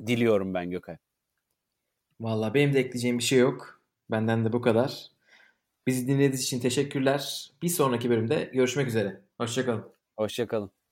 diliyorum 0.07 0.53
ben 0.53 0.71
Gökay. 0.71 0.97
Vallahi 2.19 2.53
benim 2.53 2.73
de 2.73 2.79
ekleyeceğim 2.79 3.17
bir 3.17 3.23
şey 3.23 3.39
yok. 3.39 3.81
Benden 4.11 4.45
de 4.45 4.53
bu 4.53 4.61
kadar. 4.61 5.11
Bizi 5.87 6.07
dinlediğiniz 6.07 6.43
için 6.43 6.59
teşekkürler. 6.59 7.51
Bir 7.61 7.69
sonraki 7.69 8.09
bölümde 8.09 8.51
görüşmek 8.53 8.87
üzere. 8.87 9.21
Hoşçakalın. 9.37 9.93
Hoşçakalın. 10.17 10.84